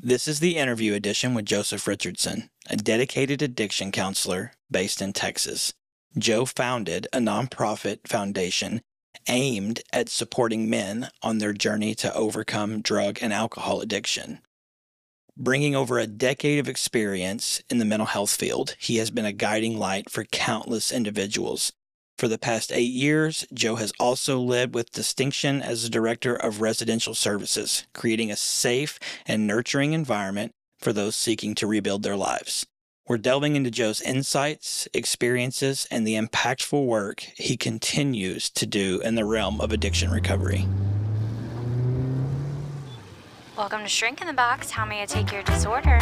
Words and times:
This 0.00 0.28
is 0.28 0.38
the 0.38 0.56
interview 0.56 0.94
edition 0.94 1.34
with 1.34 1.44
Joseph 1.44 1.88
Richardson, 1.88 2.50
a 2.70 2.76
dedicated 2.76 3.42
addiction 3.42 3.90
counselor 3.90 4.52
based 4.70 5.02
in 5.02 5.12
Texas. 5.12 5.72
Joe 6.16 6.44
founded 6.44 7.08
a 7.12 7.18
nonprofit 7.18 8.06
foundation 8.06 8.80
aimed 9.28 9.82
at 9.92 10.08
supporting 10.08 10.70
men 10.70 11.10
on 11.20 11.38
their 11.38 11.52
journey 11.52 11.96
to 11.96 12.14
overcome 12.14 12.80
drug 12.80 13.18
and 13.20 13.32
alcohol 13.32 13.80
addiction. 13.80 14.38
Bringing 15.36 15.74
over 15.74 15.98
a 15.98 16.06
decade 16.06 16.60
of 16.60 16.68
experience 16.68 17.60
in 17.68 17.78
the 17.78 17.84
mental 17.84 18.06
health 18.06 18.30
field, 18.30 18.76
he 18.78 18.98
has 18.98 19.10
been 19.10 19.26
a 19.26 19.32
guiding 19.32 19.80
light 19.80 20.10
for 20.10 20.22
countless 20.22 20.92
individuals. 20.92 21.72
For 22.18 22.26
the 22.26 22.36
past 22.36 22.72
eight 22.72 22.90
years, 22.90 23.46
Joe 23.54 23.76
has 23.76 23.92
also 24.00 24.40
led 24.40 24.74
with 24.74 24.90
distinction 24.90 25.62
as 25.62 25.84
the 25.84 25.88
Director 25.88 26.34
of 26.34 26.60
Residential 26.60 27.14
Services, 27.14 27.86
creating 27.94 28.28
a 28.32 28.36
safe 28.36 28.98
and 29.24 29.46
nurturing 29.46 29.92
environment 29.92 30.50
for 30.80 30.92
those 30.92 31.14
seeking 31.14 31.54
to 31.54 31.68
rebuild 31.68 32.02
their 32.02 32.16
lives. 32.16 32.66
We're 33.06 33.18
delving 33.18 33.54
into 33.54 33.70
Joe's 33.70 34.00
insights, 34.00 34.88
experiences, 34.92 35.86
and 35.92 36.04
the 36.04 36.14
impactful 36.14 36.84
work 36.84 37.20
he 37.36 37.56
continues 37.56 38.50
to 38.50 38.66
do 38.66 39.00
in 39.04 39.14
the 39.14 39.24
realm 39.24 39.60
of 39.60 39.70
addiction 39.70 40.10
recovery. 40.10 40.66
Welcome 43.56 43.82
to 43.82 43.88
Shrink 43.88 44.20
in 44.20 44.26
the 44.26 44.32
Box. 44.32 44.72
How 44.72 44.84
may 44.84 45.02
I 45.02 45.06
take 45.06 45.30
your 45.30 45.44
disorder? 45.44 46.00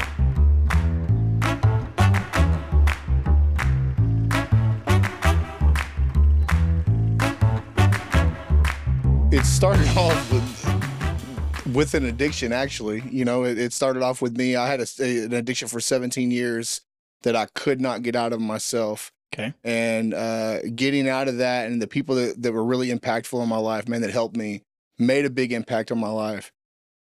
It 9.33 9.45
started 9.45 9.89
off 9.97 10.33
with 10.33 11.75
with 11.75 11.95
an 11.95 12.05
addiction 12.05 12.53
actually. 12.53 13.03
You 13.11 13.25
know 13.25 13.45
it, 13.45 13.59
it 13.59 13.73
started 13.73 14.03
off 14.03 14.23
with 14.23 14.37
me. 14.37 14.57
I 14.57 14.69
had 14.69 14.81
a, 14.81 15.25
an 15.25 15.35
addiction 15.35 15.69
for 15.69 15.81
17 15.81 16.31
years 16.31 16.83
that 17.23 17.35
i 17.35 17.47
could 17.55 17.81
not 17.81 18.03
get 18.03 18.15
out 18.15 18.33
of 18.33 18.41
myself. 18.41 19.13
Okay. 19.35 19.53
and 19.65 20.15
uh, 20.15 20.63
getting 20.75 21.09
out 21.09 21.29
of 21.29 21.39
that 21.39 21.67
and 21.67 21.83
the 21.83 21.89
people 21.89 22.15
that, 22.15 22.41
that 22.41 22.53
were 22.53 22.65
really 22.65 22.89
impactful 22.89 23.43
in 23.43 23.49
my 23.49 23.59
life 23.59 23.87
man 23.89 24.01
that 24.01 24.11
helped 24.11 24.37
me 24.37 24.63
made 24.99 25.27
a 25.27 25.31
big 25.31 25.53
impact 25.53 25.91
on 25.91 25.99
my 25.99 26.09
life. 26.09 26.53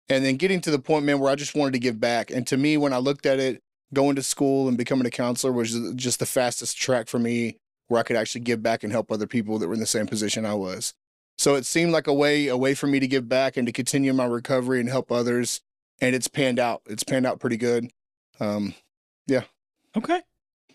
And 0.09 0.25
then 0.25 0.37
getting 0.37 0.61
to 0.63 0.71
the 0.71 0.79
point 0.79 1.05
man 1.05 1.21
where 1.21 1.31
i 1.31 1.35
just 1.37 1.55
wanted 1.55 1.75
to 1.75 1.79
give 1.79 2.01
back. 2.01 2.31
And 2.31 2.47
to 2.47 2.57
me 2.57 2.77
when 2.77 2.93
i 2.93 2.99
looked 2.99 3.27
at 3.27 3.39
it 3.39 3.61
going 3.93 4.17
to 4.17 4.23
school 4.23 4.67
and 4.67 4.79
becoming 4.79 5.07
a 5.07 5.11
counselor 5.11 5.53
was 5.53 5.79
just 5.95 6.19
the 6.19 6.27
fastest 6.27 6.77
track 6.77 7.07
for 7.07 7.19
me 7.19 7.59
where 7.89 8.01
i 8.01 8.03
could 8.03 8.17
actually 8.17 8.41
give 8.41 8.63
back 8.63 8.83
and 8.83 8.93
help 8.93 9.13
other 9.13 9.27
people 9.27 9.59
that 9.59 9.69
were 9.69 9.75
in 9.75 9.81
the 9.81 9.87
same 9.87 10.07
position 10.07 10.47
i 10.47 10.55
was 10.55 10.95
so 11.45 11.57
it 11.57 11.67
seemed 11.67 11.93
like 11.93 12.07
a 12.07 12.15
way 12.15 12.47
a 12.47 12.57
way 12.57 12.73
for 12.75 12.87
me 12.87 12.99
to 12.99 13.07
give 13.07 13.29
back 13.29 13.59
and 13.59 13.67
to 13.67 13.73
continue 13.73 14.15
my 14.15 14.25
recovery 14.25 14.81
and 14.81 14.89
help 14.89 15.13
others. 15.13 15.61
And 16.01 16.15
it's 16.15 16.27
panned 16.27 16.59
out. 16.59 16.81
It's 16.87 17.05
panned 17.05 17.27
out 17.27 17.39
pretty 17.39 17.59
good. 17.59 17.91
Um, 18.41 18.73
yeah. 19.27 19.43
Okay. 19.95 20.23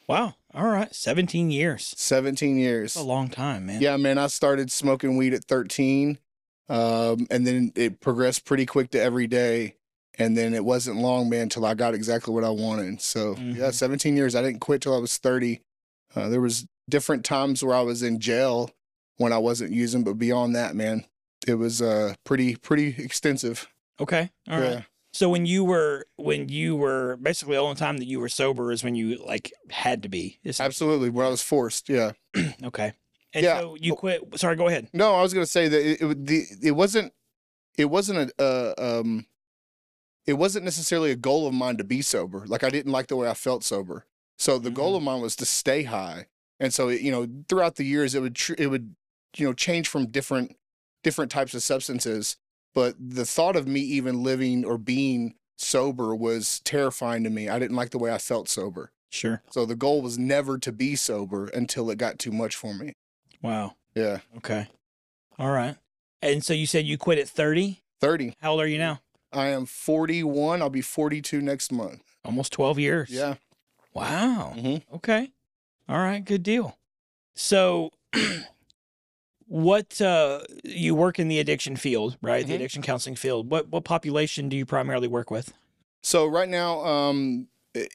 Wow. 0.08 0.36
All 0.53 0.67
right. 0.67 0.94
17 0.94 1.50
years. 1.50 1.92
17 1.98 2.56
years. 2.59 2.94
That's 2.94 3.03
a 3.03 3.08
long 3.08 3.30
time, 3.30 3.66
man. 3.66 3.81
Yeah, 3.81 3.98
man. 3.98 4.20
I 4.20 4.28
started 4.28 4.72
smoking 4.72 5.17
weed 5.17 5.34
at 5.34 5.44
13. 5.45 6.20
Um, 6.70 7.26
and 7.31 7.48
then 7.48 7.72
it 7.76 8.00
progressed 8.00 8.45
pretty 8.45 8.67
quick 8.67 8.92
to 8.92 9.02
every 9.02 9.26
day. 9.26 9.73
And 10.20 10.38
then 10.38 10.54
it 10.54 10.64
wasn't 10.64 10.98
long, 10.98 11.30
man, 11.31 11.50
till 11.50 11.66
I 11.66 11.73
got 11.73 11.95
exactly 11.95 12.31
what 12.31 12.44
I 12.44 12.52
wanted. 12.52 13.02
So 13.02 13.36
yeah, 13.39 13.70
Mhm. 13.70 13.73
17 13.73 14.16
years. 14.16 14.36
I 14.36 14.44
didn't 14.44 14.59
quit 14.59 14.83
till 14.83 14.95
I 14.95 15.00
was 15.00 15.17
30. 15.17 15.61
Uh, 16.16 16.30
there 16.30 16.42
was 16.42 16.67
different 16.88 17.26
times 17.26 17.64
where 17.64 17.76
I 17.76 17.81
was 17.81 18.04
in 18.04 18.20
jail 18.20 18.70
when 19.20 19.31
I 19.31 19.38
wasn't 19.38 19.72
using, 19.72 20.03
but 20.03 20.16
beyond 20.16 20.56
that, 20.56 20.75
man, 20.75 21.06
it 21.48 21.53
was 21.56 21.81
uh 21.81 22.16
pretty 22.23 22.56
pretty 22.56 22.95
extensive. 22.98 23.67
Okay. 24.00 24.31
All 24.50 24.59
right. 24.59 24.70
yeah. 24.72 24.81
So 25.14 25.30
when 25.30 25.45
you 25.45 25.64
were 25.64 26.06
when 26.17 26.50
you 26.50 26.76
were 26.76 27.17
basically 27.17 27.56
the 27.56 27.61
only 27.61 27.76
time 27.76 27.98
that 27.98 28.06
you 28.06 28.20
were 28.20 28.30
sober 28.30 28.72
is 28.72 28.84
when 28.84 28.95
you 28.95 29.23
like 29.26 29.52
had 29.70 30.03
to 30.03 30.09
be. 30.09 30.39
Absolutely, 30.59 31.09
where 31.09 31.26
I 31.26 31.30
was 31.30 31.44
forced. 31.44 31.88
Yeah. 31.89 32.14
Okay. 32.64 32.94
And 33.34 33.44
Yeah. 33.44 33.59
so 33.59 33.76
you 33.80 33.94
quit. 33.95 34.21
Sorry, 34.39 34.55
go 34.55 34.67
ahead. 34.67 34.88
No, 34.94 35.14
I 35.16 35.21
was 35.21 35.33
gonna 35.33 35.45
say 35.45 35.67
that 35.67 35.82
it 35.92 36.02
it, 36.02 36.26
the, 36.26 36.44
it 36.64 36.71
wasn't 36.71 37.14
it 37.77 37.86
wasn't 37.86 38.32
a 38.39 38.44
uh, 38.44 38.99
um 38.99 39.26
it 40.26 40.33
wasn't 40.33 40.64
necessarily 40.65 41.11
a 41.11 41.15
goal 41.15 41.48
of 41.48 41.54
mine 41.54 41.77
to 41.77 41.83
be 41.83 42.02
sober. 42.02 42.45
Like 42.48 42.64
I 42.64 42.70
didn't 42.70 42.92
like 42.92 43.08
the 43.08 43.15
way 43.15 43.27
I 43.30 43.33
felt 43.33 43.64
sober. 43.64 44.05
So 44.38 44.58
the 44.60 44.70
goal 44.71 44.95
of 44.95 45.04
mine 45.04 45.21
was 45.21 45.36
to 45.38 45.45
stay 45.45 45.83
high. 45.83 46.27
And 46.60 46.73
so 46.73 46.89
it, 46.89 47.02
you 47.02 47.11
know 47.11 47.27
throughout 47.48 47.76
the 47.76 47.83
years 47.86 48.14
it 48.15 48.21
would 48.21 48.36
tr- 48.36 48.54
it 48.58 48.67
would 48.67 48.95
you 49.38 49.45
know 49.45 49.54
change 49.54 49.88
from 49.88 50.08
different 50.08 50.56
different 51.04 51.32
types 51.32 51.54
of 51.54 51.64
substances. 51.64 52.38
But 52.76 52.95
the 53.00 53.26
thought 53.26 53.56
of 53.56 53.67
me 53.67 53.80
even 53.82 54.22
living 54.23 54.64
or 54.64 54.78
being 54.78 55.36
sober 55.58 56.16
was 56.16 56.60
terrifying 56.62 57.23
to 57.23 57.30
me. 57.30 57.50
I 57.50 57.58
didn't 57.60 57.76
like 57.76 57.89
the 57.89 57.98
way 57.98 58.14
I 58.14 58.18
felt 58.20 58.48
sober. 58.48 58.92
Sure. 59.10 59.42
So 59.50 59.66
the 59.66 59.76
goal 59.76 60.02
was 60.02 60.20
never 60.20 60.58
to 60.60 60.72
be 60.72 60.95
sober 60.95 61.48
until 61.48 61.89
it 61.89 61.98
got 61.98 62.20
too 62.20 62.32
much 62.32 62.56
for 62.56 62.73
me. 62.76 62.94
Wow. 63.42 63.76
Yeah. 63.95 64.20
Okay. 64.38 64.68
All 65.39 65.50
right. 65.52 65.76
And 66.22 66.44
so 66.44 66.54
you 66.54 66.68
said 66.68 66.86
you 66.86 66.98
quit 66.98 67.18
at 67.18 67.28
30. 67.28 67.82
30. 68.02 68.36
How 68.39 68.52
old 68.52 68.62
are 68.62 68.68
you 68.68 68.78
now? 68.78 69.02
I 69.34 69.48
am 69.48 69.66
41. 69.66 70.62
I'll 70.62 70.70
be 70.70 70.82
42 70.82 71.42
next 71.42 71.72
month. 71.72 72.04
Almost 72.23 72.54
12 72.54 72.78
years. 72.80 73.10
Yeah. 73.10 73.36
Wow. 73.94 74.54
Mhm. 74.56 74.84
Okay. 74.94 75.32
All 75.88 75.98
right. 75.98 76.23
Good 76.23 76.44
deal. 76.44 76.78
So, 77.36 77.92
what 79.49 79.99
uh, 79.99 80.42
you 80.64 80.93
work 80.93 81.17
in 81.20 81.27
the 81.27 81.39
addiction 81.39 81.76
field, 81.76 82.17
right? 82.21 82.45
The 82.45 82.54
Mhm. 82.54 82.58
addiction 82.58 82.82
counseling 82.83 83.15
field. 83.15 83.49
What 83.49 83.67
what 83.70 83.83
population 83.83 84.48
do 84.48 84.55
you 84.55 84.65
primarily 84.65 85.08
work 85.08 85.30
with? 85.32 85.54
So 86.04 86.26
right 86.27 86.48
now, 86.48 86.86
um, 86.86 87.48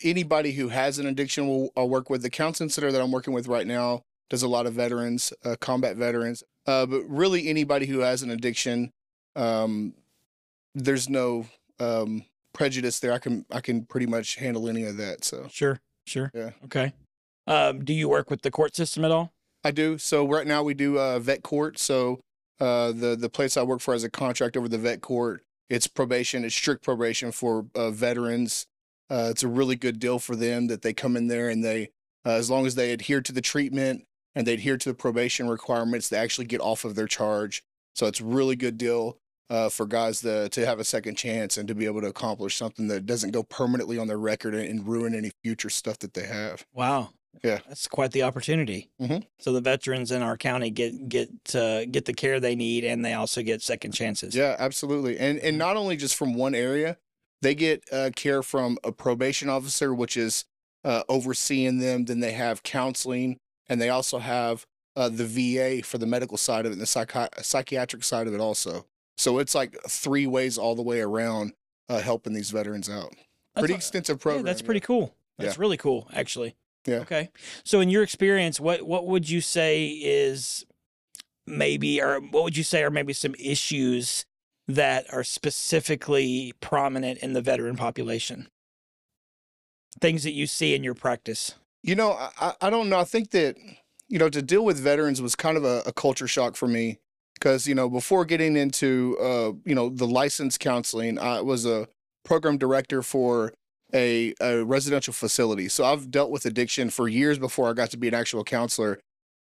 anybody 0.02 0.52
who 0.52 0.68
has 0.68 0.98
an 0.98 1.06
addiction 1.06 1.46
will 1.46 1.70
I'll 1.76 1.88
work 1.88 2.10
with. 2.10 2.22
The 2.22 2.30
counseling 2.30 2.70
center 2.70 2.90
that 2.92 3.00
I'm 3.00 3.12
working 3.12 3.32
with 3.32 3.46
right 3.46 3.66
now 3.66 4.02
does 4.30 4.42
a 4.42 4.48
lot 4.48 4.66
of 4.66 4.74
veterans, 4.74 5.32
uh, 5.44 5.54
combat 5.60 5.96
veterans, 5.96 6.42
uh, 6.66 6.86
but 6.86 7.02
really 7.08 7.48
anybody 7.48 7.86
who 7.86 8.00
has 8.00 8.22
an 8.22 8.30
addiction. 8.30 8.90
Um, 9.36 9.94
there's 10.74 11.08
no 11.08 11.46
um, 11.78 12.24
prejudice 12.52 12.98
there. 13.00 13.12
I 13.12 13.18
can 13.18 13.46
I 13.50 13.60
can 13.60 13.84
pretty 13.84 14.06
much 14.06 14.36
handle 14.36 14.68
any 14.68 14.82
of 14.84 14.96
that. 14.96 15.24
So 15.24 15.46
Sure. 15.50 15.80
Sure. 16.06 16.30
Yeah. 16.34 16.50
Okay. 16.64 16.92
Um, 17.46 17.84
do 17.84 17.92
you 17.92 18.08
work 18.08 18.28
with 18.30 18.42
the 18.42 18.50
court 18.50 18.74
system 18.74 19.04
at 19.04 19.10
all? 19.10 19.32
I 19.64 19.70
do. 19.70 19.98
So 19.98 20.28
right 20.28 20.46
now 20.46 20.62
we 20.62 20.74
do 20.74 20.98
uh, 20.98 21.18
vet 21.18 21.42
court. 21.42 21.78
So 21.78 22.20
uh, 22.60 22.92
the 22.92 23.16
the 23.16 23.30
place 23.30 23.56
I 23.56 23.62
work 23.62 23.80
for 23.80 23.94
has 23.94 24.04
a 24.04 24.10
contract 24.10 24.56
over 24.56 24.68
the 24.68 24.78
vet 24.78 25.00
court. 25.00 25.42
It's 25.70 25.86
probation. 25.86 26.44
It's 26.44 26.54
strict 26.54 26.84
probation 26.84 27.32
for 27.32 27.66
uh, 27.74 27.90
veterans. 27.90 28.66
Uh, 29.10 29.28
it's 29.30 29.42
a 29.42 29.48
really 29.48 29.76
good 29.76 29.98
deal 29.98 30.18
for 30.18 30.36
them 30.36 30.66
that 30.68 30.82
they 30.82 30.92
come 30.92 31.16
in 31.16 31.28
there 31.28 31.48
and 31.48 31.64
they, 31.64 31.90
uh, 32.24 32.30
as 32.30 32.50
long 32.50 32.66
as 32.66 32.74
they 32.74 32.92
adhere 32.92 33.20
to 33.20 33.32
the 33.32 33.40
treatment 33.40 34.04
and 34.34 34.46
they 34.46 34.54
adhere 34.54 34.76
to 34.76 34.88
the 34.88 34.94
probation 34.94 35.48
requirements, 35.48 36.08
they 36.08 36.16
actually 36.16 36.46
get 36.46 36.60
off 36.60 36.84
of 36.84 36.94
their 36.94 37.06
charge. 37.06 37.62
So 37.94 38.06
it's 38.06 38.20
a 38.20 38.24
really 38.24 38.56
good 38.56 38.78
deal 38.78 39.18
uh, 39.50 39.68
for 39.68 39.86
guys 39.86 40.20
to 40.22 40.48
to 40.48 40.66
have 40.66 40.78
a 40.78 40.84
second 40.84 41.16
chance 41.16 41.56
and 41.56 41.68
to 41.68 41.74
be 41.74 41.86
able 41.86 42.00
to 42.00 42.08
accomplish 42.08 42.56
something 42.56 42.88
that 42.88 43.06
doesn't 43.06 43.30
go 43.30 43.42
permanently 43.42 43.98
on 43.98 44.08
their 44.08 44.18
record 44.18 44.54
and, 44.54 44.66
and 44.66 44.86
ruin 44.86 45.14
any 45.14 45.30
future 45.42 45.70
stuff 45.70 45.98
that 46.00 46.14
they 46.14 46.26
have. 46.26 46.64
Wow. 46.72 47.10
Yeah. 47.42 47.58
That's 47.68 47.88
quite 47.88 48.12
the 48.12 48.22
opportunity. 48.22 48.90
Mhm. 49.00 49.24
So 49.38 49.52
the 49.52 49.60
veterans 49.60 50.10
in 50.12 50.22
our 50.22 50.36
county 50.36 50.70
get 50.70 51.08
get 51.08 51.28
uh, 51.54 51.84
get 51.86 52.04
the 52.04 52.14
care 52.14 52.40
they 52.40 52.54
need, 52.54 52.84
and 52.84 53.04
they 53.04 53.14
also 53.14 53.42
get 53.42 53.60
second 53.62 53.92
chances. 53.92 54.34
Yeah, 54.34 54.56
absolutely. 54.58 55.18
And 55.18 55.38
and 55.38 55.58
not 55.58 55.76
only 55.76 55.96
just 55.96 56.14
from 56.16 56.34
one 56.34 56.54
area, 56.54 56.96
they 57.42 57.54
get 57.54 57.82
uh, 57.92 58.10
care 58.14 58.42
from 58.42 58.78
a 58.84 58.92
probation 58.92 59.48
officer, 59.48 59.92
which 59.94 60.16
is 60.16 60.44
uh, 60.84 61.02
overseeing 61.08 61.78
them. 61.78 62.04
Then 62.04 62.20
they 62.20 62.32
have 62.32 62.62
counseling, 62.62 63.38
and 63.68 63.80
they 63.80 63.88
also 63.90 64.18
have 64.18 64.64
uh, 64.96 65.08
the 65.08 65.24
VA 65.26 65.82
for 65.82 65.98
the 65.98 66.06
medical 66.06 66.36
side 66.36 66.66
of 66.66 66.72
it, 66.72 66.74
and 66.74 66.80
the 66.80 66.86
psychi- 66.86 67.44
psychiatric 67.44 68.04
side 68.04 68.26
of 68.26 68.34
it 68.34 68.40
also. 68.40 68.86
So 69.16 69.38
it's 69.38 69.54
like 69.54 69.76
three 69.88 70.26
ways 70.26 70.56
all 70.58 70.74
the 70.74 70.82
way 70.82 71.00
around 71.00 71.52
uh, 71.88 72.00
helping 72.00 72.32
these 72.32 72.50
veterans 72.50 72.88
out. 72.88 73.12
That's 73.54 73.62
Pretty 73.62 73.74
a- 73.74 73.76
extensive 73.76 74.16
Yeah, 74.18 74.22
program. 74.22 74.44
that's 74.44 74.62
pretty 74.62 74.80
cool. 74.80 75.14
That's 75.38 75.56
Yeah. 75.56 75.60
really 75.60 75.76
cool, 75.76 76.08
actually. 76.12 76.54
Yeah. 76.86 76.96
Okay. 76.96 77.30
So, 77.64 77.80
in 77.80 77.88
your 77.88 78.02
experience, 78.02 78.60
what 78.60 78.82
what 78.82 79.06
would 79.06 79.28
you 79.30 79.40
say 79.40 79.86
is 79.88 80.64
maybe, 81.46 82.00
or 82.00 82.20
what 82.20 82.44
would 82.44 82.56
you 82.56 82.64
say 82.64 82.82
are 82.82 82.90
maybe 82.90 83.12
some 83.12 83.34
issues 83.38 84.24
that 84.68 85.06
are 85.12 85.24
specifically 85.24 86.52
prominent 86.60 87.18
in 87.20 87.32
the 87.32 87.40
veteran 87.42 87.76
population? 87.76 88.48
Things 90.00 90.24
that 90.24 90.32
you 90.32 90.46
see 90.46 90.74
in 90.74 90.82
your 90.82 90.94
practice. 90.94 91.54
You 91.82 91.94
know, 91.94 92.12
I, 92.12 92.54
I- 92.60 92.70
don't 92.70 92.88
know. 92.88 92.98
I 92.98 93.04
think 93.04 93.30
that, 93.30 93.56
you 94.08 94.18
know, 94.18 94.28
to 94.28 94.42
deal 94.42 94.64
with 94.64 94.78
veterans 94.78 95.22
was 95.22 95.34
kind 95.36 95.56
of 95.56 95.64
a, 95.64 95.82
a 95.86 95.92
culture 95.92 96.26
shock 96.26 96.56
for 96.56 96.66
me 96.66 96.98
because, 97.34 97.66
you 97.68 97.74
know, 97.74 97.88
before 97.88 98.24
getting 98.24 98.56
into, 98.56 99.16
uh, 99.20 99.52
you 99.64 99.74
know, 99.74 99.88
the 99.90 100.06
licensed 100.06 100.60
counseling, 100.60 101.18
I 101.18 101.42
was 101.42 101.64
a 101.66 101.86
program 102.24 102.58
director 102.58 103.02
for 103.02 103.52
a, 103.94 104.34
a 104.40 104.64
residential 104.64 105.14
facility. 105.14 105.68
So 105.68 105.84
I've 105.84 106.10
dealt 106.10 106.30
with 106.30 106.46
addiction 106.46 106.90
for 106.90 107.08
years 107.08 107.38
before 107.38 107.70
I 107.70 107.72
got 107.74 107.90
to 107.90 107.96
be 107.96 108.08
an 108.08 108.14
actual 108.14 108.44
counselor. 108.44 109.00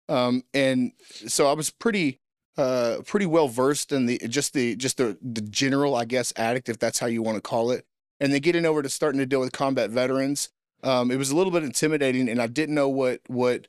Um, 0.08 0.42
and 0.52 0.92
so 1.28 1.46
I 1.46 1.52
was 1.52 1.70
pretty, 1.70 2.18
uh, 2.58 2.98
pretty 3.06 3.26
well 3.26 3.48
versed 3.48 3.92
in 3.92 4.06
the, 4.06 4.18
just 4.28 4.52
the, 4.52 4.74
just 4.76 4.96
the, 4.96 5.16
the 5.22 5.40
general, 5.40 5.94
I 5.94 6.04
guess, 6.04 6.32
addict, 6.36 6.68
if 6.68 6.78
that's 6.78 6.98
how 6.98 7.06
you 7.06 7.22
want 7.22 7.36
to 7.36 7.42
call 7.42 7.70
it. 7.70 7.84
and 8.20 8.32
then 8.32 8.40
getting 8.40 8.66
over 8.66 8.82
to 8.82 8.88
starting 8.88 9.18
to 9.18 9.26
deal 9.26 9.40
with 9.40 9.52
combat 9.52 9.90
veterans, 9.90 10.50
um, 10.82 11.10
it 11.10 11.16
was 11.16 11.30
a 11.30 11.36
little 11.36 11.52
bit 11.52 11.64
intimidating, 11.64 12.28
and 12.28 12.40
I 12.40 12.46
didn't 12.46 12.74
know 12.74 12.88
what 12.88 13.20
what 13.26 13.66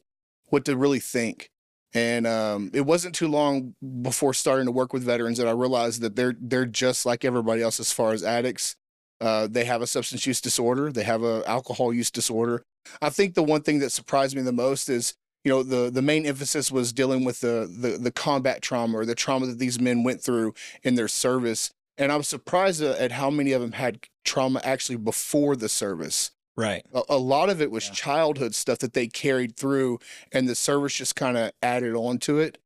what 0.48 0.66
to 0.66 0.76
really 0.76 1.00
think. 1.00 1.50
And 1.94 2.26
um, 2.26 2.72
it 2.74 2.82
wasn't 2.82 3.16
too 3.16 3.28
long 3.28 3.76
before 4.02 4.34
starting 4.34 4.66
to 4.66 4.72
work 4.72 4.94
with 4.94 5.04
veterans 5.04 5.38
that 5.38 5.48
I 5.48 5.52
realized 5.52 6.02
that 6.02 6.16
they're 6.16 6.36
they're 6.40 6.66
just 6.66 7.06
like 7.06 7.26
everybody 7.26 7.62
else 7.62 7.80
as 7.80 7.92
far 7.92 8.14
as 8.14 8.24
addicts. 8.24 8.76
Uh, 9.22 9.48
they 9.48 9.64
have 9.66 9.82
a 9.82 9.88
substance 9.88 10.26
use 10.26 10.42
disorder. 10.42 10.92
They 10.92 11.04
have 11.04 11.24
a 11.24 11.44
alcohol 11.48 11.94
use 11.94 12.12
disorder. 12.12 12.64
I 13.02 13.10
think 13.12 13.36
the 13.36 13.44
one 13.44 13.62
thing 13.62 13.80
that 13.80 13.92
surprised 13.92 14.36
me 14.36 14.42
the 14.42 14.52
most 14.52 14.90
is 14.90 15.14
you 15.44 15.52
know 15.52 15.64
the 15.64 15.90
the 15.92 16.02
main 16.02 16.26
emphasis 16.26 16.72
was 16.72 16.92
dealing 16.92 17.24
with 17.24 17.40
the 17.42 17.72
the, 17.72 17.98
the 17.98 18.12
combat 18.12 18.62
trauma 18.62 18.98
or 18.98 19.06
the 19.06 19.16
trauma 19.16 19.46
that 19.46 19.60
these 19.60 19.80
men 19.80 20.04
went 20.04 20.22
through 20.22 20.54
in 20.84 20.96
their 20.96 21.08
service. 21.08 21.72
And 21.98 22.12
I 22.12 22.16
was 22.16 22.28
surprised 22.28 22.82
at 22.82 23.12
how 23.12 23.30
many 23.30 23.52
of 23.52 23.62
them 23.62 23.74
had 23.74 24.00
trauma 24.26 24.60
actually 24.64 24.96
before 24.98 25.56
the 25.56 25.70
service. 25.70 26.32
Right. 26.58 26.84
A, 26.94 27.02
a 27.10 27.18
lot 27.18 27.50
of 27.50 27.62
it 27.62 27.70
was 27.70 27.88
Yeah. 27.88 27.94
childhood 27.94 28.56
stuff 28.56 28.80
that 28.80 28.94
they 28.94 29.08
carried 29.08 29.56
through, 29.56 30.00
and 30.32 30.50
the 30.50 30.56
service 30.56 30.96
just 30.96 31.16
kind 31.16 31.38
of 31.38 31.52
added 31.62 31.94
on 31.96 32.18
to 32.20 32.40
it. 32.40 32.58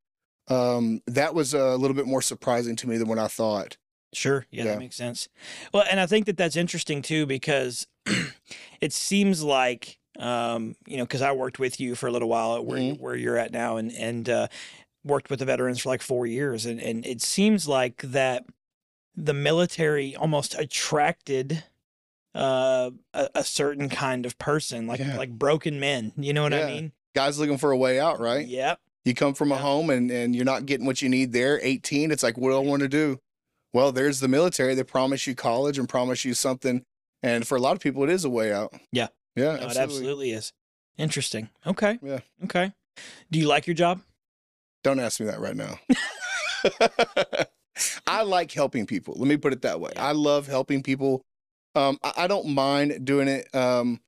Um, 0.48 1.02
that 1.08 1.34
was 1.34 1.54
a 1.54 1.76
little 1.76 1.96
bit 1.96 2.06
more 2.08 2.22
surprising 2.22 2.76
to 2.78 2.88
me 2.88 2.98
than 2.98 3.08
what 3.08 3.20
I 3.20 3.28
thought. 3.28 3.78
Sure. 4.16 4.46
Yeah, 4.52 4.64
Yeah. 4.64 4.72
that 4.72 4.80
makes 4.80 4.96
sense. 4.96 5.28
Well, 5.74 5.84
and 5.90 6.00
I 6.00 6.06
think 6.08 6.26
that 6.26 6.38
that's 6.38 6.56
interesting 6.56 7.02
too 7.02 7.26
because 7.26 7.88
it 8.82 8.94
seems 8.94 9.44
like 9.44 10.00
um, 10.18 10.78
you 10.88 10.96
know, 10.96 11.04
because 11.04 11.22
I 11.22 11.34
worked 11.34 11.60
with 11.60 11.78
you 11.80 11.94
for 11.94 12.08
a 12.08 12.12
little 12.12 12.30
while 12.30 12.56
at 12.56 12.64
where 12.66 12.80
Mhm. 12.80 13.00
where 13.02 13.16
you're 13.16 13.38
at 13.38 13.52
now, 13.52 13.76
and 13.76 13.92
and 13.92 14.30
uh, 14.30 14.48
worked 15.04 15.30
with 15.30 15.40
the 15.40 15.46
veterans 15.46 15.82
for 15.82 15.90
like 15.90 16.02
four 16.02 16.26
years, 16.26 16.66
and 16.66 16.80
and 16.80 17.06
it 17.06 17.22
seems 17.22 17.68
like 17.68 18.02
that 18.02 18.46
the 19.14 19.34
military 19.34 20.16
almost 20.16 20.56
attracted 20.58 21.64
uh, 22.34 22.92
a, 23.14 23.30
a 23.36 23.44
certain 23.44 23.90
kind 23.90 24.26
of 24.26 24.38
person, 24.38 24.88
like 24.88 25.00
Yeah. 25.00 25.18
like 25.18 25.32
broken 25.32 25.80
men. 25.80 26.14
You 26.18 26.34
know 26.34 26.44
what 26.44 26.54
I 26.54 26.66
mean? 26.66 26.92
Guys 27.14 27.40
looking 27.40 27.58
for 27.58 27.72
a 27.72 27.78
way 27.78 28.00
out, 28.00 28.20
right? 28.20 28.46
Yep. 28.46 28.80
You 29.06 29.14
come 29.14 29.34
from 29.34 29.52
a 29.52 29.58
home 29.58 29.90
and, 29.90 30.10
and 30.12 30.36
you're 30.36 30.44
not 30.46 30.66
getting 30.66 30.86
what 30.86 31.02
you 31.02 31.08
need 31.10 31.32
there. 31.32 31.60
18, 31.62 32.12
it's 32.12 32.24
like, 32.24 32.38
what 32.38 32.50
do 32.50 32.56
I 32.56 32.60
want 32.60 32.82
to 32.82 32.90
do? 32.90 33.20
Well, 33.76 33.92
there's 33.92 34.22
the 34.22 34.30
military. 34.30 34.74
They 34.74 34.86
promise 34.86 35.28
you 35.28 35.36
college 35.36 35.78
and 35.78 35.90
promise 35.90 36.24
you 36.24 36.34
something. 36.34 36.86
And 37.22 37.46
for 37.46 37.58
a 37.58 37.60
lot 37.60 37.74
of 37.74 37.82
people, 37.82 38.06
it 38.06 38.10
is 38.10 38.24
a 38.24 38.30
way 38.30 38.54
out. 38.54 38.74
Yeah. 38.94 39.08
Yeah, 39.36 39.44
No, 39.44 39.52
absolutely. 39.52 39.76
it 39.76 39.84
absolutely 39.84 40.32
is. 40.32 40.54
Interesting. 40.98 41.50
Okay. 41.68 42.00
Yeah. 42.02 42.20
Okay. 42.46 42.72
Do 43.32 43.38
you 43.38 43.50
like 43.50 43.68
your 43.68 43.74
job? 43.74 44.00
Don't 44.86 45.02
ask 45.02 45.20
me 45.20 45.26
that 45.26 45.42
right 45.42 45.58
now. 45.58 45.78
I 48.08 48.22
like 48.22 48.54
helping 48.54 48.86
people. 48.86 49.16
Let 49.18 49.28
me 49.28 49.36
put 49.36 49.52
it 49.52 49.64
that 49.64 49.82
way. 49.82 49.92
I 49.98 50.14
love 50.14 50.48
helping 50.48 50.82
people. 50.82 51.26
Um, 51.76 51.98
I, 52.02 52.14
I 52.20 52.28
don't 52.28 52.48
mind 52.48 53.04
doing 53.04 53.28
it 53.28 53.54
um, 53.54 54.00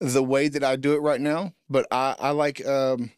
the 0.00 0.22
way 0.22 0.46
that 0.46 0.62
I 0.62 0.76
do 0.76 0.94
it 0.94 1.02
right 1.02 1.20
now, 1.20 1.52
but 1.68 1.88
I, 1.90 2.14
I 2.16 2.30
like. 2.30 2.64
Um, 2.64 3.10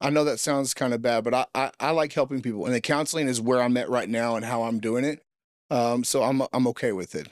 I 0.00 0.10
know 0.10 0.24
that 0.24 0.38
sounds 0.38 0.74
kind 0.74 0.92
of 0.92 1.00
bad, 1.00 1.24
but 1.24 1.34
I, 1.34 1.46
I 1.54 1.70
I 1.80 1.90
like 1.90 2.12
helping 2.12 2.42
people, 2.42 2.66
and 2.66 2.74
the 2.74 2.80
counseling 2.80 3.28
is 3.28 3.40
where 3.40 3.62
I'm 3.62 3.76
at 3.76 3.88
right 3.88 4.08
now 4.08 4.36
and 4.36 4.44
how 4.44 4.64
I'm 4.64 4.78
doing 4.78 5.04
it. 5.04 5.22
Um, 5.70 6.04
so 6.04 6.22
I'm 6.22 6.42
I'm 6.52 6.66
okay 6.68 6.92
with 6.92 7.14
it. 7.14 7.28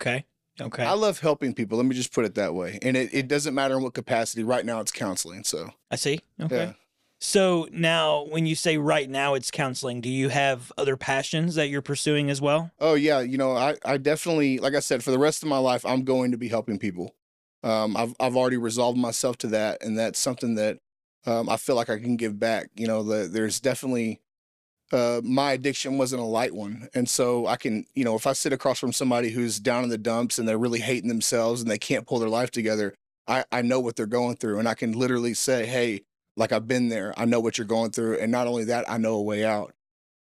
Okay. 0.00 0.24
Okay. 0.58 0.84
I 0.84 0.92
love 0.92 1.20
helping 1.20 1.52
people. 1.52 1.76
Let 1.76 1.86
me 1.86 1.94
just 1.94 2.14
put 2.14 2.24
it 2.24 2.34
that 2.36 2.54
way, 2.54 2.78
and 2.82 2.96
it, 2.96 3.10
it 3.12 3.28
doesn't 3.28 3.54
matter 3.54 3.76
in 3.76 3.82
what 3.82 3.92
capacity. 3.94 4.42
Right 4.42 4.64
now, 4.64 4.80
it's 4.80 4.92
counseling. 4.92 5.44
So 5.44 5.70
I 5.90 5.96
see. 5.96 6.20
Okay. 6.40 6.56
yeah. 6.56 6.72
So 7.18 7.68
now, 7.72 8.26
when 8.26 8.46
you 8.46 8.54
say 8.54 8.76
right 8.76 9.08
now 9.08 9.34
it's 9.34 9.50
counseling, 9.50 10.00
do 10.00 10.08
you 10.08 10.28
have 10.28 10.70
other 10.76 10.96
passions 10.96 11.54
that 11.54 11.68
you're 11.68 11.82
pursuing 11.82 12.30
as 12.30 12.40
well? 12.40 12.70
Oh 12.78 12.94
yeah, 12.94 13.20
you 13.20 13.38
know, 13.38 13.56
I, 13.56 13.76
I 13.84 13.96
definitely 13.98 14.58
like 14.58 14.74
I 14.74 14.80
said, 14.80 15.04
for 15.04 15.10
the 15.10 15.18
rest 15.18 15.42
of 15.42 15.48
my 15.48 15.58
life, 15.58 15.84
I'm 15.84 16.04
going 16.04 16.30
to 16.32 16.38
be 16.38 16.48
helping 16.48 16.78
people. 16.78 17.14
Um, 17.62 17.96
I've 17.96 18.14
I've 18.20 18.36
already 18.36 18.56
resolved 18.58 18.98
myself 18.98 19.36
to 19.38 19.48
that, 19.48 19.82
and 19.82 19.98
that's 19.98 20.18
something 20.18 20.54
that 20.54 20.78
um, 21.26 21.48
I 21.48 21.56
feel 21.56 21.76
like 21.76 21.90
I 21.90 21.98
can 21.98 22.16
give 22.16 22.38
back. 22.38 22.70
You 22.74 22.86
know, 22.86 23.02
the, 23.02 23.28
there's 23.28 23.60
definitely 23.60 24.20
uh, 24.92 25.20
my 25.24 25.52
addiction 25.52 25.98
wasn't 25.98 26.22
a 26.22 26.26
light 26.26 26.54
one, 26.54 26.88
and 26.94 27.08
so 27.08 27.46
I 27.46 27.56
can, 27.56 27.86
you 27.94 28.04
know, 28.04 28.14
if 28.14 28.26
I 28.26 28.32
sit 28.32 28.52
across 28.52 28.78
from 28.78 28.92
somebody 28.92 29.30
who's 29.30 29.58
down 29.58 29.82
in 29.84 29.90
the 29.90 29.98
dumps 29.98 30.38
and 30.38 30.48
they're 30.48 30.58
really 30.58 30.80
hating 30.80 31.08
themselves 31.08 31.60
and 31.60 31.70
they 31.70 31.78
can't 31.78 32.06
pull 32.06 32.20
their 32.20 32.28
life 32.28 32.50
together, 32.50 32.94
I 33.26 33.44
I 33.50 33.62
know 33.62 33.80
what 33.80 33.96
they're 33.96 34.06
going 34.06 34.36
through, 34.36 34.58
and 34.58 34.68
I 34.68 34.74
can 34.74 34.92
literally 34.92 35.34
say, 35.34 35.66
hey, 35.66 36.02
like 36.36 36.52
I've 36.52 36.68
been 36.68 36.88
there, 36.88 37.12
I 37.16 37.24
know 37.24 37.40
what 37.40 37.58
you're 37.58 37.66
going 37.66 37.90
through, 37.90 38.18
and 38.18 38.30
not 38.30 38.46
only 38.46 38.64
that, 38.64 38.88
I 38.90 38.98
know 38.98 39.14
a 39.14 39.22
way 39.22 39.44
out. 39.44 39.74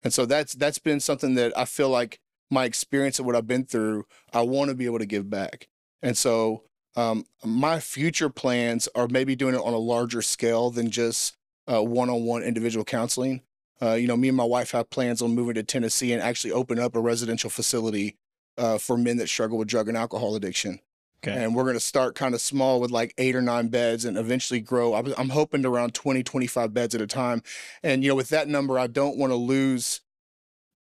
And 0.04 0.14
so 0.14 0.26
that's 0.26 0.54
that's 0.54 0.80
been 0.80 1.00
something 1.00 1.36
that 1.36 1.58
I 1.58 1.66
feel 1.66 1.90
like 1.90 2.20
my 2.50 2.66
experience 2.66 3.20
of 3.20 3.26
what 3.26 3.36
I've 3.36 3.48
been 3.48 3.66
through, 3.66 4.06
I 4.34 4.42
want 4.42 4.70
to 4.70 4.76
be 4.76 4.86
able 4.86 5.00
to 5.00 5.06
give 5.06 5.30
back. 5.30 5.68
And 6.02 6.18
so 6.18 6.64
um, 6.96 7.26
my 7.44 7.80
future 7.80 8.30
plans 8.30 8.88
are 8.96 9.08
maybe 9.08 9.36
doing 9.36 9.56
it 9.56 9.62
on 9.62 9.74
a 9.74 9.78
larger 9.78 10.22
scale 10.22 10.70
than 10.70 10.90
just 10.90 11.38
uh, 11.72 11.84
one-on-one 11.84 12.44
individual 12.44 12.86
counseling. 12.86 13.42
Uh, 13.82 13.94
you 13.94 14.08
know, 14.08 14.16
me 14.16 14.30
and 14.30 14.38
my 14.38 14.46
wife 14.46 14.72
have 14.72 14.90
plans 14.90 15.22
on 15.22 15.36
moving 15.36 15.56
to 15.56 15.64
Tennessee 15.64 16.14
and 16.14 16.22
actually 16.22 16.52
open 16.52 16.80
up 16.80 16.96
a 16.96 17.02
residential 17.02 17.50
facility 17.50 18.18
uh, 18.58 18.78
for 18.78 18.98
men 18.98 19.18
that 19.18 19.28
struggle 19.28 19.58
with 19.58 19.68
drug 19.68 19.90
and 19.90 19.98
alcohol 19.98 20.36
addiction. 20.36 20.80
Okay. 21.24 21.44
And 21.44 21.56
we're 21.56 21.64
going 21.64 21.76
to 21.76 21.82
start 21.82 22.16
kind 22.16 22.36
of 22.36 22.42
small 22.42 22.80
with 22.80 22.92
like 22.92 23.14
eight 23.18 23.36
or 23.36 23.42
nine 23.42 23.68
beds 23.70 24.06
and 24.06 24.18
eventually 24.18 24.60
grow. 24.60 24.94
I'm, 24.94 25.14
I'm 25.18 25.30
hoping 25.30 25.64
to 25.64 25.70
around 25.70 25.94
20, 25.94 26.24
25 26.24 26.74
beds 26.74 26.94
at 26.94 27.02
a 27.02 27.08
time. 27.08 27.42
And, 27.84 28.04
you 28.04 28.10
know, 28.10 28.16
with 28.16 28.30
that 28.30 28.48
number, 28.48 28.78
I 28.78 28.88
don't 28.88 29.18
want 29.18 29.32
to 29.32 29.36
lose 29.36 30.02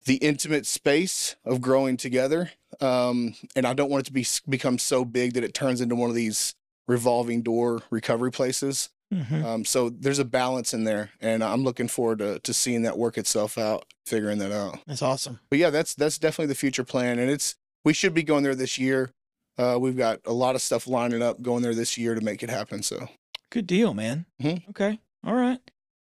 the 0.10 0.16
intimate 0.16 0.66
space 0.66 1.36
of 1.46 1.62
growing 1.62 1.96
together. 1.96 2.50
Um, 2.82 3.36
and 3.56 3.68
I 3.68 3.74
don't 3.76 3.92
want 3.92 4.02
it 4.04 4.08
to 4.08 4.14
be 4.14 4.26
become 4.50 4.80
so 4.80 5.06
big 5.06 5.34
that 5.36 5.44
it 5.44 5.54
turns 5.54 5.82
into 5.82 5.96
one 5.96 6.10
of 6.10 6.16
these 6.16 6.56
revolving 6.88 7.44
door 7.44 7.84
recovery 7.92 8.32
places. 8.32 8.90
Mhm. 9.14 9.44
Um, 9.44 9.66
so 9.66 9.90
there's 9.90 10.18
a 10.18 10.26
balance 10.26 10.74
in 10.74 10.84
there, 10.84 11.12
and 11.22 11.44
I'm 11.44 11.64
looking 11.64 11.88
forward 11.88 12.20
to 12.20 12.40
to 12.40 12.54
seeing 12.54 12.82
that 12.84 12.98
work 12.98 13.18
itself 13.20 13.58
out, 13.58 13.86
figuring 14.08 14.40
that 14.40 14.52
out. 14.52 14.80
That's 14.88 15.02
awesome. 15.04 15.40
But 15.52 15.60
yeah, 15.60 15.70
that's 15.70 15.94
that's 15.94 16.18
definitely 16.18 16.48
the 16.48 16.56
future 16.56 16.84
plan, 16.84 17.20
and 17.20 17.30
it's 17.30 17.56
we 17.86 17.94
should 17.94 18.14
be 18.16 18.24
going 18.24 18.44
there 18.44 18.56
this 18.56 18.78
year. 18.80 19.12
Uh, 19.60 19.78
we've 19.80 19.98
got 19.98 20.22
a 20.26 20.34
lot 20.34 20.56
of 20.56 20.62
stuff 20.62 20.88
lining 20.88 21.22
up 21.22 21.42
going 21.42 21.62
there 21.62 21.76
this 21.76 21.98
year 22.00 22.16
to 22.16 22.22
make 22.22 22.42
it 22.44 22.50
happen. 22.50 22.82
So 22.82 23.10
Good 23.52 23.68
deal, 23.68 23.94
man. 23.94 24.26
Mhm. 24.42 24.70
Okay. 24.70 25.00
All 25.24 25.36
right. 25.36 25.60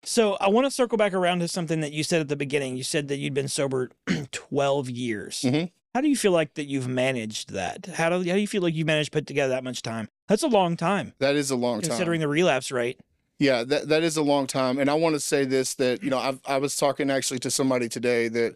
So 0.04 0.36
I 0.36 0.50
want 0.50 0.66
to 0.66 0.72
circle 0.72 0.98
back 0.98 1.14
around 1.14 1.40
to 1.40 1.48
something 1.48 1.82
that 1.82 1.92
you 1.92 2.04
said 2.04 2.22
at 2.22 2.28
the 2.30 2.36
beginning. 2.36 2.78
You 2.78 2.84
said 2.84 3.08
that 3.10 3.18
you'd 3.18 3.34
been 3.34 3.48
sober 3.48 3.90
12 4.32 4.90
years. 4.90 5.42
Mhm. 5.42 5.72
How 5.94 6.02
do 6.02 6.10
you 6.10 6.16
feel 6.16 6.32
like 6.32 6.54
that 6.54 6.66
you've 6.66 6.88
managed 6.88 7.52
that? 7.54 7.88
How 7.88 8.10
do, 8.10 8.18
how 8.18 8.36
do 8.36 8.40
you 8.40 8.48
feel 8.48 8.62
like 8.62 8.76
you 8.76 8.86
managed 8.86 9.12
to 9.12 9.18
put 9.18 9.26
together 9.26 9.50
that 9.50 9.64
much 9.64 9.82
time? 9.82 10.10
That's 10.28 10.44
a 10.44 10.48
long 10.48 10.78
time 10.78 11.14
that 11.20 11.36
is 11.36 11.50
a 11.50 11.56
long 11.56 11.82
time. 11.82 11.90
considering 11.90 12.20
the 12.22 12.28
relapse 12.28 12.72
rate. 12.72 13.00
Yeah, 13.40 13.64
that 13.64 13.88
that 13.90 14.04
is 14.04 14.18
a 14.18 14.24
long 14.24 14.48
time, 14.48 14.80
and 14.80 14.90
I 14.90 14.96
want 14.96 15.14
to 15.16 15.20
say 15.20 15.46
this 15.46 15.76
that 15.76 16.04
you 16.04 16.10
know 16.10 16.18
I've, 16.18 16.40
I 16.48 16.58
was 16.58 16.76
talking 16.76 17.12
actually 17.12 17.40
to 17.40 17.52
somebody 17.52 17.88
today 17.88 18.28
that 18.30 18.56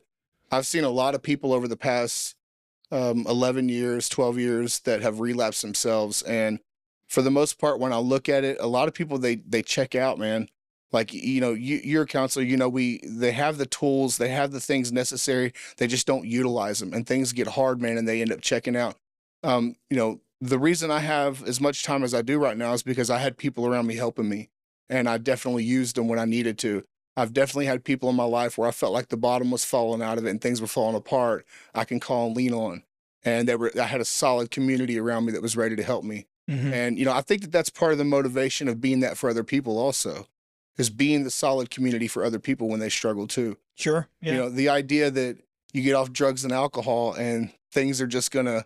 I've 0.51 0.65
seen 0.65 0.83
a 0.83 0.89
lot 0.89 1.13
of 1.15 1.21
people 1.21 1.53
over 1.53 1.67
the 1.67 1.77
past 1.77 2.35
um, 2.91 3.25
eleven 3.27 3.69
years, 3.69 4.09
twelve 4.09 4.39
years 4.39 4.79
that 4.79 5.01
have 5.01 5.19
relapsed 5.19 5.61
themselves, 5.61 6.23
and 6.23 6.59
for 7.07 7.21
the 7.21 7.29
most 7.29 7.59
part, 7.59 7.79
when 7.79 7.93
I 7.93 7.97
look 7.97 8.27
at 8.27 8.43
it, 8.43 8.57
a 8.59 8.65
lot 8.67 8.87
of 8.87 8.93
people 8.95 9.19
they 9.19 9.35
they 9.35 9.61
check 9.61 9.93
out, 9.95 10.17
man. 10.17 10.47
Like 10.91 11.13
you 11.13 11.39
know, 11.41 11.53
you, 11.53 11.79
you're 11.83 12.03
a 12.03 12.07
counselor. 12.07 12.45
You 12.45 12.57
know, 12.57 12.69
we 12.69 12.99
they 13.03 13.31
have 13.31 13.57
the 13.57 13.65
tools, 13.65 14.17
they 14.17 14.29
have 14.29 14.51
the 14.51 14.59
things 14.59 14.91
necessary. 14.91 15.53
They 15.77 15.87
just 15.87 16.07
don't 16.07 16.25
utilize 16.25 16.79
them, 16.79 16.93
and 16.93 17.07
things 17.07 17.33
get 17.33 17.47
hard, 17.47 17.81
man, 17.81 17.97
and 17.97 18.07
they 18.07 18.21
end 18.21 18.31
up 18.31 18.41
checking 18.41 18.75
out. 18.75 18.97
Um, 19.43 19.75
you 19.89 19.97
know, 19.97 20.21
the 20.39 20.59
reason 20.59 20.91
I 20.91 20.99
have 20.99 21.43
as 21.47 21.61
much 21.61 21.83
time 21.83 22.03
as 22.03 22.13
I 22.13 22.21
do 22.21 22.39
right 22.39 22.57
now 22.57 22.73
is 22.73 22.83
because 22.83 23.09
I 23.09 23.19
had 23.19 23.37
people 23.37 23.65
around 23.65 23.87
me 23.87 23.95
helping 23.95 24.27
me 24.29 24.49
and 24.89 25.07
I 25.07 25.17
definitely 25.17 25.63
used 25.63 25.95
them 25.95 26.07
when 26.07 26.19
I 26.19 26.25
needed 26.25 26.57
to. 26.59 26.83
I've 27.17 27.33
definitely 27.33 27.65
had 27.65 27.83
people 27.83 28.09
in 28.09 28.15
my 28.15 28.23
life 28.23 28.57
where 28.57 28.67
I 28.67 28.71
felt 28.71 28.93
like 28.93 29.09
the 29.09 29.17
bottom 29.17 29.51
was 29.51 29.65
falling 29.65 30.01
out 30.01 30.17
of 30.17 30.25
it 30.25 30.29
and 30.29 30.41
things 30.41 30.61
were 30.61 30.67
falling 30.67 30.95
apart. 30.95 31.45
I 31.73 31.85
can 31.85 31.99
call 31.99 32.27
and 32.27 32.35
lean 32.35 32.53
on, 32.53 32.83
and 33.23 33.47
there 33.47 33.57
were 33.57 33.71
I 33.79 33.83
had 33.83 34.01
a 34.01 34.05
solid 34.05 34.49
community 34.49 34.97
around 34.99 35.25
me 35.25 35.31
that 35.33 35.41
was 35.41 35.57
ready 35.57 35.75
to 35.75 35.83
help 35.83 36.03
me. 36.03 36.27
Mhm. 36.49 36.71
And 36.71 36.97
you 36.99 37.05
know, 37.05 37.13
I 37.13 37.21
think 37.21 37.41
that 37.41 37.51
that's 37.51 37.69
part 37.69 37.91
of 37.91 37.97
the 37.97 38.05
motivation 38.05 38.67
of 38.67 38.79
being 38.81 39.01
that 39.01 39.17
for 39.17 39.29
other 39.29 39.43
people 39.43 39.77
also, 39.77 40.27
is 40.77 40.89
being 40.89 41.23
the 41.23 41.31
solid 41.31 41.69
community 41.69 42.07
for 42.07 42.23
other 42.23 42.39
people 42.39 42.67
when 42.67 42.79
they 42.79 42.89
struggle 42.89 43.27
too. 43.27 43.57
Sure. 43.75 44.07
Yeah. 44.21 44.31
You 44.31 44.37
know, 44.39 44.49
the 44.49 44.69
idea 44.69 45.11
that 45.11 45.37
you 45.73 45.81
get 45.81 45.95
off 45.95 46.11
drugs 46.11 46.43
and 46.43 46.53
alcohol 46.53 47.13
and 47.13 47.51
things 47.71 48.01
are 48.01 48.07
just 48.07 48.31
gonna 48.31 48.65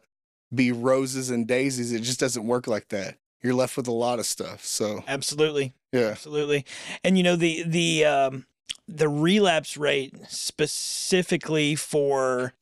be 0.54 0.72
roses 0.72 1.30
and 1.30 1.48
daisies, 1.48 1.92
it 1.92 2.02
just 2.02 2.20
doesn't 2.20 2.46
work 2.46 2.68
like 2.68 2.90
that. 2.90 3.18
You're 3.42 3.54
left 3.54 3.78
with 3.78 3.88
a 3.88 3.92
lot 3.92 4.20
of 4.20 4.26
stuff. 4.26 4.64
So 4.66 5.04
Absolutely. 5.08 5.74
yeah. 5.92 6.10
Absolutely. 6.10 6.66
And 7.04 7.18
you 7.18 7.24
know 7.24 7.36
the 7.36 7.64
the 7.64 8.06
um 8.06 8.46
the 8.88 9.10
relapse 9.10 9.78
rate 9.78 10.14
specifically 10.30 11.76
for 11.76 12.54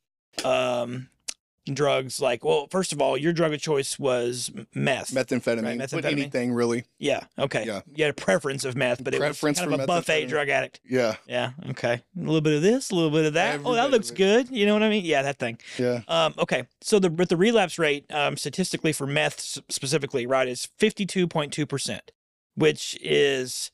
um 0.44 1.08
drugs 1.72 2.20
like 2.20 2.44
well 2.44 2.66
first 2.70 2.92
of 2.92 3.00
all 3.00 3.16
your 3.16 3.32
drug 3.32 3.54
of 3.54 3.60
choice 3.60 3.98
was 3.98 4.50
meth 4.74 5.10
methamphetamine, 5.12 5.62
Right, 5.64 5.78
but 5.78 5.90
methamphetamine. 5.90 6.12
anything 6.12 6.52
really. 6.52 6.84
yeah 6.98 7.24
okay 7.38 7.64
Yeah. 7.66 7.80
you 7.94 8.04
had 8.04 8.10
a 8.10 8.14
preference 8.14 8.64
of 8.66 8.76
meth 8.76 9.02
but 9.02 9.14
it 9.14 9.18
Preference 9.18 9.58
was 9.60 9.66
kind 9.68 9.74
of 9.74 9.80
a 9.80 9.86
buffet 9.86 10.26
drug 10.26 10.50
addict 10.50 10.80
Yeah, 10.84 11.16
yeah 11.26 11.52
okay 11.70 11.94
a 11.94 12.20
little 12.20 12.42
bit 12.42 12.52
of 12.54 12.60
this 12.60 12.90
a 12.90 12.94
little 12.94 13.10
bit 13.10 13.24
of 13.24 13.32
that 13.32 13.54
Every 13.54 13.66
oh 13.66 13.74
that 13.74 13.90
looks 13.90 14.10
good 14.10 14.50
you 14.50 14.66
know 14.66 14.74
what 14.74 14.82
i 14.82 14.90
mean 14.90 15.04
yeah 15.06 15.22
that 15.22 15.38
thing 15.38 15.58
yeah. 15.78 16.00
um 16.08 16.34
okay 16.38 16.64
so 16.82 16.98
the 16.98 17.08
but 17.08 17.30
the 17.30 17.36
relapse 17.36 17.78
rate 17.78 18.04
um 18.12 18.36
statistically 18.36 18.92
for 18.92 19.06
meth 19.06 19.40
specifically 19.70 20.26
right 20.26 20.48
is 20.48 20.68
52.2% 20.78 22.00
which 22.56 22.96
is 23.00 23.70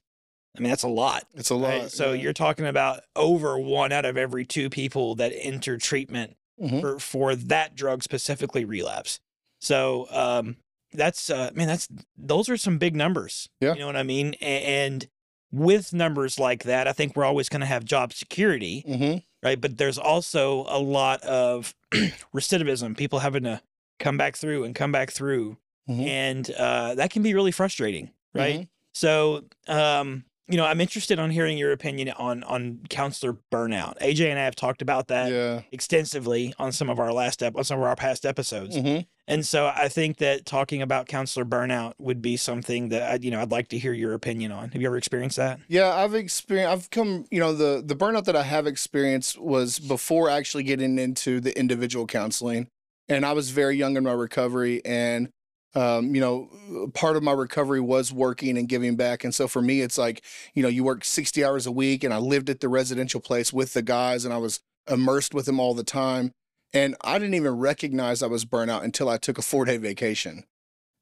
i 0.57 0.61
mean 0.61 0.71
that's 0.71 0.83
a 0.85 0.89
lot 0.89 1.25
It's 1.35 1.51
a 1.51 1.55
lot. 1.55 1.69
right? 1.69 1.91
So 1.91 2.13
yeah. 2.13 2.23
you're 2.23 2.33
talking 2.33 2.67
about 2.67 3.01
over 3.17 3.59
one 3.59 3.93
out 3.93 4.05
of 4.05 4.17
every 4.17 4.45
two 4.45 4.71
people 4.71 5.15
that 5.17 5.33
enter 5.35 5.77
treatment 5.77 6.37
Mhm. 6.61 6.81
for, 6.81 6.99
for 6.99 7.35
that 7.35 7.75
drug 7.75 8.03
specifically 8.03 8.65
relapse. 8.65 9.21
So 9.61 10.07
um, 10.11 10.57
that's 10.93 11.31
uh, 11.31 11.51
man, 11.55 11.67
that's 11.69 11.89
those 12.17 12.49
are 12.49 12.57
some 12.57 12.79
big 12.79 12.95
numbers. 12.97 13.49
Yeah. 13.61 13.75
you 13.75 13.81
know 13.81 13.87
what 13.87 13.97
I 13.97 14.03
mean. 14.03 14.35
And 14.41 15.07
with 15.53 15.93
numbers 15.93 16.39
like 16.39 16.63
that, 16.65 16.87
I 16.87 16.93
think 16.93 17.17
we're 17.17 17.25
always 17.25 17.49
going 17.49 17.61
to 17.61 17.67
have 17.67 17.85
job 17.85 18.13
security, 18.13 18.85
Mhm. 18.89 19.23
right? 19.43 19.61
But 19.61 19.79
there's 19.79 19.99
also 19.99 20.65
a 20.69 20.79
lot 20.79 21.21
of 21.23 21.75
recidivism, 22.35 22.97
people 22.97 23.19
having 23.21 23.43
to 23.45 23.61
come 23.99 24.17
back 24.17 24.37
through 24.37 24.65
and 24.65 24.75
come 24.75 24.93
back 24.93 25.11
through, 25.11 25.57
Mhm. 25.89 26.07
and 26.07 26.51
uh, 26.53 26.95
that 26.95 27.11
can 27.11 27.23
be 27.23 27.35
really 27.35 27.51
frustrating, 27.53 28.11
right? 28.35 28.61
Mhm. 28.61 28.69
So, 28.95 29.45
um, 29.69 30.25
you 30.51 30.57
know, 30.57 30.65
I'm 30.67 30.81
interested 30.81 31.19
on 31.19 31.31
hearing 31.31 31.57
your 31.59 31.73
opinion 31.73 32.11
on 32.11 32.43
on 32.45 32.81
counselor 32.91 33.37
burnout. 33.53 33.99
AJ 34.01 34.29
and 34.31 34.39
I 34.39 34.45
have 34.45 34.57
talked 34.57 34.83
about 34.83 35.09
that 35.09 35.31
Yeah. 35.31 35.63
extensively 35.73 36.53
on 36.59 36.73
some 36.73 36.91
of 36.91 36.99
our 36.99 37.13
last 37.13 37.43
ep- 37.43 37.57
on 37.57 37.65
some 37.65 37.79
of 37.79 37.85
our 37.85 37.97
past 37.97 38.27
episodes, 38.27 38.77
Mhm. 38.77 39.07
and 39.29 39.47
so 39.47 39.67
I 39.75 39.89
think 39.89 40.19
that 40.19 40.47
talking 40.47 40.83
about 40.83 41.07
counselor 41.07 41.45
burnout 41.45 41.95
would 41.99 42.21
be 42.23 42.37
something 42.37 42.89
that 42.91 43.03
I, 43.03 43.15
you 43.21 43.31
know 43.31 43.41
I'd 43.41 43.51
like 43.51 43.69
to 43.69 43.79
hear 43.79 43.93
your 43.93 44.13
opinion 44.15 44.53
on. 44.53 44.71
Have 44.71 44.81
you 44.81 44.87
ever 44.89 44.97
experienced 44.97 45.37
that? 45.37 45.61
Yeah, 45.69 45.95
I've 45.95 46.15
experienced. 46.15 46.73
I've 46.73 46.91
come. 46.91 47.27
You 47.31 47.41
know, 47.41 47.53
the 47.53 47.83
the 47.85 47.95
burnout 47.97 48.25
that 48.25 48.37
I 48.37 48.43
have 48.43 48.67
experienced 48.67 49.39
was 49.39 49.79
before 49.79 50.31
actually 50.31 50.65
getting 50.65 50.99
into 50.99 51.41
the 51.41 51.57
individual 51.59 52.07
counseling, 52.07 52.69
and 53.09 53.25
I 53.25 53.33
was 53.33 53.51
very 53.51 53.77
young 53.77 53.97
in 53.97 54.05
my 54.05 54.13
recovery, 54.13 54.81
and 54.85 55.29
um, 55.75 56.15
you 56.15 56.21
know, 56.21 56.91
part 56.95 57.17
of 57.17 57.23
my 57.23 57.33
recovery 57.33 57.81
was 57.81 58.13
working 58.13 58.59
and 58.59 58.69
giving 58.69 58.97
back, 58.97 59.25
and 59.25 59.35
so 59.35 59.47
for 59.49 59.63
me, 59.63 59.81
it's 59.81 59.99
like 59.99 60.23
you 60.55 60.63
know, 60.63 60.69
you 60.69 60.85
work 60.85 61.05
sixty 61.05 61.45
hours 61.45 61.67
a 61.67 61.73
week, 61.73 62.05
and 62.05 62.13
I 62.13 62.19
lived 62.19 62.51
at 62.51 62.61
the 62.61 62.69
residential 62.69 63.21
place 63.21 63.53
with 63.53 63.73
the 63.73 63.83
guys, 63.83 64.25
and 64.25 64.35
I 64.35 64.39
was 64.39 64.61
immersed 64.89 65.35
with 65.35 65.47
them 65.47 65.61
all 65.61 65.75
the 65.75 65.85
time, 65.85 66.33
and 66.73 66.97
I 67.03 67.19
didn't 67.19 67.35
even 67.35 67.57
recognize 67.57 68.23
I 68.23 68.27
was 68.27 68.45
burnout 68.45 68.85
until 68.85 69.09
I 69.09 69.17
took 69.17 69.39
a 69.39 69.43
four 69.43 69.65
day 69.65 69.77
vacation. 69.77 70.45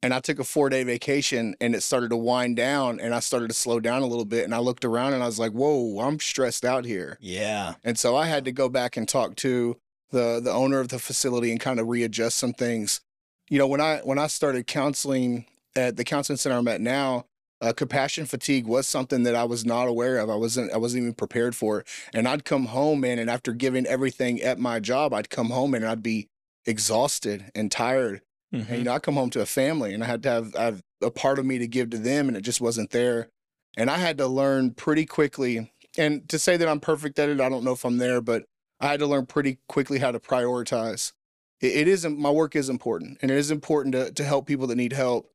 And 0.00 0.14
I 0.14 0.20
took 0.20 0.38
a 0.38 0.44
four 0.44 0.68
day 0.68 0.84
vacation 0.84 1.56
and 1.60 1.75
it 1.75 1.82
started 1.82 2.10
to 2.10 2.16
wind 2.16 2.56
down 2.56 3.00
and 3.00 3.12
I 3.12 3.18
started 3.18 3.48
to 3.48 3.54
slow 3.54 3.80
down 3.80 4.02
a 4.02 4.06
little 4.06 4.25
bit. 4.25 4.44
And 4.44 4.54
I 4.54 4.58
looked 4.58 4.84
around 4.84 5.14
and 5.14 5.25
I 5.25 5.26
was 5.26 5.40
like, 5.40 5.50
whoa, 5.50 5.98
I'm 5.98 6.20
stressed 6.20 6.64
out 6.64 6.84
here. 6.84 7.18
Yeah. 7.20 7.75
And 7.82 7.98
so 7.98 8.14
I 8.14 8.26
had 8.26 8.44
to 8.44 8.52
go 8.52 8.68
back 8.68 8.96
and 8.96 9.08
talk 9.08 9.34
to 9.37 9.76
the 10.10 10.40
the 10.42 10.52
owner 10.52 10.80
of 10.80 10.88
the 10.88 10.98
facility 10.98 11.50
and 11.50 11.60
kind 11.60 11.80
of 11.80 11.88
readjust 11.88 12.38
some 12.38 12.52
things. 12.52 13.00
You 13.50 13.59
know, 13.59 13.67
when 13.67 13.81
I 13.81 13.99
when 14.00 14.19
I 14.19 14.26
started 14.26 14.67
counseling 14.67 15.47
at 15.76 15.97
the 15.97 16.05
counseling 16.05 16.37
center 16.37 16.57
I'm 16.57 16.69
at 16.69 16.81
now, 16.81 17.26
uh, 17.61 17.73
compassion 17.73 18.26
fatigue 18.26 18.67
was 18.67 18.87
something 18.87 19.23
that 19.25 19.35
I 19.35 19.45
was 19.45 19.64
not 19.64 19.88
aware 19.88 20.19
of. 20.19 20.31
I 20.31 20.37
wasn't 20.37 20.73
I 20.73 20.76
wasn't 20.76 21.02
even 21.02 21.14
prepared 21.14 21.57
for 21.57 21.81
it. 21.81 21.88
And 22.12 22.28
I'd 22.28 22.45
come 22.45 22.67
home, 22.67 23.00
man, 23.00 23.19
and 23.19 23.31
after 23.31 23.52
giving 23.52 23.87
everything 23.87 24.40
at 24.43 24.59
my 24.59 24.81
job, 24.81 25.12
I'd 25.14 25.31
come 25.31 25.50
home 25.50 25.75
and 25.75 25.85
I'd 25.85 26.02
be 26.02 26.28
exhausted 26.67 27.50
and 27.55 27.71
tired. 27.73 28.23
Mhm. 28.55 28.69
And 28.69 28.78
you 28.78 28.85
know, 28.85 28.93
I 28.93 28.99
come 28.99 29.14
home 29.14 29.31
to 29.31 29.40
a 29.40 29.47
family 29.47 29.93
and 29.95 30.02
I 30.05 30.07
had 30.07 30.23
to 30.25 30.31
have, 30.31 30.55
I 30.57 30.64
have 30.64 30.83
a 31.02 31.11
part 31.11 31.38
of 31.38 31.47
me 31.47 31.59
to 31.59 31.67
give 31.67 31.90
to 31.90 31.99
them 31.99 32.28
and 32.28 32.37
it 32.37 32.43
just 32.43 32.61
wasn't 32.61 32.90
there. 32.90 33.28
And 33.76 33.90
I 33.90 33.99
had 33.99 34.19
to 34.19 34.26
learn 34.26 34.73
pretty 34.73 35.07
quickly. 35.07 35.73
And 35.97 36.28
to 36.28 36.38
say 36.38 36.57
that 36.57 36.69
I'm 36.69 36.81
perfect 36.81 37.19
at 37.19 37.28
it, 37.28 37.40
I 37.40 37.49
don't 37.49 37.64
know 37.64 37.73
if 37.73 37.85
I'm 37.85 37.99
there, 37.99 38.21
but 38.21 38.45
I 38.81 38.88
had 38.88 39.00
to 39.00 39.07
learn 39.07 39.26
pretty 39.26 39.59
quickly 39.69 39.99
how 39.99 40.12
to 40.12 40.21
prioritize. 40.21 41.12
It, 41.61 41.77
it 41.77 41.88
isn't 41.88 42.19
my 42.19 42.31
work 42.31 42.57
is 42.57 42.69
important 42.69 43.19
and 43.23 43.31
it 43.31 43.37
is 43.37 43.50
important 43.50 43.95
to, 43.95 44.12
to 44.12 44.25
help 44.25 44.47
people 44.47 44.67
that 44.69 44.77
need 44.77 44.93
help. 44.93 45.31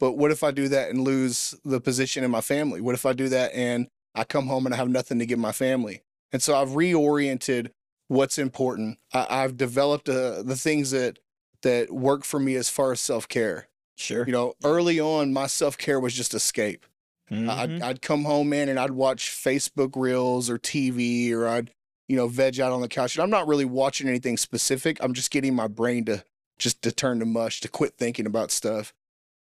But 0.00 0.12
what 0.12 0.32
if 0.32 0.42
I 0.42 0.50
do 0.50 0.68
that 0.68 0.90
and 0.90 1.02
lose 1.02 1.54
the 1.64 1.80
position 1.80 2.24
in 2.24 2.30
my 2.30 2.40
family? 2.40 2.80
What 2.80 2.94
if 2.94 3.06
I 3.06 3.12
do 3.12 3.28
that 3.28 3.54
and 3.54 3.86
I 4.14 4.24
come 4.24 4.46
home 4.48 4.66
and 4.66 4.74
I 4.74 4.78
have 4.78 4.88
nothing 4.88 5.18
to 5.20 5.26
give 5.26 5.38
my 5.38 5.52
family? 5.52 6.02
And 6.32 6.42
so 6.42 6.56
I've 6.56 6.70
reoriented 6.70 7.70
what's 8.08 8.38
important. 8.38 8.98
I, 9.12 9.26
I've 9.28 9.56
developed 9.56 10.08
uh, 10.08 10.42
the 10.42 10.56
things 10.56 10.90
that 10.90 11.18
that 11.62 11.92
work 11.92 12.24
for 12.24 12.40
me 12.40 12.56
as 12.56 12.68
far 12.68 12.90
as 12.92 13.00
self 13.00 13.28
care. 13.28 13.68
Sure. 13.96 14.26
You 14.26 14.32
know, 14.32 14.54
early 14.64 14.98
on, 14.98 15.32
my 15.32 15.46
self 15.46 15.78
care 15.78 16.00
was 16.00 16.14
just 16.14 16.34
escape. 16.34 16.84
Mhm. 17.30 17.48
I'd, 17.48 17.82
I'd 17.82 18.02
come 18.02 18.24
home, 18.24 18.48
man, 18.48 18.68
and 18.68 18.78
I'd 18.78 18.90
watch 18.90 19.30
Facebook 19.30 19.92
reels 19.94 20.50
or 20.50 20.58
TV, 20.58 21.30
or 21.32 21.46
I'd, 21.46 21.70
you 22.12 22.18
know, 22.18 22.28
veg 22.28 22.60
out 22.60 22.72
on 22.72 22.82
the 22.82 22.88
couch. 22.88 23.16
And 23.16 23.22
I'm 23.22 23.30
not 23.30 23.48
really 23.48 23.64
watching 23.64 24.06
anything 24.06 24.36
specific. 24.36 24.98
I'm 25.02 25.14
just 25.14 25.30
getting 25.30 25.54
my 25.54 25.66
brain 25.66 26.04
to 26.04 26.22
just 26.58 26.82
to 26.82 26.92
turn 26.92 27.20
to 27.20 27.24
mush, 27.24 27.62
to 27.62 27.68
quit 27.68 27.94
thinking 27.96 28.26
about 28.26 28.50
stuff. 28.50 28.92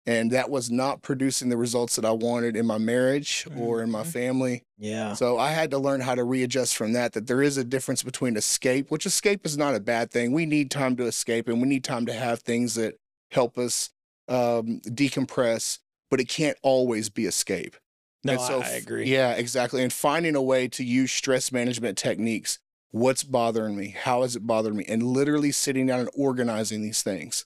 And 0.06 0.32
that 0.32 0.50
was 0.50 0.72
not 0.72 1.02
producing 1.02 1.50
the 1.50 1.58
results 1.58 1.98
that 1.98 2.06
I 2.06 2.12
wanted 2.12 2.56
in 2.56 2.66
my 2.66 2.78
marriage 2.78 3.46
or 3.58 3.84
in 3.84 3.92
my 3.92 4.04
Mhm. 4.04 4.08
family. 4.14 4.64
yeah. 4.78 5.14
So 5.16 5.38
I 5.38 5.52
had 5.52 5.70
to 5.72 5.78
learn 5.78 6.00
how 6.00 6.16
to 6.16 6.24
readjust 6.24 6.78
from 6.78 6.94
that, 6.94 7.12
that 7.12 7.28
there 7.28 7.42
is 7.44 7.58
a 7.58 7.66
difference 7.66 8.04
between 8.04 8.38
escape, 8.38 8.90
which 8.90 9.06
escape 9.06 9.46
is 9.46 9.58
not 9.58 9.76
a 9.76 9.82
bad 9.82 10.10
thing. 10.10 10.32
We 10.32 10.46
need 10.46 10.72
time 10.72 10.96
to 10.96 11.04
escape 11.06 11.50
and 11.50 11.62
we 11.62 11.68
need 11.68 11.84
time 11.84 12.06
to 12.06 12.14
have 12.14 12.40
things 12.40 12.76
that 12.76 12.96
help 13.32 13.58
us 13.58 13.90
um, 14.30 14.80
decompress, 14.86 15.80
but 16.10 16.22
it 16.22 16.30
can't 16.30 16.58
always 16.62 17.10
be 17.10 17.26
escape. 17.26 17.76
No, 18.24 18.38
so 18.38 18.62
I, 18.62 18.70
agree. 18.70 19.06
Yeah, 19.08 19.34
exactly. 19.34 19.82
And 19.84 19.92
finding 19.92 20.36
a 20.36 20.42
way 20.42 20.68
to 20.70 20.84
use 20.84 21.12
stress 21.12 21.52
management 21.52 21.98
techniques. 21.98 22.60
What's 22.92 23.24
bothering 23.24 23.76
me? 23.76 23.96
How 23.98 24.24
is 24.24 24.36
it 24.36 24.46
bothering 24.46 24.76
me? 24.76 24.86
And 24.88 25.04
literally 25.04 25.52
sitting 25.52 25.88
down 25.88 26.02
and 26.02 26.10
organizing 26.14 26.82
these 26.82 27.02
things. 27.02 27.46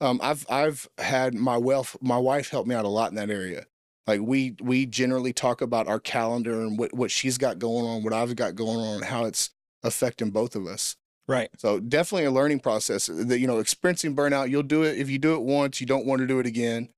Um, 0.00 0.20
I've 0.22 0.44
I've 0.50 0.88
had 0.98 1.34
my 1.34 1.56
wealth 1.56 1.96
my 2.00 2.18
wife 2.18 2.50
help 2.50 2.66
me 2.66 2.74
out 2.74 2.84
a 2.84 2.88
lot 2.88 3.10
in 3.10 3.16
that 3.16 3.30
area. 3.30 3.66
Like 4.06 4.20
we 4.20 4.56
we 4.60 4.86
generally 4.86 5.32
talk 5.32 5.60
about 5.60 5.86
our 5.86 6.00
calendar 6.00 6.60
and 6.60 6.76
what 6.76 6.92
what 6.92 7.12
she's 7.12 7.38
got 7.38 7.60
going 7.60 7.86
on, 7.86 8.02
what 8.02 8.12
I've 8.12 8.34
got 8.34 8.56
going 8.56 8.78
on, 8.78 8.96
and 8.96 9.04
how 9.04 9.24
it's 9.26 9.50
affecting 9.84 10.30
both 10.30 10.56
of 10.56 10.66
us. 10.66 10.96
Right. 11.28 11.50
So 11.56 11.78
definitely 11.78 12.24
a 12.24 12.32
learning 12.32 12.60
process. 12.60 13.06
That 13.06 13.38
you 13.38 13.46
know, 13.46 13.58
experiencing 13.58 14.16
burnout, 14.16 14.50
you'll 14.50 14.64
do 14.64 14.82
it 14.82 14.98
if 14.98 15.08
you 15.08 15.18
do 15.18 15.34
it 15.34 15.42
once, 15.42 15.80
you 15.80 15.86
don't 15.86 16.04
want 16.06 16.20
to 16.20 16.26
do 16.26 16.40
it 16.40 16.46
again. 16.46 16.88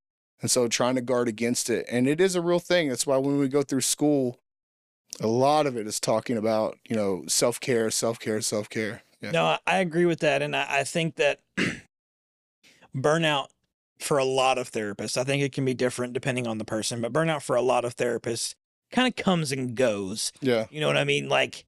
And 0.40 0.50
so 0.50 0.66
trying 0.66 0.94
to 0.94 1.00
guard 1.02 1.28
against 1.28 1.70
it. 1.70 1.86
And 1.90 2.08
it 2.08 2.20
is 2.20 2.34
a 2.34 2.40
real 2.40 2.58
thing. 2.58 2.88
That's 2.88 3.06
why 3.06 3.18
when 3.18 3.38
we 3.38 3.48
go 3.48 3.62
through 3.62 3.82
school, 3.82 4.40
a 5.20 5.26
lot 5.26 5.66
of 5.66 5.76
it 5.76 5.86
is 5.86 6.00
talking 6.00 6.36
about, 6.36 6.78
you 6.88 6.96
know, 6.96 7.24
self-care, 7.28 7.90
self-care, 7.90 8.40
self-care. 8.40 9.02
Yeah. 9.20 9.30
No, 9.30 9.58
I- 9.66 9.78
agree 9.78 10.04
with 10.06 10.20
that, 10.20 10.42
and 10.42 10.54
I, 10.54 10.66
I 10.80 10.84
think 10.84 11.16
that 11.16 11.40
burnout 12.96 13.46
for 13.98 14.18
a 14.18 14.24
lot 14.24 14.58
of 14.58 14.70
therapists, 14.70 15.16
I 15.16 15.24
think 15.24 15.42
it 15.42 15.52
can 15.52 15.64
be 15.64 15.74
different 15.74 16.12
depending 16.12 16.46
on 16.46 16.58
the 16.58 16.64
person, 16.64 17.00
but 17.00 17.12
burnout 17.12 17.42
for 17.42 17.56
a 17.56 17.62
lot 17.62 17.84
of 17.84 17.96
therapists 17.96 18.54
kind 18.90 19.08
of 19.08 19.16
comes 19.16 19.50
and 19.52 19.74
goes. 19.74 20.32
Yeah. 20.40 20.66
You 20.70 20.80
know 20.80 20.86
what 20.88 20.96
I 20.96 21.04
mean? 21.04 21.28
Like 21.28 21.64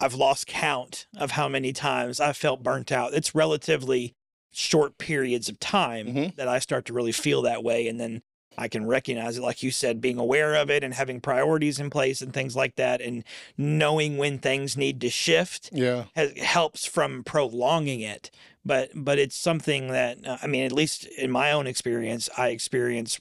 I've 0.00 0.14
lost 0.14 0.46
count 0.46 1.06
of 1.16 1.32
how 1.32 1.48
many 1.48 1.72
times 1.72 2.20
I've 2.20 2.36
felt 2.36 2.62
burnt 2.62 2.90
out. 2.92 3.14
It's 3.14 3.34
relatively 3.34 4.14
short 4.52 4.96
periods 4.96 5.48
of 5.48 5.60
time 5.60 6.06
Mhm. 6.06 6.36
that 6.36 6.48
I 6.48 6.58
start 6.60 6.86
to 6.86 6.92
really 6.92 7.12
feel 7.12 7.42
that 7.42 7.62
way. 7.62 7.88
And 7.88 8.00
then 8.00 8.22
I 8.58 8.68
can 8.68 8.86
recognize 8.86 9.36
it, 9.38 9.42
like 9.42 9.62
you 9.62 9.70
said, 9.70 10.00
being 10.00 10.18
aware 10.18 10.54
of 10.54 10.70
it 10.70 10.82
and 10.82 10.94
having 10.94 11.20
priorities 11.20 11.78
in 11.78 11.90
place 11.90 12.20
and 12.20 12.32
things 12.32 12.56
like 12.56 12.76
that, 12.76 13.00
and 13.00 13.24
knowing 13.56 14.16
when 14.16 14.38
things 14.38 14.76
need 14.76 15.00
to 15.02 15.10
shift 15.10 15.70
Yeah. 15.72 16.04
has, 16.14 16.32
helps 16.38 16.86
from 16.86 17.22
prolonging 17.24 18.00
it. 18.00 18.30
But 18.64 18.90
but 18.94 19.18
it's 19.18 19.36
something 19.36 19.88
that 19.88 20.26
uh, 20.26 20.38
I 20.42 20.46
mean, 20.48 20.64
at 20.64 20.72
least 20.72 21.04
in 21.04 21.30
my 21.30 21.52
own 21.52 21.66
experience, 21.66 22.28
I 22.36 22.48
experience. 22.48 23.20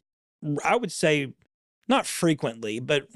I 0.63 0.75
would 0.75 0.91
say 0.91 1.33
not 1.87 2.05
frequently, 2.07 2.79
but 2.79 3.07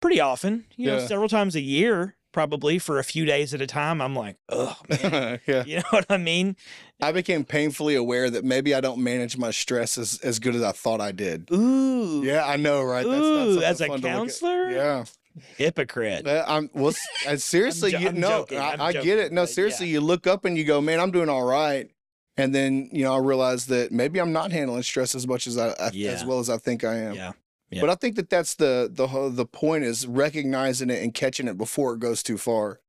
pretty 0.00 0.20
often. 0.20 0.66
You 0.76 0.86
know, 0.86 0.98
several 1.06 1.28
times 1.28 1.54
a 1.54 1.60
year, 1.60 2.15
probably 2.36 2.78
for 2.78 2.98
a 2.98 3.02
few 3.02 3.24
days 3.24 3.54
at 3.54 3.62
a 3.62 3.66
time. 3.66 4.02
I'm 4.02 4.14
like, 4.14 4.36
oh 4.50 4.76
man, 5.02 5.40
yeah. 5.46 5.64
you 5.64 5.76
know 5.78 5.82
what 5.88 6.04
I 6.10 6.18
mean? 6.18 6.54
I 7.00 7.10
became 7.10 7.44
painfully 7.44 7.94
aware 7.94 8.28
that 8.28 8.44
maybe 8.44 8.74
I 8.74 8.82
don't 8.82 9.02
manage 9.02 9.38
my 9.38 9.50
stress 9.50 9.96
as, 9.96 10.20
as 10.22 10.38
good 10.38 10.54
as 10.54 10.62
I 10.62 10.72
thought 10.72 11.00
I 11.00 11.12
did. 11.12 11.48
Ooh, 11.50 12.20
Yeah, 12.22 12.44
I 12.46 12.56
know, 12.56 12.82
right? 12.82 13.06
That's 13.06 13.16
not 13.16 13.22
Ooh, 13.24 13.52
something 13.54 13.62
as 13.62 13.80
a 13.80 13.88
counselor? 14.06 14.70
Yeah. 14.70 15.04
hypocrite. 15.56 16.26
Uh, 16.26 16.44
I'm 16.46 16.68
well. 16.74 16.92
seriously, 17.38 17.92
jo- 17.92 17.98
you 18.00 18.08
I'm 18.08 18.20
no, 18.20 18.28
joking, 18.40 18.58
I, 18.58 18.76
I'm 18.78 18.92
get 18.92 19.18
it. 19.18 19.32
No, 19.32 19.46
seriously, 19.46 19.86
yeah. 19.86 19.92
you 19.94 20.00
look 20.02 20.26
up 20.26 20.44
and 20.44 20.58
you 20.58 20.64
go, 20.64 20.82
"Man, 20.82 21.00
I'm 21.00 21.10
doing 21.10 21.30
all 21.30 21.44
right," 21.44 21.90
and 22.36 22.54
then 22.54 22.90
you 22.92 23.04
know 23.04 23.14
I 23.14 23.18
realize 23.18 23.64
that 23.68 23.92
maybe 23.92 24.18
I'm 24.18 24.32
not 24.32 24.52
handling 24.52 24.82
stress 24.82 25.14
as 25.14 25.26
much 25.26 25.46
as 25.46 25.56
I, 25.56 25.68
I 25.70 25.90
Yeah. 25.94 26.10
as 26.10 26.22
well 26.24 26.38
as 26.38 26.50
I 26.50 26.58
think 26.58 26.84
I 26.84 26.96
am. 26.96 27.14
Yeah. 27.14 27.32
Yeah. 27.70 27.80
But 27.80 27.90
I 27.90 27.94
think 27.96 28.16
that 28.16 28.30
that's 28.30 28.54
the 28.54 28.88
the 28.92 29.08
whole- 29.08 29.30
the 29.30 29.46
point 29.46 29.84
is 29.84 30.06
recognizing 30.06 30.88
it 30.90 31.02
and 31.02 31.12
catching 31.12 31.48
it 31.48 31.58
before 31.58 31.94
it 31.94 32.00
goes 32.00 32.22
too 32.22 32.38
far. 32.38 32.80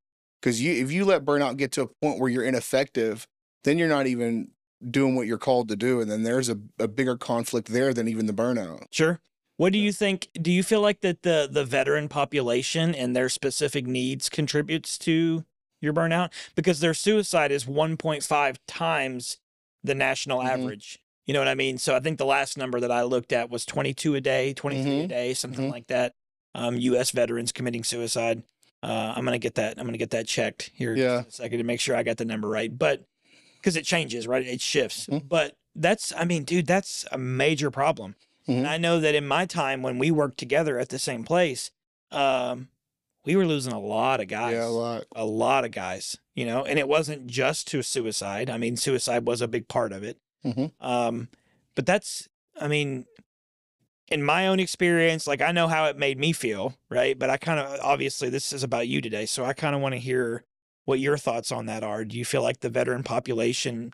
Because 0.42 0.62
you 0.62 0.72
if 0.74 0.92
you 0.92 1.04
let 1.06 1.26
burnout 1.26 1.58
get 1.58 1.72
to 1.74 1.82
a 1.84 1.88
point 1.88 2.20
where 2.20 2.30
you're 2.30 2.44
ineffective, 2.44 3.28
then 3.64 3.78
you're 3.78 3.88
not 3.88 4.06
even 4.08 4.52
doing 4.92 5.16
what 5.16 5.26
you're 5.26 5.40
called 5.40 5.68
to 5.70 5.76
do. 5.76 6.00
And 6.00 6.10
then 6.12 6.22
there's 6.22 6.48
a, 6.50 6.60
a 6.78 6.88
bigger 6.88 7.18
conflict 7.18 7.70
there 7.70 7.92
than 7.94 8.08
even 8.08 8.28
the 8.28 8.34
burnout. 8.34 8.84
Sure. 8.92 9.20
What 9.58 9.74
do 9.74 9.80
you 9.80 9.92
think? 9.92 10.30
Do 10.40 10.52
you 10.52 10.62
feel 10.62 10.82
like 10.82 11.02
that 11.02 11.24
the 11.24 11.50
the 11.52 11.66
veteran 11.66 12.08
population 12.08 12.94
and 12.94 13.16
their 13.16 13.30
specific 13.30 13.88
needs 13.88 14.30
contributes 14.30 15.00
to 15.00 15.44
your 15.82 15.94
burnout? 15.94 16.32
Because 16.54 16.80
their 16.80 16.94
suicide 16.94 17.52
is 17.52 17.66
1.5 17.66 18.58
times 18.68 19.38
the 19.84 19.96
national 19.96 20.40
Mhm. 20.40 20.50
average. 20.50 21.00
You 21.28 21.34
know 21.34 21.40
what 21.40 21.48
I 21.50 21.56
mean? 21.56 21.78
So 21.78 21.96
I 21.96 22.00
think 22.00 22.18
the 22.18 22.26
last 22.26 22.58
number 22.58 22.80
that 22.80 22.92
I 22.92 23.04
looked 23.04 23.32
at 23.34 23.50
was 23.50 23.66
22 23.66 24.16
a 24.16 24.22
day, 24.22 24.54
23 24.54 25.02
a 25.02 25.04
Mhm. 25.04 25.10
day, 25.10 25.34
something 25.34 25.68
Mhm. 25.68 25.72
like 25.72 25.88
that. 25.88 26.14
Um, 26.56 26.78
U.S. 26.78 27.12
veterans 27.12 27.52
committing 27.52 27.84
suicide. 27.84 28.44
Uh, 28.82 29.14
I'm 29.16 29.26
gonna 29.26 29.38
get 29.38 29.56
that. 29.56 29.78
I'm 29.78 29.86
gonna 29.86 29.98
get 29.98 30.12
that 30.12 30.26
checked 30.28 30.72
here 30.74 30.96
Yeah. 30.96 31.20
in 31.20 31.26
a 31.26 31.32
second 31.32 31.58
to 31.58 31.64
make 31.64 31.80
sure 31.82 31.96
I 31.96 32.04
got 32.04 32.18
the 32.18 32.26
number 32.26 32.48
right. 32.48 32.76
But 32.76 33.04
because 33.58 33.76
it 33.76 33.84
changes, 33.86 34.26
right? 34.28 34.46
It 34.46 34.62
shifts. 34.62 35.06
Mhm. 35.08 35.28
But 35.28 35.56
that's, 35.76 36.14
I 36.16 36.24
mean, 36.24 36.44
dude, 36.46 36.66
that's 36.68 37.06
a 37.12 37.18
major 37.18 37.70
problem. 37.70 38.16
And 38.48 38.66
I 38.66 38.78
know 38.78 39.00
that 39.02 39.14
in 39.14 39.28
my 39.28 39.46
time 39.46 39.82
when 39.82 40.00
we 40.00 40.10
worked 40.10 40.38
together 40.38 40.80
at 40.80 40.88
the 40.88 40.98
same 41.00 41.26
place, 41.26 41.72
um, 42.12 42.70
we 43.26 43.36
were 43.36 43.46
losing 43.46 43.74
a 43.74 43.80
lot 43.80 44.22
of 44.22 44.30
guys. 44.30 44.54
Yeah, 44.54 44.68
a 44.68 44.70
lot. 44.70 45.06
a 45.14 45.26
lot 45.26 45.66
of 45.66 45.72
guys, 45.72 46.16
you 46.34 46.46
know, 46.46 46.64
and 46.64 46.80
it 46.80 46.88
wasn't 46.88 47.28
just 47.28 47.68
to 47.68 47.82
suicide. 47.84 48.50
I 48.50 48.58
mean, 48.58 48.78
suicide 48.78 49.26
was 49.28 49.42
a 49.42 49.48
big 49.50 49.68
part 49.68 49.92
of 49.92 50.02
it. 50.02 50.18
Mhm. 50.46 50.72
Um, 50.80 51.30
but 51.76 51.86
that's, 51.86 52.28
I 52.60 52.68
mean, 52.68 53.06
in 54.10 54.24
my 54.24 54.48
own 54.48 54.60
experience, 54.60 55.28
like 55.28 55.42
I 55.42 55.52
know 55.52 55.68
how 55.68 55.86
it 55.86 55.98
made 55.98 56.18
me 56.18 56.32
feel, 56.32 56.76
right? 56.90 57.18
But 57.18 57.30
I 57.30 57.38
kind 57.38 57.60
of, 57.60 57.80
obviously, 57.82 58.30
this 58.30 58.54
is 58.54 58.64
about 58.64 58.88
you 58.88 59.02
today. 59.02 59.26
So 59.26 59.44
I 59.46 59.54
kind 59.54 59.76
of 59.76 59.82
want 59.82 59.94
to 59.94 60.00
hear 60.00 60.46
what 60.86 61.00
your 61.00 61.18
thoughts 61.18 61.52
on 61.52 61.66
that 61.66 61.84
are. 61.84 62.06
Do 62.06 62.18
you 62.18 62.24
feel 62.26 62.42
like 62.42 62.62
the 62.62 62.70
veteran 62.70 63.04
population 63.04 63.92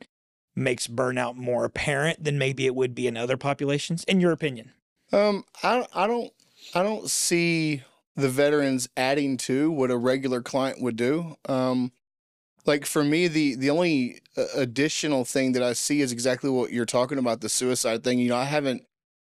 makes 0.56 0.88
burnout 0.88 1.36
more 1.36 1.66
apparent 1.66 2.24
than 2.24 2.38
maybe 2.38 2.68
it 2.68 2.76
would 2.76 2.94
be 2.94 3.08
in 3.08 3.18
other 3.18 3.38
populations, 3.38 4.04
in 4.04 4.20
your 4.20 4.32
opinion? 4.32 4.72
Um, 5.12 5.46
I 5.64 5.88
I 5.94 6.06
don't 6.08 6.32
I 6.76 6.84
don't 6.84 7.10
see 7.10 7.82
the 8.16 8.30
veterans 8.30 8.88
adding 8.96 9.38
to 9.38 9.72
what 9.72 9.90
a 9.90 9.98
regular 9.98 10.42
client 10.42 10.80
would 10.82 10.96
do. 10.96 11.36
Um, 11.46 11.92
like 12.66 12.86
for 12.86 13.04
me, 13.04 13.28
the 13.28 13.56
the 13.56 13.70
only 13.70 14.22
uh, 14.38 14.46
additional 14.56 15.26
thing 15.26 15.52
that 15.54 15.64
I 15.64 15.74
see 15.74 16.02
is 16.02 16.12
exactly 16.12 16.50
what 16.50 16.72
you're 16.72 16.86
talking 16.86 17.18
about 17.18 17.42
the 17.42 17.50
suicide 17.50 18.04
thing. 18.04 18.20
You 18.20 18.30
know, 18.30 18.38
I 18.38 18.46
haven't 18.46 18.84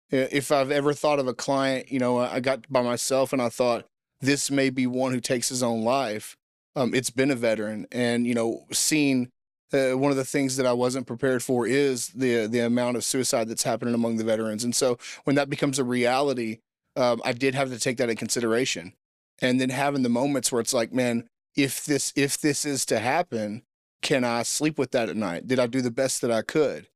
if 0.10 0.51
I've 0.51 0.72
ever 0.72 0.94
thought 0.94 1.20
of 1.20 1.27
a 1.27 1.34
client, 1.34 1.91
you 1.91 2.00
know, 2.00 2.20
I 2.20 2.39
got 2.39 2.72
by 2.72 2.82
myself 2.82 3.34
and 3.34 3.41
I 3.41 3.50
thought 3.50 3.86
this 4.22 4.50
may 4.50 4.70
be 4.70 4.88
one 4.88 5.12
who 5.12 5.20
takes 5.20 5.50
his 5.50 5.62
own 5.62 5.84
life. 5.84 6.38
Um, 6.75 6.94
it's 6.94 7.10
been 7.10 7.32
a 7.32 7.36
veteran, 7.36 7.88
and 7.91 8.27
you 8.27 8.36
know, 8.36 8.65
seeing 8.72 9.32
uh, 9.74 9.91
one 9.91 10.12
of 10.12 10.17
the 10.17 10.25
things 10.25 10.58
that 10.58 10.65
I 10.65 10.74
wasn't 10.74 11.08
prepared 11.08 11.44
for 11.44 11.65
is 11.67 12.10
the 12.10 12.46
the 12.48 12.60
amount 12.60 12.98
of 12.98 13.03
suicide 13.03 13.50
that's 13.50 13.63
happening 13.63 13.96
among 13.96 14.17
the 14.17 14.24
veterans, 14.24 14.63
and 14.63 14.75
so 14.75 14.98
when 15.24 15.36
that 15.36 15.50
becomes 15.50 15.79
a 15.79 15.84
reality, 15.84 16.60
um, 16.96 17.22
I 17.25 17.34
did 17.34 17.56
have 17.56 17.70
to 17.70 17.79
take 17.79 17.98
that 17.98 18.12
in 18.12 18.15
consideration, 18.15 18.94
and 19.41 19.60
then 19.60 19.70
having 19.70 20.03
the 20.03 20.10
moments 20.10 20.51
where 20.51 20.62
it's 20.62 20.74
like, 20.74 20.94
man, 20.94 21.27
if 21.58 21.84
this 21.84 22.14
if 22.16 22.40
this 22.40 22.64
is 22.66 22.86
to 22.86 23.00
happen, 23.00 23.64
can 24.02 24.24
I 24.24 24.44
sleep 24.44 24.78
with 24.80 24.92
that 24.92 25.10
at 25.10 25.18
night? 25.18 25.48
Did 25.48 25.60
I 25.60 25.68
do 25.68 25.82
the 25.82 25.92
best 25.92 26.22
that 26.22 26.32
I 26.32 26.44
could? 26.44 26.88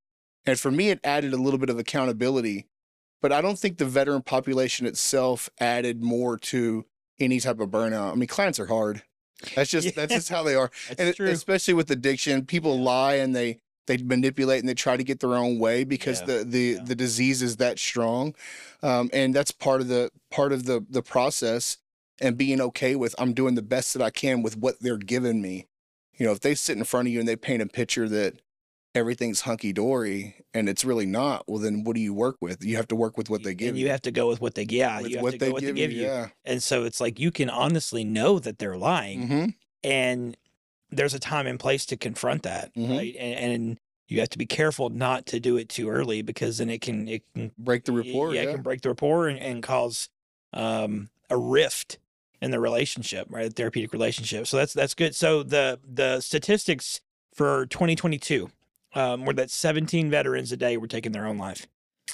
And 0.46 0.60
for 0.60 0.72
me, 0.72 0.90
it 0.90 1.00
added 1.04 1.34
a 1.34 1.38
little 1.38 1.60
bit 1.60 1.70
of 1.70 1.78
accountability, 1.80 2.68
but 3.22 3.32
I 3.34 3.42
don't 3.42 3.60
think 3.60 3.78
the 3.78 3.86
veteran 3.86 4.22
population 4.22 4.86
itself 4.88 5.50
added 5.60 6.02
more 6.02 6.38
to 6.38 6.86
any 7.20 7.40
type 7.40 7.60
of 7.60 7.70
burnout. 7.70 8.14
I 8.14 8.16
mean, 8.16 8.28
clients 8.28 8.60
are 8.60 8.68
hard. 8.68 9.04
That's 9.56 9.72
just 9.72 9.96
that's 9.96 10.14
just 10.14 10.30
how 10.30 10.44
they 10.44 10.56
are 10.56 10.70
That's 10.88 11.00
and 11.02 11.16
true. 11.16 11.28
especially 11.30 11.74
with 11.74 11.90
addiction, 11.92 12.46
people 12.46 12.80
lie 12.80 13.16
and 13.16 13.36
they 13.36 13.60
they 13.88 13.98
manipulate 13.98 14.60
and 14.60 14.70
they 14.70 14.76
try 14.76 14.96
to 14.96 15.04
get 15.04 15.20
their 15.20 15.36
own 15.36 15.58
way 15.58 15.84
because 15.84 16.22
Yeah, 16.22 16.28
the 16.28 16.44
the 16.44 16.60
yeah. 16.60 16.84
the 16.86 16.96
disease 16.96 17.42
is 17.42 17.58
that 17.58 17.80
strong, 17.80 18.36
um, 18.84 19.10
and 19.12 19.34
that's 19.34 19.52
part 19.52 19.82
of 19.82 19.88
the 19.88 20.12
part 20.30 20.54
of 20.54 20.66
the 20.66 20.86
the 20.90 21.02
process. 21.02 21.78
And 22.22 22.38
being 22.38 22.62
okay 22.62 22.96
with 22.96 23.16
I'm 23.18 23.34
doing 23.34 23.56
the 23.56 23.62
best 23.62 23.94
that 23.94 24.02
I 24.02 24.12
can 24.12 24.42
with 24.44 24.56
what 24.56 24.76
they're 24.80 24.98
giving 24.98 25.42
me. 25.42 25.68
You 26.18 26.28
know, 26.28 26.32
if 26.32 26.40
they 26.42 26.56
sit 26.56 26.78
in 26.78 26.84
front 26.84 27.08
of 27.08 27.14
you 27.14 27.20
and 27.20 27.28
they 27.28 27.36
paint 27.36 27.62
a 27.62 27.66
picture 27.66 28.08
that 28.08 28.42
everything's 28.94 29.42
hunky 29.42 29.74
dory 29.74 30.36
and 30.54 30.70
it's 30.70 30.86
really 30.86 31.06
not, 31.06 31.46
well, 31.48 31.60
then 31.60 31.84
what 31.84 31.96
do 31.96 32.02
you 32.02 32.14
work 32.14 32.36
with? 32.42 32.64
You 32.64 32.76
have 32.76 32.88
to 32.90 32.96
work 32.96 33.18
with 33.18 33.30
what 33.30 33.44
they 33.44 33.56
give 33.56 33.70
and 33.70 33.78
you 33.80 33.90
have 33.90 34.02
to 34.04 34.12
go 34.12 34.28
with 34.28 34.40
what 34.40 34.56
they 34.56 34.66
yeah, 34.70 35.02
with 35.02 35.10
you 35.10 35.18
have 35.18 35.24
what 35.24 35.32
to 35.32 35.38
they 35.40 35.48
go 35.48 35.54
with 35.56 35.64
they 35.64 35.72
give 35.74 35.92
you. 35.92 36.04
Yeah. 36.04 36.28
And 36.46 36.62
so 36.62 36.84
it's 36.84 37.02
like 37.02 37.20
you 37.20 37.32
can 37.32 37.50
honestly 37.50 38.04
know 38.04 38.38
that 38.40 38.60
they're 38.60 38.78
lying 38.78 39.28
hmm 39.28 39.46
and 39.84 40.38
there's 40.92 41.14
a 41.14 41.20
time 41.20 41.48
and 41.48 41.60
place 41.60 41.86
to 41.88 41.98
confront 41.98 42.44
that, 42.44 42.74
Mhm. 42.76 42.98
right? 42.98 43.16
And, 43.18 43.54
and 43.54 43.80
you 44.08 44.20
have 44.20 44.30
to 44.30 44.38
be 44.38 44.46
careful 44.46 44.90
not 44.90 45.26
to 45.28 45.40
do 45.40 45.56
it 45.58 45.70
too 45.70 45.90
early 45.90 46.22
because 46.22 46.58
then 46.58 46.70
it 46.70 46.82
can 46.82 47.08
it 47.08 47.24
can 47.34 47.52
Break 47.58 47.86
the 47.86 47.94
rapport. 47.94 48.36
Yeah, 48.36 48.42
Yeah. 48.44 48.50
it 48.50 48.54
can 48.54 48.62
break 48.62 48.82
the 48.82 48.90
rapport 48.90 49.28
and, 49.28 49.40
and 49.40 49.64
cause 49.64 50.10
um, 50.54 51.10
a 51.30 51.38
rift 51.38 51.98
in 52.42 52.52
the 52.52 52.60
relationship, 52.60 53.28
right? 53.30 53.46
The 53.50 53.52
therapeutic 53.56 53.94
relationship. 53.94 54.48
So 54.48 54.58
that's 54.58 54.74
that's 54.74 54.94
good. 54.94 55.16
So 55.16 55.44
the 55.44 55.80
the 55.88 56.22
statistics 56.22 57.02
for 57.34 57.66
2022 57.68 58.50
um, 58.94 59.26
were 59.26 59.34
that 59.34 59.50
17 59.50 60.10
veterans 60.10 60.52
a 60.52 60.58
day 60.58 60.76
were 60.78 60.88
taking 60.88 61.12
their 61.12 61.26
own 61.26 61.38
life. 61.38 61.68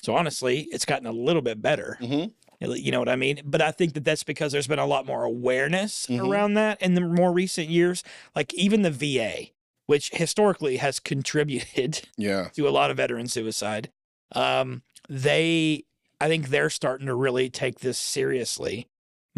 So 0.04 0.16
honestly, 0.16 0.68
it's 0.72 0.86
gotten 0.86 1.08
a 1.08 1.12
little 1.12 1.42
bit 1.42 1.62
better. 1.62 1.98
Mhm. 2.02 2.32
You 2.60 2.92
know 2.92 3.00
what 3.00 3.10
I 3.10 3.16
mean? 3.16 3.42
But 3.46 3.62
I 3.62 3.72
think 3.72 3.94
that 3.94 4.04
that's 4.04 4.24
because 4.24 4.52
there's 4.52 4.68
been 4.68 4.80
a 4.80 4.86
lot 4.86 5.06
more 5.06 5.24
awareness 5.24 6.06
Mhm. 6.08 6.28
around 6.30 6.54
that 6.56 6.82
in 6.82 6.94
the 6.96 7.02
more 7.02 7.32
recent 7.32 7.70
years. 7.70 8.04
Like 8.36 8.54
even 8.54 8.82
the 8.82 8.92
VA, 8.92 9.52
which 9.86 10.10
historically 10.14 10.78
has 10.78 11.00
contributed 11.12 12.02
Yeah. 12.18 12.50
to 12.56 12.68
a 12.68 12.70
lot 12.72 12.92
of 12.92 12.98
veteran 12.98 13.28
suicide. 13.28 13.90
Um, 14.34 14.82
they, 15.10 15.86
I 16.20 16.28
think 16.28 16.50
they're 16.50 16.70
starting 16.70 17.08
to 17.08 17.16
really 17.16 17.50
take 17.50 17.80
this 17.80 17.98
seriously, 17.98 18.88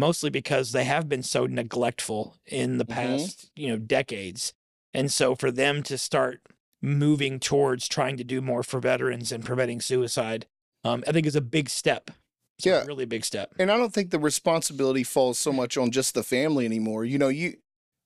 mostly 0.00 0.30
because 0.30 0.72
they 0.72 0.84
have 0.84 1.08
been 1.08 1.22
so 1.22 1.46
neglectful 1.46 2.36
in 2.46 2.78
the 2.78 2.84
Mhm. 2.84 2.88
past, 2.94 3.50
you 3.54 3.68
know, 3.68 3.76
decades. 3.78 4.52
And 4.92 5.12
so 5.12 5.36
for 5.36 5.52
them 5.52 5.82
to 5.84 5.96
start 5.96 6.40
moving 6.82 7.38
towards 7.38 7.86
trying 7.86 8.16
to 8.16 8.24
do 8.24 8.40
more 8.40 8.62
for 8.62 8.80
veterans 8.80 9.30
and 9.30 9.44
preventing 9.44 9.80
suicide, 9.80 10.46
um, 10.82 11.04
I 11.06 11.12
think 11.12 11.26
is 11.26 11.36
a 11.36 11.40
big 11.42 11.68
step. 11.68 12.10
It's 12.58 12.66
a 12.66 12.70
Yeah. 12.70 12.84
really 12.84 13.04
big 13.04 13.24
step. 13.24 13.54
And 13.58 13.70
I 13.70 13.76
don't 13.76 13.92
think 13.92 14.10
the 14.10 14.18
responsibility 14.18 15.04
falls 15.04 15.38
so 15.38 15.52
much 15.52 15.76
on 15.76 15.90
just 15.90 16.14
the 16.14 16.22
family 16.22 16.64
anymore. 16.64 17.04
You 17.04 17.18
know, 17.18 17.28
you 17.28 17.58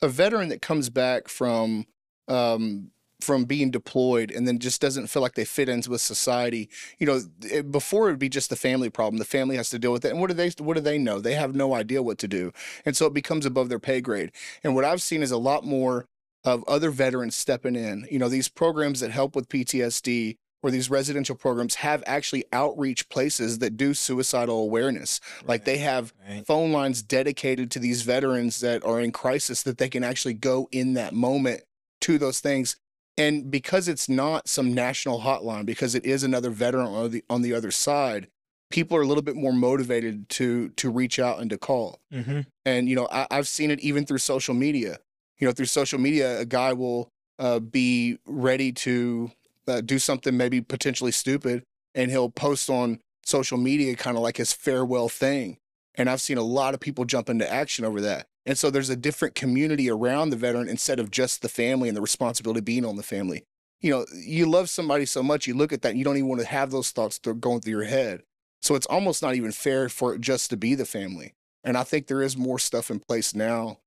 a 0.03 0.09
veteran 0.09 0.49
that 0.51 0.61
comes 0.61 0.91
back 0.91 1.29
from 1.29 1.87
um 2.29 2.91
from 3.25 3.45
being 3.45 3.71
deployed 3.71 4.31
and 4.31 4.47
then 4.47 4.59
just 4.59 4.81
doesn't 4.81 5.09
feel 5.09 5.23
like 5.23 5.35
they 5.35 5.45
fit 5.45 5.69
into 5.69 5.91
with 5.91 6.01
society. 6.01 6.69
You 6.99 7.07
know, 7.07 7.21
it, 7.43 7.73
before 7.73 8.09
it 8.09 8.13
would 8.13 8.19
be 8.19 8.29
just 8.29 8.51
the 8.51 8.57
family 8.57 8.91
problem. 8.91 9.19
The 9.19 9.25
family 9.25 9.57
has 9.57 9.71
to 9.71 9.79
deal 9.79 9.93
with 9.93 10.05
it. 10.05 10.11
And 10.11 10.21
what 10.21 10.29
do 10.29 10.35
they 10.35 10.51
what 10.59 10.75
do 10.75 10.81
they 10.81 10.99
know? 10.99 11.21
They 11.21 11.35
have 11.35 11.55
no 11.55 11.75
idea 11.75 12.03
what 12.03 12.19
to 12.19 12.29
do. 12.29 12.53
And 12.85 12.97
so 12.97 13.07
it 13.07 13.15
becomes 13.15 13.47
above 13.47 13.69
their 13.69 13.79
pay 13.79 14.01
grade. 14.01 14.31
And 14.63 14.75
what 14.75 14.85
I've 14.85 15.03
seen 15.03 15.23
is 15.23 15.31
a 15.31 15.39
lot 15.39 15.65
more 15.65 16.07
of 16.45 16.63
other 16.69 16.91
veterans 16.91 17.35
stepping 17.35 17.75
in. 17.77 18.07
You 18.11 18.19
know, 18.19 18.29
these 18.29 18.49
programs 18.49 19.01
that 19.01 19.11
help 19.11 19.35
with 19.35 19.49
PTSD 19.49 20.37
or 20.63 20.71
these 20.71 20.89
residential 20.89 21.37
programs 21.37 21.77
have 21.77 22.03
actually 22.07 22.45
outreach 22.53 23.09
places 23.11 23.59
that 23.59 23.77
do 23.77 23.93
suicidal 23.93 24.61
awareness. 24.61 25.21
Like 25.47 25.65
they 25.65 25.79
have 25.79 26.13
Right. 26.27 26.47
phone 26.47 26.73
lines 26.73 27.03
dedicated 27.03 27.71
to 27.73 27.79
these 27.79 28.03
veterans 28.03 28.61
that 28.61 28.83
are 28.85 29.01
in 29.01 29.13
crisis 29.13 29.63
that 29.65 29.77
they 29.79 29.91
can 29.91 30.03
actually 30.03 30.35
go 30.35 30.69
in 30.73 30.95
that 30.95 31.13
moment 31.13 31.63
to 32.03 32.17
those 32.19 32.41
things. 32.41 32.77
And 33.17 33.51
because 33.51 33.87
it's 33.87 34.09
not 34.09 34.49
some 34.49 34.75
national 34.75 35.21
hotline, 35.21 35.67
because 35.67 35.95
it 35.95 36.05
is 36.05 36.25
another 36.25 36.51
veteran 36.51 36.87
on 36.87 37.11
the 37.11 37.25
on 37.31 37.43
the 37.43 37.55
other 37.55 37.71
side, 37.71 38.29
people 38.71 38.97
are 38.97 39.03
a 39.03 39.07
little 39.07 39.23
bit 39.23 39.37
more 39.37 39.53
motivated 39.53 40.29
to 40.31 40.71
to 40.71 40.91
reach 40.91 41.19
out 41.19 41.39
and 41.41 41.49
to 41.51 41.59
call. 41.59 42.01
hmm 42.13 42.41
And 42.65 42.89
you 42.89 42.97
know, 42.97 43.09
I, 43.11 43.27
I've 43.31 43.49
seen 43.49 43.71
it 43.71 43.81
even 43.81 44.05
through 44.05 44.19
social 44.19 44.55
media. 44.55 44.99
You 45.39 45.47
know, 45.47 45.53
through 45.53 45.67
social 45.67 45.99
media, 45.99 46.41
a 46.41 46.45
guy 46.45 46.73
will 46.73 47.09
uh, 47.39 47.61
be 47.61 48.19
ready 48.27 48.73
to 48.73 49.31
uh, 49.67 49.81
do 49.81 49.99
something 49.99 50.37
maybe 50.37 50.61
potentially 50.61 51.13
stupid, 51.13 51.63
and 51.95 52.11
he'll 52.11 52.31
post 52.31 52.71
on 52.71 53.01
social 53.25 53.59
media 53.59 53.95
kind 53.97 54.17
of 54.17 54.23
like 54.23 54.37
his 54.37 54.53
farewell 54.53 55.09
thing. 55.09 55.59
And 55.97 56.11
I've 56.11 56.21
seen 56.21 56.39
a 56.39 56.43
lot 56.43 56.75
of 56.75 56.81
people 56.81 57.05
jump 57.05 57.29
into 57.29 57.51
action 57.51 57.85
over 57.85 58.01
that. 58.01 58.27
And 58.47 58.59
so 58.59 58.71
there's 58.71 58.91
a 58.91 58.97
different 58.97 59.35
community 59.35 59.91
around 59.91 60.31
the 60.31 60.37
veteran 60.37 60.69
instead 60.69 61.01
of 61.01 61.11
just 61.11 61.43
the 61.43 61.49
family 61.49 61.89
and 61.89 61.97
the 61.97 62.03
responsibility 62.03 62.61
being 62.61 62.85
on 62.85 62.97
the 62.97 63.03
family. 63.03 63.45
You 63.81 63.91
know, 63.91 64.07
you 64.15 64.47
love 64.47 64.69
somebody 64.71 65.07
so 65.07 65.23
much, 65.23 65.47
you 65.47 65.55
look 65.55 65.73
at 65.73 65.83
that, 65.83 65.91
and 65.91 65.99
you 65.99 66.05
don't 66.05 66.17
even 66.17 66.29
want 66.29 66.41
to 66.41 66.47
have 66.47 66.71
those 66.71 66.91
thoughts 66.91 67.19
th- 67.19 67.41
going 67.41 67.61
through 67.61 67.73
your 67.73 67.85
head. 67.85 68.23
So 68.63 68.75
it's 68.75 68.87
almost 68.87 69.23
not 69.23 69.35
even 69.35 69.53
fair 69.53 69.89
for 69.89 70.15
it 70.15 70.21
just 70.21 70.51
to 70.51 70.57
be 70.57 70.75
the 70.75 70.87
family. 70.87 71.35
And 71.63 71.77
I 71.77 71.83
think 71.83 72.07
there 72.07 72.23
is 72.23 72.37
more 72.37 72.59
stuff 72.59 72.91
in 72.91 72.99
place 73.01 73.35
now 73.35 73.79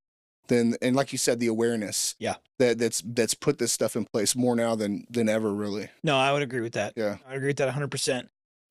than, 0.47 0.75
and 0.81 0.95
like 0.95 1.11
you 1.11 1.17
said, 1.17 1.39
the 1.39 1.47
awareness. 1.47 2.15
Yeah. 2.19 2.35
That 2.59 2.77
that's 2.79 3.03
that's 3.05 3.33
put 3.33 3.59
this 3.59 3.71
stuff 3.71 3.95
in 3.95 4.05
place 4.05 4.35
more 4.35 4.55
now 4.55 4.75
than 4.75 5.05
than 5.09 5.29
ever, 5.29 5.53
really. 5.53 5.89
No, 6.03 6.17
I 6.17 6.31
would 6.31 6.41
agree 6.41 6.61
with 6.61 6.73
that. 6.73 6.93
Yeah. 6.95 7.17
I 7.25 7.29
would 7.29 7.37
agree 7.37 7.49
with 7.49 7.57
that 7.57 7.73
100%. 7.73 8.27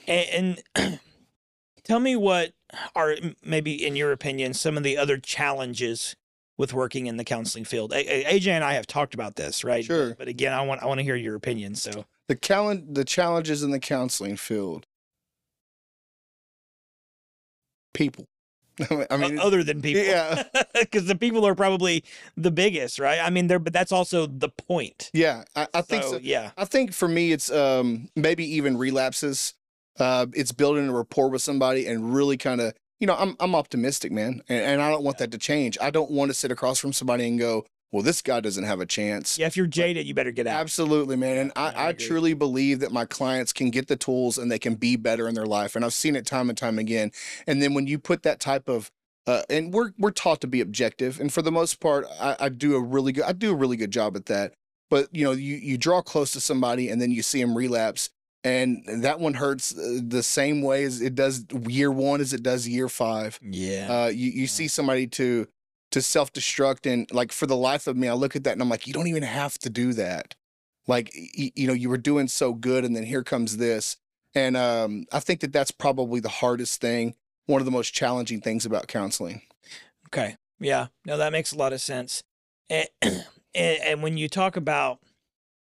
And, 0.08 0.62
and 0.76 1.00
tell 1.84 2.00
me 2.00 2.16
what 2.16 2.52
are 2.94 3.16
maybe, 3.44 3.86
in 3.86 3.96
your 3.96 4.12
opinion, 4.12 4.54
some 4.54 4.76
of 4.76 4.82
the 4.82 4.96
other 4.96 5.18
challenges 5.18 6.16
with 6.58 6.72
working 6.72 7.06
in 7.06 7.16
the 7.16 7.24
counseling 7.24 7.64
field. 7.64 7.92
AJ 7.92 8.48
and 8.48 8.64
I 8.64 8.74
have 8.74 8.86
talked 8.86 9.14
about 9.14 9.36
this, 9.36 9.62
right? 9.62 9.84
Sure. 9.84 10.14
But, 10.14 10.28
again, 10.28 10.52
I 10.52 10.62
want 10.62 10.82
I 10.82 10.86
want 10.86 10.98
to 10.98 11.04
hear 11.04 11.16
your 11.16 11.34
opinion. 11.34 11.74
So 11.74 12.06
The 12.28 12.36
cal- 12.36 12.80
the 12.88 13.04
challenges 13.04 13.62
in 13.62 13.70
the 13.70 13.78
counseling 13.78 14.36
field. 14.36 14.86
People. 17.94 18.26
I 19.10 19.16
mean, 19.16 19.38
other 19.38 19.64
than 19.64 19.80
people, 19.80 20.02
yeah. 20.04 20.42
because 20.74 21.06
the 21.06 21.16
people 21.16 21.46
are 21.46 21.54
probably 21.54 22.04
the 22.36 22.50
biggest, 22.50 22.98
right? 22.98 23.20
I 23.20 23.30
mean, 23.30 23.46
they're 23.46 23.58
but 23.58 23.72
that's 23.72 23.92
also 23.92 24.26
the 24.26 24.50
point. 24.50 25.10
yeah, 25.14 25.44
I, 25.54 25.66
I 25.72 25.80
think 25.80 26.02
so, 26.02 26.12
so. 26.12 26.18
Yeah, 26.18 26.50
I 26.58 26.66
think 26.66 26.92
for 26.92 27.08
me, 27.08 27.32
it's 27.32 27.50
um, 27.50 28.10
maybe 28.14 28.44
even 28.56 28.76
relapses. 28.76 29.54
Uh, 29.98 30.26
it's 30.34 30.52
building 30.52 30.88
a 30.88 30.92
rapport 30.92 31.28
with 31.28 31.42
somebody 31.42 31.86
and 31.86 32.14
really 32.14 32.36
kind 32.36 32.60
of, 32.60 32.74
you 33.00 33.06
know, 33.06 33.16
I'm 33.16 33.36
I'm 33.40 33.54
optimistic, 33.54 34.12
man, 34.12 34.42
and, 34.48 34.62
and 34.62 34.82
I 34.82 34.90
don't 34.90 35.04
want 35.04 35.18
that 35.18 35.30
to 35.32 35.38
change. 35.38 35.76
I 35.80 35.90
don't 35.90 36.10
want 36.10 36.30
to 36.30 36.34
sit 36.34 36.50
across 36.50 36.78
from 36.78 36.92
somebody 36.92 37.26
and 37.28 37.38
go, 37.38 37.66
well, 37.92 38.02
this 38.02 38.20
guy 38.20 38.40
doesn't 38.40 38.64
have 38.64 38.80
a 38.80 38.86
chance. 38.86 39.38
yeah. 39.38 39.46
If 39.46 39.56
you're 39.56 39.66
jaded, 39.66 40.06
you 40.06 40.14
better 40.14 40.32
get 40.32 40.46
out. 40.46 40.60
Absolutely, 40.60 41.16
man. 41.16 41.38
And 41.38 41.52
Yeah, 41.56 41.62
I 41.62 41.86
I, 41.86 41.88
I 41.88 41.92
truly 41.92 42.34
believe 42.34 42.80
that 42.80 42.92
my 42.92 43.04
clients 43.04 43.52
can 43.52 43.70
get 43.70 43.86
the 43.86 43.96
tools 43.96 44.38
and 44.38 44.50
they 44.50 44.58
can 44.58 44.74
be 44.74 44.96
better 44.96 45.28
in 45.28 45.34
their 45.34 45.46
life. 45.46 45.76
And 45.76 45.84
I've 45.84 45.94
seen 45.94 46.16
it 46.16 46.26
time 46.26 46.48
and 46.48 46.58
time 46.58 46.78
again. 46.78 47.12
And 47.46 47.62
then 47.62 47.74
when 47.74 47.86
you 47.86 47.98
put 47.98 48.22
that 48.24 48.40
type 48.40 48.68
of 48.68 48.90
uh, 49.26 49.42
and 49.50 49.72
we're 49.72 49.92
we're 49.98 50.12
taught 50.12 50.40
to 50.40 50.46
be 50.46 50.60
objective, 50.60 51.20
and 51.20 51.32
for 51.32 51.42
the 51.42 51.50
most 51.50 51.80
part, 51.80 52.06
I, 52.20 52.36
I 52.38 52.48
do 52.48 52.76
a 52.76 52.80
really 52.80 53.12
good 53.12 53.24
I 53.24 53.32
do 53.32 53.50
a 53.50 53.56
really 53.56 53.76
good 53.76 53.90
job 53.90 54.16
at 54.16 54.26
that. 54.26 54.54
But 54.88 55.08
you 55.12 55.24
know, 55.24 55.32
you 55.32 55.56
you 55.56 55.78
draw 55.78 56.00
close 56.00 56.32
to 56.32 56.40
somebody, 56.40 56.88
and 56.88 57.00
then 57.02 57.10
you 57.10 57.22
see 57.22 57.40
them 57.40 57.56
relapse, 57.56 58.10
and 58.46 59.02
that 59.04 59.18
one 59.18 59.34
hurts 59.34 59.76
uh, 59.76 60.00
the 60.06 60.22
same 60.22 60.62
way 60.62 60.84
as 60.84 61.00
it 61.00 61.14
does 61.14 61.44
year 61.66 61.90
one 61.90 62.20
as 62.20 62.32
it 62.32 62.42
does 62.42 62.68
year 62.68 62.88
five 62.88 63.38
Yeah, 63.42 64.04
uh, 64.04 64.08
you 64.08 64.30
you 64.30 64.46
see 64.46 64.68
somebody 64.68 65.06
to 65.08 65.48
to 65.90 66.02
self 66.02 66.32
destruct 66.32 66.90
and 66.90 67.10
like 67.12 67.32
for 67.32 67.46
the 67.46 67.56
life 67.56 67.86
of 67.86 67.96
me, 67.96 68.08
I 68.08 68.14
look 68.14 68.36
at 68.36 68.44
that 68.44 68.52
and 68.52 68.62
I'm 68.62 68.68
like, 68.68 68.86
you 68.86 68.92
don't 68.92 69.06
even 69.06 69.22
have 69.22 69.58
to 69.58 69.70
do 69.70 69.92
that. 69.94 70.34
Like 70.86 71.10
y- 71.38 71.52
you 71.54 71.66
know, 71.66 71.72
you 71.72 71.88
were 71.88 71.98
doing 71.98 72.28
so 72.28 72.52
good, 72.54 72.84
and 72.84 72.94
then 72.94 73.04
here 73.04 73.24
comes 73.24 73.56
this, 73.56 73.96
and 74.34 74.56
um, 74.56 75.06
I 75.12 75.20
think 75.20 75.40
that 75.40 75.52
that's 75.52 75.70
probably 75.70 76.20
the 76.20 76.28
hardest 76.28 76.80
thing, 76.80 77.14
one 77.46 77.60
of 77.60 77.64
the 77.64 77.70
most 77.72 77.92
challenging 77.94 78.40
things 78.40 78.64
about 78.66 78.86
counseling. 78.86 79.42
Okay. 80.08 80.36
Yeah. 80.60 80.86
No, 81.04 81.16
that 81.18 81.32
makes 81.32 81.52
a 81.52 81.58
lot 81.58 81.72
of 81.72 81.80
sense. 81.80 82.22
And, 82.70 82.88
and, 83.02 83.24
and 83.54 84.02
when 84.02 84.16
you 84.16 84.28
talk 84.28 84.56
about 84.56 85.00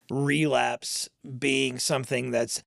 relapse 0.10 1.10
being 1.38 1.80
something 1.80 2.32
that's, 2.32 2.64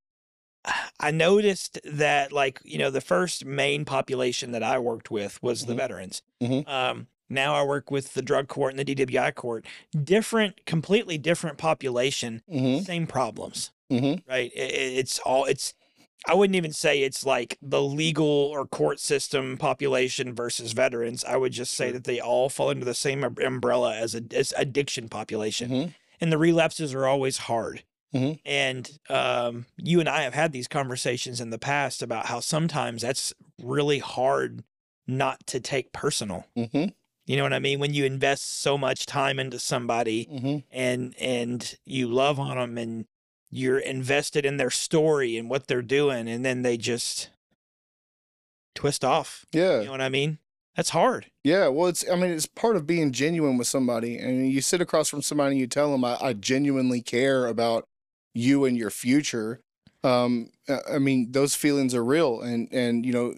I 1.00 1.10
noticed 1.10 1.80
that, 1.84 2.32
like, 2.32 2.60
you 2.64 2.78
know, 2.78 2.90
the 2.90 3.00
first 3.00 3.44
main 3.44 3.84
population 3.84 4.52
that 4.52 4.62
I 4.62 4.78
worked 4.78 5.10
with 5.10 5.42
was 5.42 5.66
the 5.66 5.74
Mhm. 5.74 5.76
veterans. 5.76 6.22
Mhm. 6.40 6.68
Um, 6.68 7.06
now 7.28 7.54
I 7.54 7.64
work 7.64 7.90
with 7.90 8.14
the 8.14 8.22
drug 8.22 8.46
court 8.48 8.72
and 8.72 8.78
the 8.78 8.84
DWI 8.84 9.32
court. 9.32 9.64
Different, 10.04 10.64
completely 10.66 11.18
different 11.18 11.58
population, 11.58 12.42
Mm-hmm. 12.52 12.84
same 12.84 13.06
problems 13.06 13.70
Mm-hmm. 13.90 14.30
right? 14.30 14.52
I- 14.56 14.60
I- 14.60 14.96
It's 15.00 15.18
all 15.20 15.44
it's. 15.46 15.74
I 16.24 16.34
wouldn't 16.34 16.54
even 16.54 16.72
say 16.72 17.02
it's 17.02 17.26
like 17.26 17.58
the 17.60 17.82
legal 17.82 18.24
or 18.26 18.64
court 18.64 19.00
system 19.00 19.56
population 19.58 20.32
versus 20.32 20.70
veterans. 20.72 21.24
I 21.24 21.36
would 21.36 21.50
just 21.52 21.74
say 21.74 21.90
that 21.90 22.04
they 22.04 22.20
all 22.20 22.48
fall 22.48 22.68
under 22.68 22.84
the 22.84 22.94
same 22.94 23.24
um- 23.24 23.34
umbrella 23.44 23.96
as 23.96 24.14
a 24.14 24.22
as 24.32 24.54
addiction 24.56 25.08
population, 25.08 25.70
Mm-hmm. 25.70 25.90
and 26.20 26.32
the 26.32 26.38
relapses 26.38 26.94
are 26.94 27.06
always 27.08 27.38
hard. 27.38 27.82
Mhm. 28.14 28.38
And 28.44 28.90
um, 29.08 29.66
you 29.76 30.00
and 30.00 30.08
I 30.08 30.22
have 30.22 30.34
had 30.34 30.52
these 30.52 30.68
conversations 30.68 31.40
in 31.40 31.50
the 31.50 31.58
past 31.58 32.02
about 32.02 32.26
how 32.26 32.40
sometimes 32.40 33.02
that's 33.02 33.32
really 33.62 33.98
hard 34.00 34.64
not 35.06 35.46
to 35.48 35.60
take 35.60 35.92
personal. 35.92 36.46
Mm-hmm. 36.56 36.90
You 37.26 37.36
know 37.36 37.42
what 37.44 37.52
I 37.52 37.58
mean? 37.58 37.78
When 37.78 37.94
you 37.94 38.04
invest 38.04 38.60
so 38.60 38.76
much 38.76 39.06
time 39.06 39.38
into 39.38 39.58
somebody 39.58 40.26
Mm-hmm. 40.26 40.56
and 40.70 41.14
and 41.18 41.76
you 41.84 42.08
love 42.08 42.38
on 42.40 42.56
them 42.56 42.76
and 42.78 43.06
you're 43.50 43.78
invested 43.78 44.44
in 44.46 44.56
their 44.56 44.70
story 44.70 45.36
and 45.36 45.48
what 45.50 45.66
they're 45.66 45.82
doing 45.82 46.28
and 46.28 46.44
then 46.44 46.62
they 46.62 46.76
just 46.78 47.28
twist 48.74 49.04
off 49.04 49.44
Yeah. 49.52 49.80
you 49.80 49.84
know 49.86 49.90
what 49.92 50.00
i 50.00 50.08
mean 50.08 50.38
that's 50.74 50.88
hard 50.90 51.26
Yeah, 51.44 51.68
well, 51.68 51.88
it's 51.88 52.02
I 52.10 52.14
mean 52.16 52.30
it's 52.30 52.46
part 52.46 52.76
of 52.76 52.86
being 52.86 53.12
genuine 53.12 53.58
with 53.58 53.66
somebody, 53.66 54.16
and 54.16 54.50
you 54.50 54.62
sit 54.62 54.80
across 54.80 55.10
from 55.10 55.20
somebody 55.20 55.50
and 55.50 55.60
you 55.60 55.66
tell 55.66 55.92
them 55.92 56.02
I, 56.02 56.16
I 56.18 56.32
genuinely 56.32 57.02
care 57.02 57.46
about 57.46 57.86
you 58.34 58.64
and 58.64 58.76
your 58.76 58.90
future. 58.90 59.60
Um, 60.04 60.50
I 60.68 60.98
mean 60.98 61.32
those 61.32 61.54
feelings 61.54 61.94
are 61.94 62.04
real, 62.04 62.40
and 62.40 62.68
and 62.72 63.06
you 63.06 63.12
know 63.12 63.34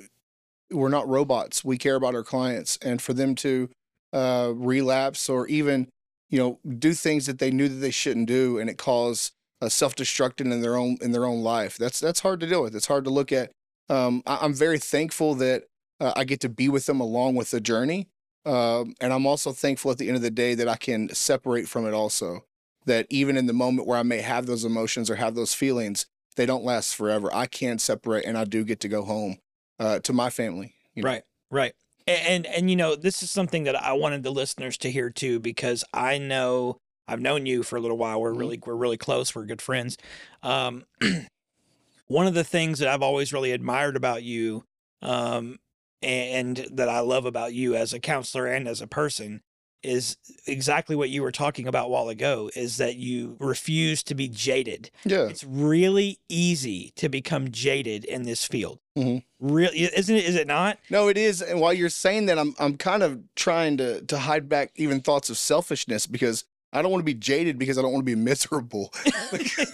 we're 0.71 0.89
not 0.89 1.09
robots. 1.09 1.65
We 1.65 1.79
care 1.79 1.97
about 1.97 2.15
our 2.15 2.23
clients, 2.23 2.79
and 2.83 3.01
for 3.01 3.13
them 3.13 3.35
to 3.37 3.69
uh, 4.13 4.53
relapse 4.55 5.29
or 5.29 5.47
even 5.49 5.89
you 6.31 6.39
know 6.39 6.59
do 6.79 6.95
things 6.95 7.27
that 7.27 7.39
they 7.39 7.51
knew 7.51 7.69
that 7.69 7.77
they 7.77 7.91
shouldn't 7.91 8.29
do, 8.29 8.59
and 8.59 8.71
it 8.71 8.79
cause 8.79 9.33
uh, 9.61 9.69
self 9.69 9.95
destructing 9.95 10.53
in 10.53 10.63
their 10.63 10.77
own 10.77 10.97
in 11.01 11.13
their 11.13 11.27
own 11.27 11.43
life. 11.43 11.77
That's 11.77 12.01
that's 12.01 12.21
hard 12.21 12.41
to 12.41 12.47
deal 12.47 12.63
with. 12.63 12.75
It's 12.75 12.87
hard 12.87 13.05
to 13.05 13.11
look 13.11 13.33
at. 13.33 13.51
Um, 13.89 14.23
I, 14.27 14.39
I'm 14.43 14.55
very 14.55 14.79
thankful 14.79 15.35
that 15.37 15.65
uh, 16.01 16.13
I 16.17 16.25
get 16.25 16.41
to 16.41 16.49
be 16.49 16.69
with 16.69 16.87
them 16.87 17.01
along 17.01 17.35
with 17.35 17.51
the 17.51 17.61
journey. 17.61 18.09
Um, 18.47 18.95
and 19.01 19.13
I'm 19.13 19.27
also 19.27 19.53
thankful 19.53 19.91
at 19.91 19.99
the 19.99 20.09
end 20.09 20.17
of 20.17 20.23
the 20.23 20.31
day 20.31 20.55
that 20.55 20.69
I 20.69 20.77
can 20.77 21.09
separate 21.15 21.69
from 21.69 21.87
it 21.87 21.95
also. 21.95 22.45
That 22.87 23.07
even 23.11 23.37
in 23.37 23.47
the 23.47 23.53
moment 23.53 23.89
where 23.89 23.99
I 23.99 24.03
may 24.03 24.21
have 24.21 24.47
those 24.47 24.65
emotions 24.65 25.09
or 25.11 25.17
have 25.17 25.35
those 25.35 25.55
feelings, 25.55 26.07
they 26.37 26.47
don't 26.47 26.65
last 26.65 26.95
forever. 26.95 27.31
I 27.33 27.47
can 27.47 27.79
separate 27.79 28.25
and 28.27 28.37
I 28.37 28.45
do 28.45 28.65
get 28.65 28.81
to 28.81 28.89
go 28.89 29.05
home 29.05 29.39
uh, 29.79 30.01
to 30.01 30.13
my 30.13 30.31
family. 30.31 30.75
you 30.95 31.03
know. 31.03 31.09
right 31.09 31.23
right 31.51 31.73
A- 32.07 32.31
and, 32.31 32.47
and 32.47 32.69
you 32.71 32.77
know 32.77 32.95
this 32.97 33.23
is 33.23 33.31
something 33.31 33.65
that 33.65 33.75
i 33.83 33.93
wanted 33.93 34.23
the 34.23 34.31
listeners 34.31 34.77
to 34.79 34.91
hear 34.91 35.11
too 35.11 35.41
because 35.41 35.85
i 35.93 36.17
know 36.19 36.79
i've 37.09 37.21
known 37.21 37.45
you 37.47 37.63
for 37.63 37.77
a 37.77 37.81
little 37.81 37.97
while 37.99 38.21
we're 38.21 38.33
Mhm. 38.35 38.39
really 38.39 38.61
we're 38.67 38.75
really 38.77 38.97
close 38.97 39.35
we're 39.35 39.45
good 39.47 39.61
friends 39.63 39.97
um 40.43 40.85
one 42.07 42.27
of 42.27 42.35
the 42.35 42.45
things 42.45 42.79
that 42.79 42.89
i've 42.89 43.03
always 43.03 43.33
really 43.33 43.53
admired 43.53 43.97
about 43.97 44.23
you 44.23 44.65
um 45.03 45.59
and 46.03 46.67
that 46.73 46.89
i 46.89 47.01
love 47.01 47.25
about 47.27 47.53
you 47.55 47.75
as 47.75 47.93
a 47.93 48.01
counselor 48.01 48.47
and 48.47 48.69
as 48.69 48.81
a 48.81 48.87
person 48.87 49.41
is 49.85 50.17
exactly 50.47 50.97
what 50.97 51.11
you 51.11 51.23
were 51.23 51.33
talking 51.33 51.67
about 51.69 51.87
a 51.87 51.89
while 51.89 52.09
ago 52.09 52.51
is 52.57 52.77
that 52.79 52.97
you 52.97 53.37
refuse 53.39 54.03
to 54.05 54.15
be 54.15 54.29
jaded 54.29 54.91
Yeah. 55.05 55.27
it's 55.29 55.45
really 55.45 56.19
easy 56.29 56.93
to 56.97 57.09
become 57.09 57.51
jaded 57.51 58.05
in 58.05 58.23
this 58.25 58.45
field 58.45 58.79
Mm-hmm. 58.97 59.19
really 59.55 59.81
isn't 59.81 60.15
it 60.15 60.25
is 60.25 60.37
it 60.37 60.47
not 60.47 60.79
No, 60.89 61.09
it 61.09 61.19
is. 61.19 61.43
And 61.43 61.61
while 61.61 61.73
you're 61.73 61.89
saying 61.89 62.27
that, 62.27 62.39
I'm 62.39 62.55
I'm 62.61 62.77
kind 62.77 63.03
of 63.03 63.19
trying 63.35 63.77
to 63.79 64.01
to 64.03 64.19
hide 64.19 64.49
back 64.49 64.71
even 64.77 65.01
thoughts 65.01 65.29
of 65.31 65.37
selfishness 65.37 66.07
because 66.07 66.45
I 66.73 66.81
don't 66.81 66.93
want 66.93 67.01
to 67.01 67.05
be 67.05 67.15
jaded 67.15 67.59
because 67.59 67.77
I 67.77 67.83
don't 67.83 67.93
want 67.93 68.07
to 68.07 68.17
be 68.17 68.21
miserable. 68.31 68.93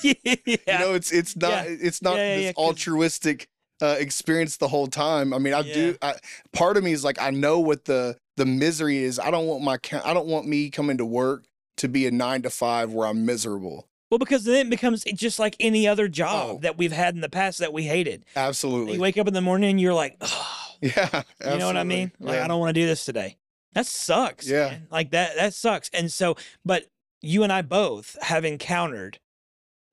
yeah. 0.02 0.14
You 0.46 0.56
know, 0.66 0.94
it's 0.94 1.12
it's 1.12 1.36
not 1.36 1.66
it's 1.66 2.00
not 2.00 2.16
Yeah, 2.16 2.22
yeah, 2.28 2.36
this 2.36 2.44
yeah, 2.46 2.52
altruistic 2.56 3.48
uh, 3.82 3.96
experience 3.98 4.56
the 4.58 4.68
whole 4.68 4.86
time. 4.86 5.32
I 5.32 5.38
mean, 5.38 5.54
I 5.54 5.60
Yeah. 5.60 5.74
do. 5.74 5.96
I, 6.02 6.14
part 6.52 6.76
of 6.76 6.84
me 6.84 6.92
is 6.92 7.04
like, 7.04 7.20
I 7.20 7.30
know 7.30 7.58
what 7.60 7.84
the 7.86 8.16
the 8.36 8.46
misery 8.46 8.98
is. 8.98 9.18
I 9.18 9.30
don't 9.30 9.46
want 9.46 9.62
my 9.62 9.78
I 10.04 10.14
don't 10.14 10.26
want 10.26 10.46
me 10.46 10.70
coming 10.70 10.96
to 10.98 11.04
work 11.04 11.44
to 11.78 11.88
be 11.88 12.06
a 12.06 12.10
nine 12.10 12.42
to 12.42 12.50
five 12.50 12.92
where 12.92 13.06
I'm 13.06 13.24
miserable. 13.26 13.86
well, 14.10 14.18
because 14.18 14.44
then 14.44 14.66
it 14.66 14.70
becomes 14.70 15.04
just 15.14 15.38
like 15.38 15.56
any 15.60 15.86
other 15.86 16.08
job 16.08 16.56
Oh. 16.56 16.58
that 16.62 16.76
we've 16.76 16.92
had 16.92 17.14
in 17.14 17.20
the 17.20 17.28
past 17.28 17.58
that 17.60 17.72
we 17.72 17.84
hated. 17.84 18.24
Absolutely. 18.36 18.94
You 18.94 19.00
wake 19.00 19.16
up 19.18 19.28
in 19.28 19.34
the 19.34 19.40
morning 19.40 19.70
and 19.70 19.80
you're 19.80 19.94
like, 19.94 20.16
oh, 20.20 20.66
yeah. 20.80 21.22
you 21.48 21.58
know 21.58 21.66
what 21.66 21.76
I 21.76 21.84
mean? 21.84 22.10
Like, 22.18 22.34
Yeah. 22.36 22.44
I 22.44 22.48
don't 22.48 22.58
want 22.60 22.74
to 22.74 22.80
do 22.80 22.86
this 22.86 23.04
today. 23.04 23.36
That 23.74 23.86
sucks. 23.86 24.48
Yeah. 24.48 24.68
man. 24.70 24.86
Like 24.90 25.10
that, 25.12 25.36
that 25.36 25.54
sucks. 25.54 25.90
And 25.94 26.10
so, 26.10 26.36
but 26.64 26.86
you 27.22 27.42
and 27.44 27.52
I 27.52 27.62
both 27.62 28.16
have 28.22 28.44
encountered 28.44 29.20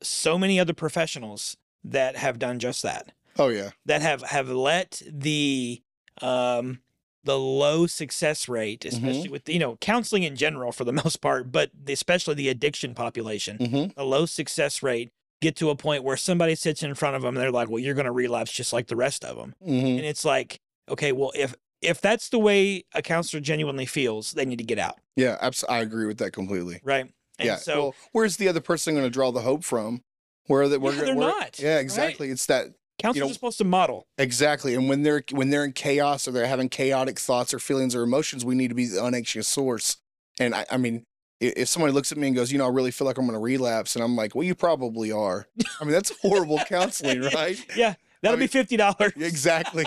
so 0.02 0.38
many 0.38 0.60
other 0.60 0.74
professionals 0.74 1.58
that 1.84 2.16
have 2.18 2.40
done 2.40 2.60
just 2.60 2.82
that. 2.84 3.12
Oh 3.40 3.50
yeah. 3.50 3.72
that 3.86 4.02
have 4.02 4.22
have 4.24 4.50
let 4.50 5.02
the 5.12 5.82
um 6.22 6.80
the 7.24 7.38
low 7.38 7.88
success 7.88 8.48
rate 8.48 8.82
Mm-hmm. 8.82 8.96
especially 9.08 9.30
with 9.30 9.50
you 9.50 9.60
know 9.60 9.76
counseling 9.78 10.24
in 10.24 10.36
general 10.36 10.72
for 10.72 10.84
the 10.86 10.94
most 11.04 11.22
part 11.22 11.52
but 11.52 11.72
especially 11.88 12.36
the 12.36 12.50
addiction 12.50 12.94
population 12.94 13.58
Mm-hmm. 13.58 13.92
the 13.96 14.04
low 14.06 14.26
success 14.26 14.82
rate 14.82 15.10
get 15.42 15.56
to 15.58 15.70
a 15.70 15.76
point 15.76 16.04
where 16.04 16.18
somebody 16.18 16.56
sits 16.56 16.82
in 16.82 16.96
front 16.96 17.16
of 17.16 17.22
them 17.22 17.36
and 17.36 17.44
they're 17.44 17.52
like 17.52 17.70
well 17.70 17.80
you're 17.80 17.94
going 17.94 18.06
to 18.06 18.12
relapse 18.12 18.52
just 18.52 18.74
like 18.74 18.88
the 18.88 18.96
rest 18.96 19.24
of 19.26 19.36
them 19.38 19.54
Mm-hmm. 19.66 19.86
and 19.86 20.00
it's 20.06 20.26
like 20.26 20.60
okay 20.90 21.12
well 21.12 21.32
if 21.36 21.54
if 21.82 22.02
that's 22.02 22.30
the 22.30 22.40
way 22.40 22.86
a 22.96 23.02
counselor 23.04 23.40
genuinely 23.42 23.86
feels 23.86 24.32
they 24.32 24.46
need 24.46 24.58
to 24.58 24.64
get 24.64 24.80
out 24.80 24.96
Yeah. 25.16 25.38
Abs- 25.42 25.64
I 25.70 25.80
agree 25.80 26.08
with 26.08 26.18
that 26.20 26.32
completely. 26.32 26.80
right 26.84 27.06
and 27.40 27.46
yeah. 27.46 27.58
so 27.58 27.80
well, 27.80 27.96
where's 28.14 28.38
the 28.38 28.48
other 28.48 28.62
person 28.62 28.96
going 28.96 29.06
to 29.06 29.12
draw 29.12 29.32
the 29.32 29.42
hope 29.42 29.64
from? 29.64 30.02
Where 30.48 30.68
that 30.70 30.82
we're 30.82 30.94
Yeah, 30.94 31.04
they're 31.04 31.16
we're- 31.16 31.28
not, 31.40 31.60
Yeah. 31.60 31.76
right? 31.76 31.82
Exactly. 31.82 32.30
It's 32.32 32.48
that 32.48 32.68
counselors 33.00 33.28
know- 33.28 33.32
are 33.32 33.34
supposed 33.34 33.58
to 33.60 33.64
model 33.64 34.08
Exactly. 34.18 34.76
And 34.76 34.90
when 34.90 35.04
they're 35.04 35.24
when 35.32 35.50
they're 35.50 35.64
in 35.66 35.74
chaos 35.74 36.28
or 36.28 36.32
they're 36.32 36.48
having 36.48 36.70
chaotic 36.70 37.20
thoughts 37.20 37.54
or 37.54 37.60
feelings 37.60 37.96
or 37.96 38.04
emotions, 38.04 38.44
we 38.44 38.56
need 38.56 38.70
to 38.70 38.76
be 38.76 38.88
the 38.88 39.04
unanxious 39.04 39.48
source. 39.48 39.98
And 40.40 40.54
I, 40.54 40.66
I 40.72 40.78
mean, 40.78 41.04
if 41.40 41.68
somebody 41.68 41.94
looks 41.94 42.12
at 42.12 42.18
me 42.18 42.28
and 42.28 42.36
goes, 42.36 42.52
you 42.52 42.58
know, 42.58 42.66
I 42.66 42.70
really 42.70 42.92
feel 42.92 43.06
like 43.06 43.18
I'm 43.18 43.26
going 43.26 43.34
to 43.38 43.40
relapse, 43.40 43.96
and 43.96 44.04
I'm 44.04 44.16
like, 44.16 44.34
well, 44.34 44.44
you 44.44 44.56
probably 44.56 45.12
are. 45.12 45.48
I 45.80 45.84
mean, 45.84 45.94
that's 45.94 46.12
horrible 46.22 46.60
counseling, 46.68 47.22
right? 47.22 47.60
yeah 47.76 47.94
That'll 48.22 48.38
mean- 48.38 48.46
be 48.48 48.52
fifty 48.52 48.78
dollars. 48.78 49.14
exactly. 49.18 49.86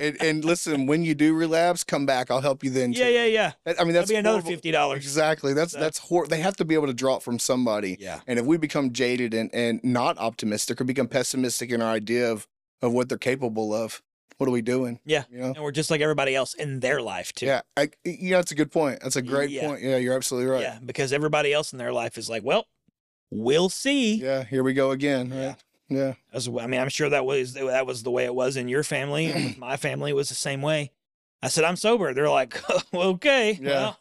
and, 0.00 0.16
and 0.22 0.44
listen, 0.44 0.86
when 0.86 1.02
you 1.02 1.14
do 1.14 1.34
relapse, 1.34 1.84
come 1.84 2.06
back. 2.06 2.30
I'll 2.30 2.40
help 2.40 2.64
you 2.64 2.70
then. 2.70 2.92
Yeah, 2.92 3.04
too. 3.06 3.10
yeah, 3.12 3.24
yeah. 3.24 3.52
That- 3.64 3.80
I 3.80 3.84
mean, 3.84 3.92
That'll 3.92 4.00
that's 4.02 4.10
be 4.10 4.16
another 4.16 4.34
horrible. 4.38 4.50
fifty 4.50 4.70
dollars. 4.70 4.98
Exactly. 5.04 5.52
That's 5.54 5.72
So- 5.72 5.80
that's 5.80 5.98
hor- 5.98 6.26
They 6.26 6.40
have 6.40 6.56
to 6.56 6.64
be 6.64 6.74
able 6.74 6.86
to 6.88 6.94
draw 6.94 7.16
it 7.16 7.22
from 7.22 7.38
somebody. 7.38 7.96
Yeah. 8.00 8.20
And 8.26 8.38
if 8.38 8.44
we 8.46 8.56
become 8.56 8.92
jaded 8.92 9.34
and, 9.34 9.50
and 9.54 9.80
not 9.82 10.18
optimistic 10.18 10.80
or 10.80 10.84
become 10.84 11.08
pessimistic 11.08 11.70
in 11.70 11.80
our 11.82 11.92
idea 11.92 12.30
of, 12.30 12.46
of 12.82 12.92
what 12.92 13.08
they're 13.08 13.18
capable 13.18 13.72
of, 13.74 14.02
what 14.38 14.46
are 14.48 14.52
we 14.52 14.60
doing? 14.62 15.00
Yeah. 15.06 15.24
You 15.30 15.38
know? 15.38 15.46
And 15.46 15.62
we're 15.62 15.70
just 15.72 15.90
like 15.90 16.00
everybody 16.02 16.34
else 16.34 16.52
in 16.54 16.80
their 16.80 17.00
life 17.00 17.32
too. 17.32 17.46
Yeah. 17.46 17.62
I, 17.76 17.88
yeah, 18.04 18.36
that's 18.36 18.52
a 18.52 18.54
good 18.56 18.70
point. 18.70 19.00
That's 19.02 19.16
a 19.16 19.22
great 19.22 19.48
Yeah. 19.50 19.66
point. 19.68 19.82
Yeah, 19.82 19.96
you're 19.96 20.14
absolutely 20.14 20.50
right. 20.50 20.60
Yeah, 20.62 20.78
because 20.84 21.12
everybody 21.12 21.52
else 21.54 21.72
in 21.72 21.78
their 21.78 21.92
life 21.92 22.18
is 22.18 22.28
like, 22.28 22.42
well, 22.44 22.66
we'll 23.30 23.70
see. 23.70 24.16
Yeah, 24.16 24.44
here 24.44 24.62
we 24.62 24.74
go 24.74 24.90
again. 24.90 25.30
Right. 25.30 25.36
Yeah. 25.38 25.54
As 26.32 26.48
I 26.48 26.66
mean, 26.66 26.80
I'm 26.80 26.88
sure 26.88 27.08
that 27.10 27.24
was 27.24 27.54
that 27.54 27.86
was 27.86 28.02
the 28.02 28.10
way 28.10 28.24
it 28.24 28.34
was 28.34 28.56
in 28.56 28.68
your 28.68 28.82
family. 28.82 29.26
and 29.26 29.44
with 29.44 29.58
my 29.58 29.76
family 29.76 30.12
was 30.12 30.28
the 30.28 30.34
same 30.34 30.62
way. 30.62 30.90
I 31.42 31.48
said 31.48 31.64
I'm 31.64 31.76
sober. 31.76 32.12
They're 32.14 32.30
like, 32.30 32.60
okay, 32.94 33.58
Yeah. 33.60 33.68
well, 33.70 34.00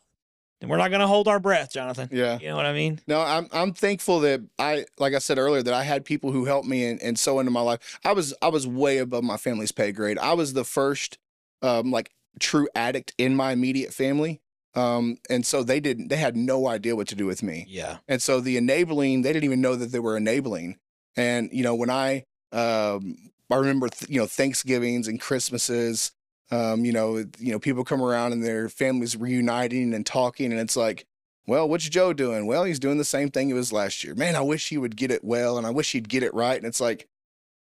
then 0.61 0.69
we're 0.69 0.77
not 0.77 0.89
going 0.89 1.01
to 1.01 1.07
hold 1.07 1.27
our 1.27 1.39
breath, 1.39 1.73
Jonathan. 1.73 2.07
Yeah. 2.11 2.39
You 2.39 2.47
know 2.47 2.55
what 2.55 2.65
I 2.65 2.73
mean? 2.73 3.01
No, 3.07 3.19
I'm 3.19 3.47
I'm 3.51 3.73
thankful 3.73 4.21
that 4.21 4.41
I 4.57 4.85
like 4.97 5.13
I 5.13 5.19
said 5.19 5.37
earlier 5.37 5.61
that 5.61 5.73
I 5.73 5.83
had 5.83 6.05
people 6.05 6.31
who 6.31 6.45
helped 6.45 6.67
me 6.67 6.85
and, 6.85 7.01
and 7.01 7.19
so 7.19 7.39
into 7.39 7.51
my 7.51 7.61
life. 7.61 7.99
I 8.05 8.13
was 8.13 8.33
I 8.41 8.47
was 8.47 8.65
way 8.65 8.97
above 8.99 9.23
my 9.23 9.37
family's 9.37 9.71
pay 9.73 9.91
grade. 9.91 10.17
I 10.17 10.33
was 10.33 10.53
the 10.53 10.63
first 10.63 11.17
um 11.61 11.91
like 11.91 12.11
true 12.39 12.67
addict 12.73 13.13
in 13.17 13.35
my 13.35 13.51
immediate 13.51 13.93
family. 13.93 14.41
Um 14.75 15.17
and 15.29 15.45
so 15.45 15.61
they 15.61 15.79
didn't 15.79 16.07
they 16.07 16.17
had 16.17 16.35
no 16.37 16.67
idea 16.67 16.95
what 16.95 17.07
to 17.09 17.15
do 17.15 17.25
with 17.25 17.43
me. 17.43 17.65
Yeah. 17.67 17.97
And 18.07 18.21
so 18.21 18.39
the 18.39 18.57
enabling, 18.57 19.21
they 19.21 19.33
didn't 19.33 19.45
even 19.45 19.61
know 19.61 19.75
that 19.75 19.91
they 19.91 19.99
were 19.99 20.17
enabling. 20.17 20.77
And 21.15 21.49
you 21.51 21.63
know, 21.63 21.75
when 21.75 21.89
I 21.89 22.25
um 22.51 23.17
I 23.51 23.56
remember 23.56 23.89
th- 23.89 24.10
you 24.10 24.19
know 24.19 24.28
Thanksgivings 24.28 25.08
and 25.08 25.19
Christmases, 25.19 26.12
um, 26.51 26.86
you 26.86 26.91
know, 26.91 27.17
you 27.17 27.51
know, 27.51 27.60
people 27.60 27.84
come 27.84 28.01
around 28.01 28.34
and 28.34 28.43
their 28.43 28.69
families 28.69 29.15
reuniting 29.15 29.93
and 29.93 30.06
talking, 30.06 30.51
and 30.51 30.60
it's 30.60 30.75
like, 30.75 31.06
well, 31.47 31.67
what's 31.69 31.88
Joe 31.89 32.13
doing? 32.13 32.47
Well, 32.47 32.63
he's 32.63 32.80
doing 32.80 32.97
the 32.97 33.06
same 33.06 33.30
thing 33.30 33.47
he 33.47 33.54
was 33.54 33.71
last 33.73 34.04
year. 34.04 34.15
Man, 34.15 34.36
I 34.36 34.41
wish 34.41 34.69
he 34.69 34.78
would 34.78 34.95
get 34.95 35.12
it 35.12 35.23
well, 35.23 35.58
and 35.58 35.67
I 35.67 35.71
wish 35.71 35.91
he'd 35.91 36.10
get 36.10 36.23
it 36.23 36.34
right. 36.34 36.58
And 36.58 36.65
it's 36.65 36.82
like, 36.82 37.08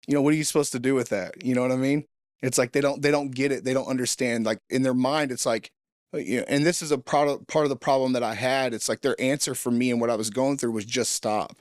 you 0.08 0.13
know, 0.13 0.21
what 0.21 0.34
are 0.34 0.38
you 0.38 0.43
supposed 0.43 0.71
to 0.73 0.80
do 0.80 0.95
with 0.95 1.10
that? 1.10 1.43
You 1.43 1.56
know 1.56 1.62
what 1.62 1.71
I 1.71 1.78
mean? 1.78 2.06
It's 2.41 2.58
like 2.58 2.71
they 2.71 2.82
don't 2.82 3.02
they 3.02 3.12
don't 3.12 3.32
get 3.32 3.52
it. 3.52 3.63
They 3.63 3.73
don't 3.73 3.88
understand. 3.88 4.45
Like 4.45 4.60
in 4.69 4.84
their 4.84 4.93
mind, 4.93 5.32
it's 5.32 5.45
like, 5.45 5.71
uh, 6.13 6.17
you 6.17 6.39
know, 6.39 6.45
and 6.47 6.65
this 6.65 6.82
is 6.82 6.91
a 6.91 6.95
of, 6.95 7.47
part 7.47 7.65
of 7.65 7.69
the 7.69 7.75
problem 7.75 8.13
that 8.13 8.23
I 8.23 8.34
had. 8.34 8.73
It's 8.73 8.89
like 8.89 9.02
their 9.02 9.19
answer 9.19 9.54
for 9.56 9.71
me 9.71 9.91
and 9.91 9.99
what 10.02 10.10
I 10.10 10.15
was 10.15 10.30
going 10.30 10.58
through 10.58 10.71
was 10.71 10.86
just 10.86 11.12
stop. 11.12 11.58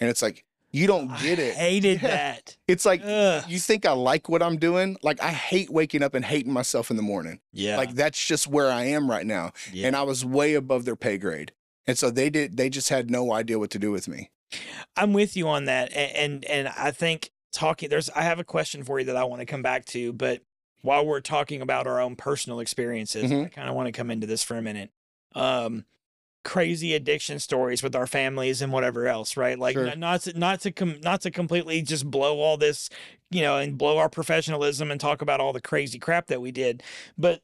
And 0.00 0.08
it's 0.08 0.22
like 0.22 0.44
you 0.72 0.86
don't 0.86 1.08
get 1.20 1.38
I 1.38 1.42
it. 1.42 1.54
hated 1.54 2.02
Yeah. 2.02 2.08
that. 2.08 2.56
It's 2.68 2.84
like 2.84 3.02
Ugh. 3.04 3.44
you 3.48 3.58
think 3.58 3.86
I 3.86 3.92
like 3.92 4.28
what 4.28 4.42
I'm 4.42 4.56
doing. 4.56 4.96
Like 5.02 5.22
I 5.22 5.30
hate 5.30 5.70
waking 5.70 6.02
up 6.02 6.14
and 6.14 6.24
hating 6.24 6.52
myself 6.52 6.90
in 6.90 6.96
the 6.96 7.02
morning. 7.02 7.40
Yeah. 7.52 7.76
Like 7.76 7.94
that's 7.94 8.24
just 8.24 8.46
where 8.46 8.70
I 8.70 8.84
am 8.84 9.10
right 9.10 9.26
now. 9.26 9.52
yeah. 9.72 9.86
And 9.88 9.96
I 9.96 10.02
was 10.02 10.24
way 10.24 10.54
above 10.54 10.84
their 10.84 10.96
pay 10.96 11.18
grade. 11.18 11.52
And 11.86 11.98
so 11.98 12.10
they 12.10 12.30
did 12.30 12.56
they 12.56 12.70
just 12.70 12.88
had 12.88 13.10
no 13.10 13.32
idea 13.32 13.58
what 13.58 13.70
to 13.70 13.78
do 13.78 13.90
with 13.90 14.06
me. 14.08 14.30
I'm 14.96 15.12
with 15.12 15.36
you 15.36 15.46
on 15.48 15.66
that, 15.66 15.92
and, 15.92 16.16
and 16.16 16.44
and 16.46 16.68
I 16.76 16.90
think 16.90 17.30
talking. 17.52 17.88
There's 17.88 18.10
I 18.10 18.22
have 18.22 18.38
a 18.40 18.44
question 18.44 18.82
for 18.84 18.98
you 18.98 19.06
that 19.06 19.16
I 19.16 19.24
want 19.24 19.40
to 19.40 19.46
come 19.46 19.62
back 19.62 19.84
to, 19.86 20.12
but 20.12 20.42
while 20.82 21.06
we're 21.06 21.20
talking 21.20 21.62
about 21.62 21.86
our 21.86 22.00
own 22.00 22.16
personal 22.16 22.58
experiences, 22.60 23.30
Mhm. 23.30 23.46
I 23.46 23.48
kind 23.48 23.68
of 23.68 23.74
want 23.76 23.86
to 23.86 23.92
come 23.92 24.10
into 24.10 24.26
this 24.26 24.42
for 24.42 24.56
a 24.56 24.62
minute. 24.62 24.90
Um, 25.34 25.84
crazy 26.42 26.94
addiction 26.94 27.38
stories 27.38 27.82
with 27.82 27.94
our 27.94 28.06
families 28.06 28.62
and 28.62 28.72
whatever 28.72 29.06
else, 29.06 29.36
right? 29.36 29.58
Like 29.58 29.74
Sure. 29.74 29.94
not 29.94 30.22
to, 30.22 30.38
not 30.38 30.60
to 30.60 30.72
com- 30.72 31.00
not 31.02 31.20
to 31.22 31.30
completely 31.30 31.82
just 31.82 32.10
blow 32.10 32.38
all 32.38 32.56
this, 32.56 32.88
you 33.30 33.42
know, 33.42 33.58
and 33.58 33.76
blow 33.76 33.98
our 33.98 34.08
professionalism 34.08 34.90
and 34.90 35.00
talk 35.00 35.22
about 35.22 35.40
all 35.40 35.52
the 35.52 35.60
crazy 35.60 35.98
crap 35.98 36.28
that 36.28 36.40
we 36.40 36.50
did, 36.50 36.82
but 37.18 37.42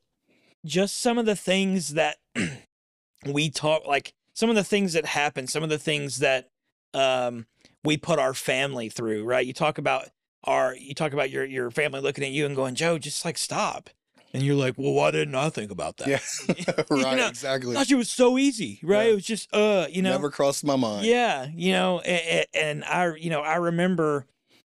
just 0.64 0.98
some 0.98 1.18
of 1.18 1.26
the 1.26 1.37
things 1.37 1.90
that 1.94 2.16
we 3.26 3.50
talk 3.50 3.87
like 3.87 4.12
some 4.35 4.50
of 4.50 4.56
the 4.56 4.64
things 4.64 4.92
that 4.94 5.06
happened, 5.06 5.50
some 5.50 5.62
of 5.62 5.68
the 5.68 5.78
things 5.78 6.18
that 6.18 6.48
um 6.94 7.46
we 7.85 7.96
put 7.96 8.18
our 8.18 8.35
family 8.35 8.88
through, 8.88 9.24
right? 9.24 9.46
You 9.46 9.52
talk 9.52 9.78
about 9.78 10.09
our 10.44 10.74
you 10.74 10.94
talk 10.94 11.12
about 11.12 11.30
your 11.30 11.44
your 11.44 11.70
family 11.70 12.00
looking 12.00 12.24
at 12.24 12.30
you 12.30 12.46
and 12.46 12.56
going, 12.56 12.74
"Joe, 12.74 12.98
just 12.98 13.24
like 13.24 13.38
stop." 13.38 13.90
And 14.37 14.44
you're 14.44 14.55
like, 14.55 14.75
"Well, 14.77 14.92
why 14.92 15.11
didn't 15.11 15.35
I 15.35 15.49
think 15.49 15.70
about 15.70 15.96
that?" 15.96 16.09
Yeah. 16.09 16.18
You 16.90 17.03
right, 17.05 17.16
know, 17.16 17.27
exactly. 17.29 17.75
I 17.75 17.79
thought 17.81 17.90
it 17.90 17.94
was 17.96 18.11
so 18.11 18.38
easy, 18.38 18.81
right? 18.83 19.05
Yeah. 19.07 19.12
It 19.12 19.14
was 19.14 19.25
just 19.25 19.55
uh, 19.55 19.87
you 19.90 20.03
know, 20.03 20.11
Never 20.11 20.31
crossed 20.31 20.64
my 20.64 20.77
mind. 20.77 21.07
yeah, 21.07 21.49
you 21.55 21.72
know, 21.72 22.01
and, 22.01 22.46
and 22.55 22.85
I, 22.85 23.14
you 23.16 23.31
know, 23.31 23.40
I 23.40 23.57
remember 23.57 24.27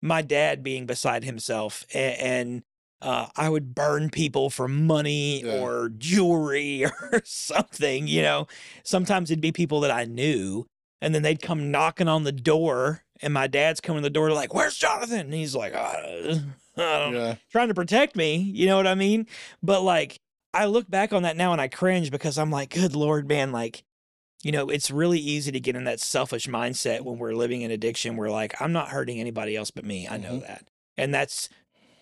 my 0.03 0.23
dad 0.23 0.63
being 0.63 0.87
beside 0.87 1.25
himself, 1.25 1.85
and, 1.95 2.19
and 2.21 2.63
uh, 3.03 3.27
I 3.37 3.49
would 3.49 3.75
burn 3.75 4.11
people 4.11 4.51
for 4.51 4.69
money 4.69 5.43
Yeah. 5.43 5.61
or 5.61 5.89
jewelry 5.89 6.85
or 7.13 7.23
something. 7.25 8.07
You 8.07 8.23
know, 8.23 8.47
sometimes 8.85 9.31
it'd 9.31 9.41
be 9.43 9.53
people 9.53 9.81
that 9.81 9.91
I 9.91 10.05
knew, 10.05 10.67
and 11.01 11.15
then 11.15 11.23
they'd 11.23 11.43
come 11.43 11.71
knocking 11.71 12.09
on 12.09 12.25
the 12.25 12.33
door, 12.33 13.03
and 13.23 13.33
my 13.35 13.47
dad's 13.47 13.81
coming 13.81 14.03
to 14.03 14.07
the 14.07 14.11
door 14.11 14.31
like, 14.33 14.55
"Where's 14.55 14.77
Jonathan?" 14.77 15.21
And 15.21 15.35
he's 15.35 15.55
like, 15.55 15.75
"Uh, 15.75 16.37
Yeah. 17.13 17.37
trying 17.51 17.69
to 17.69 17.75
protect 17.75 18.17
me. 18.17 18.37
You 18.37 18.67
know 18.67 18.77
what 18.77 18.87
I 18.87 18.95
mean? 18.95 19.27
But 19.63 19.83
like, 19.83 20.19
I 20.53 20.67
look 20.67 20.89
back 20.91 21.13
on 21.13 21.23
that 21.25 21.37
now 21.37 21.53
and 21.53 21.61
I 21.61 21.69
cringe 21.69 22.11
because 22.11 22.39
I'm 22.39 22.51
like, 22.51 22.71
good 22.71 22.95
Lord, 22.97 23.29
man, 23.29 23.53
like, 23.53 23.83
you 24.43 24.53
know, 24.53 24.69
it's 24.69 24.91
really 24.91 25.19
easy 25.19 25.51
to 25.53 25.61
get 25.61 25.77
in 25.77 25.85
that 25.85 26.01
selfish 26.01 26.47
mindset 26.47 27.01
when 27.03 27.19
we're 27.19 27.35
living 27.35 27.63
in 27.63 27.71
addiction. 27.71 28.17
We're 28.17 28.31
like, 28.31 28.61
I'm 28.61 28.73
not 28.73 28.89
hurting 28.89 29.19
anybody 29.21 29.57
else 29.57 29.71
but 29.71 29.85
me. 29.85 30.07
I 30.09 30.17
know 30.19 30.35
Mhm. 30.39 30.47
that. 30.47 30.69
And 30.97 31.13
that's 31.15 31.49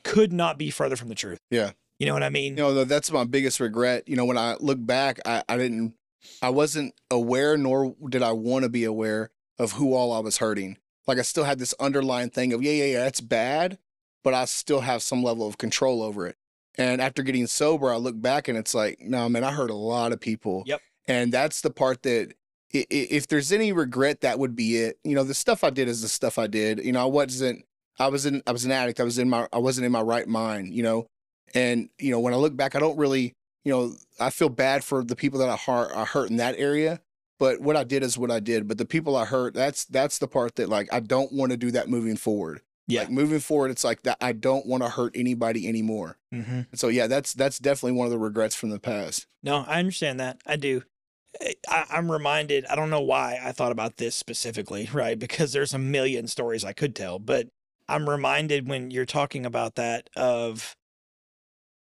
could 0.03 0.33
not 0.33 0.59
be 0.59 0.71
further 0.71 0.97
from 0.97 1.09
the 1.09 1.15
truth. 1.15 1.39
Yeah. 1.51 1.71
You 1.99 2.07
know 2.07 2.13
what 2.13 2.23
I 2.23 2.29
mean? 2.29 2.57
You 2.57 2.63
know, 2.65 2.85
that's 2.85 3.11
my 3.11 3.25
biggest 3.25 3.61
regret. 3.61 4.09
You 4.09 4.17
know, 4.17 4.25
when 4.25 4.37
I 4.39 4.57
look 4.61 4.85
back, 4.85 5.21
I, 5.25 5.43
I 5.49 5.57
didn't, 5.57 5.95
I 6.43 6.51
wasn't 6.51 6.95
aware, 7.11 7.57
nor 7.57 7.95
did 8.09 8.23
I 8.23 8.33
want 8.33 8.65
to 8.65 8.69
be 8.69 8.85
aware 8.85 9.31
of 9.59 9.73
who 9.73 9.95
all 9.95 10.13
I 10.13 10.19
was 10.19 10.39
hurting. 10.39 10.77
Like 11.07 11.19
I 11.19 11.23
still 11.23 11.45
had 11.45 11.59
this 11.59 11.75
underlying 11.81 12.31
thing 12.31 12.53
of, 12.53 12.63
yeah, 12.63 12.73
yeah, 12.73 12.85
yeah, 12.85 12.99
that's 13.05 13.21
bad, 13.21 13.79
but 14.25 14.35
I 14.35 14.47
still 14.47 14.81
have 14.81 15.03
some 15.03 15.23
level 15.23 15.47
of 15.47 15.59
control 15.59 16.03
over 16.03 16.27
it. 16.27 16.37
And 16.77 17.01
after 17.01 17.23
getting 17.23 17.47
sober, 17.47 17.93
I 17.93 17.97
look 17.97 18.21
back 18.21 18.49
and 18.49 18.59
it's 18.59 18.75
like, 18.75 19.01
no, 19.01 19.29
man, 19.29 19.45
I 19.45 19.53
hurt 19.53 19.71
a 19.71 19.75
lot 19.75 20.11
of 20.11 20.21
people. 20.21 20.65
Yep. 20.67 20.81
And 21.07 21.33
that's 21.33 21.61
the 21.61 21.71
part 21.71 22.03
that, 22.03 22.35
if 22.73 23.29
there's 23.29 23.53
any 23.53 23.71
regret, 23.71 24.23
that 24.23 24.41
would 24.41 24.57
be 24.57 24.79
it. 24.79 24.99
You 25.05 25.15
know, 25.15 25.23
the 25.23 25.35
stuff 25.35 25.63
I 25.63 25.71
did 25.71 25.87
is 25.87 26.03
the 26.03 26.09
stuff 26.09 26.39
I 26.39 26.49
did. 26.49 26.85
You 26.85 26.91
know, 26.91 27.03
I 27.03 27.05
wasn't, 27.05 27.65
I 28.01 28.09
was 28.09 28.27
in, 28.27 28.43
I 28.49 28.53
was 28.53 28.65
an 28.65 28.73
addict. 28.73 28.99
I 28.99 29.05
was 29.05 29.17
in 29.17 29.31
my, 29.31 29.47
I 29.53 29.59
wasn't 29.59 29.85
in 29.87 29.93
my 29.93 30.01
right 30.03 30.27
mind. 30.27 30.75
You 30.75 30.83
know, 30.83 31.07
and 31.55 31.89
you 32.01 32.11
know, 32.11 32.19
when 32.19 32.35
I 32.35 32.37
look 32.37 32.57
back, 32.57 32.75
I 32.75 32.81
don't 32.81 32.99
really, 32.99 33.35
you 33.65 33.73
know, 33.73 33.95
I 34.19 34.31
feel 34.31 34.49
bad 34.49 34.83
for 34.83 35.05
the 35.05 35.15
people 35.15 35.39
that 35.39 35.49
I 35.49 35.55
hurt, 35.55 35.93
I 35.95 36.05
hurt 36.05 36.31
in 36.31 36.39
that 36.39 36.57
area. 36.59 37.01
But 37.39 37.61
what 37.61 37.77
I 37.77 37.85
did 37.85 38.03
is 38.03 38.19
what 38.19 38.33
I 38.33 38.41
did. 38.41 38.67
But 38.67 38.79
the 38.79 38.85
people 38.85 39.15
I 39.15 39.25
hurt, 39.25 39.55
that's 39.55 39.85
that's 39.85 40.19
the 40.19 40.27
part 40.27 40.57
that 40.57 40.69
like 40.69 40.93
I 40.93 40.99
don't 40.99 41.33
want 41.33 41.53
to 41.53 41.57
do 41.57 41.71
that 41.71 41.89
moving 41.89 42.17
forward. 42.17 42.61
Yeah. 42.87 43.01
Like 43.01 43.11
moving 43.11 43.41
forward, 43.41 43.71
it's 43.71 43.85
like 43.85 44.03
that 44.03 44.19
I 44.21 44.33
don't 44.33 44.67
want 44.67 44.83
to 44.83 44.89
hurt 44.91 45.13
anybody 45.15 45.69
anymore. 45.69 46.19
hmm 46.33 46.63
So 46.75 46.89
yeah, 46.89 47.07
that's 47.07 47.33
that's 47.33 47.59
definitely 47.59 47.97
one 47.99 48.07
of 48.07 48.11
the 48.11 48.19
regrets 48.19 48.55
from 48.55 48.71
the 48.71 48.79
past. 48.81 49.27
No, 49.43 49.65
I 49.67 49.79
understand 49.79 50.21
that. 50.21 50.41
I 50.47 50.57
do. 50.57 50.83
I, 51.69 51.85
I'm 51.91 52.13
reminded, 52.13 52.65
I 52.67 52.77
don't 52.77 52.91
know 52.91 53.01
why 53.01 53.41
I 53.43 53.51
thought 53.53 53.73
about 53.73 53.97
this 53.97 54.15
specifically, 54.15 54.89
right? 54.93 55.19
Because 55.19 55.53
there's 55.53 55.75
a 55.75 55.79
million 55.79 56.29
stories 56.29 56.65
I 56.65 56.73
could 56.73 56.95
tell, 56.95 57.19
but 57.19 57.49
I'm 57.89 58.09
reminded 58.09 58.69
when 58.69 58.91
you're 58.91 59.05
talking 59.05 59.45
about 59.45 59.75
that 59.75 60.09
of 60.17 60.77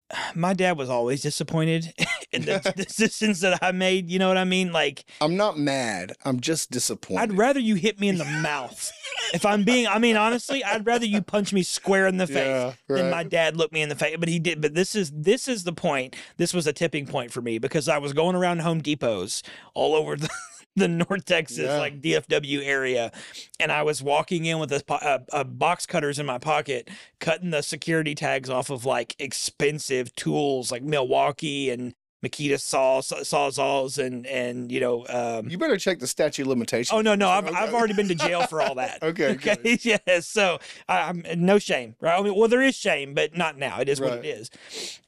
my 0.35 0.53
dad 0.53 0.77
was 0.77 0.89
always 0.89 1.21
disappointed 1.21 1.93
in 2.35 2.45
the 2.45 2.73
decisions 2.75 3.41
that 3.41 3.59
I 3.63 3.71
made. 3.71 4.09
You 4.09 4.19
know 4.19 4.27
what 4.27 4.37
I 4.37 4.43
mean? 4.43 4.71
Like, 4.71 5.05
I'm 5.21 5.35
not 5.37 5.57
mad. 5.57 6.13
I'm 6.25 6.39
just 6.39 6.71
disappointed. 6.71 7.21
I'd 7.21 7.37
rather 7.37 7.59
you 7.59 7.75
hit 7.75 7.99
me 7.99 8.09
in 8.09 8.17
the 8.17 8.25
mouth. 8.25 8.91
If 9.33 9.45
I'm 9.45 9.63
being, 9.63 9.87
I 9.87 9.99
mean, 9.99 10.17
honestly, 10.17 10.63
I'd 10.63 10.85
rather 10.85 11.05
you 11.05 11.21
punch 11.21 11.51
me 11.53 11.63
square 11.63 12.07
in 12.07 12.17
the 12.17 12.27
face 12.27 12.35
yeah, 12.37 12.73
than 12.87 13.09
my 13.09 13.23
dad 13.23 13.57
look 13.57 13.71
me 13.71 13.81
in 13.81 13.89
the 13.89 13.95
face. 13.95 14.17
But 14.19 14.29
he 14.29 14.39
did. 14.39 14.61
But 14.61 14.73
this 14.75 14.95
is 14.95 15.11
this 15.11 15.47
is 15.47 15.63
the 15.63 15.73
point. 15.73 16.15
This 16.37 16.53
was 16.53 16.67
a 16.67 16.73
tipping 16.73 17.05
point 17.07 17.31
for 17.31 17.41
me 17.41 17.57
because 17.57 17.89
I 17.89 17.97
was 17.97 18.13
going 18.13 18.35
around 18.35 18.59
Home 18.59 18.81
Depots 18.81 19.41
all 19.73 19.95
over 19.95 20.15
the, 20.15 20.29
the 20.75 20.87
North 20.87 21.25
Texas, 21.25 21.65
Yeah. 21.65 21.77
like 21.77 22.01
DFW 22.01 22.63
area, 22.65 23.11
and 23.59 23.71
I 23.71 23.83
was 23.83 24.03
walking 24.03 24.45
in 24.45 24.59
with 24.59 24.71
a, 24.71 24.83
a, 24.89 25.39
a 25.39 25.43
box 25.43 25.85
cutters 25.85 26.19
in 26.19 26.25
my 26.25 26.37
pocket, 26.37 26.89
cutting 27.19 27.49
the 27.49 27.61
security 27.63 28.13
tags 28.15 28.49
off 28.49 28.69
of 28.69 28.85
like 28.85 29.15
expensive 29.19 30.13
tools 30.15 30.71
like 30.71 30.83
Milwaukee 30.83 31.69
and 31.69 31.93
Makita 32.25 32.59
saw 32.59 33.01
sawzalls 33.01 34.03
and 34.03 34.25
and 34.27 34.71
you 34.71 34.79
know. 34.79 35.05
Um, 35.07 35.49
you 35.49 35.57
better 35.57 35.77
check 35.77 35.99
the 35.99 36.07
statute 36.07 36.43
of 36.43 36.47
limitations. 36.47 36.91
Oh 36.97 37.01
no, 37.01 37.15
no, 37.15 37.29
I've 37.29 37.45
Okay. 37.45 37.55
I've 37.55 37.73
already 37.73 37.93
been 37.93 38.07
to 38.07 38.15
jail 38.15 38.47
for 38.47 38.61
all 38.61 38.75
that. 38.75 38.99
Okay, 39.03 39.33
okay, 39.35 39.55
good. 39.55 39.85
yes. 40.07 40.27
So 40.27 40.59
I, 40.89 41.09
I'm 41.09 41.23
no 41.37 41.59
shame, 41.59 41.95
right? 42.01 42.17
I 42.19 42.21
mean, 42.23 42.33
well, 42.35 42.47
there 42.47 42.61
is 42.61 42.75
shame, 42.75 43.13
but 43.13 43.35
not 43.37 43.57
now. 43.57 43.79
It 43.79 43.87
is 43.89 44.01
what 44.01 44.13
it 44.13 44.25
is. 44.25 44.49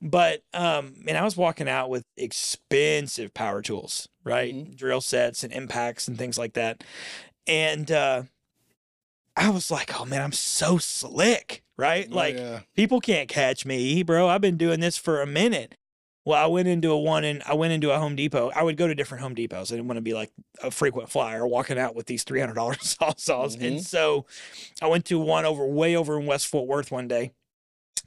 But 0.01 0.43
um, 0.53 0.93
man, 1.03 1.15
I 1.15 1.23
was 1.23 1.36
walking 1.36 1.67
out 1.67 1.89
with 1.89 2.06
expensive 2.15 3.34
power 3.34 3.62
tools, 3.62 4.08
right? 4.23 4.53
Mhm. 4.53 4.75
Drill 4.75 5.01
sets 5.01 5.43
and 5.43 5.51
impacts 5.53 6.08
and 6.08 6.17
things 6.17 6.38
like 6.38 6.53
that, 6.53 6.84
and 7.47 7.91
uh, 7.91 8.23
I 9.36 9.49
was 9.49 9.69
like, 9.71 9.99
oh 9.99 10.06
man, 10.06 10.21
I'm 10.21 10.32
so 10.32 10.77
slick, 10.77 11.63
right? 11.77 12.08
Oh, 12.12 12.15
Like 12.15 12.36
yeah. 12.38 12.62
people 12.75 12.99
can't 12.99 13.30
catch 13.30 13.65
me, 13.65 14.03
bro. 14.03 14.27
I've 14.27 14.41
been 14.41 14.58
doing 14.58 14.80
this 14.80 14.97
for 14.97 15.21
a 15.21 15.27
minute. 15.27 15.75
Well, 16.27 16.43
I 16.43 16.47
went 16.47 16.67
into 16.67 16.91
a 16.91 16.99
one 16.99 17.23
and 17.23 17.41
I 17.47 17.53
went 17.53 17.71
into 17.71 17.91
a 17.91 17.99
Home 17.99 18.17
Depot. 18.17 18.51
I 18.53 18.61
would 18.61 18.75
go 18.75 18.85
to 18.85 18.93
different 18.93 19.21
Home 19.21 19.33
Depots. 19.33 19.71
I 19.71 19.75
didn't 19.75 19.87
want 19.87 19.95
to 19.95 20.01
be 20.01 20.13
like 20.13 20.29
a 20.61 20.69
frequent 20.69 21.09
flyer 21.09 21.47
walking 21.47 21.79
out 21.79 21.95
with 21.95 22.05
these 22.05 22.25
three 22.25 22.41
hundred 22.41 22.55
dollars 22.55 22.97
saws. 23.17 23.55
And 23.55 23.77
Mhm. 23.77 23.85
so 23.85 24.25
I 24.81 24.87
went 24.87 25.05
to 25.05 25.19
one 25.19 25.45
over 25.45 25.65
way 25.65 25.95
over 25.95 26.19
in 26.19 26.25
West 26.25 26.47
Fort 26.47 26.67
Worth 26.67 26.91
one 26.91 27.07
day, 27.07 27.31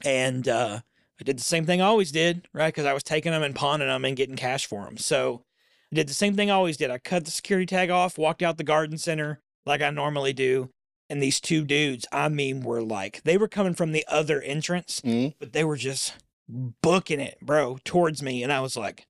and 0.05 0.47
uh, 0.47 0.81
I 1.19 1.23
did 1.23 1.39
the 1.39 1.43
same 1.43 1.65
thing 1.65 1.81
I 1.81 1.85
always 1.87 2.11
did, 2.11 2.47
right? 2.53 2.67
Because 2.71 2.85
I 2.85 2.93
was 2.93 3.01
taking 3.01 3.31
them 3.31 3.41
and 3.41 3.55
pawning 3.55 3.87
them 3.87 4.05
and 4.05 4.15
getting 4.15 4.35
cash 4.35 4.67
for 4.67 4.85
them. 4.85 4.97
So 4.97 5.43
I 5.91 5.95
did 5.95 6.07
the 6.07 6.13
same 6.13 6.35
thing 6.35 6.51
I 6.51 6.53
always 6.53 6.77
did. 6.77 6.91
I 6.91 6.99
cut 6.99 7.25
the 7.25 7.31
security 7.31 7.65
tag 7.65 7.89
off, 7.89 8.19
walked 8.19 8.43
out 8.43 8.59
the 8.59 8.63
garden 8.63 8.99
center 8.99 9.41
like 9.65 9.81
I 9.81 9.89
normally 9.89 10.33
do, 10.33 10.69
and 11.09 11.23
these 11.23 11.39
two 11.41 11.65
dudes, 11.65 12.05
I 12.11 12.29
mean, 12.29 12.61
were 12.61 12.83
like 12.83 13.23
they 13.23 13.37
were 13.37 13.47
coming 13.47 13.73
from 13.73 13.93
the 13.93 14.05
other 14.07 14.43
entrance 14.43 15.01
Mhm. 15.03 15.33
but 15.39 15.53
they 15.53 15.63
were 15.63 15.75
just 15.77 16.13
booking 16.47 17.19
it, 17.19 17.37
bro, 17.41 17.79
towards 17.83 18.21
me. 18.21 18.43
And 18.43 18.51
I 18.51 18.59
was 18.61 18.75
like, 18.75 19.07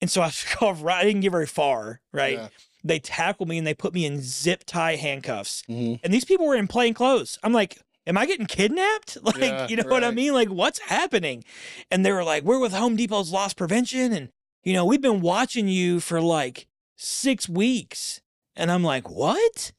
and 0.00 0.10
so 0.10 0.22
I 0.22 0.30
took 0.30 0.62
off 0.62 0.82
right. 0.82 0.98
I 1.00 1.04
didn't 1.04 1.20
get 1.22 1.32
very 1.32 1.46
far, 1.46 2.00
right? 2.12 2.34
Yeah. 2.38 2.48
They 2.82 2.98
tackled 2.98 3.48
me 3.48 3.58
and 3.58 3.66
they 3.66 3.74
put 3.74 3.92
me 3.92 4.06
in 4.06 4.20
zip 4.22 4.64
tie 4.66 4.96
handcuffs. 4.96 5.62
Mhm. 5.68 6.00
And 6.02 6.14
these 6.14 6.24
people 6.24 6.46
were 6.46 6.56
in 6.56 6.66
plain 6.68 6.94
clothes. 6.94 7.38
I'm 7.42 7.52
like, 7.52 7.78
am 8.06 8.16
I 8.16 8.24
getting 8.26 8.46
kidnapped? 8.46 9.18
Like, 9.22 9.36
Yeah, 9.38 9.68
you 9.68 9.76
know 9.76 9.84
what 9.88 10.02
I 10.04 10.10
mean? 10.10 10.32
Like, 10.32 10.48
what's 10.48 10.78
happening? 10.78 11.44
And 11.90 12.04
they 12.06 12.12
were 12.12 12.24
like, 12.24 12.42
we're 12.44 12.58
with 12.58 12.72
Home 12.72 12.96
Depot's 12.96 13.30
loss 13.32 13.52
prevention. 13.52 14.12
And, 14.14 14.30
you 14.64 14.72
know, 14.72 14.84
we've 14.86 15.02
been 15.02 15.20
watching 15.20 15.68
you 15.68 16.00
for 16.00 16.22
like 16.22 16.66
six 16.96 17.48
weeks. 17.48 18.22
And 18.56 18.70
I'm 18.70 18.82
like, 18.82 19.10
what? 19.10 19.72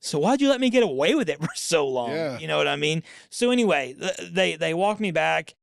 So 0.00 0.18
why'd 0.18 0.40
you 0.42 0.48
let 0.50 0.60
me 0.60 0.68
get 0.68 0.82
away 0.82 1.14
with 1.14 1.30
it 1.30 1.38
for 1.40 1.48
so 1.54 1.88
long? 1.88 2.10
Yeah. 2.10 2.38
You 2.38 2.48
know 2.48 2.58
what 2.58 2.68
I 2.68 2.76
mean? 2.76 3.02
So 3.30 3.50
anyway, 3.50 3.94
th- 3.98 4.30
they 4.32 4.56
they 4.56 4.74
walked 4.74 5.00
me 5.00 5.10
back. 5.10 5.54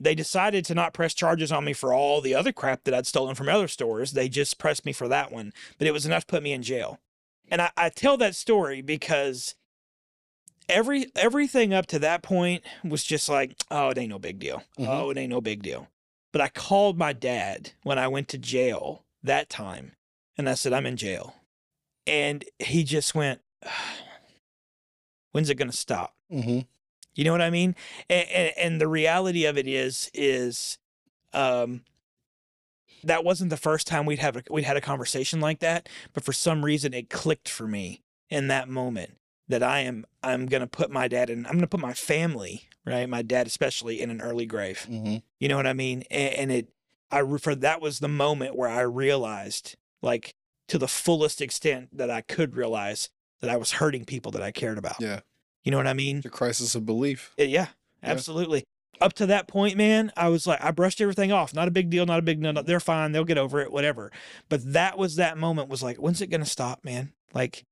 They 0.00 0.14
decided 0.14 0.64
to 0.66 0.74
not 0.74 0.94
press 0.94 1.12
charges 1.14 1.50
on 1.50 1.64
me 1.64 1.72
for 1.72 1.92
all 1.92 2.20
the 2.20 2.34
other 2.34 2.52
crap 2.52 2.84
that 2.84 2.94
I'd 2.94 3.06
stolen 3.06 3.34
from 3.34 3.48
other 3.48 3.68
stores. 3.68 4.12
They 4.12 4.28
just 4.28 4.58
pressed 4.58 4.84
me 4.86 4.92
for 4.92 5.08
that 5.08 5.32
one, 5.32 5.52
but 5.78 5.86
it 5.86 5.92
was 5.92 6.06
enough 6.06 6.26
to 6.26 6.32
put 6.32 6.42
me 6.42 6.52
in 6.52 6.62
jail. 6.62 7.00
And 7.50 7.60
I, 7.62 7.70
I 7.76 7.88
tell 7.88 8.16
that 8.18 8.34
story 8.36 8.80
because 8.82 9.54
every 10.68 11.06
everything 11.16 11.72
up 11.72 11.86
to 11.86 11.98
that 12.00 12.22
point 12.22 12.62
was 12.84 13.02
just 13.04 13.28
like, 13.28 13.56
oh, 13.70 13.88
it 13.90 13.98
ain't 13.98 14.10
no 14.10 14.18
big 14.18 14.38
deal. 14.38 14.62
Mhm. 14.78 14.86
Oh, 14.88 15.10
it 15.10 15.16
ain't 15.18 15.30
no 15.30 15.40
big 15.40 15.62
deal. 15.62 15.88
But 16.32 16.42
I 16.42 16.48
called 16.48 16.98
my 16.98 17.12
dad 17.12 17.72
when 17.82 17.98
I 17.98 18.06
went 18.08 18.28
to 18.28 18.38
jail 18.38 19.04
that 19.22 19.48
time, 19.48 19.92
and 20.36 20.48
I 20.48 20.54
said, 20.54 20.72
I'm 20.72 20.86
in 20.86 20.96
jail. 20.96 21.34
And 22.06 22.44
he 22.58 22.84
just 22.84 23.14
went, 23.14 23.40
when's 25.32 25.50
it 25.50 25.56
going 25.56 25.70
to 25.70 25.76
stop? 25.76 26.14
Mhm. 26.32 26.66
You 27.18 27.24
know 27.24 27.32
what 27.32 27.42
I 27.42 27.50
mean? 27.50 27.74
And, 28.08 28.28
and, 28.28 28.52
and 28.56 28.80
the 28.80 28.86
reality 28.86 29.44
of 29.44 29.58
it 29.58 29.66
is, 29.66 30.08
is, 30.14 30.78
um, 31.32 31.82
that 33.02 33.24
wasn't 33.24 33.50
the 33.50 33.56
first 33.56 33.88
time 33.88 34.06
we'd 34.06 34.20
have 34.20 34.36
a, 34.36 34.42
we'd 34.50 34.62
had 34.64 34.76
a 34.76 34.80
conversation 34.80 35.40
like 35.40 35.58
that, 35.58 35.88
but 36.12 36.24
for 36.24 36.32
some 36.32 36.64
reason 36.64 36.94
it 36.94 37.10
clicked 37.10 37.48
for 37.48 37.66
me 37.66 38.02
in 38.30 38.46
that 38.48 38.68
moment 38.68 39.16
that 39.48 39.64
I 39.64 39.80
am 39.80 40.04
I'm 40.22 40.46
gonna 40.46 40.66
put 40.68 40.90
my 40.92 41.08
dad 41.08 41.28
and 41.28 41.46
I'm 41.46 41.54
gonna 41.54 41.66
put 41.66 41.80
my 41.80 41.94
family 41.94 42.68
right 42.84 43.08
my 43.08 43.22
dad 43.22 43.46
especially 43.46 44.00
in 44.00 44.10
an 44.10 44.20
early 44.20 44.46
grave 44.46 44.86
Mhm. 44.88 45.22
you 45.40 45.48
know 45.48 45.56
what 45.56 45.66
I 45.66 45.72
mean 45.72 46.04
and, 46.10 46.34
and 46.34 46.52
it 46.52 46.68
I 47.10 47.22
for 47.38 47.54
that 47.54 47.80
was 47.80 47.98
the 48.00 48.08
moment 48.08 48.56
where 48.56 48.68
I 48.68 48.82
realized 48.82 49.76
like 50.02 50.34
to 50.68 50.76
the 50.78 50.88
fullest 50.88 51.40
extent 51.40 51.96
that 51.96 52.10
I 52.10 52.20
could 52.20 52.56
realize 52.56 53.08
that 53.40 53.48
I 53.50 53.56
was 53.56 53.72
hurting 53.72 54.04
people 54.04 54.32
that 54.32 54.42
I 54.42 54.50
cared 54.52 54.76
about 54.78 55.00
Yeah. 55.00 55.20
You 55.68 55.70
know 55.70 55.76
what 55.76 55.86
I 55.86 55.92
mean 55.92 56.16
It's 56.16 56.26
a 56.26 56.30
crisis 56.30 56.74
of 56.74 56.86
belief. 56.86 57.34
Yeah, 57.36 57.66
absolutely. 58.02 58.64
Up 59.02 59.12
to 59.12 59.26
that 59.26 59.48
point, 59.48 59.76
man, 59.76 60.10
I 60.16 60.28
was 60.30 60.46
like, 60.46 60.64
I 60.64 60.70
brushed 60.70 61.02
everything 61.02 61.30
off. 61.30 61.52
Not 61.52 61.68
a 61.68 61.70
big 61.70 61.90
deal. 61.90 62.06
Not 62.06 62.18
a 62.20 62.22
big 62.22 62.40
deal. 62.40 62.54
no, 62.54 62.62
They're 62.62 62.80
fine. 62.80 63.12
They'll 63.12 63.24
get 63.24 63.36
over 63.36 63.60
it. 63.60 63.70
Whatever. 63.70 64.10
But 64.48 64.72
that 64.72 64.96
was 64.96 65.16
that 65.16 65.36
moment. 65.36 65.68
Was 65.68 65.82
like, 65.82 65.98
when's 65.98 66.22
it 66.22 66.28
gonna 66.30 66.46
stop, 66.46 66.84
man? 66.84 67.12
Like, 67.34 67.64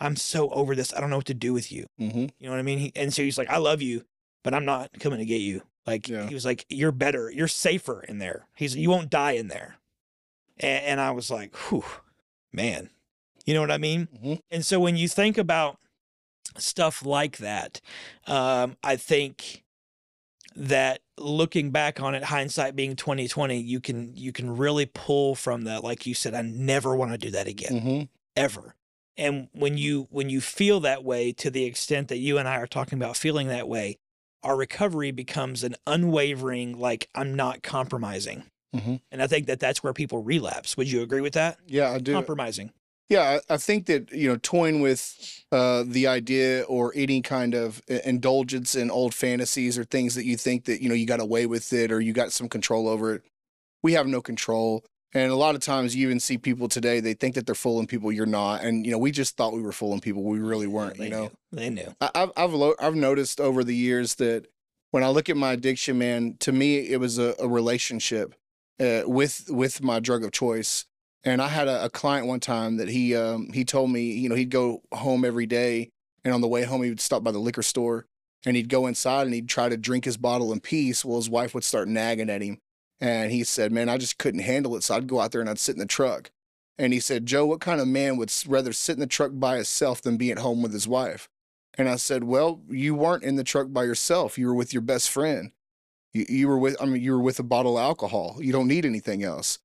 I'm 0.00 0.16
so 0.16 0.48
over 0.50 0.74
this. 0.74 0.92
I 0.92 1.00
don't 1.00 1.10
know 1.10 1.16
what 1.16 1.26
to 1.26 1.34
do 1.34 1.52
with 1.52 1.70
you. 1.70 1.86
hmm 1.96 2.06
You 2.38 2.46
know 2.46 2.50
what 2.50 2.58
I 2.58 2.62
mean? 2.62 2.80
He, 2.80 2.92
and 2.96 3.14
so 3.14 3.22
he's 3.22 3.38
like, 3.38 3.48
I 3.50 3.58
love 3.58 3.80
you, 3.82 4.02
but 4.42 4.52
I'm 4.52 4.64
not 4.64 4.90
coming 4.98 5.20
to 5.20 5.24
get 5.24 5.40
you. 5.40 5.62
Like, 5.86 6.08
Yeah. 6.08 6.26
he 6.26 6.34
was 6.34 6.44
like, 6.44 6.66
you're 6.68 6.90
better. 6.92 7.30
You're 7.30 7.46
safer 7.48 8.02
in 8.02 8.18
there. 8.18 8.48
He's, 8.56 8.74
you 8.74 8.90
won't 8.90 9.08
die 9.10 9.32
in 9.32 9.46
there. 9.48 9.76
And, 10.58 10.84
and 10.84 11.00
I 11.00 11.12
was 11.12 11.30
like, 11.30 11.54
whew, 11.70 11.84
man. 12.52 12.90
You 13.46 13.54
know 13.54 13.60
what 13.60 13.70
I 13.70 13.78
mean? 13.78 14.08
Mhm. 14.22 14.40
And 14.50 14.66
so 14.66 14.80
when 14.80 14.96
you 14.96 15.06
think 15.08 15.38
about 15.38 15.78
stuff 16.56 17.04
like 17.04 17.38
that, 17.38 17.80
um, 18.26 18.76
I 18.82 18.96
think 18.96 19.64
that 20.56 21.00
looking 21.18 21.70
back 21.70 22.00
on 22.00 22.14
it, 22.14 22.24
hindsight 22.24 22.76
being 22.76 22.96
twenty 22.96 23.28
twenty, 23.28 23.60
you 23.60 23.80
can 23.80 24.14
you 24.14 24.32
can 24.32 24.56
really 24.56 24.86
pull 24.86 25.34
from 25.34 25.62
that. 25.62 25.82
Like 25.82 26.06
you 26.06 26.14
said, 26.14 26.34
I 26.34 26.42
never 26.42 26.94
want 26.94 27.12
to 27.12 27.18
do 27.18 27.30
that 27.30 27.46
again, 27.46 27.80
hmm 27.80 28.02
ever. 28.36 28.74
And 29.16 29.48
when 29.52 29.78
you 29.78 30.08
when 30.10 30.28
you 30.28 30.40
feel 30.40 30.80
that 30.80 31.04
way 31.04 31.32
to 31.34 31.50
the 31.50 31.64
extent 31.64 32.08
that 32.08 32.18
you 32.18 32.38
and 32.38 32.48
I 32.48 32.56
are 32.56 32.66
talking 32.66 32.98
about 32.98 33.16
feeling 33.16 33.48
that 33.48 33.68
way, 33.68 33.96
our 34.42 34.56
recovery 34.56 35.12
becomes 35.12 35.62
an 35.62 35.76
unwavering 35.86 36.78
like 36.78 37.08
I'm 37.14 37.34
not 37.34 37.62
compromising. 37.62 38.44
Mhm. 38.74 39.00
And 39.12 39.22
I 39.22 39.28
think 39.28 39.46
that 39.46 39.60
that's 39.60 39.84
where 39.84 39.92
people 39.92 40.22
relapse. 40.22 40.76
Would 40.76 40.90
you 40.90 41.02
agree 41.02 41.20
with 41.20 41.34
that? 41.34 41.58
Yeah, 41.66 41.90
I 41.90 41.98
do. 41.98 42.12
Compromising. 42.12 42.72
Yeah, 43.10 43.38
I 43.50 43.58
think 43.58 43.86
that 43.86 44.10
you 44.12 44.28
know, 44.28 44.38
toying 44.42 44.80
with 44.80 45.44
uh, 45.52 45.84
the 45.86 46.06
idea 46.06 46.62
or 46.62 46.92
any 46.96 47.20
kind 47.20 47.54
of 47.54 47.82
indulgence 47.88 48.74
in 48.74 48.90
old 48.90 49.14
fantasies 49.14 49.78
or 49.78 49.84
things 49.84 50.14
that 50.14 50.24
you 50.24 50.36
think 50.36 50.64
that 50.64 50.80
you 50.82 50.88
know 50.88 50.94
you 50.94 51.06
got 51.06 51.20
away 51.20 51.46
with 51.46 51.72
it 51.72 51.92
or 51.92 52.00
you 52.00 52.12
got 52.12 52.32
some 52.32 52.48
control 52.48 52.88
over 52.88 53.14
it. 53.14 53.22
We 53.82 53.92
have 53.92 54.06
no 54.06 54.22
control, 54.22 54.84
and 55.12 55.30
a 55.30 55.36
lot 55.36 55.54
of 55.54 55.60
times 55.60 55.94
you 55.94 56.06
even 56.06 56.18
see 56.18 56.38
people 56.38 56.66
today. 56.66 57.00
They 57.00 57.12
think 57.12 57.34
that 57.34 57.44
they're 57.44 57.54
fooling 57.54 57.86
people. 57.86 58.10
You're 58.10 58.24
not, 58.24 58.64
and 58.64 58.86
you 58.86 58.92
know 58.92 58.98
we 58.98 59.10
just 59.10 59.36
thought 59.36 59.52
we 59.52 59.60
were 59.60 59.72
fooling 59.72 60.00
people. 60.00 60.22
We 60.24 60.38
really 60.38 60.66
weren't. 60.66 60.96
They 60.96 61.04
You 61.04 61.10
know, 61.10 61.22
knew. 61.24 61.30
They 61.52 61.70
knew. 61.70 61.94
I- 62.00 62.10
I've 62.14 62.32
I've 62.38 62.52
lo- 62.54 62.74
I've 62.80 62.94
noticed 62.96 63.38
over 63.38 63.62
the 63.64 63.76
years 63.76 64.14
that 64.14 64.46
when 64.92 65.04
I 65.04 65.08
look 65.08 65.28
at 65.28 65.36
my 65.36 65.52
addiction, 65.52 65.98
man, 65.98 66.36
to 66.40 66.52
me 66.52 66.78
it 66.78 66.98
was 67.00 67.18
a, 67.18 67.34
a 67.38 67.46
relationship 67.48 68.34
uh, 68.80 69.02
with 69.04 69.44
with 69.50 69.82
my 69.82 70.00
drug 70.00 70.24
of 70.24 70.32
choice. 70.32 70.86
And 71.24 71.40
I 71.40 71.48
had 71.48 71.68
a, 71.68 71.86
a 71.86 71.90
client 71.90 72.26
one 72.26 72.40
time 72.40 72.76
that 72.76 72.88
he 72.88 73.16
um, 73.16 73.50
he 73.52 73.64
told 73.64 73.90
me, 73.90 74.12
you 74.12 74.28
know, 74.28 74.34
he'd 74.34 74.50
go 74.50 74.82
home 74.92 75.24
every 75.24 75.46
day, 75.46 75.90
and 76.22 76.34
on 76.34 76.42
the 76.42 76.48
way 76.48 76.64
home 76.64 76.82
he 76.82 76.90
would 76.90 77.00
stop 77.00 77.24
by 77.24 77.30
the 77.30 77.38
liquor 77.38 77.62
store, 77.62 78.06
and 78.44 78.56
he'd 78.56 78.68
go 78.68 78.86
inside 78.86 79.26
and 79.26 79.34
he'd 79.34 79.48
try 79.48 79.68
to 79.68 79.76
drink 79.76 80.04
his 80.04 80.18
bottle 80.18 80.52
in 80.52 80.60
peace. 80.60 81.04
Well, 81.04 81.16
his 81.16 81.30
wife 81.30 81.54
would 81.54 81.64
start 81.64 81.88
nagging 81.88 82.28
at 82.28 82.42
him, 82.42 82.58
and 83.00 83.32
he 83.32 83.42
said, 83.42 83.72
"Man, 83.72 83.88
I 83.88 83.96
just 83.96 84.18
couldn't 84.18 84.40
handle 84.40 84.76
it, 84.76 84.84
so 84.84 84.96
I'd 84.96 85.06
go 85.06 85.20
out 85.20 85.32
there 85.32 85.40
and 85.40 85.48
I'd 85.48 85.58
sit 85.58 85.76
in 85.76 85.80
the 85.80 85.86
truck." 85.86 86.30
And 86.76 86.92
he 86.92 87.00
said, 87.00 87.24
"Joe, 87.24 87.46
what 87.46 87.60
kind 87.60 87.80
of 87.80 87.88
man 87.88 88.18
would 88.18 88.32
rather 88.46 88.72
sit 88.74 88.94
in 88.94 89.00
the 89.00 89.06
truck 89.06 89.30
by 89.32 89.56
himself 89.56 90.02
than 90.02 90.18
be 90.18 90.30
at 90.30 90.40
home 90.40 90.60
with 90.60 90.74
his 90.74 90.86
wife?" 90.86 91.28
And 91.78 91.88
I 91.88 91.96
said, 91.96 92.24
"Well, 92.24 92.60
you 92.68 92.94
weren't 92.94 93.24
in 93.24 93.36
the 93.36 93.44
truck 93.44 93.72
by 93.72 93.84
yourself. 93.84 94.36
You 94.36 94.48
were 94.48 94.54
with 94.54 94.74
your 94.74 94.82
best 94.82 95.08
friend. 95.08 95.52
You, 96.12 96.26
you 96.28 96.48
were 96.48 96.58
with, 96.58 96.76
I 96.80 96.84
mean, 96.84 97.02
you 97.02 97.12
were 97.12 97.20
with 97.20 97.40
a 97.40 97.44
bottle 97.44 97.78
of 97.78 97.82
alcohol. 97.82 98.36
You 98.40 98.52
don't 98.52 98.68
need 98.68 98.84
anything 98.84 99.24
else." 99.24 99.58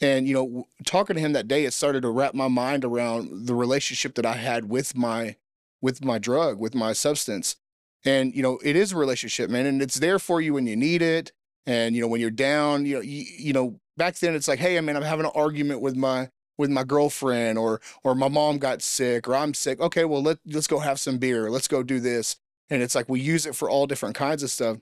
And 0.00 0.28
you 0.28 0.34
know, 0.34 0.66
talking 0.84 1.14
to 1.14 1.20
him 1.20 1.32
that 1.32 1.48
day, 1.48 1.64
it 1.64 1.72
started 1.72 2.02
to 2.02 2.10
wrap 2.10 2.34
my 2.34 2.48
mind 2.48 2.84
around 2.84 3.46
the 3.46 3.54
relationship 3.54 4.14
that 4.16 4.26
I 4.26 4.34
had 4.34 4.68
with 4.68 4.94
my, 4.94 5.36
with 5.80 6.04
my 6.04 6.18
drug, 6.18 6.58
with 6.58 6.74
my 6.74 6.92
substance. 6.92 7.56
And 8.04 8.34
you 8.34 8.42
know, 8.42 8.58
it 8.62 8.76
is 8.76 8.92
a 8.92 8.96
relationship, 8.96 9.50
man, 9.50 9.66
and 9.66 9.80
it's 9.80 9.96
there 9.96 10.18
for 10.18 10.40
you 10.40 10.54
when 10.54 10.66
you 10.66 10.76
need 10.76 11.02
it. 11.02 11.32
And 11.66 11.94
you 11.94 12.02
know, 12.02 12.08
when 12.08 12.20
you're 12.20 12.30
down, 12.30 12.86
you 12.86 12.96
know, 12.96 13.00
you, 13.00 13.24
you 13.38 13.52
know, 13.52 13.80
back 13.96 14.16
then 14.16 14.34
it's 14.34 14.48
like, 14.48 14.58
hey, 14.58 14.78
I 14.78 14.80
mean, 14.80 14.96
I'm 14.96 15.02
having 15.02 15.24
an 15.24 15.32
argument 15.34 15.80
with 15.80 15.96
my 15.96 16.30
with 16.58 16.70
my 16.70 16.84
girlfriend, 16.84 17.58
or 17.58 17.80
or 18.04 18.14
my 18.14 18.28
mom 18.28 18.58
got 18.58 18.82
sick, 18.82 19.28
or 19.28 19.34
I'm 19.34 19.54
sick. 19.54 19.80
Okay, 19.80 20.04
well 20.04 20.22
let 20.22 20.38
let's 20.46 20.66
go 20.66 20.78
have 20.78 21.00
some 21.00 21.18
beer. 21.18 21.50
Let's 21.50 21.68
go 21.68 21.82
do 21.82 22.00
this. 22.00 22.36
And 22.70 22.82
it's 22.82 22.94
like 22.94 23.08
we 23.08 23.20
use 23.20 23.46
it 23.46 23.54
for 23.54 23.70
all 23.70 23.86
different 23.86 24.14
kinds 24.14 24.42
of 24.42 24.50
stuff. 24.50 24.78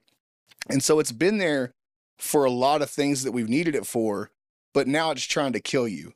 And 0.69 0.83
so 0.83 0.99
it's 0.99 1.13
been 1.13 1.39
there 1.39 1.75
for 2.19 2.45
a 2.45 2.51
lot 2.51 2.81
of 2.83 2.91
things 2.91 3.25
that 3.25 3.33
we've 3.33 3.49
needed 3.49 3.75
it 3.75 3.87
for, 3.87 4.31
but 4.75 4.87
now 4.87 5.11
it's 5.13 5.25
trying 5.25 5.55
to 5.55 5.61
kill 5.61 5.89
you. 5.89 6.13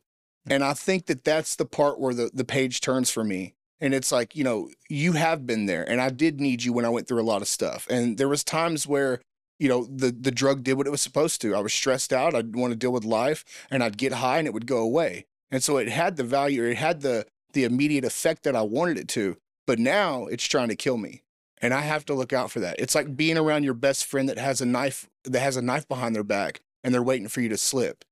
Hmm. 0.47 0.53
And 0.53 0.65
I 0.65 0.75
think 0.75 1.07
that 1.07 1.25
that's 1.25 1.57
the 1.57 1.65
part 1.65 1.99
where 1.99 2.13
the, 2.13 2.31
the 2.35 2.45
page 2.45 2.83
turns 2.83 3.11
for 3.11 3.25
me. 3.25 3.55
And 3.81 3.95
it's 3.95 4.11
like, 4.11 4.35
you 4.35 4.43
know, 4.43 4.69
you 4.91 5.13
have 5.13 5.47
been 5.47 5.67
there 5.67 5.89
and 5.89 6.01
I 6.01 6.11
did 6.11 6.41
need 6.41 6.65
you 6.65 6.73
when 6.73 6.85
I 6.85 6.89
went 6.89 7.07
through 7.07 7.23
a 7.23 7.23
lot 7.23 7.43
of 7.43 7.49
stuff. 7.49 7.87
And 7.89 8.19
there 8.19 8.29
was 8.29 8.43
times 8.43 8.89
where, 8.89 9.21
you 9.59 9.69
know, 9.69 9.85
the 9.85 10.11
the 10.11 10.33
drug 10.33 10.65
did 10.65 10.75
what 10.75 10.89
it 10.89 10.91
was 10.91 11.01
supposed 11.01 11.41
to. 11.43 11.55
I 11.55 11.61
was 11.61 11.73
stressed 11.73 12.13
out, 12.13 12.35
I'd 12.35 12.57
want 12.57 12.73
to 12.73 12.77
deal 12.77 12.93
with 12.93 13.05
life 13.05 13.45
and 13.71 13.83
I'd 13.83 13.97
get 13.97 14.15
high 14.15 14.39
and 14.39 14.49
it 14.49 14.53
would 14.53 14.67
go 14.67 14.79
away. 14.79 15.27
And 15.51 15.63
so 15.63 15.77
it 15.77 15.89
had 15.89 16.17
the 16.17 16.25
value, 16.25 16.65
it 16.65 16.77
had 16.77 17.01
the 17.03 17.27
the 17.53 17.65
immediate 17.65 18.05
effect 18.05 18.43
that 18.43 18.57
I 18.57 18.63
wanted 18.63 18.99
it 18.99 19.09
to. 19.09 19.37
But 19.67 19.79
now 19.79 20.27
it's 20.27 20.47
trying 20.47 20.69
to 20.69 20.77
kill 20.77 20.97
me. 20.97 21.23
And 21.61 21.75
I 21.75 21.81
have 21.81 22.05
to 22.07 22.15
look 22.15 22.33
out 22.33 22.51
for 22.51 22.61
that. 22.61 22.77
It's 22.79 22.95
like 22.95 23.17
being 23.17 23.37
around 23.37 23.65
your 23.65 23.75
best 23.75 24.05
friend 24.07 24.29
that 24.29 24.39
has 24.39 24.61
a 24.61 24.67
knife 24.67 25.09
that 25.25 25.41
has 25.41 25.57
a 25.57 25.63
knife 25.63 25.87
behind 25.87 26.17
their 26.17 26.25
back 26.25 26.61
and 26.83 26.93
they're 26.93 27.03
waiting 27.03 27.29
for 27.29 27.41
you 27.41 27.49
to 27.49 27.57
slip. 27.57 28.05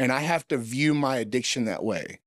And 0.00 0.10
I 0.10 0.20
have 0.20 0.48
to 0.48 0.56
view 0.56 0.94
my 0.94 1.18
addiction 1.18 1.66
that 1.66 1.84
way. 1.84 2.20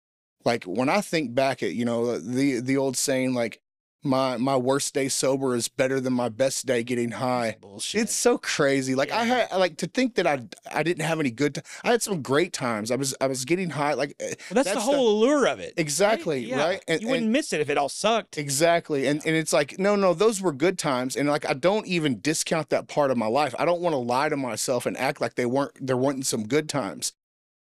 Like 0.45 0.63
when 0.65 0.89
I 0.89 1.01
think 1.01 1.33
back 1.33 1.63
at, 1.63 1.73
you 1.73 1.85
know, 1.85 2.19
the 2.19 2.59
the 2.59 2.77
old 2.77 2.95
saying 2.97 3.33
like 3.33 3.59
my 4.05 4.35
my 4.35 4.57
worst 4.57 4.93
day 4.93 5.07
sober 5.07 5.55
is 5.55 5.69
better 5.69 5.99
than 6.01 6.11
my 6.11 6.27
best 6.27 6.65
day 6.65 6.83
getting 6.83 7.11
high. 7.11 7.55
Bullshit. 7.61 8.01
It's 8.01 8.13
so 8.13 8.37
crazy. 8.37 8.93
Like 8.95 9.11
I 9.11 9.23
had 9.23 9.51
like 9.55 9.77
to 9.77 9.87
think 9.87 10.15
that 10.15 10.27
I 10.27 10.43
I 10.71 10.83
didn't 10.83 11.05
have 11.05 11.21
any 11.21 11.31
good. 11.31 11.55
T- 11.55 11.61
I 11.85 11.91
had 11.91 12.01
some 12.01 12.21
great 12.21 12.51
times. 12.51 12.91
I 12.91 12.95
was 12.97 13.15
I 13.21 13.27
was 13.27 13.45
getting 13.45 13.69
high. 13.69 13.93
Like 13.93 14.15
eh, 14.19 14.25
well, 14.27 14.35
that's, 14.55 14.67
the 14.69 14.75
that's 14.75 14.83
whole 14.85 15.09
allure 15.09 15.47
of 15.47 15.59
it. 15.61 15.63
right? 15.63 15.73
exactly 15.77 16.45
Yeah. 16.45 16.63
right. 16.63 16.83
And, 16.89 17.01
you 17.01 17.07
wouldn't 17.07 17.23
and- 17.23 17.31
miss 17.31 17.53
it 17.53 17.61
if 17.61 17.69
it 17.69 17.77
all 17.77 17.87
sucked. 17.89 18.37
exactly. 18.37 19.07
And 19.07 19.25
and 19.25 19.35
it's 19.37 19.53
like 19.53 19.79
no 19.79 19.95
no 19.95 20.13
those 20.13 20.41
were 20.41 20.51
good 20.53 20.77
times. 20.77 21.15
And 21.15 21.29
like 21.29 21.49
I 21.49 21.53
don't 21.53 21.87
even 21.87 22.19
discount 22.19 22.69
that 22.71 22.89
part 22.89 23.09
of 23.09 23.17
my 23.17 23.27
life. 23.27 23.55
I 23.57 23.63
don't 23.63 23.79
want 23.81 23.93
to 23.93 23.97
lie 23.99 24.27
to 24.27 24.35
myself 24.37 24.85
and 24.85 24.97
act 24.97 25.21
like 25.21 25.35
they 25.35 25.45
weren't 25.45 25.71
there 25.79 25.97
weren't 25.97 26.25
some 26.25 26.45
good 26.45 26.67
times. 26.67 27.13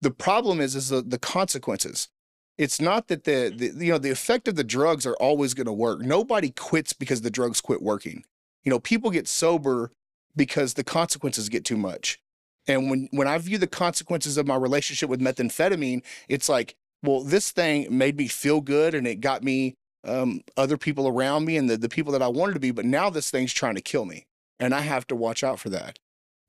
The 0.01 0.11
problem 0.11 0.59
is 0.59 0.75
is 0.75 0.89
the, 0.89 1.01
the 1.01 1.19
consequences. 1.19 2.09
It's 2.57 2.81
not 2.81 3.07
that 3.07 3.23
the, 3.23 3.53
the 3.55 3.85
you 3.85 3.91
know 3.91 3.97
the 3.97 4.11
effect 4.11 4.47
of 4.47 4.55
the 4.55 4.63
drugs 4.63 5.05
are 5.05 5.15
always 5.15 5.53
going 5.53 5.67
to 5.67 5.73
work. 5.73 6.01
Nobody 6.01 6.51
quits 6.51 6.93
because 6.93 7.21
the 7.21 7.31
drugs 7.31 7.61
quit 7.61 7.81
working. 7.81 8.23
You 8.63 8.69
know, 8.69 8.79
people 8.79 9.09
get 9.09 9.27
sober 9.27 9.91
because 10.35 10.73
the 10.75 10.83
consequences 10.83 11.49
get 11.49 11.65
too 11.65 11.77
much. 11.77 12.19
And 12.67 12.89
when 12.89 13.09
when 13.11 13.27
I 13.27 13.37
view 13.37 13.57
the 13.57 13.67
consequences 13.67 14.37
of 14.37 14.47
my 14.47 14.55
relationship 14.55 15.09
with 15.09 15.21
methamphetamine, 15.21 16.03
it's 16.27 16.49
like, 16.49 16.75
well, 17.03 17.21
this 17.23 17.51
thing 17.51 17.87
made 17.95 18.17
me 18.17 18.27
feel 18.27 18.61
good 18.61 18.93
and 18.93 19.07
it 19.07 19.21
got 19.21 19.43
me 19.43 19.75
um, 20.03 20.41
other 20.57 20.77
people 20.77 21.07
around 21.07 21.45
me 21.45 21.57
and 21.57 21.69
the, 21.69 21.77
the 21.77 21.89
people 21.89 22.11
that 22.13 22.21
I 22.21 22.27
wanted 22.27 22.53
to 22.53 22.59
be, 22.59 22.71
but 22.71 22.85
now 22.85 23.09
this 23.09 23.29
thing's 23.29 23.53
trying 23.53 23.75
to 23.75 23.81
kill 23.81 24.05
me. 24.05 24.25
And 24.59 24.73
I 24.73 24.81
have 24.81 25.07
to 25.07 25.15
watch 25.15 25.43
out 25.43 25.59
for 25.59 25.69
that. 25.69 25.99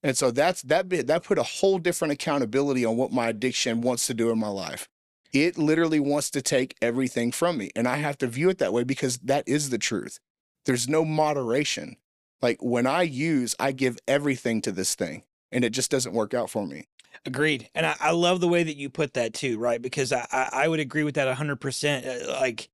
And 0.02 0.16
so 0.16 0.30
that's 0.30 0.62
that 0.62 0.88
bit 0.88 1.06
that 1.06 1.24
put 1.24 1.38
a 1.38 1.42
whole 1.42 1.78
different 1.78 2.12
accountability 2.12 2.84
on 2.84 2.96
what 2.96 3.12
my 3.12 3.28
addiction 3.28 3.80
wants 3.80 4.06
to 4.08 4.14
do 4.14 4.30
in 4.30 4.38
my 4.38 4.48
life. 4.48 4.88
It 5.32 5.56
literally 5.56 6.00
wants 6.00 6.30
to 6.30 6.42
take 6.42 6.76
everything 6.82 7.32
from 7.32 7.56
me. 7.56 7.70
And 7.74 7.88
I 7.88 7.96
have 7.96 8.18
to 8.18 8.26
view 8.26 8.50
it 8.50 8.58
that 8.58 8.72
way 8.72 8.84
because 8.84 9.18
that 9.18 9.44
is 9.46 9.70
the 9.70 9.78
truth. 9.78 10.18
There's 10.66 10.88
no 10.88 11.04
moderation. 11.04 11.96
Like 12.42 12.58
when 12.60 12.86
I 12.86 13.02
use, 13.02 13.54
I 13.58 13.72
give 13.72 13.98
everything 14.06 14.60
to 14.62 14.72
this 14.72 14.94
thing 14.94 15.22
and 15.50 15.64
it 15.64 15.70
just 15.70 15.90
doesn't 15.90 16.12
work 16.12 16.34
out 16.34 16.50
for 16.50 16.66
me. 16.66 16.86
Agreed. 17.24 17.68
And 17.74 17.86
I, 17.86 17.94
I 18.00 18.10
love 18.10 18.40
the 18.40 18.48
way 18.48 18.62
that 18.62 18.76
you 18.76 18.90
put 18.90 19.14
that 19.14 19.34
too, 19.34 19.58
right? 19.58 19.80
Because 19.80 20.12
I, 20.12 20.26
I, 20.32 20.48
I 20.52 20.68
would 20.68 20.80
agree 20.80 21.04
with 21.04 21.14
that 21.14 21.34
100%. 21.36 22.06
Uh, 22.06 22.32
Like, 22.40 22.68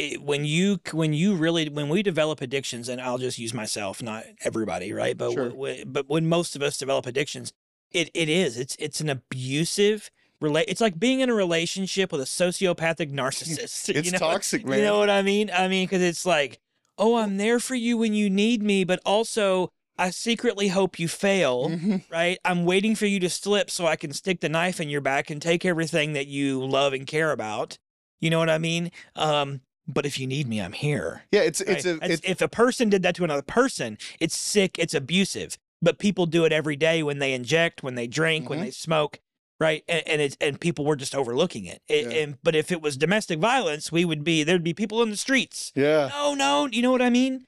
it, 0.00 0.22
when 0.22 0.44
you 0.44 0.80
when 0.92 1.12
you 1.12 1.34
really 1.34 1.68
when 1.68 1.88
we 1.88 2.02
develop 2.02 2.40
addictions 2.40 2.88
and 2.88 3.00
I'll 3.00 3.18
just 3.18 3.38
use 3.38 3.52
myself 3.54 4.02
not 4.02 4.24
everybody 4.44 4.92
right 4.92 5.16
but 5.16 5.32
Sure. 5.32 5.50
w- 5.50 5.84
but 5.84 6.08
when 6.08 6.28
most 6.28 6.56
of 6.56 6.62
us 6.62 6.78
develop 6.78 7.06
addictions 7.06 7.52
it 7.92 8.10
it 8.14 8.28
is 8.28 8.58
it's 8.58 8.76
it's 8.78 9.00
an 9.00 9.08
abusive 9.10 10.10
relate 10.40 10.66
it's 10.68 10.80
like 10.80 10.98
being 10.98 11.20
in 11.20 11.28
a 11.28 11.34
relationship 11.34 12.12
with 12.12 12.20
a 12.20 12.24
sociopathic 12.24 13.12
narcissist 13.12 13.88
It's 13.94 14.06
you 14.06 14.12
know? 14.12 14.18
toxic, 14.18 14.64
man. 14.64 14.78
You 14.78 14.84
know 14.84 14.98
what 14.98 15.10
I 15.10 15.22
mean? 15.22 15.50
I 15.52 15.68
mean, 15.68 15.86
because 15.86 16.02
it's 16.02 16.24
like, 16.24 16.60
oh, 16.98 17.16
I'm 17.16 17.36
there 17.36 17.58
for 17.60 17.74
you 17.74 17.98
when 17.98 18.14
you 18.14 18.30
need 18.30 18.62
me, 18.62 18.84
but 18.84 19.00
also 19.04 19.70
I 19.98 20.10
secretly 20.10 20.68
hope 20.68 20.98
you 20.98 21.08
fail, 21.08 21.68
Mhm. 21.68 22.04
right? 22.10 22.38
I'm 22.44 22.64
waiting 22.64 22.94
for 22.94 23.04
you 23.06 23.20
to 23.20 23.28
slip 23.28 23.70
so 23.70 23.86
I 23.86 23.96
can 23.96 24.12
stick 24.14 24.40
the 24.40 24.48
knife 24.48 24.80
in 24.80 24.88
your 24.88 25.02
back 25.02 25.28
and 25.28 25.42
take 25.42 25.64
everything 25.66 26.14
that 26.14 26.26
you 26.26 26.64
love 26.64 26.92
and 26.94 27.06
care 27.06 27.32
about. 27.32 27.76
You 28.20 28.30
know 28.30 28.38
what 28.38 28.48
I 28.48 28.58
mean? 28.58 28.90
Um, 29.16 29.60
but 29.92 30.06
if 30.06 30.18
you 30.18 30.26
need 30.26 30.48
me, 30.48 30.60
I'm 30.60 30.72
here. 30.72 31.22
Yeah, 31.32 31.40
it's 31.40 31.60
it's 31.60 31.84
a 31.84 31.98
it's, 32.02 32.22
if 32.24 32.40
a 32.40 32.48
person 32.48 32.88
did 32.88 33.02
that 33.02 33.14
to 33.16 33.24
another 33.24 33.42
person, 33.42 33.98
it's 34.18 34.36
sick, 34.36 34.78
it's 34.78 34.94
abusive. 34.94 35.58
But 35.82 35.98
people 35.98 36.26
do 36.26 36.44
it 36.44 36.52
every 36.52 36.76
day 36.76 37.02
when 37.02 37.18
they 37.20 37.32
inject, 37.32 37.82
when 37.82 37.94
they 37.94 38.06
drink, 38.06 38.50
when 38.50 38.58
Mhm. 38.58 38.62
they 38.64 38.70
smoke, 38.70 39.18
right? 39.58 39.82
And, 39.88 40.06
and 40.06 40.20
it's 40.20 40.36
and 40.40 40.60
people 40.60 40.84
were 40.84 40.96
just 40.96 41.14
overlooking 41.14 41.64
it. 41.64 41.80
It- 41.88 42.06
Yeah. 42.12 42.18
And 42.22 42.38
but 42.42 42.54
if 42.54 42.70
it 42.70 42.82
was 42.82 42.96
domestic 42.96 43.38
violence, 43.38 43.90
we 43.90 44.04
would 44.04 44.22
be 44.24 44.42
there'd 44.42 44.62
be 44.64 44.74
people 44.74 45.02
in 45.02 45.10
the 45.10 45.16
streets. 45.16 45.72
yeah. 45.74 46.08
No, 46.12 46.34
no, 46.34 46.66
you 46.70 46.82
know 46.82 46.90
what 46.92 47.02
I 47.02 47.10
mean? 47.10 47.44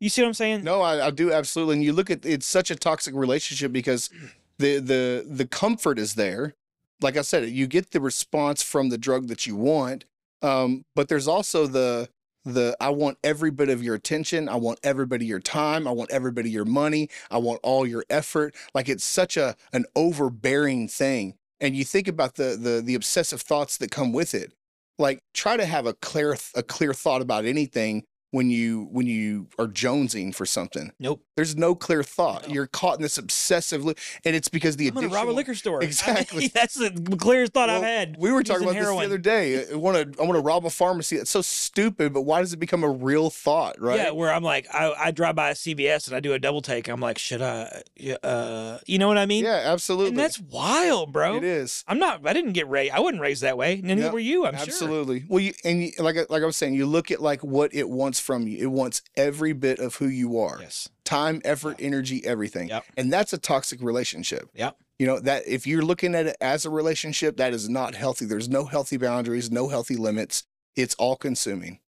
You 0.00 0.08
see 0.08 0.22
what 0.22 0.28
I'm 0.28 0.34
saying? 0.34 0.64
No, 0.64 0.80
I, 0.80 1.06
I 1.08 1.10
do 1.10 1.32
absolutely. 1.32 1.74
And 1.76 1.84
you 1.84 1.92
look 1.92 2.10
at 2.10 2.24
it's 2.24 2.46
such 2.46 2.70
a 2.70 2.76
toxic 2.76 3.14
relationship 3.14 3.72
because 3.72 4.08
the 4.58 4.78
the 4.78 5.26
the 5.28 5.46
comfort 5.46 5.98
is 5.98 6.14
there. 6.14 6.54
Like 7.02 7.18
I 7.18 7.22
said, 7.22 7.50
you 7.50 7.66
get 7.66 7.90
the 7.90 8.00
response 8.00 8.62
from 8.62 8.88
the 8.88 8.96
drug 8.96 9.28
that 9.28 9.46
you 9.46 9.54
want, 9.54 10.06
um, 10.42 10.84
but 10.94 11.08
there's 11.08 11.28
also 11.28 11.66
the 11.66 12.08
the 12.44 12.76
I 12.80 12.90
want 12.90 13.18
every 13.24 13.50
bit 13.50 13.68
of 13.68 13.82
your 13.82 13.94
attention. 13.94 14.48
I 14.48 14.56
want 14.56 14.78
everybody 14.82 15.26
your 15.26 15.40
time. 15.40 15.86
I 15.86 15.90
want 15.90 16.10
everybody 16.10 16.48
your 16.50 16.64
money. 16.64 17.08
I 17.30 17.38
want 17.38 17.60
all 17.62 17.86
your 17.86 18.04
effort. 18.08 18.54
Like 18.72 18.88
it's 18.88 19.04
such 19.04 19.36
a 19.36 19.56
an 19.72 19.84
overbearing 19.96 20.88
thing. 20.88 21.34
And 21.60 21.74
you 21.74 21.84
think 21.84 22.08
about 22.08 22.36
the 22.36 22.56
the 22.60 22.80
the 22.84 22.94
obsessive 22.94 23.42
thoughts 23.42 23.76
that 23.78 23.90
come 23.90 24.12
with 24.12 24.34
it. 24.34 24.52
Like 24.98 25.18
try 25.34 25.56
to 25.56 25.66
have 25.66 25.86
a 25.86 25.94
clear 25.94 26.36
a 26.54 26.62
clear 26.62 26.94
thought 26.94 27.20
about 27.20 27.44
anything 27.44 28.04
when 28.30 28.50
you 28.50 28.88
when 28.90 29.06
you 29.06 29.46
are 29.58 29.66
jonesing 29.66 30.34
for 30.34 30.44
something. 30.46 30.92
Nope. 30.98 31.22
There's 31.36 31.54
no 31.56 31.74
clear 31.74 32.02
thought. 32.02 32.48
No. 32.48 32.54
You're 32.54 32.66
caught 32.66 32.96
in 32.96 33.02
this 33.02 33.18
obsessive 33.18 33.84
loop, 33.84 33.98
and 34.24 34.34
it's 34.34 34.48
because 34.48 34.76
the 34.76 34.88
I'm 34.88 34.96
addiction. 34.96 35.14
rob 35.14 35.28
a 35.28 35.30
liquor 35.32 35.54
store. 35.54 35.76
I 35.76 35.80
mean, 35.80 35.88
Exactly. 35.88 36.46
that's 36.54 36.74
the 36.74 36.90
clearest 37.20 37.52
thought 37.52 37.68
I've 37.70 37.82
had. 37.82 38.16
We 38.18 38.32
were 38.32 38.42
talking 38.42 38.62
about 38.64 38.74
this 38.74 38.86
the 38.88 38.96
other 38.96 39.18
day. 39.18 39.66
I 39.72 39.74
want 39.76 40.14
to 40.14 40.20
I 40.22 40.24
want 40.24 40.36
to 40.36 40.40
rob 40.42 40.64
a 40.66 40.70
pharmacy. 40.70 41.16
It's 41.16 41.30
so 41.30 41.42
stupid, 41.42 42.12
but 42.12 42.22
why 42.22 42.40
does 42.40 42.52
it 42.52 42.58
become 42.58 42.82
a 42.84 42.90
real 42.90 43.30
thought, 43.30 43.80
right? 43.80 43.98
Yeah, 43.98 44.10
where 44.10 44.32
I'm 44.32 44.42
like, 44.42 44.66
I, 44.74 44.92
I 44.98 45.10
drive 45.10 45.34
by 45.36 45.50
a 45.50 45.54
CVS 45.54 46.06
and 46.08 46.16
I 46.16 46.20
do 46.20 46.32
a 46.32 46.38
double 46.38 46.62
take. 46.62 46.88
I'm 46.88 47.00
like, 47.00 47.18
should 47.18 47.42
I? 47.42 47.82
yeah, 47.96 48.16
Uh, 48.22 48.78
you 48.86 48.98
know 48.98 49.08
what 49.08 49.18
I 49.18 49.26
mean? 49.26 49.44
Yeah, 49.44 49.60
absolutely. 49.66 50.10
And 50.10 50.18
that's 50.18 50.40
wild, 50.40 51.12
bro. 51.12 51.36
it 51.36 51.44
is. 51.44 51.84
I'm 51.86 51.98
not. 51.98 52.26
I 52.26 52.32
didn't 52.32 52.52
get 52.52 52.68
raised. 52.68 52.92
I 52.92 53.00
wasn't 53.00 53.20
raised 53.20 53.42
that 53.42 53.56
way. 53.58 53.80
Neither 53.82 54.02
Yep, 54.02 54.12
were 54.12 54.18
you. 54.18 54.46
I'm 54.46 54.54
sure. 54.54 54.62
absolutely. 54.62 55.24
Well, 55.28 55.40
you 55.40 55.52
and 55.64 55.82
you, 55.84 55.92
like 55.98 56.16
like 56.30 56.42
I 56.42 56.46
was 56.46 56.56
saying, 56.56 56.74
you 56.74 56.86
look 56.86 57.10
at 57.10 57.20
like 57.20 57.42
what 57.44 57.74
it 57.74 57.88
wants 57.88 58.15
from 58.18 58.46
you. 58.46 58.58
It 58.58 58.70
wants 58.70 59.02
every 59.16 59.52
bit 59.52 59.78
of 59.78 59.96
who 59.96 60.06
you 60.06 60.38
are. 60.38 60.58
Yes. 60.60 60.88
Time, 61.04 61.40
effort, 61.44 61.76
energy, 61.78 62.24
everything. 62.24 62.68
Yep. 62.68 62.84
And 62.96 63.12
that's 63.12 63.32
a 63.32 63.38
toxic 63.38 63.80
relationship. 63.80 64.48
Yep. 64.54 64.76
You 64.98 65.06
know, 65.06 65.20
that 65.20 65.46
if 65.46 65.66
you're 65.66 65.82
looking 65.82 66.14
at 66.14 66.26
it 66.26 66.36
as 66.40 66.64
a 66.64 66.70
relationship, 66.70 67.36
that 67.36 67.52
is 67.52 67.68
not 67.68 67.94
healthy. 67.94 68.24
There's 68.24 68.48
no 68.48 68.64
healthy 68.64 68.96
boundaries, 68.96 69.50
no 69.50 69.68
healthy 69.68 69.96
limits. 69.96 70.44
It's 70.74 70.94
all 70.94 71.16
consuming. 71.16 71.80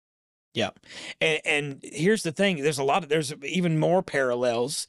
Yep. 0.54 0.80
And 1.20 1.40
and 1.44 1.80
here's 1.82 2.22
the 2.22 2.32
thing. 2.32 2.62
There's 2.62 2.78
a 2.78 2.84
lot 2.84 3.02
of. 3.02 3.08
There's 3.08 3.32
even 3.42 3.78
more 3.78 4.02
parallels. 4.02 4.88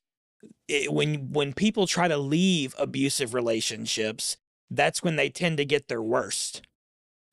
It, 0.67 0.91
when 0.91 1.31
when 1.31 1.53
people 1.53 1.85
try 1.85 2.07
to 2.07 2.17
leave 2.17 2.75
abusive 2.77 3.33
relationships, 3.33 4.37
that's 4.69 5.03
when 5.03 5.15
they 5.15 5.29
tend 5.29 5.57
to 5.57 5.65
get 5.65 5.87
their 5.87 6.01
worst. 6.01 6.61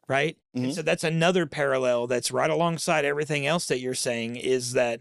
Right. 0.08 0.36
And 0.54 0.66
Mhm. 0.66 0.74
so 0.74 0.82
that's 0.82 1.02
another 1.04 1.46
parallel 1.46 2.06
that's 2.06 2.30
right 2.30 2.48
alongside 2.50 3.04
everything 3.04 3.44
else 3.46 3.66
that 3.66 3.80
you're 3.80 3.94
saying 3.94 4.36
is 4.36 4.72
that 4.74 5.00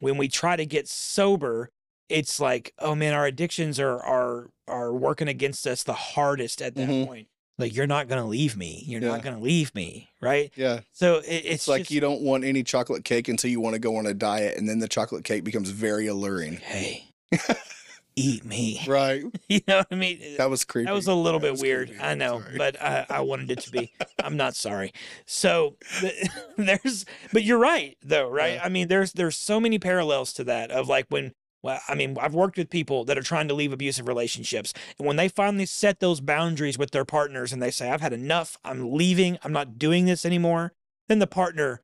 when 0.00 0.16
we 0.18 0.26
try 0.28 0.56
to 0.56 0.66
get 0.66 0.88
sober, 0.88 1.70
it's 2.08 2.40
like, 2.40 2.72
oh 2.80 2.94
man, 2.94 3.14
our 3.14 3.26
addictions 3.26 3.78
are 3.78 4.00
are 4.02 4.50
are 4.68 4.92
working 4.92 5.28
against 5.28 5.66
us 5.66 5.82
the 5.84 5.92
hardest 5.92 6.60
at 6.60 6.74
that 6.74 6.88
Mhm. 6.88 7.06
point. 7.06 7.28
Like 7.58 7.74
you're 7.76 7.86
not 7.86 8.08
gonna 8.08 8.26
leave 8.26 8.56
me. 8.56 8.82
You're 8.86 9.00
not 9.00 9.22
gonna 9.22 9.38
leave 9.40 9.72
me, 9.74 10.08
right? 10.20 10.50
Yeah. 10.56 10.80
So 10.92 11.18
it, 11.18 11.26
it's, 11.28 11.46
It's 11.46 11.68
like 11.68 11.82
just, 11.82 11.90
you 11.92 12.00
don't 12.00 12.22
want 12.22 12.44
any 12.44 12.64
chocolate 12.64 13.04
cake 13.04 13.28
until 13.28 13.50
you 13.50 13.60
want 13.60 13.74
to 13.74 13.78
go 13.78 13.96
on 13.96 14.06
a 14.06 14.14
diet, 14.14 14.56
and 14.58 14.68
then 14.68 14.80
the 14.80 14.88
chocolate 14.88 15.24
cake 15.24 15.44
becomes 15.44 15.70
very 15.70 16.06
alluring. 16.08 16.56
hey, 16.56 17.04
eat 18.16 18.44
me. 18.44 18.80
Right. 18.86 19.24
You 19.48 19.60
know 19.68 19.78
what 19.78 19.88
I 19.90 19.94
mean? 19.96 20.36
That 20.38 20.48
was 20.50 20.64
creepy. 20.64 20.86
That 20.86 20.94
was 20.94 21.06
a 21.06 21.14
little 21.14 21.40
That 21.40 21.54
bit 21.54 21.60
weird. 21.62 21.88
creepy. 21.88 22.02
I 22.02 22.14
know, 22.14 22.40
Sorry. 22.40 22.56
but 22.58 22.80
I, 22.80 23.06
I 23.10 23.20
wanted 23.20 23.50
it 23.50 23.60
to 23.60 23.70
be. 23.70 23.92
I'm 24.24 24.36
not 24.36 24.54
sorry. 24.56 24.92
So 25.26 25.76
th- 26.00 26.26
there's, 26.56 27.04
but 27.32 27.42
you're 27.44 27.58
right 27.58 27.96
though, 28.02 28.28
right? 28.30 28.54
Yeah. 28.54 28.64
I 28.64 28.68
mean, 28.70 28.88
there's 28.88 29.12
there's 29.12 29.36
so 29.36 29.60
many 29.60 29.78
parallels 29.78 30.32
to 30.34 30.44
that 30.44 30.70
of 30.70 30.88
like 30.88 31.06
when. 31.10 31.32
Well, 31.64 31.78
I 31.88 31.94
mean, 31.94 32.16
I've 32.20 32.34
worked 32.34 32.56
with 32.58 32.70
people 32.70 33.04
that 33.04 33.16
are 33.16 33.22
trying 33.22 33.46
to 33.46 33.54
leave 33.54 33.72
abusive 33.72 34.08
relationships. 34.08 34.72
And 34.98 35.06
when 35.06 35.14
they 35.14 35.28
finally 35.28 35.66
set 35.66 36.00
those 36.00 36.20
boundaries 36.20 36.76
with 36.76 36.90
their 36.90 37.04
partners 37.04 37.52
and 37.52 37.62
they 37.62 37.70
say, 37.70 37.88
I've 37.88 38.00
had 38.00 38.12
enough, 38.12 38.58
I'm 38.64 38.92
leaving, 38.92 39.38
I'm 39.44 39.52
not 39.52 39.78
doing 39.78 40.06
this 40.06 40.26
anymore, 40.26 40.72
then 41.08 41.20
the 41.20 41.28
partner, 41.28 41.82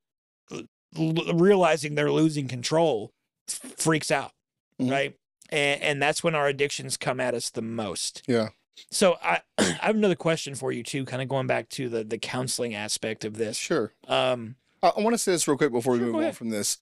realizing 0.96 1.94
they're 1.94 2.10
losing 2.10 2.48
control, 2.48 3.12
freaks 3.46 4.10
out, 4.10 4.32
Mhm. 4.80 4.90
right? 4.90 5.14
And, 5.48 5.82
and 5.82 6.02
that's 6.02 6.22
when 6.22 6.34
our 6.34 6.46
addictions 6.46 6.96
come 6.96 7.20
at 7.20 7.34
us 7.34 7.50
the 7.50 7.62
most. 7.62 8.22
Yeah. 8.26 8.48
So 8.90 9.16
I, 9.22 9.40
I 9.58 9.78
have 9.82 9.96
another 9.96 10.14
question 10.14 10.54
for 10.54 10.72
you 10.72 10.82
too, 10.82 11.04
kind 11.04 11.22
of 11.22 11.28
going 11.28 11.46
back 11.46 11.68
to 11.70 11.88
the 11.88 12.04
the 12.04 12.18
counseling 12.18 12.74
aspect 12.74 13.24
of 13.24 13.36
this. 13.36 13.56
Sure. 13.56 13.92
Um, 14.06 14.56
I, 14.82 14.92
I 14.96 15.00
want 15.00 15.14
to 15.14 15.18
say 15.18 15.32
this 15.32 15.48
real 15.48 15.56
quick 15.56 15.72
before 15.72 15.94
we 15.94 16.00
Sure, 16.00 16.12
move 16.12 16.24
on 16.24 16.32
from 16.32 16.50
this. 16.50 16.78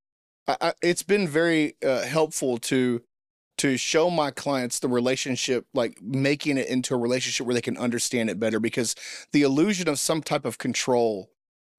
I, 0.47 0.57
I, 0.61 0.73
it's 0.83 1.03
been 1.03 1.27
very 1.29 1.77
uh, 1.85 2.03
helpful 2.03 2.59
to 2.59 3.03
to 3.59 3.79
show 3.79 4.11
my 4.11 4.31
clients 4.31 4.81
the 4.81 4.89
relationship, 4.89 5.67
like 5.73 6.01
making 6.03 6.59
it 6.59 6.67
into 6.69 6.95
a 6.95 6.99
relationship 6.99 7.47
where 7.47 7.55
they 7.55 7.63
can 7.63 7.79
understand 7.79 8.29
it 8.29 8.39
better, 8.39 8.61
because 8.61 8.95
the 9.33 9.43
illusion 9.43 9.89
of 9.89 9.99
some 9.99 10.23
type 10.23 10.45
of 10.45 10.59
control 10.59 11.31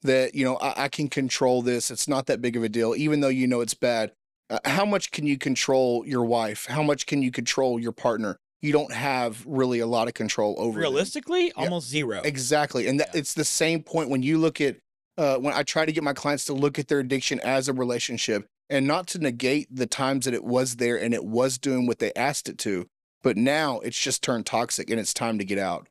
that 0.01 0.33
you 0.33 0.43
know 0.43 0.57
I, 0.57 0.85
I 0.85 0.87
can 0.87 1.07
control 1.07 1.61
this. 1.61 1.91
It's 1.91 2.07
not 2.07 2.25
that 2.27 2.41
big 2.41 2.55
of 2.57 2.63
a 2.63 2.69
deal, 2.69 2.95
even 2.95 3.19
though 3.19 3.27
you 3.27 3.47
know 3.47 3.61
it's 3.61 3.75
bad. 3.75 4.11
Uh, 4.49 4.59
how 4.65 4.85
much 4.85 5.11
can 5.11 5.25
you 5.25 5.37
control 5.37 6.05
your 6.07 6.23
wife? 6.23 6.65
How 6.67 6.81
much 6.83 7.05
can 7.05 7.21
you 7.21 7.31
control 7.31 7.79
your 7.79 7.91
partner? 7.91 8.37
You 8.61 8.71
don't 8.71 8.93
have 8.93 9.43
really 9.45 9.79
a 9.79 9.87
lot 9.87 10.07
of 10.07 10.13
control 10.13 10.55
over 10.57 10.73
them. 10.73 10.81
realistically, 10.81 11.51
almost 11.53 11.87
zero. 11.89 12.21
Exactly. 12.23 12.87
And 12.87 12.99
that, 12.99 13.09
Yeah. 13.13 13.19
it's 13.19 13.33
the 13.33 13.45
same 13.45 13.83
point 13.83 14.09
when 14.09 14.23
you 14.23 14.37
look 14.37 14.59
at 14.61 14.77
uh, 15.17 15.37
when 15.37 15.53
I 15.53 15.63
try 15.63 15.83
to 15.85 15.91
get 15.91 16.03
my 16.03 16.13
clients 16.13 16.45
to 16.45 16.53
look 16.53 16.77
at 16.77 16.87
their 16.89 16.99
addiction 16.99 17.39
as 17.39 17.67
a 17.67 17.73
relationship 17.73 18.45
and 18.69 18.85
not 18.85 19.07
to 19.07 19.19
negate 19.19 19.67
the 19.75 19.87
times 19.87 20.25
that 20.25 20.33
it 20.35 20.43
was 20.43 20.75
there 20.75 20.95
and 20.95 21.11
it 21.13 21.25
was 21.25 21.57
doing 21.57 21.87
what 21.87 21.97
they 21.99 22.13
asked 22.15 22.47
it 22.47 22.57
to, 22.59 22.85
but 23.23 23.35
now 23.35 23.79
it's 23.79 23.99
just 23.99 24.21
turned 24.23 24.45
toxic 24.45 24.89
and 24.91 24.99
it's 24.99 25.13
time 25.15 25.39
to 25.39 25.45
get 25.45 25.57
out. 25.57 25.87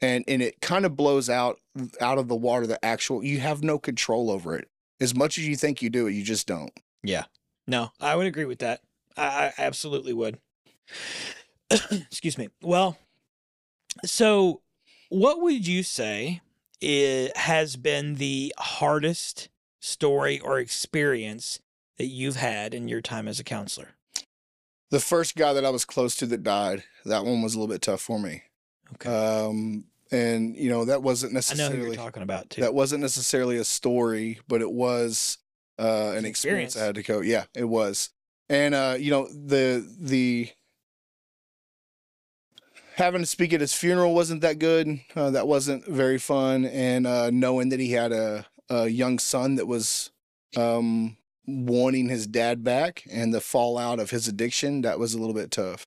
And 0.00 0.24
and 0.28 0.42
it 0.42 0.60
kind 0.60 0.84
of 0.84 0.96
blows 0.96 1.30
out 1.30 1.58
out 2.00 2.18
of 2.18 2.28
the 2.28 2.34
water 2.36 2.66
the 2.66 2.84
actual 2.84 3.24
you 3.24 3.38
have 3.40 3.62
no 3.62 3.78
control 3.78 4.30
over 4.30 4.56
it. 4.56 4.68
As 5.00 5.14
much 5.14 5.38
as 5.38 5.46
you 5.48 5.56
think 5.56 5.80
you 5.80 5.88
do 5.90 6.06
it, 6.06 6.12
you 6.12 6.22
just 6.24 6.46
don't. 6.46 6.72
Yeah. 7.02 7.24
No, 7.66 7.92
I 8.00 8.16
would 8.16 8.26
agree 8.26 8.44
with 8.44 8.58
that. 8.58 8.80
I, 9.16 9.22
I 9.22 9.52
absolutely 9.58 10.12
would. 10.12 10.38
Excuse 11.70 12.36
me. 12.36 12.48
Well, 12.62 12.98
so 14.04 14.60
what 15.08 15.40
would 15.40 15.66
you 15.66 15.82
say 15.82 16.40
it 16.80 17.36
has 17.36 17.76
been 17.76 18.16
the 18.16 18.54
hardest 18.58 19.48
story 19.80 20.40
or 20.40 20.58
experience 20.58 21.60
that 21.98 22.06
you've 22.06 22.36
had 22.36 22.74
in 22.74 22.88
your 22.88 23.00
time 23.00 23.28
as 23.28 23.40
a 23.40 23.44
counselor? 23.44 23.90
The 24.90 25.00
first 25.00 25.36
guy 25.36 25.52
that 25.52 25.64
I 25.64 25.70
was 25.70 25.84
close 25.84 26.14
to 26.16 26.26
that 26.26 26.42
died, 26.42 26.84
that 27.04 27.24
one 27.24 27.42
was 27.42 27.54
a 27.54 27.58
little 27.58 27.72
bit 27.72 27.82
tough 27.82 28.00
for 28.00 28.18
me. 28.18 28.42
Okay. 28.94 29.08
Um, 29.10 29.84
and 30.12 30.54
you 30.54 30.68
know 30.68 30.84
that 30.84 31.02
wasn't 31.02 31.30
I 31.30 31.32
know 31.32 31.38
necessarily 31.38 31.78
who 31.78 31.84
you're 31.86 31.94
talking 31.94 32.22
about 32.22 32.50
too. 32.50 32.60
that 32.60 32.74
wasn't 32.74 33.00
necessarily 33.00 33.56
a 33.56 33.64
story, 33.64 34.38
but 34.46 34.60
it 34.60 34.70
was 34.70 35.38
uh, 35.78 35.82
an 36.12 36.18
an 36.18 36.24
experience. 36.24 36.74
experience. 36.74 36.76
I 36.76 36.84
had 36.86 36.94
to 36.96 37.02
go. 37.02 37.20
Yeah, 37.20 37.44
it 37.54 37.64
was. 37.64 38.10
And 38.48 38.74
uh, 38.74 38.96
you 38.98 39.10
know 39.10 39.26
the 39.28 39.86
the 39.98 40.50
having 42.96 43.22
to 43.22 43.26
speak 43.26 43.52
at 43.52 43.60
his 43.60 43.72
funeral 43.74 44.14
wasn't 44.14 44.40
that 44.42 44.58
good. 44.58 45.00
Uh, 45.16 45.30
that 45.30 45.46
wasn't 45.48 45.86
very 45.86 46.18
fun. 46.18 46.64
And 46.64 47.06
uh, 47.06 47.30
knowing 47.30 47.70
that 47.70 47.80
he 47.80 47.90
had 47.92 48.12
a, 48.12 48.46
a 48.68 48.88
young 48.88 49.18
son 49.18 49.56
that 49.56 49.66
was 49.66 50.10
um, 50.56 51.16
wanting 51.46 52.08
his 52.08 52.26
dad 52.26 52.62
back, 52.62 53.02
and 53.10 53.34
the 53.34 53.40
fallout 53.40 53.98
of 53.98 54.10
his 54.10 54.28
addiction, 54.28 54.82
that 54.82 54.98
was 54.98 55.14
a 55.14 55.18
little 55.18 55.34
bit 55.34 55.50
tough. 55.50 55.86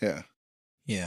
Yeah. 0.00 0.22
yeah, 0.86 1.06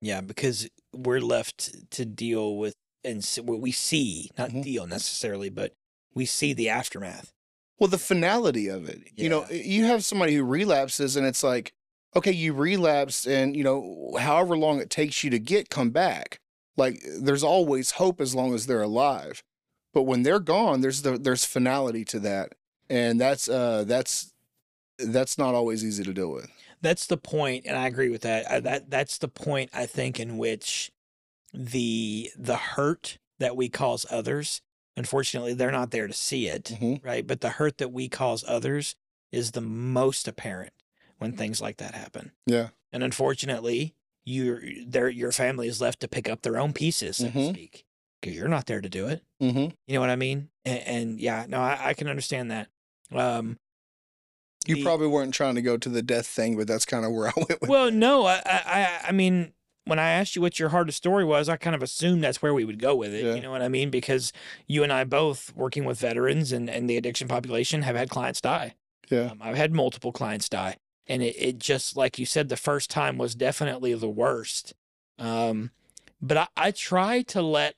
Yeah. 0.00 0.20
because 0.20 0.68
we're 0.94 1.20
left 1.20 1.90
to 1.92 2.04
deal 2.04 2.56
with 2.56 2.74
and 3.04 3.24
what 3.44 3.60
we 3.60 3.72
see, 3.72 4.30
not 4.38 4.50
Mhm. 4.50 4.62
deal 4.62 4.86
necessarily, 4.86 5.48
but 5.50 5.72
we 6.14 6.24
see 6.24 6.52
the 6.52 6.68
aftermath. 6.68 7.32
Well, 7.82 7.88
the 7.88 7.98
finality 7.98 8.68
of 8.68 8.88
it. 8.88 9.08
You 9.16 9.28
know, 9.28 9.44
you 9.50 9.86
have 9.86 10.04
somebody 10.04 10.36
who 10.36 10.44
relapses 10.44 11.16
and 11.16 11.26
it's 11.26 11.42
like, 11.42 11.72
okay, 12.14 12.30
you 12.30 12.52
relapsed 12.52 13.26
and, 13.26 13.56
you 13.56 13.64
know, 13.64 14.16
however 14.20 14.56
long 14.56 14.78
it 14.78 14.88
takes 14.88 15.24
you 15.24 15.30
to 15.30 15.40
get 15.40 15.68
come 15.68 15.90
back. 15.90 16.38
Like 16.76 17.02
there's 17.20 17.42
always 17.42 17.90
hope 17.92 18.20
as 18.20 18.36
long 18.36 18.54
as 18.54 18.66
they're 18.66 18.82
alive. 18.82 19.42
But 19.92 20.02
when 20.04 20.22
they're 20.22 20.38
gone, 20.38 20.80
there's 20.80 21.02
the 21.02 21.18
there's 21.18 21.44
finality 21.44 22.04
to 22.04 22.20
that. 22.20 22.52
And 22.88 23.20
that's 23.20 23.48
uh 23.48 23.82
that's 23.84 24.32
that's 25.00 25.36
not 25.36 25.56
always 25.56 25.84
easy 25.84 26.04
to 26.04 26.12
deal 26.12 26.30
with. 26.30 26.48
that's 26.82 27.06
the 27.06 27.16
point 27.16 27.64
and 27.66 27.76
i 27.76 27.88
agree 27.88 28.10
with 28.10 28.22
that 28.22 28.48
I, 28.48 28.60
that 28.60 28.90
that's 28.90 29.18
the 29.18 29.26
point 29.26 29.70
i 29.72 29.86
think 29.86 30.20
in 30.20 30.38
which 30.38 30.92
the 31.52 32.30
the 32.38 32.56
hurt 32.56 33.18
that 33.40 33.56
we 33.56 33.68
cause 33.68 34.06
others 34.08 34.60
unfortunately 34.96 35.54
they're 35.54 35.70
not 35.72 35.90
there 35.90 36.06
to 36.06 36.12
see 36.12 36.46
it 36.48 36.64
Mhm. 36.80 37.04
right 37.04 37.26
but 37.26 37.40
the 37.40 37.50
hurt 37.50 37.78
that 37.78 37.92
we 37.92 38.08
cause 38.08 38.44
others 38.46 38.94
is 39.30 39.52
the 39.52 39.60
most 39.60 40.28
apparent 40.28 40.72
when 41.18 41.32
things 41.36 41.60
like 41.60 41.78
that 41.78 41.94
happen 41.94 42.32
Yeah. 42.46 42.68
and 42.92 43.02
unfortunately 43.02 43.94
you're 44.24 44.60
there 44.86 45.08
your 45.08 45.32
family 45.32 45.66
is 45.68 45.80
left 45.80 46.00
to 46.00 46.08
pick 46.08 46.28
up 46.28 46.42
their 46.42 46.58
own 46.58 46.72
pieces 46.72 47.16
so 47.18 47.26
to 47.26 47.32
Mhm. 47.32 47.50
speak 47.50 47.84
you're 48.24 48.48
not 48.48 48.66
there 48.66 48.80
to 48.80 48.88
do 48.88 49.08
it 49.08 49.22
Mm-hmm. 49.42 49.74
you 49.86 49.94
know 49.94 50.00
what 50.00 50.10
i 50.10 50.16
mean 50.16 50.50
and, 50.64 50.78
and 50.80 51.20
yeah 51.20 51.46
no 51.48 51.60
I, 51.60 51.88
I 51.88 51.94
can 51.94 52.06
understand 52.08 52.50
that 52.50 52.68
um 53.12 53.58
You 54.66 54.76
The- 54.76 54.82
probably 54.84 55.08
weren't 55.08 55.34
trying 55.34 55.56
to 55.56 55.62
go 55.62 55.76
to 55.76 55.88
the 55.88 56.02
death 56.02 56.26
thing, 56.28 56.56
but 56.56 56.68
that's 56.68 56.84
kind 56.84 57.04
of 57.04 57.10
where 57.10 57.26
I 57.28 57.32
went 57.36 57.60
with 57.60 57.68
Well, 57.68 57.90
no, 57.90 58.26
I, 58.26 58.40
I- 58.46 59.00
I 59.08 59.12
mean, 59.12 59.54
when 59.84 59.98
I 59.98 60.10
asked 60.10 60.36
you 60.36 60.42
what 60.42 60.58
your 60.58 60.68
hardest 60.68 60.98
story 60.98 61.24
was, 61.24 61.48
I 61.48 61.56
kind 61.56 61.74
of 61.74 61.82
assumed 61.82 62.22
that's 62.22 62.40
where 62.40 62.54
we 62.54 62.64
would 62.64 62.78
go 62.78 62.94
with 62.94 63.12
it. 63.12 63.24
Yeah. 63.24 63.34
You 63.34 63.40
know 63.42 63.50
what 63.50 63.62
I 63.62 63.68
mean? 63.68 63.90
Because 63.90 64.32
you 64.66 64.82
and 64.82 64.92
I 64.92 65.04
both, 65.04 65.52
working 65.56 65.84
with 65.84 65.98
veterans 65.98 66.52
and, 66.52 66.70
and 66.70 66.88
the 66.88 66.96
addiction 66.96 67.28
population, 67.28 67.82
have 67.82 67.96
had 67.96 68.08
clients 68.10 68.40
die. 68.40 68.74
Yeah. 69.10 69.30
Um, 69.32 69.38
I've 69.40 69.56
had 69.56 69.72
multiple 69.74 70.12
clients 70.12 70.48
die, 70.48 70.76
and 71.06 71.22
it, 71.22 71.34
it 71.38 71.58
just 71.58 71.96
like 71.96 72.18
you 72.18 72.26
said, 72.26 72.48
the 72.48 72.56
first 72.56 72.90
time 72.90 73.18
was 73.18 73.34
definitely 73.34 73.92
the 73.94 74.08
worst. 74.08 74.72
Um, 75.18 75.70
but 76.20 76.36
I, 76.36 76.46
I 76.56 76.70
try 76.70 77.22
to 77.22 77.42
let, 77.42 77.74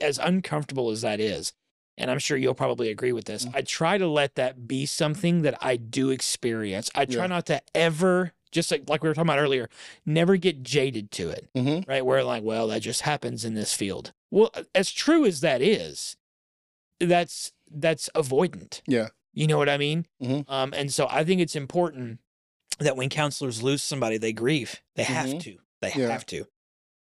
as 0.00 0.18
uncomfortable 0.18 0.90
as 0.90 1.02
that 1.02 1.20
is, 1.20 1.52
and 1.98 2.10
I'm 2.10 2.18
sure 2.18 2.38
you'll 2.38 2.54
probably 2.54 2.88
agree 2.88 3.12
with 3.12 3.26
this. 3.26 3.44
Mhm. 3.44 3.54
I 3.54 3.60
try 3.60 3.98
to 3.98 4.08
let 4.08 4.34
that 4.36 4.66
be 4.66 4.86
something 4.86 5.42
that 5.42 5.58
I 5.60 5.76
do 5.76 6.08
experience. 6.08 6.90
I 6.94 7.04
try 7.04 7.24
Yeah. 7.24 7.26
not 7.28 7.46
to 7.46 7.60
ever, 7.74 8.32
just 8.52 8.70
like, 8.70 8.88
like 8.88 9.02
we 9.02 9.08
were 9.08 9.14
talking 9.14 9.28
about 9.28 9.40
earlier, 9.40 9.68
never 10.06 10.36
get 10.36 10.62
jaded 10.62 11.10
to 11.12 11.30
it, 11.30 11.48
Mm-hmm. 11.56 11.90
right? 11.90 12.04
Where 12.06 12.22
like, 12.22 12.42
well, 12.44 12.68
that 12.68 12.80
just 12.82 13.00
happens 13.02 13.44
in 13.44 13.54
this 13.54 13.74
field. 13.74 14.12
Well, 14.30 14.50
as 14.74 14.92
true 14.92 15.24
as 15.26 15.40
that 15.40 15.60
is, 15.60 16.16
that's 17.00 17.52
that's 17.74 18.08
avoidant. 18.14 18.82
Yeah. 18.86 19.08
You 19.34 19.46
know 19.46 19.58
what 19.58 19.68
I 19.68 19.78
mean? 19.78 20.06
Mhm. 20.22 20.44
Um, 20.48 20.72
and 20.76 20.92
so 20.92 21.06
I 21.10 21.24
think 21.24 21.40
it's 21.40 21.56
important 21.56 22.20
that 22.78 22.96
when 22.96 23.08
counselors 23.08 23.62
lose 23.62 23.82
somebody, 23.82 24.18
they 24.18 24.32
grieve. 24.32 24.82
They 24.94 25.04
have 25.04 25.26
Mhm. 25.28 25.40
to. 25.40 25.58
They 25.80 25.92
Yeah. 25.96 26.08
have 26.08 26.26
to. 26.26 26.44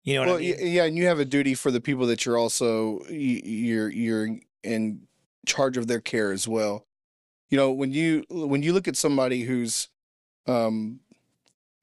You 0.05 0.15
know 0.15 0.19
what 0.21 0.27
well, 0.27 0.37
I 0.37 0.39
mean? 0.41 0.55
yeah, 0.73 0.83
and 0.85 0.97
you 0.97 1.05
have 1.07 1.19
a 1.19 1.25
duty 1.25 1.53
for 1.53 1.69
the 1.71 1.79
people 1.81 2.05
that 2.07 2.25
you're 2.25 2.37
also 2.37 3.03
you're 3.09 3.89
you're 3.89 4.39
in 4.63 5.07
charge 5.45 5.77
of 5.77 5.87
their 5.87 6.01
care 6.01 6.31
as 6.31 6.47
well. 6.47 6.85
You 7.49 7.57
know, 7.57 7.71
when 7.71 7.91
you 7.91 8.23
when 8.29 8.63
you 8.63 8.73
look 8.73 8.87
at 8.87 8.97
somebody 8.97 9.43
who's, 9.43 9.89
um, 10.47 11.01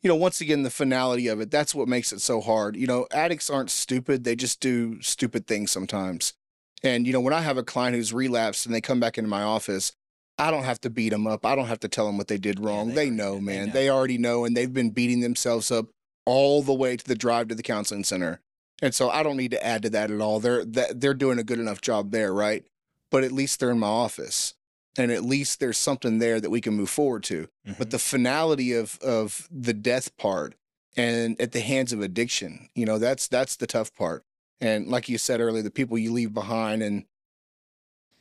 you 0.02 0.08
know, 0.08 0.16
once 0.16 0.40
again 0.40 0.62
the 0.62 0.70
finality 0.70 1.28
of 1.28 1.40
it. 1.40 1.50
That's 1.50 1.74
what 1.74 1.88
makes 1.88 2.12
it 2.12 2.20
so 2.20 2.40
hard. 2.40 2.76
You 2.76 2.86
know, 2.86 3.06
addicts 3.12 3.50
aren't 3.50 3.70
stupid; 3.70 4.24
they 4.24 4.36
just 4.36 4.60
do 4.60 5.00
stupid 5.02 5.46
things 5.46 5.70
sometimes. 5.70 6.34
And 6.82 7.06
you 7.06 7.12
know, 7.12 7.20
when 7.20 7.34
I 7.34 7.40
have 7.40 7.58
a 7.58 7.62
client 7.62 7.96
who's 7.96 8.12
relapsed 8.12 8.66
and 8.66 8.74
they 8.74 8.80
come 8.80 9.00
back 9.00 9.18
into 9.18 9.28
my 9.28 9.42
office, 9.42 9.92
I 10.38 10.50
don't 10.50 10.64
have 10.64 10.80
to 10.82 10.90
beat 10.90 11.10
them 11.10 11.26
up. 11.26 11.44
I 11.44 11.54
don't 11.54 11.66
have 11.66 11.80
to 11.80 11.88
tell 11.88 12.06
them 12.06 12.16
what 12.16 12.28
they 12.28 12.38
did 12.38 12.58
wrong. 12.60 12.88
they 12.88 12.94
they, 12.94 13.10
already 13.10 13.10
know, 13.10 13.24
know. 13.24 13.34
They 13.34 13.40
man. 13.40 13.66
know. 13.66 13.72
They 13.72 13.90
already 13.90 14.18
know, 14.18 14.44
and 14.44 14.56
they've 14.56 14.72
been 14.72 14.90
beating 14.90 15.20
themselves 15.20 15.70
up 15.70 15.86
all 16.24 16.62
the 16.62 16.72
way 16.74 16.96
to 16.96 17.04
the 17.04 17.14
drive 17.14 17.48
to 17.48 17.54
the 17.54 17.62
counseling 17.62 18.04
center. 18.04 18.40
And 18.82 18.94
so 18.94 19.10
I 19.10 19.22
don't 19.22 19.36
need 19.36 19.50
to 19.50 19.64
add 19.64 19.82
to 19.82 19.90
that 19.90 20.10
at 20.10 20.20
all. 20.20 20.40
They're 20.40 20.64
they're 20.64 21.14
doing 21.14 21.38
a 21.38 21.44
good 21.44 21.58
enough 21.58 21.82
job 21.82 22.10
there, 22.10 22.32
right? 22.32 22.64
But 23.10 23.24
at 23.24 23.32
least 23.32 23.60
they're 23.60 23.70
in 23.70 23.78
my 23.78 23.88
office. 23.88 24.54
And 24.98 25.12
at 25.12 25.24
least 25.24 25.60
there's 25.60 25.78
something 25.78 26.18
there 26.18 26.40
that 26.40 26.50
we 26.50 26.60
can 26.60 26.74
move 26.74 26.90
forward 26.90 27.22
to. 27.24 27.48
But 27.64 27.88
Mhm. 27.88 27.90
the 27.90 27.98
finality 27.98 28.72
of 28.72 28.98
of 29.00 29.48
the 29.50 29.72
death 29.72 30.16
part 30.16 30.56
and 30.96 31.40
at 31.40 31.52
the 31.52 31.60
hands 31.60 31.92
of 31.92 32.00
addiction, 32.00 32.68
you 32.74 32.84
know, 32.86 32.98
that's 32.98 33.28
that's 33.28 33.56
the 33.56 33.66
tough 33.68 33.94
part. 33.94 34.24
And 34.60 34.88
like 34.88 35.08
you 35.08 35.16
said 35.18 35.40
earlier, 35.40 35.62
the 35.62 35.70
people 35.70 35.96
you 35.96 36.12
leave 36.12 36.34
behind 36.34 36.82
and 36.82 37.06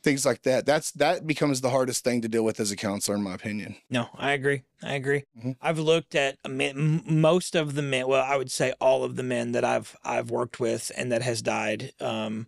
things 0.02 0.24
like 0.24 0.42
that, 0.42 0.64
that's 0.64 0.92
that 0.92 1.26
becomes 1.26 1.60
the 1.60 1.70
hardest 1.70 2.04
thing 2.04 2.22
to 2.22 2.28
deal 2.28 2.44
with 2.44 2.58
as 2.60 2.70
a 2.70 2.76
counselor, 2.76 3.16
in 3.16 3.22
my 3.22 3.34
opinion. 3.34 3.76
No, 3.90 4.08
I 4.14 4.32
agree. 4.32 4.62
I 4.82 4.94
agree. 4.94 5.24
Mhm. 5.38 5.56
I've 5.60 5.78
looked 5.78 6.14
at 6.14 6.38
a 6.44 6.48
men, 6.48 7.02
most 7.04 7.54
of 7.54 7.74
the 7.74 7.82
men. 7.82 8.06
Well, 8.08 8.24
I 8.24 8.36
would 8.36 8.50
say 8.50 8.72
all 8.80 9.04
of 9.04 9.16
the 9.16 9.22
men 9.22 9.52
that 9.52 9.64
I've 9.64 9.96
I've 10.02 10.30
worked 10.30 10.58
with 10.60 10.90
and 10.96 11.12
that 11.12 11.22
has 11.22 11.42
died. 11.42 11.92
Um, 12.00 12.46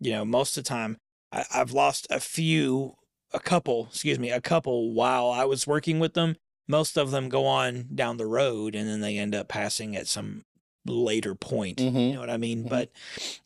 you 0.00 0.10
know, 0.12 0.24
most 0.24 0.56
of 0.56 0.64
the 0.64 0.68
time 0.68 0.98
I, 1.30 1.44
I've 1.54 1.70
lost 1.72 2.06
a 2.10 2.18
few, 2.18 2.96
a 3.32 3.40
couple, 3.40 3.86
excuse 3.90 4.18
me, 4.18 4.30
a 4.30 4.40
couple 4.40 4.92
while 4.92 5.28
I 5.30 5.44
was 5.44 5.66
working 5.66 5.98
with 5.98 6.14
them. 6.14 6.36
Most 6.66 6.96
of 6.98 7.10
them 7.10 7.28
go 7.28 7.46
on 7.46 7.88
down 7.94 8.16
the 8.18 8.26
road 8.26 8.74
and 8.74 8.88
then 8.88 9.00
they 9.00 9.16
end 9.18 9.34
up 9.34 9.48
passing 9.48 9.96
at 9.96 10.06
some 10.06 10.42
later 10.86 11.34
point. 11.34 11.80
You 11.80 11.90
Mhm. 11.90 12.14
know 12.14 12.20
what 12.20 12.30
I 12.30 12.36
mean? 12.38 12.64
Mhm. 12.64 12.68
But 12.68 12.90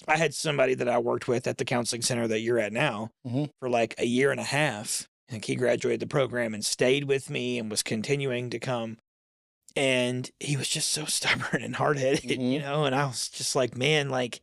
I 0.07 0.17
had 0.17 0.35
somebody 0.35 0.75
that 0.75 0.89
I 0.89 0.99
worked 0.99 1.27
with 1.29 1.47
at 1.47 1.59
the 1.59 1.65
counseling 1.65 2.03
center 2.03 2.29
that 2.29 2.41
you're 2.41 2.59
at 2.59 2.73
now 2.73 3.11
Mhm. 3.27 3.51
for 3.61 3.69
like 3.69 3.95
a 3.99 4.07
year 4.07 4.31
and 4.31 4.41
a 4.41 4.45
half. 4.45 5.09
I 5.29 5.33
think 5.33 5.45
he 5.47 5.55
graduated 5.57 6.01
the 6.01 6.07
program 6.07 6.53
and 6.55 6.65
stayed 6.65 7.05
with 7.05 7.31
me 7.31 7.59
and 7.59 7.71
was 7.71 7.83
continuing 7.83 8.51
to 8.51 8.59
come. 8.59 8.99
And 9.75 10.31
he 10.39 10.57
was 10.57 10.69
just 10.69 10.89
so 10.89 11.05
stubborn 11.07 11.63
and 11.63 11.77
hard 11.77 11.99
headed, 11.99 12.25
you 12.31 12.61
Mhm. 12.61 12.63
know. 12.63 12.85
And 12.85 12.95
I 12.95 13.07
was 13.07 13.29
just 13.29 13.57
like, 13.57 13.77
man, 13.77 14.09
like, 14.11 14.41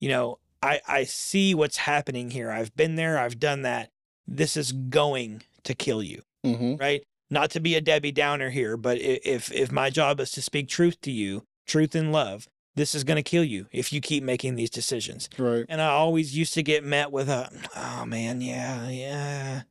you 0.00 0.08
know, 0.08 0.38
I 0.62 0.80
I 0.86 1.04
see 1.04 1.54
what's 1.54 1.76
happening 1.78 2.30
here. 2.30 2.50
I've 2.50 2.74
been 2.76 2.94
there. 2.96 3.18
I've 3.18 3.38
done 3.38 3.62
that. 3.62 3.90
This 4.26 4.56
is 4.56 4.72
going 4.72 5.42
to 5.64 5.74
kill 5.74 6.02
you 6.02 6.22
Mm-hmm. 6.44 6.76
right? 6.76 7.04
Not 7.30 7.50
to 7.52 7.60
be 7.60 7.76
a 7.76 7.80
Debbie 7.80 8.12
Downer 8.12 8.50
here, 8.50 8.76
but 8.76 8.98
if 9.00 9.52
if 9.52 9.70
my 9.70 9.90
job 9.90 10.20
is 10.20 10.32
to 10.32 10.42
speak 10.42 10.68
truth 10.68 11.00
to 11.02 11.10
you, 11.10 11.44
truth 11.66 11.94
and 11.94 12.12
love, 12.12 12.48
this 12.74 12.94
is 12.94 13.04
going 13.04 13.16
to 13.16 13.22
kill 13.22 13.44
you 13.44 13.66
if 13.70 13.92
you 13.92 14.00
keep 14.00 14.24
making 14.24 14.56
these 14.56 14.68
decisions. 14.68 15.28
Right. 15.38 15.64
And 15.68 15.80
I 15.80 15.86
always 15.86 16.36
used 16.36 16.52
to 16.54 16.62
get 16.62 16.84
met 16.84 17.12
with 17.12 17.28
a, 17.28 17.48
oh 17.76 18.04
man, 18.06 18.40
yeah, 18.40 18.88
yeah. 18.88 19.62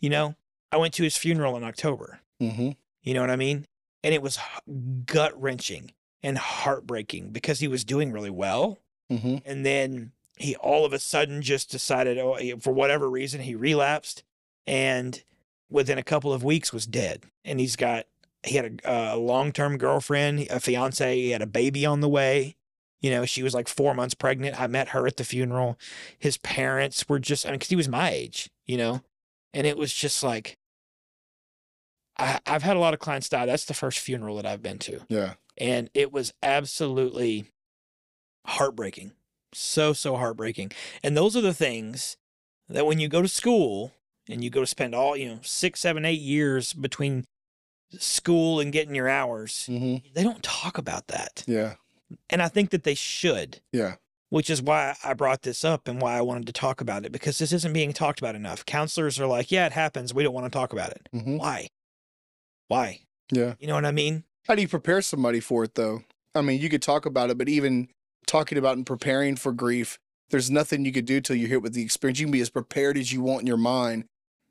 You 0.00 0.10
know, 0.10 0.34
I 0.72 0.76
went 0.78 0.94
to 0.94 1.02
his 1.04 1.16
funeral 1.16 1.56
in 1.56 1.62
October. 1.62 2.20
Mm-hmm. 2.42 2.70
You 3.02 3.14
know 3.14 3.20
what 3.20 3.30
I 3.30 3.36
mean? 3.36 3.66
And 4.02 4.14
it 4.14 4.22
was 4.22 4.38
gut 5.04 5.40
wrenching 5.40 5.92
and 6.22 6.38
heartbreaking 6.38 7.30
because 7.30 7.60
he 7.60 7.68
was 7.68 7.84
doing 7.84 8.12
really 8.12 8.30
well. 8.30 8.78
Mm-hmm. 9.12 9.36
And 9.44 9.64
then 9.66 10.12
he 10.36 10.56
all 10.56 10.84
of 10.84 10.92
a 10.92 10.98
sudden 10.98 11.42
just 11.42 11.70
decided, 11.70 12.18
oh, 12.18 12.38
for 12.60 12.72
whatever 12.72 13.08
reason, 13.08 13.40
he 13.42 13.54
relapsed, 13.54 14.22
and 14.66 15.22
within 15.70 15.98
a 15.98 16.02
couple 16.02 16.32
of 16.32 16.42
weeks 16.44 16.72
was 16.72 16.86
dead. 16.86 17.24
And 17.44 17.60
he's 17.60 17.76
got 17.76 18.06
he 18.42 18.56
had 18.56 18.80
a, 18.84 19.14
a 19.14 19.16
long 19.16 19.52
term 19.52 19.78
girlfriend, 19.78 20.46
a 20.50 20.60
fiance, 20.60 21.16
he 21.16 21.30
had 21.30 21.42
a 21.42 21.46
baby 21.46 21.86
on 21.86 22.00
the 22.00 22.08
way. 22.08 22.56
You 23.00 23.10
know, 23.10 23.26
she 23.26 23.42
was 23.42 23.52
like 23.54 23.68
four 23.68 23.92
months 23.94 24.14
pregnant. 24.14 24.58
I 24.60 24.66
met 24.66 24.88
her 24.88 25.06
at 25.06 25.18
the 25.18 25.24
funeral. 25.24 25.78
His 26.18 26.38
parents 26.38 27.06
were 27.08 27.18
just, 27.18 27.44
I 27.44 27.50
mean, 27.50 27.56
because 27.58 27.68
he 27.68 27.76
was 27.76 27.88
my 27.88 28.10
age, 28.10 28.48
you 28.66 28.78
know, 28.78 29.02
and 29.52 29.66
it 29.66 29.76
was 29.76 29.92
just 29.92 30.22
like, 30.22 30.56
I, 32.18 32.40
I've 32.46 32.62
had 32.62 32.76
a 32.76 32.80
lot 32.80 32.94
of 32.94 33.00
clients 33.00 33.28
die. 33.28 33.44
That's 33.46 33.66
the 33.66 33.74
first 33.74 33.98
funeral 33.98 34.36
that 34.36 34.46
I've 34.46 34.62
been 34.62 34.78
to 34.80 35.00
Yeah. 35.08 35.34
and 35.58 35.90
it 35.94 36.12
was 36.12 36.32
absolutely 36.42 37.44
heartbreaking 38.46 39.12
so 39.54 39.92
so 39.92 40.16
heartbreaking. 40.16 40.72
And 41.02 41.16
those 41.16 41.36
are 41.36 41.40
the 41.40 41.54
things 41.54 42.16
that 42.68 42.86
when 42.86 42.98
you 42.98 43.08
go 43.08 43.22
to 43.22 43.28
school 43.28 43.92
and 44.28 44.42
you 44.42 44.50
go 44.50 44.60
to 44.60 44.66
spend 44.66 44.94
all 44.94 45.16
you 45.16 45.28
know 45.28 45.38
six 45.42 45.80
seven 45.80 46.04
eight 46.04 46.20
years 46.20 46.72
between 46.72 47.24
school 47.98 48.58
and 48.60 48.72
getting 48.72 48.94
your 48.94 49.08
hours 49.08 49.66
hmm 49.66 49.96
they 50.14 50.22
don't 50.22 50.42
talk 50.42 50.78
about 50.78 51.06
that. 51.08 51.44
Yeah. 51.46 51.74
and 52.30 52.42
i 52.42 52.48
think 52.48 52.70
that 52.70 52.82
they 52.84 52.94
should. 52.94 53.60
Yeah. 53.72 53.96
which 54.30 54.50
is 54.50 54.60
why 54.62 54.96
i 55.04 55.12
brought 55.14 55.42
this 55.42 55.64
up 55.64 55.86
and 55.86 56.00
why 56.00 56.16
i 56.16 56.20
wanted 56.20 56.46
to 56.48 56.52
talk 56.52 56.80
about 56.80 57.04
it 57.04 57.12
because 57.12 57.38
this 57.38 57.52
isn't 57.52 57.72
being 57.72 57.92
talked 57.92 58.18
about 58.18 58.34
enough. 58.34 58.64
Counselors 58.66 59.20
are 59.20 59.26
like 59.26 59.50
yeah 59.52 59.66
it 59.66 59.72
happens. 59.72 60.12
We 60.14 60.22
don't 60.24 60.34
want 60.34 60.46
to 60.50 60.58
talk 60.58 60.72
about 60.72 60.90
it. 60.90 61.08
Hmm 61.12 61.36
why? 61.36 61.68
Why? 62.68 63.00
Yeah. 63.32 63.54
you 63.58 63.66
know 63.68 63.74
what 63.74 63.84
i 63.84 63.92
mean? 63.92 64.24
How 64.48 64.54
do 64.54 64.62
you 64.62 64.68
prepare 64.68 65.02
somebody 65.02 65.40
for 65.40 65.64
it 65.64 65.74
though? 65.74 66.02
I 66.34 66.40
mean, 66.42 66.60
you 66.60 66.68
could 66.68 66.82
talk 66.82 67.06
about 67.06 67.30
it, 67.30 67.38
but 67.38 67.48
even 67.48 67.88
talking 68.26 68.58
about 68.58 68.76
and 68.76 68.86
preparing 68.86 69.36
for 69.36 69.52
grief, 69.52 69.98
there's 70.30 70.50
nothing 70.50 70.84
you 70.84 70.92
could 70.92 71.04
do 71.04 71.20
till 71.20 71.36
you 71.36 71.46
hear 71.46 71.56
it 71.56 71.62
with 71.62 71.74
the 71.74 71.82
experience. 71.82 72.18
You 72.18 72.26
can 72.26 72.32
be 72.32 72.40
as 72.40 72.50
prepared 72.50 72.98
as 72.98 73.12
you 73.12 73.20
want 73.20 73.42
in 73.42 73.46
your 73.46 73.56
mind. 73.56 74.04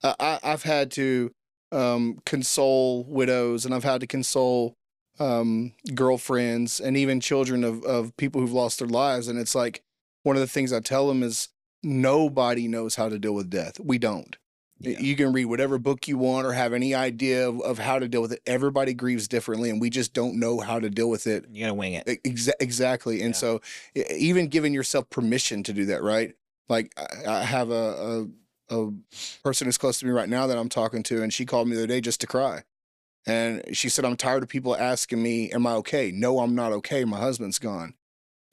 I, 0.03 0.39
I've 0.43 0.63
had 0.63 0.91
to 0.91 1.32
um, 1.71 2.19
console 2.26 3.03
widows, 3.05 3.65
and 3.65 3.74
I've 3.74 3.84
had 3.84 4.01
to 4.01 4.07
console 4.07 4.76
um, 5.19 5.74
girlfriends, 5.93 6.80
and 6.80 6.97
even 6.97 7.19
children 7.19 7.63
of 7.63 7.84
of 7.84 8.15
people 8.17 8.41
who've 8.41 8.51
lost 8.51 8.80
their 8.80 8.88
lives. 8.88 9.28
And 9.28 9.39
it's 9.39 9.55
like 9.55 9.82
one 10.24 10.36
of 10.36 10.41
the 10.41 10.47
things 10.47 10.71
I 10.71 10.80
tell 10.80 11.07
them 11.07 11.24
is 11.24 11.49
nobody 11.82 12.67
knows 12.67 12.95
how 12.95 13.09
to 13.09 13.19
deal 13.19 13.34
with 13.34 13.49
death. 13.49 13.80
We 13.80 13.97
don't. 13.97 14.38
Yeah. 14.84 14.99
You 14.99 15.15
can 15.15 15.31
read 15.31 15.45
whatever 15.45 15.77
book 15.79 16.07
you 16.07 16.17
want 16.17 16.45
or 16.45 16.51
have 16.53 16.73
any 16.73 16.93
idea 16.93 17.47
of, 17.47 17.61
of 17.61 17.79
how 17.79 17.99
to 17.99 18.07
deal 18.07 18.21
with 18.21 18.34
it. 18.34 18.41
Everybody 18.45 18.93
grieves 18.93 19.27
differently, 19.27 19.69
and 19.69 19.79
we 19.79 19.89
just 19.89 20.13
don't 20.13 20.39
know 20.39 20.59
how 20.59 20.79
to 20.79 20.89
deal 20.89 21.09
with 21.09 21.25
it. 21.25 21.45
you 21.51 21.61
gotta 21.63 21.73
wing 21.73 21.93
it 21.93 22.05
Exa- 22.23 22.51
exactly. 22.59 23.21
And 23.21 23.29
Yeah. 23.34 23.39
so, 23.39 23.61
even 23.95 24.47
giving 24.47 24.73
yourself 24.73 25.09
permission 25.09 25.63
to 25.63 25.73
do 25.73 25.86
that, 25.86 26.03
right? 26.03 26.36
Like, 26.69 26.93
I, 26.97 27.31
I 27.39 27.43
have 27.43 27.69
a, 27.71 28.27
a, 28.69 28.77
a 28.86 28.91
person 29.43 29.65
who's 29.67 29.77
close 29.77 29.99
to 29.99 30.05
me 30.05 30.11
right 30.11 30.29
now 30.29 30.47
that 30.47 30.57
I'm 30.57 30.69
talking 30.69 31.03
to, 31.03 31.23
and 31.23 31.34
she 31.34 31.45
called 31.45 31.67
me 31.67 31.75
the 31.75 31.81
other 31.84 31.88
day 31.88 32.01
just 32.01 32.21
to 32.21 32.27
cry. 32.27 32.63
And 33.25 33.63
she 33.71 33.88
said, 33.88 34.03
I'm 34.03 34.17
tired 34.17 34.43
of 34.43 34.49
people 34.49 34.75
asking 34.75 35.23
me, 35.23 35.49
Am 35.51 35.65
I 35.65 35.73
okay? 35.75 36.11
No, 36.11 36.39
I'm 36.39 36.55
not 36.55 36.73
okay. 36.73 37.05
My 37.05 37.19
husband's 37.19 37.57
gone. 37.59 37.93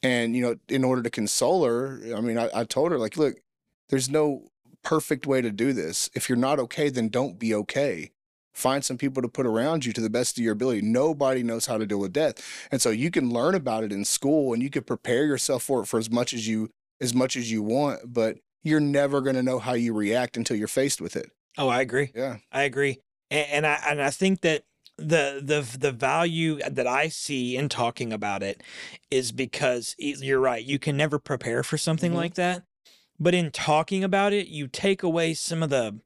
And, 0.02 0.34
you 0.36 0.42
know, 0.42 0.56
in 0.68 0.84
order 0.84 1.02
to 1.02 1.10
console 1.10 1.64
her, 1.64 2.00
I 2.16 2.20
mean, 2.20 2.38
I, 2.38 2.48
I 2.54 2.64
told 2.64 2.92
her, 2.92 2.98
like, 2.98 3.16
look, 3.16 3.34
there's 3.88 4.08
no 4.08 4.49
perfect 4.82 5.26
way 5.26 5.40
to 5.40 5.50
do 5.50 5.72
this. 5.72 6.10
If 6.14 6.28
you're 6.28 6.38
not 6.38 6.58
okay, 6.60 6.88
then 6.88 7.08
don't 7.08 7.38
be 7.38 7.54
okay. 7.54 8.10
Find 8.52 8.84
some 8.84 8.98
people 8.98 9.22
to 9.22 9.28
put 9.28 9.46
around 9.46 9.84
you 9.86 9.92
to 9.92 10.00
the 10.00 10.10
best 10.10 10.36
of 10.36 10.44
your 10.44 10.52
ability. 10.54 10.82
Nobody 10.82 11.42
knows 11.42 11.66
how 11.66 11.78
to 11.78 11.86
deal 11.86 11.98
with 12.00 12.12
death. 12.12 12.34
And 12.72 12.82
so 12.82 12.90
you 12.90 13.10
can 13.10 13.30
learn 13.30 13.54
about 13.54 13.84
it 13.84 13.92
in 13.92 14.04
school 14.04 14.52
and 14.52 14.62
you 14.62 14.70
can 14.70 14.82
prepare 14.82 15.24
yourself 15.24 15.62
for 15.62 15.82
it 15.82 15.86
for 15.86 15.98
as 15.98 16.10
much 16.10 16.34
as 16.34 16.46
you 16.48 16.70
as 17.00 17.14
much 17.14 17.36
as 17.36 17.50
you 17.50 17.62
want, 17.62 18.12
but 18.12 18.36
you're 18.62 18.80
never 18.80 19.20
going 19.22 19.36
to 19.36 19.42
know 19.42 19.58
how 19.58 19.72
you 19.72 19.94
react 19.94 20.36
until 20.36 20.56
you're 20.56 20.68
faced 20.68 21.00
with 21.00 21.16
it. 21.16 21.30
oh 21.56 21.68
i 21.68 21.80
agree 21.80 22.10
Yeah. 22.14 22.38
I 22.52 22.62
agree, 22.64 22.98
and, 23.30 23.46
and 23.50 23.66
I 23.66 23.78
and 23.88 24.02
I 24.02 24.10
think 24.10 24.42
that 24.42 24.64
the 24.98 25.40
the 25.42 25.66
the 25.78 25.92
value 25.92 26.58
that 26.68 26.86
I 26.86 27.08
see 27.08 27.56
in 27.56 27.70
talking 27.70 28.12
about 28.12 28.42
it 28.42 28.62
is 29.10 29.32
because 29.32 29.94
you're 29.98 30.40
right. 30.40 30.62
You 30.62 30.78
can 30.78 30.94
never 30.98 31.18
prepare 31.18 31.62
for 31.62 31.78
something 31.78 32.12
Mhm. 32.12 32.16
like 32.16 32.34
that, 32.34 32.64
but 33.20 33.34
in 33.34 33.50
talking 33.50 34.02
about 34.02 34.32
it, 34.32 34.48
you 34.48 34.66
take 34.66 35.02
away 35.02 35.34
some 35.34 35.62
of 35.62 35.70
the 35.70 36.00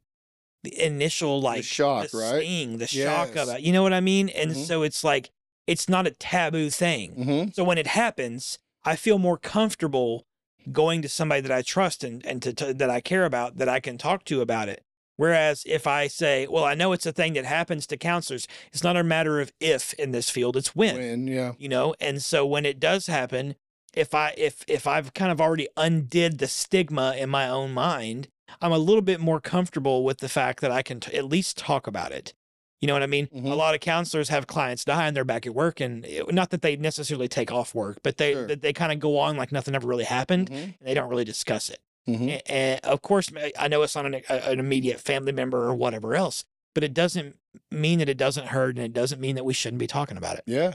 the 0.65 0.83
initial 0.83 1.41
like 1.43 1.63
shock, 1.63 2.09
the 2.09 2.17
right? 2.19 2.43
sting, 2.43 2.79
the 2.79 2.87
shock 2.87 3.37
of 3.37 3.49
it. 3.51 3.61
You 3.61 3.73
know 3.73 3.83
what 3.83 3.93
I 3.93 4.01
mean? 4.01 4.31
And 4.31 4.53
Mhm. 4.53 4.67
so 4.67 4.83
it's 4.83 5.05
like 5.05 5.31
it's 5.67 5.89
not 5.89 6.07
a 6.07 6.11
taboo 6.11 6.71
thing. 6.71 7.15
Mm-hmm. 7.15 7.51
So 7.53 7.65
when 7.65 7.79
it 7.79 7.87
happens, 7.89 8.59
I 8.85 8.97
feel 8.97 9.19
more 9.19 9.37
comfortable 9.39 10.27
going 10.73 11.03
to 11.03 11.09
somebody 11.09 11.43
that 11.43 11.53
I 11.53 11.61
trust 11.63 12.03
and, 12.05 12.25
and 12.27 12.43
to, 12.43 12.53
to, 12.55 12.75
that 12.75 12.89
I 12.91 13.01
care 13.03 13.25
about 13.27 13.57
that 13.59 13.69
I 13.69 13.81
can 13.81 13.99
talk 13.99 14.25
to 14.25 14.41
about 14.41 14.69
it. 14.71 14.83
Whereas 15.17 15.63
if 15.67 15.87
I 15.87 16.07
say, 16.09 16.47
well, 16.49 16.65
I 16.65 16.75
know 16.75 16.93
it's 16.93 17.07
a 17.07 17.13
thing 17.13 17.35
that 17.35 17.45
happens 17.45 17.87
to 17.89 17.97
counselors, 17.99 18.49
it's 18.73 18.83
not 18.83 18.97
a 18.97 19.05
matter 19.05 19.41
of 19.41 19.53
if 19.61 19.93
in 19.95 20.11
this 20.13 20.29
field, 20.31 20.57
it's 20.57 20.75
when, 20.75 20.97
When, 20.97 21.27
yeah. 21.29 21.53
you 21.59 21.69
know? 21.69 21.95
And 22.01 22.23
so 22.23 22.45
when 22.47 22.67
it 22.67 22.81
does 22.81 23.07
happen, 23.07 23.55
if 23.97 24.15
I 24.15 24.35
if 24.37 24.65
if 24.69 24.87
I've 24.87 25.15
kind 25.15 25.31
of 25.33 25.41
already 25.41 25.69
undid 25.77 26.39
the 26.39 26.47
stigma 26.49 27.15
in 27.17 27.31
my 27.31 27.49
own 27.49 27.73
mind, 27.73 28.29
I'm 28.61 28.73
a 28.73 28.79
little 28.79 29.03
bit 29.03 29.21
more 29.21 29.41
comfortable 29.41 30.05
with 30.05 30.19
the 30.19 30.29
fact 30.29 30.61
that 30.61 30.71
I 30.71 30.83
can 30.83 31.01
t- 31.01 31.17
at 31.17 31.25
least 31.25 31.57
talk 31.59 31.87
about 31.87 32.13
it. 32.13 32.35
You 32.81 32.89
know 32.89 32.93
what 32.95 33.03
I 33.03 33.07
mean? 33.07 33.29
Mhm. 33.29 33.51
A 33.51 33.55
lot 33.55 33.75
of 33.75 33.81
counselors 33.81 34.29
have 34.29 34.47
clients 34.47 34.85
die 34.85 35.07
and 35.07 35.17
they're 35.17 35.25
back 35.25 35.47
at 35.47 35.55
work, 35.55 35.81
and 35.81 36.05
it- 36.05 36.31
not 36.35 36.51
that 36.51 36.61
they 36.61 36.77
necessarily 36.77 37.29
take 37.29 37.51
off 37.51 37.75
work, 37.75 37.99
but 38.03 38.19
they 38.19 38.33
Sure. 38.35 38.47
that 38.47 38.61
they 38.61 38.75
kind 38.75 38.93
of 38.93 38.99
go 39.01 39.19
on 39.19 39.37
like 39.39 39.51
nothing 39.53 39.75
ever 39.75 39.87
really 39.89 40.05
happened, 40.05 40.51
Mhm. 40.51 40.63
and 40.63 40.75
they 40.83 40.93
don't 40.93 41.09
really 41.09 41.25
discuss 41.25 41.71
it. 41.71 41.81
Mhm. 42.07 42.29
A- 42.29 42.51
And, 42.51 42.81
of 42.85 43.01
course, 43.01 43.31
I 43.59 43.69
know 43.69 43.83
it's 43.83 43.95
not 43.95 44.05
an, 44.05 44.17
an 44.29 44.61
immediate 44.61 45.01
family 45.01 45.33
member 45.33 45.65
or 45.65 45.75
whatever 45.75 46.15
else, 46.15 46.45
but 46.75 46.85
it 46.85 46.93
doesn't 46.93 47.39
mean 47.71 48.01
that 48.01 48.09
it 48.11 48.19
doesn't 48.19 48.49
hurt, 48.49 48.77
and 48.77 48.85
it 48.85 48.93
doesn't 48.93 49.21
mean 49.21 49.37
that 49.37 49.45
we 49.45 49.55
shouldn't 49.55 49.79
be 49.81 49.87
talking 49.87 50.19
about 50.19 50.37
it. 50.37 50.45
Yeah. 50.47 50.75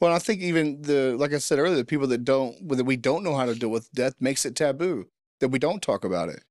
Well, 0.00 0.12
I 0.12 0.18
think 0.18 0.40
even 0.40 0.82
the 0.82 1.16
like 1.16 1.32
I 1.32 1.38
said 1.38 1.58
earlier, 1.58 1.76
the 1.76 1.84
people 1.84 2.06
that 2.08 2.24
don't 2.24 2.68
that 2.68 2.84
we 2.84 2.96
don't 2.96 3.24
know 3.24 3.34
how 3.34 3.46
to 3.46 3.54
deal 3.54 3.70
with 3.70 3.90
death 3.92 4.14
makes 4.20 4.44
it 4.44 4.54
taboo 4.54 5.08
that 5.40 5.48
we 5.48 5.58
don't 5.58 5.82
talk 5.82 6.04
about 6.04 6.28
it, 6.28 6.42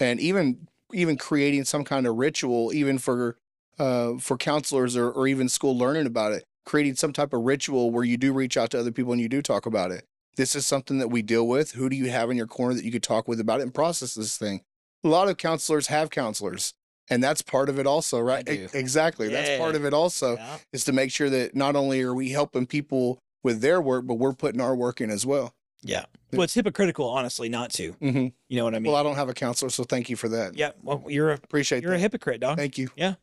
and 0.00 0.20
even 0.20 0.68
even 0.92 1.16
creating 1.16 1.64
some 1.64 1.84
kind 1.84 2.06
of 2.06 2.16
ritual, 2.16 2.72
even 2.72 2.98
for 2.98 3.36
uh, 3.78 4.18
for 4.18 4.36
counselors 4.36 4.96
or, 4.96 5.10
or 5.10 5.26
even 5.26 5.48
school 5.48 5.76
learning 5.76 6.06
about 6.06 6.32
it, 6.32 6.44
creating 6.64 6.96
some 6.96 7.12
type 7.12 7.32
of 7.32 7.42
ritual 7.42 7.90
where 7.90 8.04
you 8.04 8.16
do 8.16 8.32
reach 8.32 8.56
out 8.56 8.70
to 8.70 8.78
other 8.78 8.92
people 8.92 9.12
and 9.12 9.20
you 9.20 9.28
do 9.28 9.42
talk 9.42 9.66
about 9.66 9.90
it. 9.90 10.04
This 10.36 10.56
is 10.56 10.66
something 10.66 10.98
that 10.98 11.08
we 11.08 11.22
deal 11.22 11.46
with. 11.46 11.72
Who 11.72 11.88
do 11.88 11.96
you 11.96 12.10
have 12.10 12.30
in 12.30 12.36
your 12.36 12.46
corner 12.46 12.74
that 12.74 12.84
you 12.84 12.90
could 12.92 13.02
talk 13.02 13.28
with 13.28 13.40
about 13.40 13.60
it 13.60 13.64
and 13.64 13.74
process 13.74 14.14
this 14.14 14.36
thing? 14.36 14.62
A 15.04 15.08
lot 15.08 15.28
of 15.28 15.36
counselors 15.36 15.88
have 15.88 16.10
counselors, 16.10 16.74
and 17.10 17.22
that's 17.22 17.42
part 17.42 17.68
of 17.68 17.78
it 17.78 17.86
also, 17.86 18.18
right? 18.20 18.46
Exactly. 18.48 19.28
That's 19.28 19.58
part 19.58 19.74
of 19.74 19.84
it 19.84 19.92
also 19.94 20.36
Yeah. 20.36 20.58
is 20.72 20.84
to 20.84 20.92
make 20.92 21.10
sure 21.10 21.28
that 21.30 21.54
not 21.54 21.76
only 21.76 22.00
are 22.02 22.14
we 22.14 22.30
helping 22.30 22.66
people 22.66 23.18
with 23.42 23.60
their 23.60 23.80
work, 23.80 24.06
but 24.06 24.14
we're 24.14 24.32
putting 24.32 24.60
our 24.60 24.74
work 24.74 25.00
in 25.00 25.10
as 25.10 25.26
well. 25.26 25.52
Yeah. 25.82 26.04
Well, 26.32 26.42
it's 26.42 26.54
hypocritical, 26.54 27.08
honestly, 27.08 27.48
not 27.48 27.70
to. 27.74 27.92
Mm-hmm. 27.92 28.28
You 28.48 28.56
know 28.56 28.64
what 28.64 28.74
I 28.74 28.78
mean? 28.78 28.90
Well, 28.92 28.98
I 29.00 29.02
don't 29.04 29.16
have 29.16 29.28
a 29.28 29.34
counselor, 29.34 29.68
so 29.70 29.84
thank 29.84 30.08
you 30.08 30.16
for 30.16 30.28
that. 30.30 30.56
yeah. 30.56 30.72
Well, 30.82 31.04
you're 31.08 31.30
a 31.30 31.34
Appreciate 31.34 31.82
you're 31.82 31.92
a 31.92 31.98
hypocrite, 31.98 32.40
dog. 32.40 32.56
Thank 32.56 32.78
you. 32.78 32.88
Yeah 32.96 33.14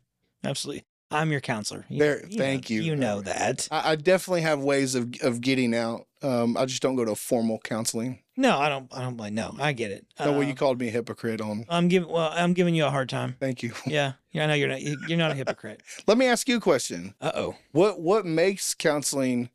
absolutely. 0.44 0.84
I'm 1.12 1.32
your 1.32 1.41
counselor. 1.41 1.86
You- 1.89 1.99
There- 1.99 2.26
you 2.28 2.38
thank 2.38 2.70
know, 2.70 2.76
you. 2.76 2.82
You 2.84 2.95
know 2.95 3.22
that. 3.22 3.68
I, 3.72 3.91
I 3.91 3.95
definitely 3.95 4.41
have 4.41 4.59
ways 4.62 4.95
of 4.95 5.14
of 5.22 5.41
getting 5.41 5.76
out. 5.76 6.07
Um, 6.24 6.55
I 6.55 6.66
just 6.66 6.82
don't 6.82 6.95
go 6.95 7.03
to 7.05 7.16
formal 7.16 7.59
counseling. 7.64 8.20
No, 8.38 8.57
I 8.59 8.70
don't. 8.70 8.88
I 8.93 9.01
don't 9.01 9.18
blame. 9.18 9.34
No, 9.36 9.55
I 9.59 9.74
get 9.74 9.91
it. 9.91 10.05
No, 10.20 10.32
well, 10.34 10.43
you 10.43 10.51
Um, 10.51 10.55
called 10.55 10.80
me 10.80 10.88
a 10.88 10.91
hypocrite 10.91 11.41
on. 11.41 11.66
I'm 11.68 11.88
giving. 11.88 12.09
Well, 12.09 12.32
I'm 12.34 12.53
giving 12.53 12.76
you 12.76 12.86
a 12.86 12.89
hard 12.89 13.09
time. 13.09 13.36
Thank 13.39 13.62
you. 13.64 13.74
Yeah. 13.86 14.14
Yeah. 14.32 14.43
I 14.43 14.47
know 14.47 14.53
you're 14.53 14.70
not. 14.70 14.82
You're 14.82 15.18
not 15.18 15.32
a 15.32 15.36
hypocrite. 15.36 15.82
Let 16.07 16.18
me 16.18 16.26
ask 16.28 16.47
you 16.47 16.57
a 16.57 16.62
question. 16.62 17.14
Uh 17.20 17.32
oh. 17.36 17.55
What 17.72 17.99
what 18.01 18.26
makes 18.26 18.74
counseling 18.74 19.49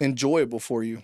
enjoyable 0.00 0.60
for 0.60 0.82
you? 0.82 1.02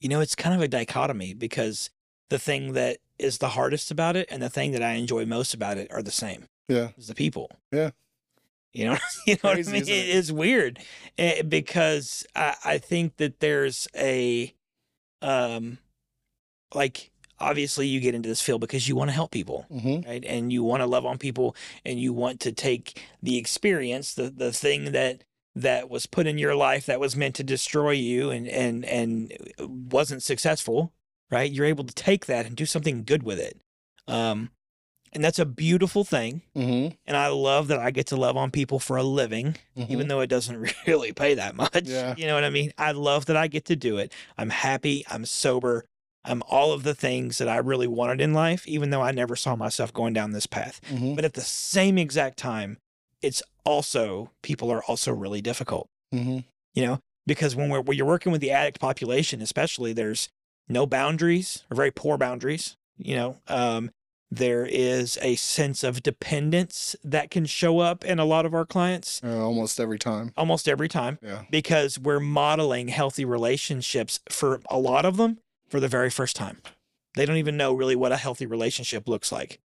You 0.00 0.08
know, 0.08 0.20
it's 0.20 0.34
kind 0.34 0.54
of 0.54 0.60
a 0.60 0.68
dichotomy 0.68 1.34
because 1.34 1.90
the 2.28 2.38
thing 2.38 2.72
that 2.74 2.98
is 3.18 3.38
the 3.38 3.48
hardest 3.50 3.90
about 3.90 4.16
it 4.16 4.28
and 4.30 4.40
the 4.42 4.50
thing 4.50 4.72
that 4.72 4.82
I 4.82 4.92
enjoy 4.92 5.24
most 5.26 5.54
about 5.54 5.76
it 5.78 5.90
are 5.92 6.02
the 6.02 6.10
same. 6.12 6.46
Yeah. 6.68 6.88
Is 6.96 7.08
the 7.08 7.14
people. 7.14 7.50
Yeah. 7.72 7.90
You 8.72 8.86
know, 8.86 8.98
you 9.26 9.34
know 9.34 9.50
what 9.50 9.58
I 9.58 9.62
mean? 9.70 9.82
it? 9.82 9.88
It's 9.88 10.30
weird 10.30 10.78
eh, 11.16 11.42
because 11.42 12.26
I, 12.36 12.54
I 12.64 12.78
think 12.78 13.16
that 13.16 13.40
there's 13.40 13.88
a, 13.96 14.54
um, 15.22 15.78
like 16.74 17.10
obviously 17.40 17.86
you 17.86 18.00
get 18.00 18.14
into 18.14 18.28
this 18.28 18.40
field 18.40 18.60
because 18.60 18.88
you 18.88 18.96
want 18.96 19.08
to 19.08 19.14
help 19.14 19.30
people. 19.30 19.66
Mm-hmm. 19.70 20.08
right? 20.08 20.24
And 20.24 20.52
you 20.52 20.62
want 20.62 20.82
to 20.82 20.86
love 20.86 21.06
on 21.06 21.18
people 21.18 21.56
and 21.84 21.98
you 22.00 22.12
want 22.12 22.40
to 22.40 22.52
take 22.52 23.02
the 23.22 23.38
experience, 23.38 24.14
the 24.14 24.30
the 24.30 24.52
thing 24.52 24.92
that 24.92 25.24
that 25.54 25.90
was 25.90 26.06
put 26.06 26.26
in 26.26 26.38
your 26.38 26.54
life 26.54 26.86
that 26.86 27.00
was 27.00 27.16
meant 27.16 27.34
to 27.36 27.44
destroy 27.44 27.90
you 27.90 28.30
and 28.30 28.46
and 28.48 28.84
and 28.84 29.32
wasn't 29.58 30.22
successful, 30.22 30.92
right? 31.30 31.50
You're 31.50 31.66
able 31.66 31.84
to 31.84 31.94
take 31.94 32.26
that 32.26 32.46
and 32.46 32.56
do 32.56 32.66
something 32.66 33.04
good 33.04 33.22
with 33.22 33.38
it. 33.38 33.60
Um 34.06 34.50
And 35.12 35.24
that's 35.24 35.38
a 35.38 35.46
beautiful 35.46 36.04
thing. 36.04 36.42
Mm-hmm. 36.56 36.94
And 37.06 37.16
I 37.16 37.28
love 37.28 37.68
that 37.68 37.78
I 37.78 37.90
get 37.90 38.06
to 38.08 38.16
love 38.16 38.36
on 38.36 38.50
people 38.50 38.78
for 38.78 38.96
a 38.96 39.02
living, 39.02 39.56
even 39.76 40.08
though 40.08 40.20
it 40.20 40.26
doesn't 40.28 40.74
really 40.86 41.12
pay 41.12 41.34
that 41.34 41.54
much. 41.56 41.72
Mm-hmm. 41.72 41.90
Yeah. 41.90 42.14
You 42.16 42.26
know 42.26 42.34
what 42.34 42.44
I 42.44 42.50
mean? 42.50 42.72
I 42.78 42.92
love 42.92 43.26
that 43.26 43.36
I 43.36 43.46
get 43.46 43.64
to 43.66 43.76
do 43.76 43.96
it. 43.98 44.12
I'm 44.36 44.50
happy. 44.50 45.04
I'm 45.10 45.24
sober. 45.24 45.84
I'm 46.24 46.42
all 46.48 46.72
of 46.72 46.82
the 46.82 46.94
things 46.94 47.38
that 47.38 47.48
I 47.48 47.56
really 47.56 47.86
wanted 47.86 48.20
in 48.20 48.34
life, 48.34 48.66
even 48.66 48.90
though 48.90 49.00
I 49.00 49.12
never 49.12 49.34
saw 49.36 49.56
myself 49.56 49.92
going 49.92 50.12
down 50.12 50.32
this 50.32 50.46
path. 50.46 50.80
mm-hmm. 50.90 51.14
But 51.14 51.24
at 51.24 51.34
the 51.34 51.40
same 51.40 51.96
exact 51.96 52.36
time, 52.38 52.76
it's 53.22 53.42
also, 53.64 54.30
people 54.42 54.70
are 54.70 54.82
also 54.84 55.12
really 55.12 55.40
difficult, 55.40 55.88
Mm-hmm. 56.14 56.38
you 56.74 56.86
know, 56.86 57.00
because 57.26 57.54
when, 57.56 57.68
we're, 57.68 57.80
when 57.80 57.96
you're 57.96 58.06
working 58.06 58.32
with 58.32 58.40
the 58.40 58.50
addict 58.50 58.80
population, 58.80 59.40
especially, 59.42 59.92
there's 59.92 60.28
no 60.68 60.86
boundaries 60.86 61.64
or 61.70 61.76
very 61.76 61.90
poor 61.90 62.16
boundaries, 62.18 62.76
you 62.96 63.14
know. 63.16 63.36
Um, 63.48 63.90
there 64.30 64.66
is 64.66 65.18
a 65.22 65.36
sense 65.36 65.82
of 65.82 66.02
dependence 66.02 66.94
that 67.02 67.30
can 67.30 67.46
show 67.46 67.78
up 67.78 68.04
in 68.04 68.18
a 68.18 68.24
lot 68.24 68.44
of 68.44 68.52
our 68.54 68.66
clients 68.66 69.20
Uh, 69.24 69.42
almost 69.42 69.80
every 69.80 69.98
time. 69.98 70.32
almost 70.36 70.68
every 70.68 70.88
time 70.88 71.18
Yeah. 71.22 71.44
because 71.50 71.98
we're 71.98 72.20
modeling 72.20 72.88
healthy 72.88 73.24
relationships 73.24 74.20
for 74.30 74.60
a 74.70 74.78
lot 74.78 75.04
of 75.06 75.16
them 75.16 75.38
for 75.68 75.80
the 75.80 75.88
very 75.88 76.10
first 76.10 76.36
time. 76.36 76.60
They 77.14 77.24
don't 77.24 77.36
even 77.38 77.56
know 77.56 77.72
really 77.72 77.96
what 77.96 78.12
a 78.12 78.16
healthy 78.16 78.44
relationship 78.46 79.08
looks 79.08 79.32
like. 79.32 79.60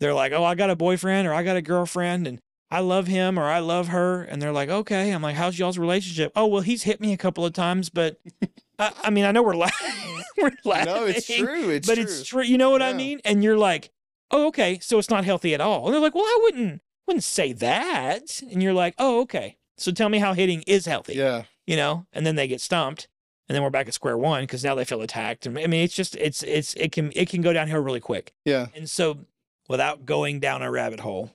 They're 0.00 0.14
like, 0.14 0.32
"Oh, 0.32 0.44
I 0.44 0.54
got 0.54 0.70
a 0.70 0.76
boyfriend 0.76 1.26
or 1.26 1.32
I 1.34 1.42
got 1.42 1.56
a 1.56 1.62
girlfriend 1.62 2.26
and 2.26 2.38
I 2.70 2.80
love 2.80 3.06
him 3.06 3.38
or 3.38 3.44
I 3.44 3.58
love 3.60 3.88
her." 3.88 4.22
And 4.22 4.40
they're 4.42 4.52
like, 4.52 4.68
"Okay." 4.68 5.10
I'm 5.10 5.22
like, 5.22 5.36
"How's 5.36 5.58
y'all's 5.58 5.78
relationship?" 5.78 6.32
"Oh, 6.36 6.46
well, 6.46 6.62
he's 6.62 6.82
hit 6.84 7.00
me 7.00 7.12
a 7.12 7.16
couple 7.16 7.44
of 7.44 7.52
times, 7.52 7.88
but 7.90 8.18
I, 8.78 8.92
I 9.04 9.10
mean, 9.10 9.24
I 9.24 9.32
know 9.32 9.42
we're 9.42 9.56
laughing. 9.56 10.22
we're 10.38 10.52
laughing. 10.64 10.86
No, 10.86 11.04
it's 11.06 11.26
true. 11.26 11.70
It's 11.70 11.86
true. 11.86 11.94
but 11.94 12.00
true. 12.00 12.02
it's 12.02 12.24
true. 12.26 12.42
You 12.42 12.58
know 12.58 12.70
what 12.70 12.82
I 12.82 12.92
mean? 12.92 13.20
And 13.24 13.42
you're 13.42 13.58
like, 13.58 13.90
"Oh, 14.30 14.46
okay. 14.48 14.78
So 14.80 14.98
it's 14.98 15.10
not 15.10 15.24
healthy 15.24 15.54
at 15.54 15.60
all." 15.60 15.86
And 15.86 15.94
they're 15.94 16.00
like, 16.00 16.14
"Well, 16.14 16.24
I 16.24 16.40
wouldn't 16.42 16.82
wouldn't 17.06 17.24
say 17.24 17.52
that." 17.54 18.40
And 18.50 18.62
you're 18.62 18.74
like, 18.74 18.94
"Oh, 18.98 19.20
okay. 19.22 19.56
So 19.76 19.90
tell 19.92 20.08
me 20.08 20.18
how 20.18 20.32
hitting 20.34 20.62
is 20.66 20.86
healthy." 20.86 21.14
Yeah. 21.14 21.44
you 21.66 21.76
know, 21.76 22.06
and 22.12 22.24
then 22.26 22.36
they 22.36 22.48
get 22.48 22.60
stumped, 22.60 23.08
and 23.48 23.54
then 23.56 23.62
we're 23.62 23.70
back 23.70 23.88
at 23.88 23.94
square 23.94 24.16
one 24.18 24.42
because 24.44 24.62
now 24.64 24.74
they 24.74 24.84
feel 24.84 25.00
attacked. 25.02 25.46
And 25.46 25.58
I 25.58 25.66
mean, 25.66 25.84
it's 25.84 25.94
just 25.94 26.16
it's 26.16 26.42
it's 26.42 26.74
it 26.74 26.92
can 26.92 27.12
it 27.16 27.28
can 27.30 27.40
go 27.42 27.52
downhill 27.52 27.80
really 27.80 28.00
quick. 28.00 28.32
Yeah. 28.44 28.66
And 28.74 28.88
so, 28.88 29.20
without 29.68 30.04
going 30.06 30.38
down 30.40 30.62
a 30.62 30.70
rabbit 30.70 31.00
hole, 31.00 31.34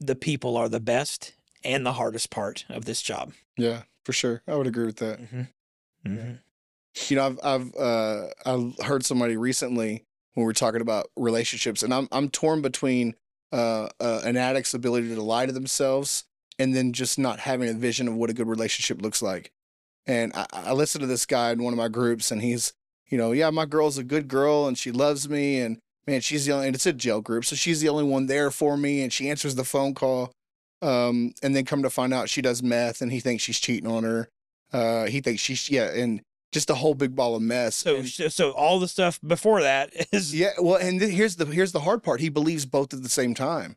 the 0.00 0.14
people 0.14 0.56
are 0.56 0.68
the 0.68 0.80
best 0.80 1.34
and 1.64 1.84
the 1.84 1.94
hardest 1.94 2.30
part 2.30 2.64
of 2.68 2.84
this 2.84 3.02
job. 3.02 3.32
Yeah. 3.56 3.82
For 4.04 4.12
sure. 4.12 4.42
I 4.46 4.54
would 4.54 4.66
agree 4.66 4.86
with 4.86 4.96
that. 4.96 5.20
Mm-hmm. 5.20 5.42
Mm-hmm. 6.06 6.32
You 7.08 7.16
know, 7.16 7.26
I've 7.26 7.38
I've 7.42 7.74
uh 7.74 8.26
I 8.46 8.84
heard 8.84 9.04
somebody 9.04 9.36
recently 9.36 10.04
when 10.34 10.44
we 10.44 10.46
were 10.46 10.52
talking 10.52 10.80
about 10.80 11.10
relationships, 11.16 11.82
and 11.82 11.92
I'm 11.92 12.08
I'm 12.12 12.28
torn 12.28 12.62
between 12.62 13.14
uh, 13.52 13.88
uh 13.98 14.20
an 14.24 14.36
addict's 14.36 14.74
ability 14.74 15.14
to 15.14 15.22
lie 15.22 15.46
to 15.46 15.52
themselves 15.52 16.24
and 16.58 16.74
then 16.74 16.92
just 16.92 17.18
not 17.18 17.40
having 17.40 17.68
a 17.68 17.74
vision 17.74 18.06
of 18.06 18.14
what 18.14 18.30
a 18.30 18.34
good 18.34 18.46
relationship 18.46 19.02
looks 19.02 19.22
like. 19.22 19.50
And 20.06 20.32
I, 20.34 20.46
I 20.52 20.72
listened 20.72 21.00
to 21.00 21.06
this 21.06 21.26
guy 21.26 21.50
in 21.50 21.62
one 21.62 21.72
of 21.72 21.78
my 21.78 21.88
groups, 21.88 22.30
and 22.30 22.42
he's, 22.42 22.74
you 23.08 23.18
know, 23.18 23.32
yeah, 23.32 23.50
my 23.50 23.64
girl's 23.64 23.98
a 23.98 24.04
good 24.04 24.28
girl 24.28 24.68
and 24.68 24.78
she 24.78 24.92
loves 24.92 25.28
me, 25.28 25.60
and 25.60 25.78
man, 26.06 26.20
she's 26.20 26.46
the 26.46 26.52
only, 26.52 26.66
and 26.68 26.74
it's 26.76 26.86
a 26.86 26.92
jail 26.92 27.20
group, 27.20 27.44
so 27.44 27.56
she's 27.56 27.80
the 27.80 27.88
only 27.88 28.04
one 28.04 28.26
there 28.26 28.50
for 28.50 28.76
me, 28.76 29.02
and 29.02 29.12
she 29.12 29.28
answers 29.30 29.54
the 29.54 29.64
phone 29.64 29.94
call. 29.94 30.32
Um, 30.82 31.32
and 31.42 31.56
then 31.56 31.64
come 31.64 31.82
to 31.82 31.88
find 31.90 32.12
out 32.12 32.28
she 32.28 32.42
does 32.42 32.62
meth, 32.62 33.00
and 33.00 33.10
he 33.10 33.20
thinks 33.20 33.42
she's 33.42 33.58
cheating 33.58 33.90
on 33.90 34.04
her. 34.04 34.28
Uh, 34.72 35.06
he 35.06 35.20
thinks 35.20 35.40
she's 35.40 35.70
yeah, 35.70 35.90
and 35.90 36.20
just 36.52 36.68
a 36.68 36.74
whole 36.74 36.94
big 36.94 37.16
ball 37.16 37.34
of 37.34 37.42
mess. 37.42 37.76
So 37.76 37.96
And- 37.96 38.08
so 38.08 38.50
all 38.52 38.78
the 38.78 38.88
stuff 38.88 39.18
before 39.26 39.62
that 39.62 39.90
is 40.12 40.34
yeah, 40.34 40.50
well, 40.60 40.76
and 40.76 41.00
here's 41.00 41.36
the 41.36 41.46
here's 41.46 41.72
the 41.72 41.80
hard 41.80 42.02
part. 42.02 42.20
He 42.20 42.28
believes 42.28 42.66
both 42.66 42.92
at 42.92 43.02
the 43.02 43.08
same 43.08 43.34
time, 43.34 43.76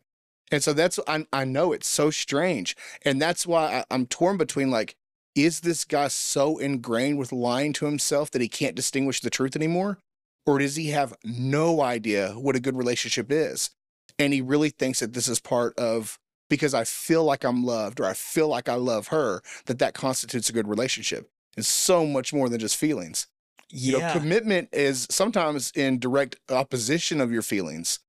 and 0.52 0.62
so 0.62 0.74
that's 0.74 1.00
I 1.08 1.26
I 1.32 1.46
know 1.46 1.72
it's 1.72 1.88
so 1.88 2.10
strange, 2.10 2.76
and 3.04 3.22
that's 3.22 3.48
why 3.48 3.78
I, 3.78 3.86
I'm 3.90 4.06
torn 4.06 4.36
between 4.38 4.70
like, 4.70 4.96
is 5.34 5.62
this 5.62 5.86
guy 5.86 6.10
so 6.10 6.58
ingrained 6.58 7.20
with 7.20 7.32
lying 7.32 7.72
to 7.74 7.86
himself 7.86 8.32
that 8.32 8.42
he 8.42 8.50
can't 8.50 8.76
distinguish 8.76 9.22
the 9.22 9.30
truth 9.30 9.56
anymore, 9.56 10.00
or 10.48 10.58
does 10.58 10.76
he 10.76 10.89
have 10.89 11.14
no 11.24 11.82
idea 11.82 12.32
what 12.32 12.56
a 12.56 12.60
good 12.60 12.76
relationship 12.76 13.32
is, 13.32 13.70
and 14.18 14.34
he 14.34 14.41
really 14.41 14.70
thinks 14.70 15.00
that 15.02 15.14
this 15.14 15.28
is 15.28 15.39
part 15.39 15.78
of 15.78 16.18
because 16.50 16.74
I 16.74 16.86
feel 16.86 17.24
like 17.24 17.43
I'm 17.43 17.64
loved 17.64 18.00
or 18.00 18.06
I 18.06 18.14
feel 18.14 18.48
like 18.48 18.68
I 18.70 18.76
love 18.76 19.10
her 19.10 19.41
that 19.66 19.80
that 19.80 19.93
constitutes 19.93 20.50
a 20.50 20.54
good 20.54 20.68
relationship. 20.68 21.30
It's 21.56 21.68
so 21.68 22.06
much 22.06 22.34
more 22.34 22.50
than 22.50 22.60
just 22.60 22.78
feelings 22.78 23.28
you 23.70 23.98
yeah. 23.98 24.08
know 24.08 24.20
commitment 24.20 24.70
is 24.72 25.08
sometimes 25.10 25.72
in 25.72 26.00
direct 26.00 26.38
opposition 26.50 27.20
of 27.20 27.32
your 27.32 27.41
feelings 27.41 28.00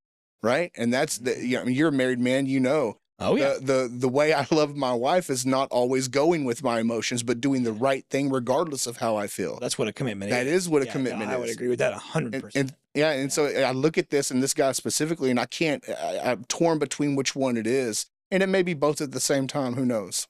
right 0.43 0.71
and 0.77 0.93
that's 0.93 1.19
the 1.19 1.33
mm-hmm. 1.33 1.47
you 1.47 1.57
know 1.57 1.63
I 1.63 1.65
mean, 1.65 1.75
you're 1.75 1.89
a 1.89 1.93
married 1.93 2.21
man 2.21 2.47
you 2.47 2.61
know 2.61 2.99
oh 3.21 3.37
yeah. 3.37 3.55
the, 3.55 3.61
the 3.65 3.89
the 3.93 4.09
way 4.09 4.33
i 4.35 4.47
love 4.51 4.77
my 4.77 4.93
wife 4.93 5.29
is 5.31 5.45
not 5.45 5.69
always 5.71 6.09
going 6.09 6.45
with 6.45 6.63
my 6.63 6.81
emotions 6.81 7.23
but 7.23 7.41
doing 7.41 7.63
the 7.65 7.73
right 7.73 8.05
thing 8.11 8.31
regardless 8.31 8.87
of 8.87 8.99
how 8.99 9.17
i 9.17 9.27
feel 9.27 9.59
That's 9.61 9.79
what 9.79 9.89
a 9.89 9.93
commitment 9.93 10.31
is. 10.31 10.37
that 10.37 10.47
is. 10.47 10.63
is 10.65 10.69
what 10.69 10.83
a 10.83 10.85
Yeah, 10.87 10.91
no, 10.93 10.93
commitment 10.99 11.31
I 11.31 11.35
is 11.35 11.41
would 11.41 11.51
agree 11.51 11.69
with 11.69 11.79
that 11.81 11.93
a 11.93 11.99
hundred 11.99 12.33
percent. 12.43 12.55
and 12.71 12.77
yeah 12.95 13.11
and 13.13 13.33
so 13.33 13.47
i 13.47 13.73
look 13.73 13.99
at 13.99 14.11
this 14.11 14.31
and 14.31 14.43
this 14.43 14.55
guy 14.55 14.73
specifically 14.73 15.31
and 15.31 15.41
i 15.41 15.47
can't 15.47 15.83
I, 15.89 16.19
i'm 16.33 16.45
torn 16.45 16.79
between 16.79 17.17
which 17.17 17.35
one 17.35 17.57
it 17.57 17.67
is 17.67 18.07
and 18.31 18.43
it 18.43 18.49
may 18.49 18.63
be 18.63 18.75
both 18.75 19.01
at 19.01 19.13
the 19.13 19.21
same 19.21 19.47
time 19.47 19.75
who 19.75 19.85
knows 19.85 20.27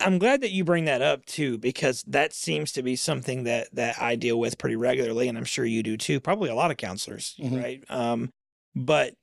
I'm 0.00 0.18
glad 0.18 0.40
that 0.40 0.50
you 0.50 0.64
bring 0.64 0.86
that 0.86 1.02
up 1.02 1.24
too, 1.24 1.56
because 1.56 2.02
that 2.08 2.32
seems 2.32 2.72
to 2.72 2.82
be 2.82 2.96
something 2.96 3.44
that 3.44 3.68
that 3.74 4.02
I 4.02 4.16
deal 4.16 4.40
with 4.40 4.58
pretty 4.58 4.74
regularly, 4.74 5.28
and 5.28 5.38
I'm 5.38 5.44
sure 5.44 5.64
you 5.64 5.84
do 5.84 5.96
too. 5.96 6.18
Probably 6.18 6.50
a 6.50 6.54
lot 6.56 6.72
of 6.72 6.76
counselors, 6.78 7.36
Mhm. 7.38 7.62
right? 7.62 7.84
Um, 7.88 8.30
but 8.74 9.14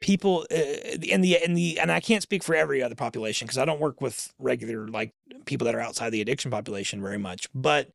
people 0.00 0.46
uh, 0.50 0.54
in 1.02 1.20
the 1.20 1.42
in 1.42 1.54
the 1.54 1.78
and 1.80 1.90
I 1.90 2.00
can't 2.00 2.22
speak 2.22 2.42
for 2.42 2.54
every 2.54 2.82
other 2.82 2.94
population 2.94 3.46
because 3.46 3.58
I 3.58 3.64
don't 3.64 3.80
work 3.80 4.00
with 4.00 4.32
regular 4.38 4.88
like 4.88 5.12
people 5.44 5.64
that 5.66 5.74
are 5.74 5.80
outside 5.80 6.10
the 6.10 6.20
addiction 6.20 6.50
population 6.50 7.00
very 7.00 7.18
much, 7.18 7.48
but 7.54 7.90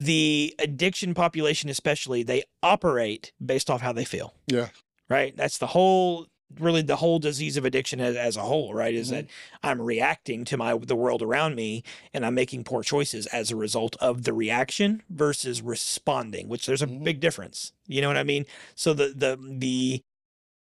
the 0.00 0.54
addiction 0.58 1.14
population 1.14 1.70
especially 1.70 2.22
they 2.22 2.44
operate 2.62 3.32
based 3.44 3.70
off 3.70 3.80
how 3.80 3.92
they 3.92 4.04
feel 4.04 4.34
yeah 4.46 4.68
right? 5.08 5.36
That's 5.36 5.58
the 5.58 5.68
whole, 5.68 6.26
really, 6.58 6.82
the 6.82 6.96
whole 6.96 7.20
disease 7.20 7.56
of 7.56 7.64
addiction 7.64 8.00
as, 8.00 8.16
as 8.16 8.36
a 8.36 8.40
whole, 8.40 8.74
right? 8.74 8.92
Is 8.92 9.06
Mhm. 9.06 9.10
that 9.12 9.26
I'm 9.62 9.80
reacting 9.80 10.44
to 10.46 10.56
my 10.56 10.76
the 10.76 10.96
world 10.96 11.22
around 11.22 11.54
me, 11.54 11.84
and 12.12 12.26
I'm 12.26 12.34
making 12.34 12.64
poor 12.64 12.82
choices 12.82 13.26
as 13.28 13.52
a 13.52 13.56
result 13.56 13.94
of 14.00 14.24
the 14.24 14.32
reaction 14.32 15.04
versus 15.08 15.62
responding, 15.62 16.48
which 16.48 16.66
there's 16.66 16.82
a 16.82 16.88
Mhm. 16.88 17.04
big 17.04 17.20
difference. 17.20 17.72
You 17.86 18.00
know 18.00 18.08
what 18.08 18.16
I 18.16 18.24
mean? 18.24 18.46
So 18.74 18.94
the 18.94 19.14
the 19.14 19.38
the 19.40 20.02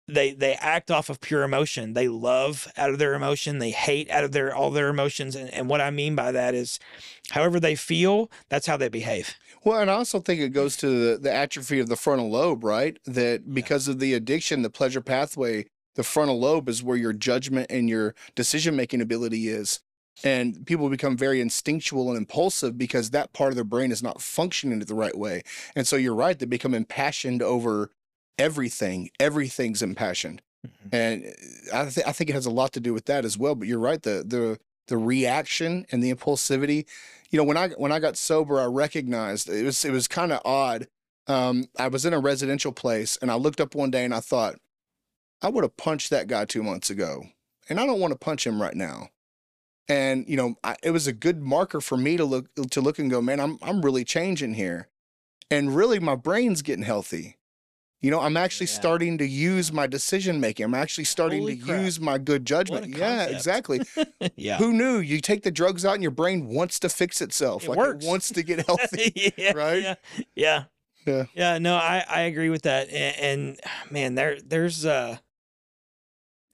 they 0.07 0.31
they 0.31 0.53
act 0.53 0.89
off 0.89 1.09
of 1.09 1.19
pure 1.19 1.43
emotion. 1.43 1.93
They 1.93 2.07
love 2.07 2.71
out 2.77 2.89
of 2.89 2.99
their 2.99 3.13
emotion. 3.13 3.59
They 3.59 3.71
hate 3.71 4.09
out 4.09 4.23
of 4.23 4.31
their 4.31 4.55
all 4.55 4.71
their 4.71 4.87
emotions. 4.89 5.35
And, 5.35 5.53
and 5.53 5.69
what 5.69 5.81
I 5.81 5.89
mean 5.89 6.15
by 6.15 6.31
that 6.31 6.55
is, 6.55 6.79
however 7.31 7.59
they 7.59 7.75
feel, 7.75 8.31
that's 8.49 8.67
how 8.67 8.77
they 8.77 8.89
behave. 8.89 9.35
Well, 9.63 9.79
and 9.79 9.91
I 9.91 9.95
also 9.95 10.19
think 10.19 10.39
it 10.39 10.49
goes 10.49 10.77
to 10.77 10.87
the, 10.87 11.17
the 11.17 11.33
atrophy 11.33 11.79
of 11.79 11.89
the 11.89 11.97
frontal 11.97 12.29
lobe, 12.29 12.63
right? 12.63 12.97
That 13.05 13.53
because 13.53 13.87
of 13.87 13.99
the 13.99 14.13
addiction, 14.13 14.61
the 14.61 14.69
pleasure 14.69 15.01
pathway, 15.01 15.65
the 15.95 16.03
frontal 16.03 16.39
lobe 16.39 16.69
is 16.69 16.83
where 16.83 16.97
your 16.97 17.13
judgment 17.13 17.67
and 17.69 17.89
your 17.89 18.15
decision 18.35 18.75
making 18.75 19.01
ability 19.01 19.49
is. 19.49 19.81
And 20.23 20.65
people 20.65 20.89
become 20.89 21.15
very 21.15 21.41
instinctual 21.41 22.09
and 22.09 22.17
impulsive 22.17 22.77
because 22.77 23.11
that 23.11 23.33
part 23.33 23.51
of 23.51 23.55
their 23.55 23.63
brain 23.63 23.91
is 23.91 24.01
not 24.01 24.21
functioning 24.21 24.79
the 24.79 24.95
right 24.95 25.17
way. 25.17 25.43
And 25.75 25.85
so 25.85 25.95
you're 25.95 26.15
right, 26.15 26.37
they 26.39 26.45
become 26.45 26.73
impassioned 26.73 27.43
over 27.43 27.91
everything. 28.37 29.09
Everything's 29.19 29.81
impassioned. 29.81 30.41
And 30.91 31.25
uh, 31.73 31.81
I, 31.81 31.89
th- 31.89 32.07
I 32.07 32.11
think 32.11 32.29
it 32.29 32.33
has 32.33 32.45
a 32.45 32.51
lot 32.51 32.73
to 32.73 32.79
do 32.79 32.93
with 32.93 33.05
that 33.05 33.25
as 33.25 33.37
well. 33.37 33.55
But 33.55 33.67
you're 33.67 33.79
right, 33.79 34.01
the 34.01 34.23
the 34.25 34.59
the 34.87 34.97
reaction 34.97 35.85
and 35.91 36.03
the 36.03 36.13
impulsivity. 36.13 36.85
You 37.29 37.37
know, 37.37 37.43
when 37.43 37.57
I 37.57 37.69
when 37.69 37.91
I 37.91 37.99
got 37.99 38.17
sober, 38.17 38.59
I 38.59 38.65
recognized 38.65 39.49
it 39.49 39.63
was 39.63 39.83
it 39.85 39.91
was 39.91 40.07
kind 40.07 40.31
of 40.31 40.41
odd. 40.45 40.87
Um, 41.27 41.65
I 41.77 41.89
was 41.89 42.05
in 42.05 42.13
a 42.13 42.19
residential 42.19 42.71
place, 42.71 43.17
and 43.21 43.29
I 43.29 43.35
looked 43.35 43.59
up 43.59 43.75
one 43.75 43.91
day 43.91 44.05
and 44.05 44.13
I 44.13 44.21
thought, 44.21 44.55
I 45.41 45.49
would 45.49 45.63
have 45.63 45.75
punched 45.75 46.09
that 46.09 46.27
guy 46.27 46.45
two 46.45 46.63
months 46.63 46.89
ago, 46.89 47.23
and 47.69 47.79
I 47.79 47.85
don't 47.85 47.99
want 47.99 48.13
to 48.13 48.19
punch 48.19 48.47
him 48.47 48.61
right 48.61 48.75
now. 48.75 49.09
And 49.89 50.27
you 50.27 50.37
know, 50.37 50.55
I, 50.63 50.75
it 50.83 50.91
was 50.91 51.07
a 51.07 51.13
good 51.13 51.41
marker 51.41 51.81
for 51.81 51.97
me 51.97 52.17
to 52.17 52.25
look 52.25 52.47
to 52.71 52.81
look 52.81 52.99
and 52.99 53.11
go, 53.11 53.21
man, 53.21 53.39
I'm 53.39 53.57
I'm 53.61 53.81
really 53.81 54.05
changing 54.05 54.53
here, 54.53 54.87
and 55.51 55.75
really 55.75 55.99
my 55.99 56.15
brain's 56.15 56.61
getting 56.61 56.85
healthy. 56.85 57.36
You 57.99 58.11
know, 58.11 58.19
I'm 58.19 58.37
actually 58.37 58.67
Yeah. 58.67 58.73
starting 58.73 59.17
to 59.17 59.25
use 59.25 59.71
my 59.73 59.87
decision 59.87 60.39
making. 60.39 60.65
I'm 60.65 60.75
actually 60.75 61.05
starting 61.05 61.39
Holy 61.41 61.55
to 61.57 61.65
crap. 61.65 61.81
use 61.81 61.99
my 61.99 62.17
good 62.19 62.45
judgment. 62.45 62.95
Yeah, 62.95 63.25
exactly. 63.25 63.81
yeah. 64.35 64.57
Who 64.57 64.71
knew? 64.71 64.99
You 64.99 65.19
take 65.19 65.41
the 65.43 65.49
drugs 65.51 65.83
out 65.83 65.95
and 65.95 66.03
your 66.03 66.11
brain 66.11 66.47
wants 66.47 66.79
to 66.81 66.89
fix 66.89 67.21
itself. 67.21 67.63
It 67.63 67.69
like 67.69 67.77
works. 67.77 68.05
it 68.05 68.07
wants 68.07 68.29
to 68.31 68.43
get 68.43 68.65
healthy. 68.67 69.33
yeah, 69.35 69.53
right? 69.53 69.81
Yeah, 69.81 69.95
yeah, 70.35 70.63
Yeah. 71.07 71.23
yeah. 71.33 71.57
No, 71.57 71.75
I 71.75 72.05
I 72.07 72.21
agree 72.21 72.49
with 72.49 72.61
that. 72.63 72.89
And, 72.89 73.15
and 73.17 73.59
man, 73.89 74.13
there 74.15 74.37
there's 74.45 74.85
uh 74.85 75.17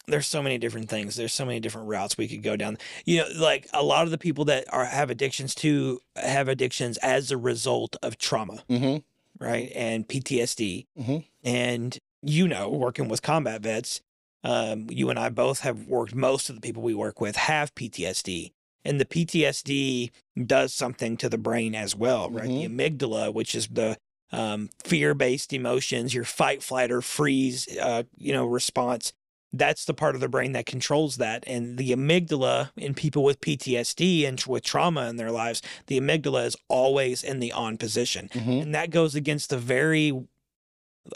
there's 0.07 0.27
so 0.27 0.41
many 0.43 0.57
different 0.57 0.89
things. 0.89 1.15
There's 1.15 1.33
so 1.33 1.45
many 1.45 1.59
different 1.61 1.87
routes 1.87 2.17
we 2.17 2.27
could 2.27 2.43
go 2.43 2.55
down. 2.57 2.77
You 3.05 3.19
know, 3.19 3.27
like 3.37 3.67
a 3.73 3.81
lot 3.83 4.03
of 4.03 4.11
the 4.11 4.17
people 4.17 4.45
that 4.45 4.65
are 4.73 4.83
have 4.85 5.09
addictions 5.09 5.55
to 5.55 5.99
have 6.15 6.47
addictions 6.49 6.97
as 6.97 7.31
a 7.31 7.37
result 7.37 7.95
of 8.03 8.17
trauma, 8.17 8.63
hmm 8.69 8.97
right? 9.39 9.71
And 9.75 10.07
PTSD, 10.07 10.85
Mhm. 10.99 11.25
and 11.43 11.97
you 12.25 12.47
know, 12.47 12.69
working 12.69 13.09
with 13.09 13.21
combat 13.21 13.61
vets, 13.61 13.99
um, 14.45 14.87
you 14.89 15.09
and 15.09 15.19
I 15.19 15.27
both 15.29 15.59
have 15.59 15.87
worked. 15.87 16.15
Most 16.15 16.49
of 16.49 16.55
the 16.55 16.61
people 16.61 16.81
we 16.81 16.93
work 16.93 17.19
with 17.19 17.35
have 17.35 17.75
PTSD, 17.75 18.53
and 18.85 18.99
the 18.99 19.05
PTSD 19.05 20.11
does 20.45 20.73
something 20.73 21.17
to 21.17 21.27
the 21.27 21.37
brain 21.37 21.75
as 21.75 21.95
well, 21.95 22.29
right? 22.29 22.47
The 22.47 22.67
amygdala, 22.67 23.33
which 23.33 23.55
is 23.55 23.67
the 23.67 23.97
um, 24.31 24.69
fear-based 24.83 25.53
emotions, 25.53 26.13
your 26.13 26.23
fight, 26.23 26.63
flight, 26.63 26.91
or 26.91 27.01
freeze, 27.03 27.67
uh, 27.77 28.03
you 28.17 28.33
know, 28.33 28.45
response. 28.45 29.13
That's 29.55 29.85
the 29.85 29.93
part 29.93 30.15
of 30.15 30.21
the 30.21 30.27
brain 30.27 30.53
that 30.53 30.65
controls 30.65 31.17
that. 31.17 31.43
And 31.45 31.77
the 31.77 31.91
amygdala 31.91 32.71
in 32.75 32.95
people 32.95 33.23
with 33.23 33.39
PTSD 33.39 34.27
and 34.27 34.43
with 34.47 34.63
trauma 34.63 35.07
in 35.07 35.17
their 35.17 35.31
lives, 35.31 35.61
the 35.85 35.99
amygdala 35.99 36.47
is 36.47 36.57
always 36.67 37.23
in 37.23 37.39
the 37.39 37.51
on 37.51 37.77
position. 37.77 38.29
Mhm. 38.33 38.63
And 38.63 38.75
that 38.75 38.89
goes 38.89 39.13
against 39.13 39.51
the 39.51 39.59
very 39.59 40.11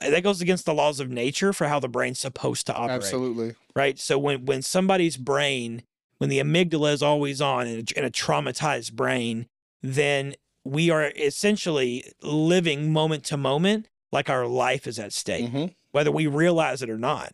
that 0.01 0.21
goes 0.21 0.41
against 0.41 0.65
the 0.65 0.73
laws 0.73 0.99
of 0.99 1.09
nature 1.09 1.53
for 1.53 1.67
how 1.67 1.79
the 1.79 1.87
brain's 1.87 2.19
supposed 2.19 2.65
to 2.67 2.75
operate 2.75 3.03
Absolutely. 3.03 3.55
right? 3.73 3.97
So 3.97 4.19
when 4.19 4.45
when 4.45 4.61
somebody's 4.61 5.15
brain, 5.17 5.83
when 6.17 6.29
the 6.29 6.39
amygdala 6.39 6.91
is 6.93 7.01
always 7.01 7.41
on 7.41 7.67
in 7.67 7.79
a, 7.79 7.99
in 7.99 8.05
a 8.05 8.11
traumatized 8.11 8.93
brain, 8.93 9.47
then 9.81 10.35
we 10.65 10.89
are 10.89 11.11
essentially 11.15 12.11
living 12.21 12.91
moment 12.91 13.23
to 13.25 13.37
moment 13.37 13.87
like 14.11 14.29
our 14.29 14.45
life 14.45 14.85
is 14.87 14.99
at 14.99 15.13
stake, 15.13 15.49
hmm 15.49 15.65
whether 15.91 16.11
we 16.11 16.27
realize 16.27 16.81
it 16.83 16.89
or 16.89 16.97
not. 16.97 17.33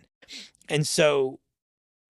And 0.69 0.87
so 0.87 1.39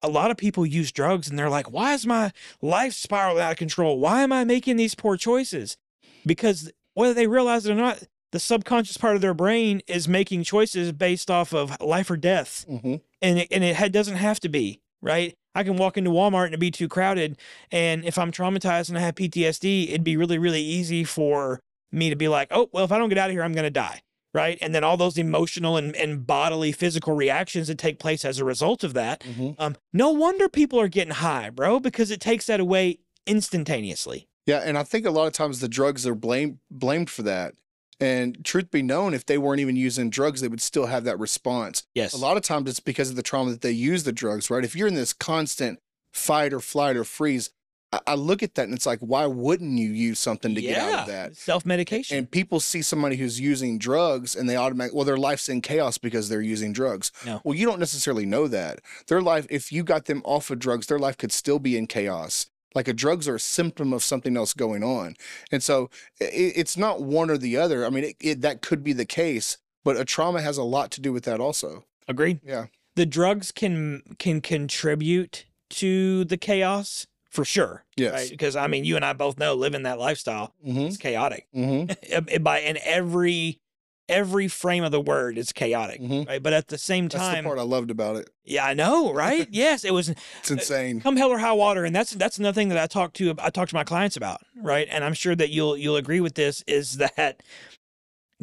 a 0.01 0.09
lot 0.09 0.31
of 0.31 0.37
people 0.37 0.65
use 0.65 0.91
drugs 0.91 1.29
and 1.29 1.39
they're 1.39 1.49
like, 1.49 1.71
why 1.71 1.93
is 1.93 2.05
my 2.05 2.31
life 2.61 2.93
spiraling 2.93 3.41
out 3.41 3.51
of 3.51 3.57
control? 3.57 3.99
Why 3.99 4.21
am 4.21 4.33
I 4.33 4.43
making 4.43 4.75
these 4.75 4.95
poor 4.95 5.17
choices? 5.17 5.77
Because 6.25 6.71
whether 6.93 7.13
they 7.13 7.27
realize 7.27 7.65
it 7.65 7.71
or 7.71 7.75
not, 7.75 8.03
the 8.31 8.39
subconscious 8.39 8.97
part 8.97 9.15
of 9.15 9.21
their 9.21 9.33
brain 9.33 9.81
is 9.87 10.07
making 10.07 10.43
choices 10.43 10.91
based 10.91 11.29
off 11.31 11.53
of 11.53 11.79
life 11.79 12.09
or 12.09 12.17
death 12.17 12.65
hmm 12.67 12.95
and 13.21 13.39
it, 13.39 13.47
and 13.51 13.63
it 13.63 13.91
doesn't 13.93 14.17
have 14.17 14.39
to 14.41 14.49
be 14.49 14.81
right. 15.01 15.33
I 15.55 15.63
can 15.63 15.77
walk 15.77 15.97
into 15.97 16.09
Walmart 16.09 16.45
and 16.45 16.55
it 16.55 16.59
be 16.59 16.71
too 16.71 16.89
crowded, 16.89 17.37
and 17.71 18.03
if 18.03 18.17
I'm 18.17 18.31
traumatized 18.31 18.89
and 18.89 18.97
I 18.97 19.01
have 19.01 19.15
PTSD, 19.15 19.89
it'd 19.89 20.03
be 20.03 20.17
really 20.17 20.37
really 20.37 20.61
easy 20.61 21.03
for 21.03 21.59
me 21.91 22.09
to 22.09 22.15
be 22.15 22.27
like, 22.27 22.47
oh 22.51 22.69
well, 22.73 22.83
if 22.83 22.91
I 22.91 22.97
don't 22.97 23.09
get 23.09 23.17
out 23.19 23.29
of 23.29 23.33
here, 23.33 23.43
I'm 23.43 23.53
gonna 23.53 23.69
die, 23.69 24.01
right? 24.33 24.57
And 24.61 24.73
then 24.73 24.83
all 24.83 24.97
those 24.97 25.17
emotional 25.17 25.77
and, 25.77 25.95
and 25.95 26.25
bodily 26.25 26.71
physical 26.71 27.13
reactions 27.13 27.67
that 27.67 27.77
take 27.77 27.99
place 27.99 28.25
as 28.25 28.39
a 28.39 28.45
result 28.45 28.83
of 28.83 28.93
that. 28.93 29.23
hmm 29.23 29.51
Um, 29.57 29.75
no 29.91 30.09
wonder 30.11 30.49
people 30.49 30.79
are 30.79 30.87
getting 30.87 31.13
high, 31.13 31.49
bro, 31.49 31.79
because 31.79 32.11
it 32.11 32.19
takes 32.19 32.45
that 32.47 32.59
away 32.59 32.99
instantaneously. 33.47 34.27
Yeah, 34.45 34.59
and 34.59 34.77
I 34.77 34.83
think 34.83 35.05
a 35.05 35.11
lot 35.11 35.27
of 35.27 35.33
times 35.33 35.59
the 35.59 35.69
drugs 35.69 36.05
are 36.07 36.15
blamed 36.15 36.59
blamed 36.69 37.09
for 37.09 37.23
that. 37.23 37.55
And 37.99 38.43
truth 38.43 38.71
be 38.71 38.81
known, 38.81 39.13
if 39.13 39.25
they 39.25 39.37
weren't 39.37 39.61
even 39.61 39.75
using 39.77 40.09
drugs, 40.09 40.41
they 40.41 40.47
would 40.47 40.59
still 40.59 40.87
have 40.87 41.03
that 41.05 41.19
response. 41.19 41.83
Yes. 41.93 42.11
A 42.13 42.17
lot 42.17 42.35
of 42.35 42.43
times 42.43 42.69
it's 42.69 42.79
because 42.81 43.09
of 43.09 43.15
the 43.15 43.21
trauma 43.23 43.51
that 43.51 43.61
they 43.61 43.71
use 43.71 44.03
the 44.03 44.11
drugs, 44.11 44.49
right? 44.49 44.63
If 44.65 44.75
you're 44.75 44.87
in 44.87 44.95
this 44.95 45.13
constant 45.13 45.79
fight 46.11 46.51
or 46.53 46.59
flight 46.59 46.97
or 46.97 47.03
freeze, 47.05 47.51
I, 48.07 48.15
look 48.15 48.43
at 48.43 48.55
that 48.55 48.65
and 48.65 48.73
it's 48.73 48.85
like, 48.85 48.99
why 48.99 49.25
wouldn't 49.25 49.77
you 49.77 49.89
use 49.89 50.19
something 50.19 50.55
to 50.55 50.61
get 50.61 50.77
out 50.77 51.01
of 51.01 51.07
that? 51.07 51.35
Self 51.35 51.65
medication. 51.65 52.17
And 52.17 52.29
people 52.29 52.59
see 52.59 52.81
somebody 52.81 53.15
who's 53.17 53.39
using 53.39 53.77
drugs 53.77 54.35
and 54.35 54.49
they 54.49 54.55
automatically, 54.55 54.95
well, 54.95 55.05
their 55.05 55.17
life's 55.17 55.49
in 55.49 55.61
chaos 55.61 55.97
because 55.97 56.29
they're 56.29 56.41
using 56.41 56.73
drugs. 56.73 57.11
No. 57.25 57.41
Well, 57.43 57.55
you 57.55 57.65
don't 57.65 57.79
necessarily 57.79 58.25
know 58.25 58.47
that. 58.47 58.79
Their 59.07 59.21
life, 59.21 59.45
if 59.49 59.71
you 59.71 59.83
got 59.83 60.05
them 60.05 60.21
off 60.25 60.49
of 60.49 60.59
drugs, 60.59 60.87
their 60.87 60.99
life 60.99 61.17
could 61.17 61.31
still 61.31 61.59
be 61.59 61.77
in 61.77 61.87
chaos. 61.87 62.47
Like 62.75 62.87
a 62.87 62.93
drugs 62.93 63.27
are 63.27 63.35
a 63.35 63.39
symptom 63.39 63.93
of 63.93 64.03
something 64.03 64.35
else 64.35 64.53
going 64.53 64.83
on. 64.83 65.15
And 65.51 65.61
so 65.61 65.89
i 66.21 66.25
it's 66.31 66.77
not 66.77 67.01
one 67.01 67.29
or 67.29 67.37
the 67.37 67.57
other. 67.57 67.85
I 67.85 67.89
mean, 67.89 68.05
it, 68.05 68.15
it, 68.19 68.41
that 68.41 68.61
could 68.61 68.83
be 68.83 68.93
the 68.93 69.05
case, 69.05 69.57
but 69.83 69.97
a 69.97 70.05
trauma 70.05 70.41
has 70.41 70.57
a 70.57 70.63
lot 70.63 70.89
to 70.91 71.01
do 71.01 71.13
with 71.13 71.23
that 71.25 71.39
also. 71.39 71.85
Agreed. 72.07 72.39
Yeah. 72.43 72.65
the 72.95 73.05
drugs 73.05 73.51
can 73.51 74.01
can 74.19 74.41
contribute 74.41 75.45
to 75.69 76.25
the 76.25 76.37
chaos 76.37 77.07
for 77.33 77.43
sure. 77.43 77.83
Yes. 77.97 78.13
Right? 78.13 78.29
Because 78.29 78.55
I 78.55 78.67
mean, 78.67 78.85
you 78.85 78.95
and 78.95 79.03
I 79.03 79.13
both 79.13 79.37
know 79.37 79.53
living 79.55 79.83
that 79.83 79.99
lifestyle 79.99 80.53
Mm-hmm. 80.65 80.79
is 80.81 80.97
chaotic. 80.97 81.47
Mm-hmm. 81.55 82.43
By 82.43 82.59
in 82.59 82.77
every 82.83 83.59
every 84.09 84.49
frame 84.49 84.83
of 84.83 84.91
the 84.91 84.99
word, 84.99 85.37
it's 85.37 85.53
chaotic. 85.53 86.01
Mhm. 86.01 86.27
Right. 86.27 86.43
But 86.43 86.51
at 86.53 86.67
the 86.67 86.77
same 86.77 87.05
That's 87.07 87.15
the 87.25 87.31
time, 87.35 87.43
part 87.45 87.57
I 87.57 87.61
loved 87.63 87.89
about 87.89 88.17
it. 88.17 88.29
yeah, 88.43 88.65
I 88.65 88.73
know, 88.73 89.13
right? 89.13 89.47
yes, 89.51 89.83
it 89.85 89.93
was 89.93 90.09
It's 90.39 90.51
insane. 90.51 90.99
come 91.01 91.15
hell 91.15 91.29
or 91.29 91.37
high 91.39 91.53
water, 91.53 91.85
and 91.85 91.95
that's 91.95 92.11
that's 92.11 92.37
another 92.37 92.53
thing 92.53 92.69
that 92.69 92.77
I 92.77 92.85
talk 92.87 93.13
to 93.13 93.33
I 93.39 93.49
talk 93.49 93.69
to 93.69 93.75
my 93.75 93.83
clients 93.85 94.15
about, 94.17 94.41
right? 94.57 94.87
And 94.91 95.03
I'm 95.03 95.13
sure 95.13 95.35
that 95.35 95.49
you'll 95.49 95.75
you'll 95.77 95.95
agree 95.97 96.19
with 96.19 96.35
this 96.35 96.63
is 96.67 96.97
that 96.97 97.41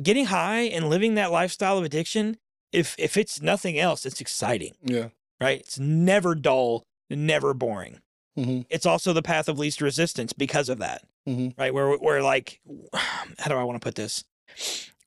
getting 0.03 0.27
high 0.27 0.63
and 0.63 0.89
living 0.89 1.15
that 1.15 1.31
lifestyle 1.31 1.79
of 1.79 1.85
addiction, 1.85 2.39
if 2.73 2.95
if 2.99 3.17
it's 3.17 3.41
nothing 3.43 3.79
else, 3.79 4.05
it's 4.07 4.21
exciting 4.21 4.75
Yeah. 4.83 5.09
right? 5.41 5.61
It's 5.61 5.79
never 5.79 6.35
dull, 6.35 6.83
never 7.11 7.53
boring. 7.55 7.99
Mhm. 8.39 8.65
It's 8.71 8.87
also 8.87 9.13
the 9.13 9.23
path 9.23 9.49
of 9.49 9.59
least 9.59 9.81
resistance 9.81 10.33
because 10.33 10.69
of 10.69 10.79
that, 10.79 11.03
Mhm. 11.27 11.55
right? 11.59 11.75
Where 11.75 11.97
where 11.97 12.23
like, 12.23 12.61
how 12.95 13.49
do 13.49 13.55
I 13.55 13.65
want 13.65 13.81
to 13.81 13.85
put 13.85 13.95
this? 13.97 14.25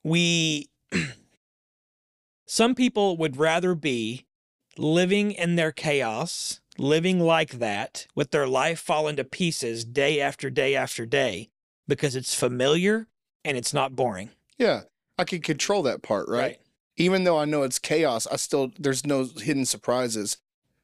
We, 0.04 0.70
some 2.46 2.76
people 2.76 3.18
would 3.18 3.38
rather 3.38 3.76
be 3.76 4.26
living 4.78 5.32
in 5.32 5.56
their 5.56 5.72
chaos, 5.72 6.60
living 6.78 7.20
like 7.20 7.52
that, 7.60 8.08
with 8.16 8.32
their 8.32 8.48
life 8.48 8.80
falling 8.80 9.16
to 9.16 9.24
pieces 9.24 9.86
day 9.86 10.20
after 10.20 10.50
day 10.50 10.76
after 10.76 11.06
day, 11.06 11.50
because 11.88 12.16
it's 12.16 12.34
familiar 12.36 13.08
and 13.46 13.58
it's 13.58 13.74
not 13.74 13.96
boring, 13.96 14.30
Yeah. 14.58 14.84
I 15.18 15.26
can 15.26 15.42
control 15.42 15.84
that 15.84 16.02
part, 16.02 16.28
right? 16.28 16.60
even 16.96 17.24
though 17.24 17.38
I 17.40 17.46
know 17.46 17.64
it's 17.64 17.80
chaos, 17.80 18.28
I 18.28 18.36
still 18.36 18.72
there's 18.80 19.06
no 19.06 19.26
hidden 19.26 19.66
surprises. 19.66 20.38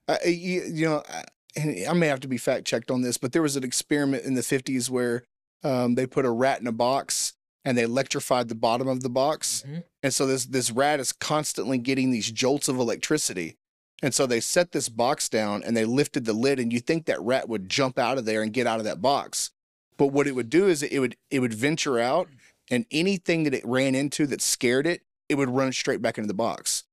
I, 0.08 0.18
you, 0.26 0.64
you 0.64 0.86
know, 0.88 1.04
I, 1.08 1.24
and 1.56 1.88
I 1.88 1.94
may 1.94 2.08
have 2.08 2.20
to 2.22 2.28
be 2.28 2.38
fact 2.38 2.66
checked 2.66 2.92
on 2.92 3.02
this, 3.02 3.18
but 3.18 3.32
there 3.32 3.42
was 3.42 3.56
an 3.56 3.64
experiment 3.64 4.24
in 4.26 4.36
the 4.36 4.42
50s 4.42 4.90
where 4.90 5.24
um, 5.64 5.96
they 5.96 6.06
put 6.08 6.26
a 6.26 6.30
rat 6.32 6.62
in 6.62 6.68
a 6.68 6.72
box 6.72 7.34
and 7.66 7.78
they 7.78 7.84
electrified 7.84 8.48
the 8.48 8.56
bottom 8.56 8.88
of 8.88 9.02
the 9.04 9.10
box, 9.10 9.64
Mhm. 9.68 9.84
and 10.02 10.14
so 10.14 10.26
this 10.26 10.46
this 10.46 10.72
rat 10.72 11.00
is 11.00 11.12
constantly 11.12 11.78
getting 11.78 12.12
these 12.12 12.32
jolts 12.32 12.68
of 12.70 12.78
electricity. 12.78 13.58
And 14.02 14.14
so 14.14 14.26
they 14.26 14.40
set 14.40 14.72
this 14.72 14.88
box 14.88 15.28
down 15.28 15.62
and 15.64 15.76
they 15.76 15.84
lifted 15.84 16.24
the 16.24 16.32
lid, 16.34 16.58
and 16.60 16.72
you 16.72 16.80
think 16.80 17.06
that 17.06 17.20
rat 17.22 17.50
would 17.50 17.68
jump 17.68 18.00
out 18.00 18.18
of 18.18 18.24
there 18.24 18.42
and 18.42 18.54
get 18.54 18.66
out 18.66 18.80
of 18.80 18.86
that 18.86 19.02
box. 19.02 19.52
But 19.98 20.08
what 20.08 20.26
it 20.26 20.36
would 20.36 20.50
do 20.50 20.68
is 20.68 20.82
it 20.82 21.00
would 21.00 21.18
it 21.30 21.40
would 21.40 21.54
venture 21.54 22.00
out, 22.00 22.30
and 22.72 22.86
anything 22.92 23.44
that 23.44 23.54
it 23.54 23.66
ran 23.66 23.94
into 23.96 24.26
that 24.28 24.42
scared 24.42 24.88
it, 24.88 25.02
it 25.28 25.36
would 25.36 25.50
run 25.50 25.74
straight 25.74 26.02
back 26.02 26.18
into 26.18 26.30
the 26.30 26.34
box. 26.34 26.86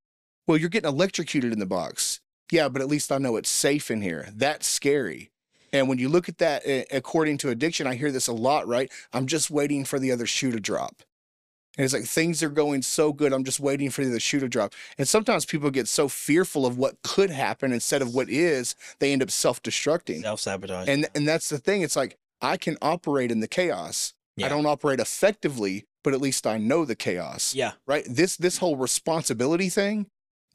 Well, 0.48 0.58
you're 0.58 0.68
getting 0.68 0.88
electrocuted 0.90 1.52
in 1.52 1.60
the 1.60 1.66
box. 1.66 2.20
Yeah, 2.50 2.68
but 2.68 2.82
at 2.82 2.88
least 2.88 3.10
I 3.10 3.18
know 3.18 3.36
it's 3.36 3.50
safe 3.50 3.90
in 3.90 4.02
here. 4.02 4.28
That's 4.34 4.66
scary. 4.66 5.30
And 5.72 5.88
when 5.88 5.98
you 5.98 6.08
look 6.08 6.28
at 6.28 6.38
that 6.38 6.66
uh, 6.66 6.84
according 6.92 7.38
to 7.38 7.50
addiction, 7.50 7.86
I 7.86 7.94
hear 7.94 8.12
this 8.12 8.28
a 8.28 8.32
lot, 8.32 8.66
right? 8.66 8.90
I'm 9.12 9.26
just 9.26 9.50
waiting 9.50 9.84
for 9.84 9.98
the 9.98 10.12
other 10.12 10.26
shoe 10.26 10.52
to 10.52 10.60
drop. 10.60 11.02
And 11.76 11.84
it's 11.84 11.92
like 11.92 12.04
things 12.04 12.42
are 12.42 12.48
going 12.48 12.82
so 12.82 13.12
good. 13.12 13.32
I'm 13.32 13.44
just 13.44 13.60
waiting 13.60 13.90
for 13.90 14.02
the 14.02 14.10
other 14.10 14.20
shoe 14.20 14.40
to 14.40 14.48
drop. 14.48 14.72
And 14.96 15.06
sometimes 15.06 15.44
people 15.44 15.70
get 15.70 15.88
so 15.88 16.08
fearful 16.08 16.64
of 16.64 16.78
what 16.78 17.02
could 17.02 17.30
happen 17.30 17.72
instead 17.72 18.00
of 18.00 18.14
what 18.14 18.30
is, 18.30 18.74
they 18.98 19.12
end 19.12 19.22
up 19.22 19.30
self 19.30 19.62
destructing. 19.62 20.22
self 20.22 20.40
sabotaging. 20.40 20.92
And 20.92 21.08
and 21.14 21.28
that's 21.28 21.48
the 21.48 21.58
thing. 21.58 21.82
It's 21.82 21.96
like 21.96 22.16
I 22.40 22.56
can 22.56 22.78
operate 22.80 23.30
in 23.30 23.40
the 23.40 23.48
chaos. 23.48 24.14
Yeah. 24.36 24.46
I 24.46 24.48
don't 24.48 24.66
operate 24.66 25.00
effectively, 25.00 25.86
but 26.06 26.14
at 26.14 26.20
least 26.20 26.46
I 26.46 26.56
know 26.56 26.84
the 26.84 26.94
chaos 26.94 27.54
yeah, 27.54 27.72
right 27.84 28.04
this 28.08 28.36
this 28.36 28.58
whole 28.58 28.76
responsibility 28.76 29.68
thing 29.68 30.06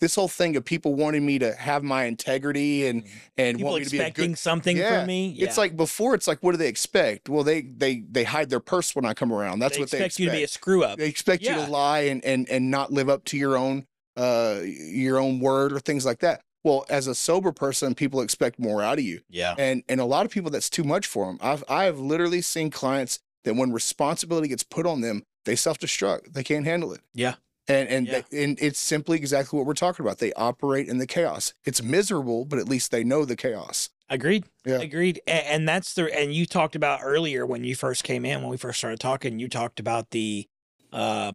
this 0.01 0.15
whole 0.15 0.27
thing 0.27 0.57
of 0.57 0.65
people 0.65 0.95
wanting 0.95 1.25
me 1.25 1.39
to 1.39 1.53
have 1.53 1.83
my 1.83 2.03
integrity 2.05 2.87
and 2.87 3.05
and 3.37 3.57
people 3.57 3.71
want 3.71 3.81
me 3.81 3.85
to 3.85 3.91
be 3.91 3.97
a 3.99 4.01
expecting 4.01 4.31
good 4.31 4.37
something 4.39 4.75
Yeah, 4.75 4.99
from 4.99 5.07
me. 5.07 5.31
it's 5.39 5.57
like 5.57 5.77
before 5.77 6.15
it's 6.15 6.27
like 6.27 6.39
what 6.41 6.51
do 6.51 6.57
they 6.57 6.67
expect? 6.67 7.29
Well 7.29 7.43
they 7.43 7.61
they 7.61 8.03
they 8.11 8.25
hide 8.25 8.49
their 8.49 8.59
purse 8.59 8.93
when 8.95 9.05
i 9.05 9.13
come 9.13 9.31
around. 9.31 9.59
That's 9.59 9.75
they 9.75 9.81
what 9.81 9.85
expect 9.85 9.99
they 9.99 10.05
expect 10.05 10.19
you 10.19 10.25
to 10.25 10.31
be 10.35 10.43
a 10.43 10.47
screw 10.47 10.83
up. 10.83 10.97
they 10.97 11.07
expect 11.07 11.43
you 11.43 11.53
to 11.53 11.67
lie 11.67 11.99
and 12.01 12.25
and 12.25 12.49
and 12.49 12.69
not 12.69 12.91
live 12.91 13.07
up 13.07 13.23
to 13.25 13.37
your 13.37 13.55
own 13.55 13.85
uh 14.17 14.59
your 14.63 15.17
own 15.19 15.39
word 15.39 15.71
or 15.71 15.79
things 15.79 16.05
like 16.05 16.19
that. 16.19 16.41
Well 16.63 16.85
as 16.89 17.07
a 17.07 17.15
sober 17.15 17.51
person 17.51 17.95
people 17.95 18.21
expect 18.21 18.59
more 18.59 18.81
out 18.81 18.97
of 18.99 19.05
you. 19.05 19.21
Yeah. 19.29 19.55
and 19.57 19.83
and 19.87 20.01
a 20.01 20.05
lot 20.05 20.25
of 20.25 20.31
people 20.31 20.49
that's 20.51 20.69
too 20.69 20.83
much 20.83 21.07
for 21.07 21.27
them 21.27 21.37
i've 21.41 21.63
i've 21.69 21.99
literally 21.99 22.41
seen 22.41 22.69
clients 22.71 23.19
that 23.45 23.55
when 23.55 23.71
responsibility 23.71 24.47
gets 24.47 24.63
put 24.63 24.85
on 24.85 25.01
them 25.01 25.23
they 25.45 25.55
self-destruct. 25.55 26.33
They 26.33 26.43
can't 26.43 26.65
handle 26.65 26.93
it. 26.93 27.01
Yeah. 27.15 27.33
And 27.67 27.87
and 27.89 28.07
Yeah. 28.07 28.21
they- 28.29 28.43
and 28.43 28.57
it's 28.61 28.79
simply 28.79 29.17
exactly 29.17 29.57
what 29.57 29.65
we're 29.65 29.73
talking 29.73 30.05
about 30.05 30.17
they 30.19 30.33
operate 30.33 30.87
in 30.87 30.97
the 30.97 31.07
chaos 31.07 31.53
it's 31.65 31.81
miserable 31.81 32.45
but 32.45 32.59
at 32.59 32.67
least 32.67 32.91
they 32.91 33.03
know 33.03 33.25
the 33.25 33.35
chaos 33.35 33.89
Agreed. 34.09 34.43
Yeah. 34.65 34.81
Agreed. 34.81 35.21
And, 35.25 35.45
and 35.47 35.69
that's 35.69 35.93
the 35.93 36.13
and 36.13 36.33
you 36.33 36.45
talked 36.45 36.75
about 36.75 36.99
earlier 37.01 37.45
when 37.45 37.63
you 37.63 37.75
first 37.75 38.03
came 38.03 38.25
in 38.25 38.41
when 38.41 38.51
we 38.51 38.57
first 38.57 38.77
started 38.79 38.99
talking. 38.99 39.39
You 39.39 39.47
talked 39.47 39.79
about 39.79 40.09
the 40.09 40.47
uh 40.91 41.31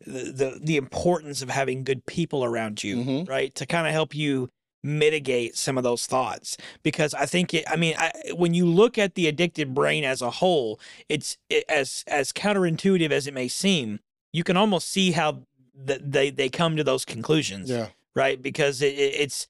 the 0.00 0.32
the, 0.32 0.60
the 0.62 0.76
importance 0.78 1.42
of 1.42 1.50
having 1.50 1.84
good 1.84 2.06
people 2.06 2.42
around 2.42 2.82
you, 2.82 2.96
Mhm. 2.96 3.28
right, 3.28 3.54
to 3.56 3.66
kind 3.66 3.86
of 3.86 3.92
help 3.92 4.14
you 4.14 4.48
mitigate 4.82 5.58
some 5.58 5.76
of 5.76 5.84
those 5.84 6.06
thoughts 6.06 6.56
because 6.82 7.12
I 7.12 7.26
think 7.26 7.52
it 7.52 7.64
I 7.70 7.76
mean 7.76 7.94
I, 7.98 8.12
when 8.34 8.54
you 8.54 8.64
look 8.66 8.96
at 8.96 9.14
the 9.14 9.26
addicted 9.28 9.74
brain 9.74 10.04
as 10.04 10.22
a 10.22 10.30
whole 10.30 10.80
it's 11.10 11.36
it, 11.50 11.64
as 11.68 12.02
as 12.06 12.32
counterintuitive 12.32 13.10
as 13.10 13.26
it 13.26 13.34
may 13.34 13.48
seem 13.48 14.00
you 14.34 14.42
can 14.44 14.56
almost 14.56 14.90
see 14.90 15.12
how 15.12 15.42
they 15.74 16.30
they 16.30 16.48
come 16.48 16.76
to 16.76 16.84
those 16.84 17.04
conclusions 17.04 17.70
Yeah. 17.70 17.88
right? 18.14 18.40
Because 18.40 18.82
it, 18.82 18.94
it- 18.94 19.14
it's 19.24 19.48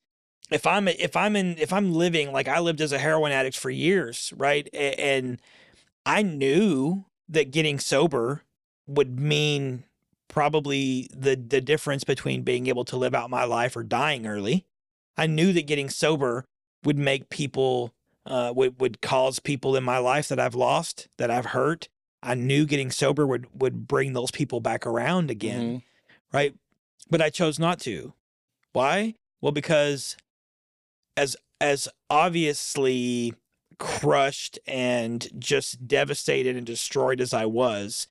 if 0.51 0.67
i'm 0.67 0.87
if 0.89 1.17
i'm 1.17 1.37
in 1.37 1.57
if 1.59 1.73
i'm 1.73 1.89
living 1.95 2.31
like 2.31 2.49
i 2.49 2.59
lived 2.61 2.83
as 2.83 2.93
a 2.93 2.99
heroin 2.99 3.33
addict 3.33 3.57
for 3.57 3.71
years 3.71 4.33
right? 4.37 4.69
And 4.75 5.41
i 6.05 6.21
knew 6.23 7.07
that 7.31 7.51
getting 7.51 7.79
sober 7.79 8.43
would 8.87 9.19
mean 9.19 9.85
probably 10.29 11.09
the 11.17 11.35
the 11.37 11.61
difference 11.61 12.05
between 12.05 12.43
being 12.43 12.67
able 12.67 12.85
to 12.85 12.97
live 12.97 13.15
out 13.15 13.31
my 13.31 13.45
life 13.45 13.75
or 13.77 13.83
dying 13.83 14.27
early. 14.27 14.67
I 15.17 15.27
knew 15.27 15.53
that 15.55 15.67
getting 15.67 15.89
sober 15.89 16.45
would 16.85 16.99
make 16.99 17.31
people 17.31 17.95
uh 18.27 18.53
would 18.55 18.79
would 18.81 19.01
cause 19.01 19.39
people 19.39 19.77
in 19.77 19.85
my 19.85 19.99
life 19.99 20.29
that 20.29 20.41
i've 20.41 20.55
lost 20.55 21.09
that 21.19 21.31
i've 21.31 21.47
hurt 21.47 21.89
i 22.25 22.35
knew 22.35 22.65
getting 22.67 22.91
sober 22.91 23.27
would 23.27 23.47
would 23.61 23.87
bring 23.87 24.13
those 24.13 24.31
people 24.31 24.61
back 24.61 24.87
around 24.87 25.31
again 25.31 25.63
Mhm. 25.63 25.83
right? 26.33 26.55
But 27.11 27.21
I 27.23 27.29
chose 27.31 27.59
not 27.59 27.79
to. 27.81 28.15
Why? 28.73 29.15
Well, 29.43 29.53
because 29.53 30.17
as 31.17 31.37
as 31.61 31.87
obviously 32.11 33.35
crushed 33.79 34.59
and 34.67 35.29
just 35.39 35.87
devastated 35.87 36.57
and 36.57 36.67
destroyed 36.67 37.21
as 37.21 37.33
I 37.35 37.47
was, 37.47 38.09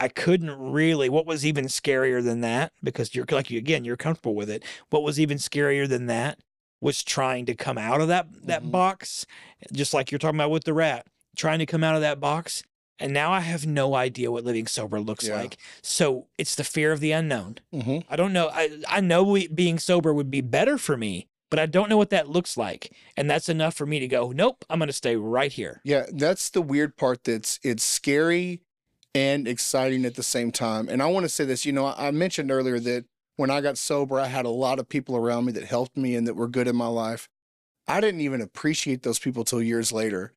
I 0.00 0.08
couldn't 0.08 0.50
really 0.58 1.08
what 1.08 1.26
was 1.26 1.44
even 1.44 1.66
scarier 1.66 2.22
than 2.22 2.40
that 2.42 2.72
because 2.82 3.14
you're 3.14 3.26
like 3.30 3.50
you 3.50 3.58
again, 3.58 3.84
you're 3.84 3.96
comfortable 3.96 4.34
with 4.34 4.48
it. 4.50 4.62
What 4.90 5.02
was 5.02 5.18
even 5.20 5.38
scarier 5.38 5.88
than 5.88 6.06
that 6.06 6.38
was 6.80 7.02
trying 7.02 7.46
to 7.46 7.54
come 7.54 7.78
out 7.78 8.00
of 8.00 8.08
that 8.08 8.26
that 8.46 8.62
Mhm. 8.62 8.70
box, 8.70 9.26
just 9.72 9.92
like 9.94 10.10
you're 10.10 10.18
talking 10.18 10.38
about 10.40 10.50
with 10.50 10.64
the 10.64 10.74
rat, 10.74 11.06
trying 11.36 11.58
to 11.58 11.66
come 11.66 11.82
out 11.84 11.94
of 11.94 12.00
that 12.00 12.20
box. 12.20 12.62
And 13.00 13.12
now 13.12 13.32
I 13.32 13.40
have 13.40 13.66
no 13.66 13.94
idea 13.94 14.30
what 14.30 14.44
living 14.44 14.66
sober 14.66 15.00
looks 15.00 15.26
Yeah. 15.26 15.36
like. 15.36 15.56
So 15.82 16.26
it's 16.38 16.54
the 16.54 16.64
fear 16.64 16.92
of 16.92 17.00
the 17.00 17.12
unknown. 17.12 17.58
Mhm. 17.72 18.04
I 18.08 18.16
don't 18.16 18.32
know. 18.32 18.48
I 18.52 18.70
I 18.88 19.00
know 19.00 19.22
we, 19.24 19.48
being 19.48 19.78
sober 19.78 20.12
would 20.14 20.30
be 20.30 20.40
better 20.40 20.78
for 20.78 20.96
me, 20.96 21.26
but 21.50 21.58
I 21.58 21.66
don't 21.66 21.88
know 21.88 21.96
what 21.96 22.10
that 22.10 22.28
looks 22.28 22.56
like, 22.56 22.92
and 23.16 23.28
that's 23.28 23.48
enough 23.48 23.74
for 23.74 23.84
me 23.86 23.98
to 23.98 24.06
go. 24.08 24.30
Nope, 24.30 24.64
I'm 24.70 24.78
going 24.78 24.88
to 24.88 24.92
stay 24.92 25.16
right 25.16 25.52
here. 25.52 25.80
Yeah, 25.84 26.06
that's 26.12 26.50
the 26.50 26.62
weird 26.62 26.96
part. 26.96 27.24
That's 27.24 27.58
it's 27.62 27.82
scary 27.84 28.60
and 29.14 29.46
exciting 29.48 30.04
at 30.04 30.14
the 30.14 30.22
same 30.22 30.50
time. 30.52 30.88
And 30.88 31.02
I 31.02 31.06
want 31.06 31.24
to 31.24 31.28
say 31.28 31.44
this. 31.44 31.64
You 31.66 31.72
know, 31.72 31.86
I 31.86 32.08
I 32.08 32.10
mentioned 32.12 32.50
earlier 32.50 32.78
that 32.80 33.04
when 33.36 33.50
I 33.50 33.60
got 33.60 33.76
sober, 33.76 34.20
I 34.20 34.26
had 34.28 34.44
a 34.46 34.50
lot 34.50 34.78
of 34.78 34.88
people 34.88 35.16
around 35.16 35.46
me 35.46 35.52
that 35.52 35.64
helped 35.64 35.96
me 35.96 36.14
and 36.14 36.26
that 36.28 36.34
were 36.34 36.48
good 36.48 36.68
in 36.68 36.76
my 36.76 36.86
life. 36.86 37.28
I 37.88 38.00
didn't 38.00 38.20
even 38.20 38.40
appreciate 38.40 39.02
those 39.02 39.18
people 39.18 39.44
till 39.44 39.60
years 39.60 39.90
later. 39.92 40.32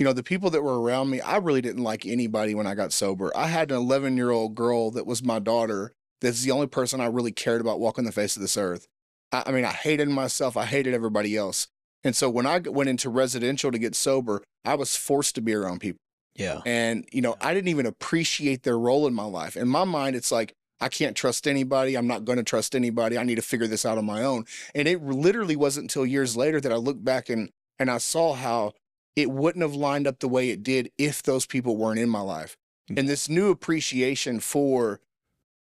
You 0.00 0.06
know, 0.06 0.14
the 0.14 0.22
people 0.22 0.48
that 0.48 0.62
were 0.62 0.80
around 0.80 1.10
me, 1.10 1.20
I 1.20 1.36
really 1.36 1.60
didn't 1.60 1.82
like 1.82 2.06
anybody 2.06 2.54
when 2.54 2.66
I 2.66 2.74
got 2.74 2.90
sober. 2.90 3.30
I 3.36 3.48
had 3.48 3.70
an 3.70 3.76
11 3.76 4.16
year 4.16 4.30
old 4.30 4.54
girl 4.54 4.90
that 4.92 5.06
was 5.06 5.22
my 5.22 5.38
daughter. 5.38 5.92
That's 6.22 6.42
the 6.42 6.52
only 6.52 6.68
person 6.68 7.02
I 7.02 7.06
really 7.06 7.32
cared 7.32 7.60
about 7.60 7.80
walking 7.80 8.06
the 8.06 8.10
face 8.10 8.34
of 8.34 8.40
this 8.40 8.56
earth. 8.56 8.86
I, 9.30 9.42
I 9.44 9.52
mean, 9.52 9.66
I 9.66 9.72
hated 9.72 10.08
myself. 10.08 10.56
I 10.56 10.64
hated 10.64 10.94
everybody 10.94 11.36
else. 11.36 11.68
And 12.02 12.16
so 12.16 12.30
when 12.30 12.46
I 12.46 12.60
went 12.60 12.88
into 12.88 13.10
residential 13.10 13.70
to 13.70 13.78
get 13.78 13.94
sober, 13.94 14.42
I 14.64 14.74
was 14.74 14.96
forced 14.96 15.34
to 15.34 15.42
be 15.42 15.52
around 15.52 15.80
people. 15.80 15.98
Yeah. 16.34 16.62
And, 16.64 17.06
you 17.12 17.20
know, 17.20 17.36
I 17.38 17.52
didn't 17.52 17.68
even 17.68 17.84
appreciate 17.84 18.62
their 18.62 18.78
role 18.78 19.06
in 19.06 19.12
my 19.12 19.24
life. 19.24 19.54
In 19.54 19.68
my 19.68 19.84
mind, 19.84 20.16
it's 20.16 20.32
like, 20.32 20.54
I 20.80 20.88
can't 20.88 21.14
trust 21.14 21.46
anybody. 21.46 21.94
I'm 21.94 22.06
not 22.06 22.24
going 22.24 22.38
to 22.38 22.42
trust 22.42 22.74
anybody. 22.74 23.18
I 23.18 23.24
need 23.24 23.34
to 23.34 23.42
figure 23.42 23.66
this 23.66 23.84
out 23.84 23.98
on 23.98 24.06
my 24.06 24.22
own. 24.22 24.46
And 24.74 24.88
it 24.88 25.02
literally 25.02 25.56
wasn't 25.56 25.84
until 25.84 26.06
years 26.06 26.38
later 26.38 26.58
that 26.58 26.72
I 26.72 26.76
looked 26.76 27.04
back 27.04 27.28
and, 27.28 27.50
and 27.78 27.90
I 27.90 27.98
saw 27.98 28.32
how 28.32 28.72
it 29.16 29.30
wouldn't 29.30 29.62
have 29.62 29.74
lined 29.74 30.06
up 30.06 30.20
the 30.20 30.28
way 30.28 30.50
it 30.50 30.62
did 30.62 30.90
if 30.98 31.22
those 31.22 31.46
people 31.46 31.76
weren't 31.76 31.98
in 31.98 32.08
my 32.08 32.20
life. 32.20 32.56
And 32.96 33.08
this 33.08 33.28
new 33.28 33.50
appreciation 33.50 34.40
for 34.40 35.00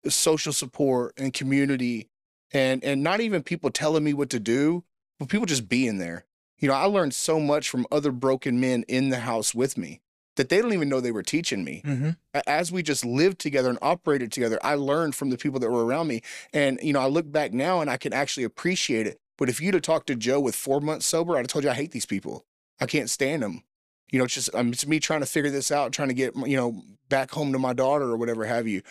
social 0.07 0.53
support 0.53 1.15
and 1.17 1.33
community 1.33 2.09
and 2.53 2.85
and 2.85 3.03
not 3.03 3.21
even 3.21 3.43
people 3.43 3.71
telling 3.71 4.05
me 4.05 4.13
what 4.13 4.29
to 4.31 4.39
do, 4.39 4.85
but 5.19 5.29
people 5.29 5.47
just 5.47 5.69
being 5.69 5.99
there. 5.99 6.27
You 6.59 6.69
know, 6.69 6.75
I 6.75 6.85
learned 6.85 7.15
so 7.15 7.41
much 7.41 7.69
from 7.69 7.87
other 7.91 8.13
broken 8.13 8.61
men 8.61 8.85
in 8.89 9.09
the 9.09 9.21
house 9.21 9.55
with 9.55 9.79
me 9.79 10.01
that 10.37 10.49
they 10.49 10.61
don't 10.61 10.73
even 10.73 10.89
know 10.89 11.01
they 11.01 11.13
were 11.13 11.23
teaching 11.23 11.65
me. 11.65 11.83
Mm-hmm. 11.85 12.11
As 12.47 12.73
we 12.73 12.83
just 12.83 13.05
lived 13.05 13.39
together 13.39 13.71
and 13.71 13.79
operated 13.83 14.33
together, 14.33 14.59
I 14.63 14.75
learned 14.75 15.15
from 15.15 15.31
the 15.31 15.37
people 15.37 15.61
that 15.61 15.71
were 15.71 15.85
around 15.85 16.09
me. 16.09 16.23
And, 16.53 16.79
you 16.83 16.93
know, 16.93 17.01
I 17.01 17.07
look 17.07 17.31
back 17.31 17.53
now 17.53 17.81
and 17.81 17.91
I 17.91 17.97
can 17.97 18.13
actually 18.13 18.45
appreciate 18.45 19.07
it. 19.07 19.19
But 19.37 19.49
if 19.49 19.61
you'd 19.61 19.75
have 19.75 19.83
talked 19.83 20.07
to 20.09 20.15
Joe 20.15 20.41
with 20.41 20.55
four 20.55 20.81
months 20.81 21.07
sober, 21.07 21.35
I'd 21.35 21.41
have 21.41 21.47
told 21.49 21.65
you 21.65 21.71
I 21.71 21.75
hate 21.75 21.93
these 21.93 22.07
people. 22.07 22.45
I 22.81 22.87
can't 22.87 23.11
stand 23.11 23.43
them. 23.43 23.63
You 24.11 24.19
know, 24.19 24.25
it's 24.25 24.35
just 24.35 24.55
um, 24.55 24.69
it's 24.69 24.87
me 24.87 25.01
trying 25.01 25.21
to 25.21 25.27
figure 25.27 25.51
this 25.51 25.73
out, 25.73 25.93
trying 25.93 26.09
to 26.09 26.15
get 26.15 26.35
you 26.37 26.57
know 26.57 26.83
back 27.09 27.31
home 27.31 27.53
to 27.53 27.59
my 27.59 27.73
daughter 27.73 28.05
or 28.05 28.17
whatever 28.17 28.45
have 28.45 28.67
you. 28.67 28.83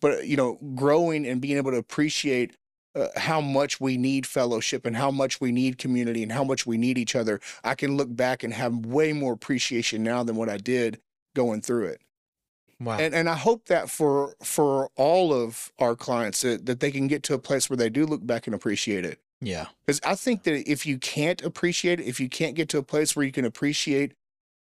But 0.00 0.26
you 0.26 0.36
know, 0.36 0.58
growing 0.74 1.26
and 1.26 1.40
being 1.40 1.56
able 1.56 1.70
to 1.70 1.76
appreciate 1.76 2.56
uh, 2.94 3.08
how 3.16 3.40
much 3.40 3.80
we 3.80 3.96
need 3.96 4.26
fellowship 4.26 4.84
and 4.84 4.96
how 4.96 5.10
much 5.10 5.40
we 5.40 5.52
need 5.52 5.78
community 5.78 6.22
and 6.22 6.32
how 6.32 6.44
much 6.44 6.66
we 6.66 6.76
need 6.76 6.98
each 6.98 7.16
other, 7.16 7.40
I 7.64 7.74
can 7.74 7.96
look 7.96 8.14
back 8.14 8.42
and 8.42 8.52
have 8.52 8.86
way 8.86 9.12
more 9.12 9.32
appreciation 9.32 10.02
now 10.02 10.22
than 10.22 10.36
what 10.36 10.48
I 10.48 10.58
did 10.58 11.00
going 11.34 11.62
through 11.62 11.86
it. 11.86 12.02
Wow. 12.80 12.98
And 12.98 13.14
and 13.14 13.28
I 13.28 13.36
hope 13.36 13.66
that 13.66 13.88
for 13.88 14.34
for 14.42 14.90
all 14.96 15.32
of 15.32 15.72
our 15.78 15.94
clients 15.94 16.42
that, 16.42 16.66
that 16.66 16.80
they 16.80 16.90
can 16.90 17.06
get 17.06 17.22
to 17.24 17.34
a 17.34 17.38
place 17.38 17.70
where 17.70 17.76
they 17.76 17.88
do 17.88 18.04
look 18.04 18.26
back 18.26 18.46
and 18.46 18.54
appreciate 18.54 19.04
it. 19.04 19.20
Yeah. 19.44 19.66
Because 19.84 20.00
I 20.04 20.14
think 20.14 20.44
that 20.44 20.70
if 20.70 20.86
you 20.86 20.98
can't 20.98 21.42
appreciate 21.42 21.98
it, 22.00 22.06
if 22.06 22.20
you 22.20 22.28
can't 22.28 22.54
get 22.54 22.68
to 22.70 22.78
a 22.78 22.82
place 22.82 23.16
where 23.16 23.26
you 23.26 23.32
can 23.32 23.44
appreciate 23.44 24.12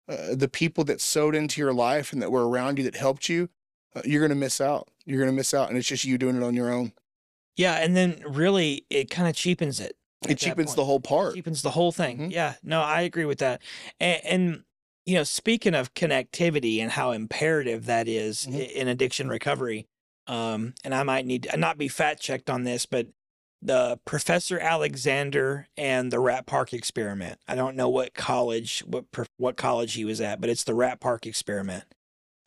uh, 0.08 0.34
the 0.34 0.48
people 0.48 0.86
that 0.86 1.02
sowed 1.02 1.36
into 1.36 1.60
your 1.60 1.74
life 1.74 2.14
and 2.14 2.22
that 2.22 2.32
were 2.32 2.48
around 2.48 2.78
you 2.78 2.86
that 2.86 2.96
helped 2.96 3.28
you, 3.28 3.50
uh, 3.94 4.02
you're 4.06 4.22
going 4.22 4.30
to 4.30 4.36
miss 4.36 4.62
out. 4.62 4.88
You're 5.06 5.20
going 5.20 5.30
to 5.30 5.36
miss 5.36 5.54
out. 5.54 5.68
And 5.68 5.78
it's 5.78 5.88
just 5.88 6.06
you 6.06 6.18
doing 6.18 6.38
it 6.38 6.44
on 6.44 6.54
your 6.56 6.72
own. 6.72 6.94
Yeah. 7.58 7.76
And 7.76 7.96
then 7.96 8.24
really, 8.26 8.86
it 8.90 9.10
kind 9.10 9.28
of 9.28 9.36
cheapens 9.36 9.82
it. 9.82 9.98
It 10.28 10.38
cheapens 10.38 10.76
the 10.76 10.86
whole 10.86 11.00
part. 11.02 11.34
It 11.34 11.36
cheapens 11.36 11.62
the 11.62 11.72
whole 11.72 11.92
thing. 11.92 12.18
Mhm. 12.18 12.32
Yeah, 12.32 12.56
no, 12.62 12.82
I 12.82 13.02
agree 13.02 13.24
with 13.26 13.40
that. 13.40 13.62
And, 14.02 14.26
and 14.26 14.64
you 15.06 15.16
know, 15.16 15.24
speaking 15.24 15.74
of 15.74 15.94
connectivity 15.94 16.80
and 16.80 16.92
how 16.92 17.12
imperative 17.12 17.86
that 17.86 18.08
is 18.08 18.46
Mhm. 18.46 18.70
in 18.72 18.88
addiction 18.90 19.30
recovery, 19.30 19.88
um, 20.28 20.74
and 20.84 20.94
I 20.94 21.04
might 21.04 21.26
need 21.26 21.44
to 21.44 21.56
not 21.58 21.78
be 21.78 21.88
fact 21.88 22.22
checked 22.22 22.50
on 22.50 22.64
this, 22.66 22.86
but 22.86 23.08
the 23.62 24.00
Professor 24.06 24.60
Alexander 24.60 25.68
and 25.78 26.12
the 26.12 26.20
Rat 26.20 26.46
Park 26.46 26.74
experiment. 26.74 27.40
I 27.48 27.56
don't 27.56 27.76
know 27.76 27.90
what 27.90 28.14
college, 28.14 28.82
what 28.86 29.06
what 29.38 29.58
college 29.58 29.94
he 29.94 30.06
was 30.06 30.22
at, 30.22 30.40
but 30.42 30.50
it's 30.50 30.64
the 30.64 30.76
Rat 30.76 31.00
Park 31.00 31.26
experiment. 31.26 31.84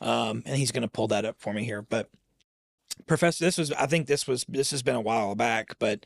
Um, 0.01 0.43
and 0.47 0.57
he's 0.57 0.73
going 0.73 0.83
to 0.83 0.89
pull 0.89 1.09
that 1.09 1.25
up 1.25 1.37
for 1.39 1.53
me 1.53 1.65
here, 1.65 1.83
but. 1.83 2.09
Professor, 3.07 3.43
this 3.45 3.57
was 3.57 3.73
I 3.73 3.87
think 3.87 4.07
this 4.07 4.27
was 4.29 4.45
this 4.49 4.71
has 4.71 4.83
been 4.83 4.95
a 4.95 5.01
while 5.01 5.35
back, 5.35 5.77
but 5.79 6.05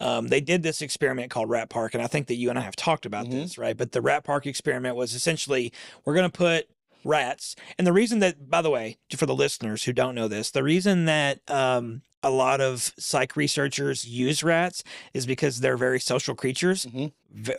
um, 0.00 0.28
they 0.28 0.40
did 0.40 0.64
this 0.64 0.82
experiment 0.82 1.30
called 1.30 1.48
Rat 1.48 1.70
Park, 1.70 1.94
and 1.94 2.02
I 2.02 2.08
think 2.08 2.26
that 2.26 2.34
you 2.34 2.50
and 2.50 2.58
I 2.58 2.62
have 2.62 2.74
talked 2.76 3.06
about 3.06 3.26
Mhm. 3.26 3.30
this, 3.30 3.56
right? 3.56 3.76
But 3.76 3.92
the 3.92 4.02
Rat 4.02 4.24
Park 4.24 4.44
experiment 4.44 4.96
was 4.96 5.14
essentially 5.14 5.72
we're 6.04 6.14
going 6.14 6.28
to 6.28 6.36
put 6.36 6.68
rats, 7.04 7.54
and 7.78 7.86
the 7.86 7.92
reason 7.92 8.18
that, 8.20 8.48
by 8.50 8.62
the 8.62 8.70
way, 8.70 8.98
for 9.16 9.26
the 9.26 9.34
listeners 9.34 9.84
who 9.84 9.92
don't 9.92 10.14
know 10.14 10.28
this, 10.28 10.50
the 10.50 10.62
reason 10.62 11.04
that 11.04 11.40
um, 11.50 12.02
a 12.22 12.30
lot 12.30 12.60
of 12.60 12.92
psych 12.98 13.36
researchers 13.36 14.06
use 14.06 14.42
rats 14.42 14.82
is 15.12 15.26
because 15.26 15.60
they're 15.60 15.76
very 15.76 16.00
social 16.00 16.34
creatures, 16.34 16.86
Mhm. 16.86 17.12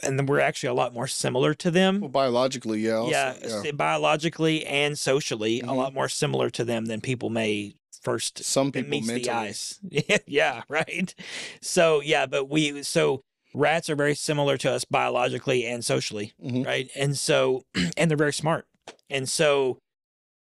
and 0.04 0.28
we're 0.28 0.40
actually 0.40 0.70
a 0.70 0.74
lot 0.74 0.94
more 0.94 1.08
similar 1.08 1.54
to 1.54 1.70
them. 1.70 2.00
Well, 2.02 2.10
biologically, 2.10 2.80
yeah. 2.80 2.94
also, 2.96 3.12
yeah, 3.12 3.36
yeah. 3.64 3.72
biologically 3.72 4.66
and 4.66 4.98
socially, 4.98 5.60
a 5.62 5.66
Mhm. 5.66 5.76
lot 5.76 5.94
more 5.94 6.10
similar 6.10 6.50
to 6.52 6.64
them 6.66 6.86
than 6.88 7.02
people 7.02 7.30
may 7.30 7.76
first 8.02 8.44
Some 8.44 8.72
people 8.72 8.90
meets 8.92 9.08
mentally. 9.08 9.24
the 9.24 9.34
eyes. 9.34 9.80
Yeah, 9.90 10.18
yeah, 10.28 10.62
right. 10.70 11.14
So 11.62 12.02
yeah, 12.02 12.26
but 12.28 12.46
we 12.50 12.84
so 12.84 13.24
rats 13.54 13.90
are 13.90 13.96
very 13.96 14.14
similar 14.16 14.58
to 14.58 14.72
us 14.72 14.86
biologically 14.86 15.66
and 15.66 15.84
socially, 15.84 16.34
Mhm. 16.44 16.66
right? 16.66 16.90
And 16.96 17.18
so 17.18 17.66
and 17.98 18.10
they're 18.12 18.18
very 18.18 18.34
smart. 18.34 18.68
And 19.10 19.30
so 19.30 19.78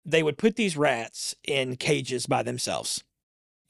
they 0.05 0.23
would 0.23 0.39
put 0.39 0.57
these 0.57 0.77
rats 0.77 1.35
in 1.47 1.77
cages 1.77 2.27
by 2.27 2.43
themselves. 2.43 3.03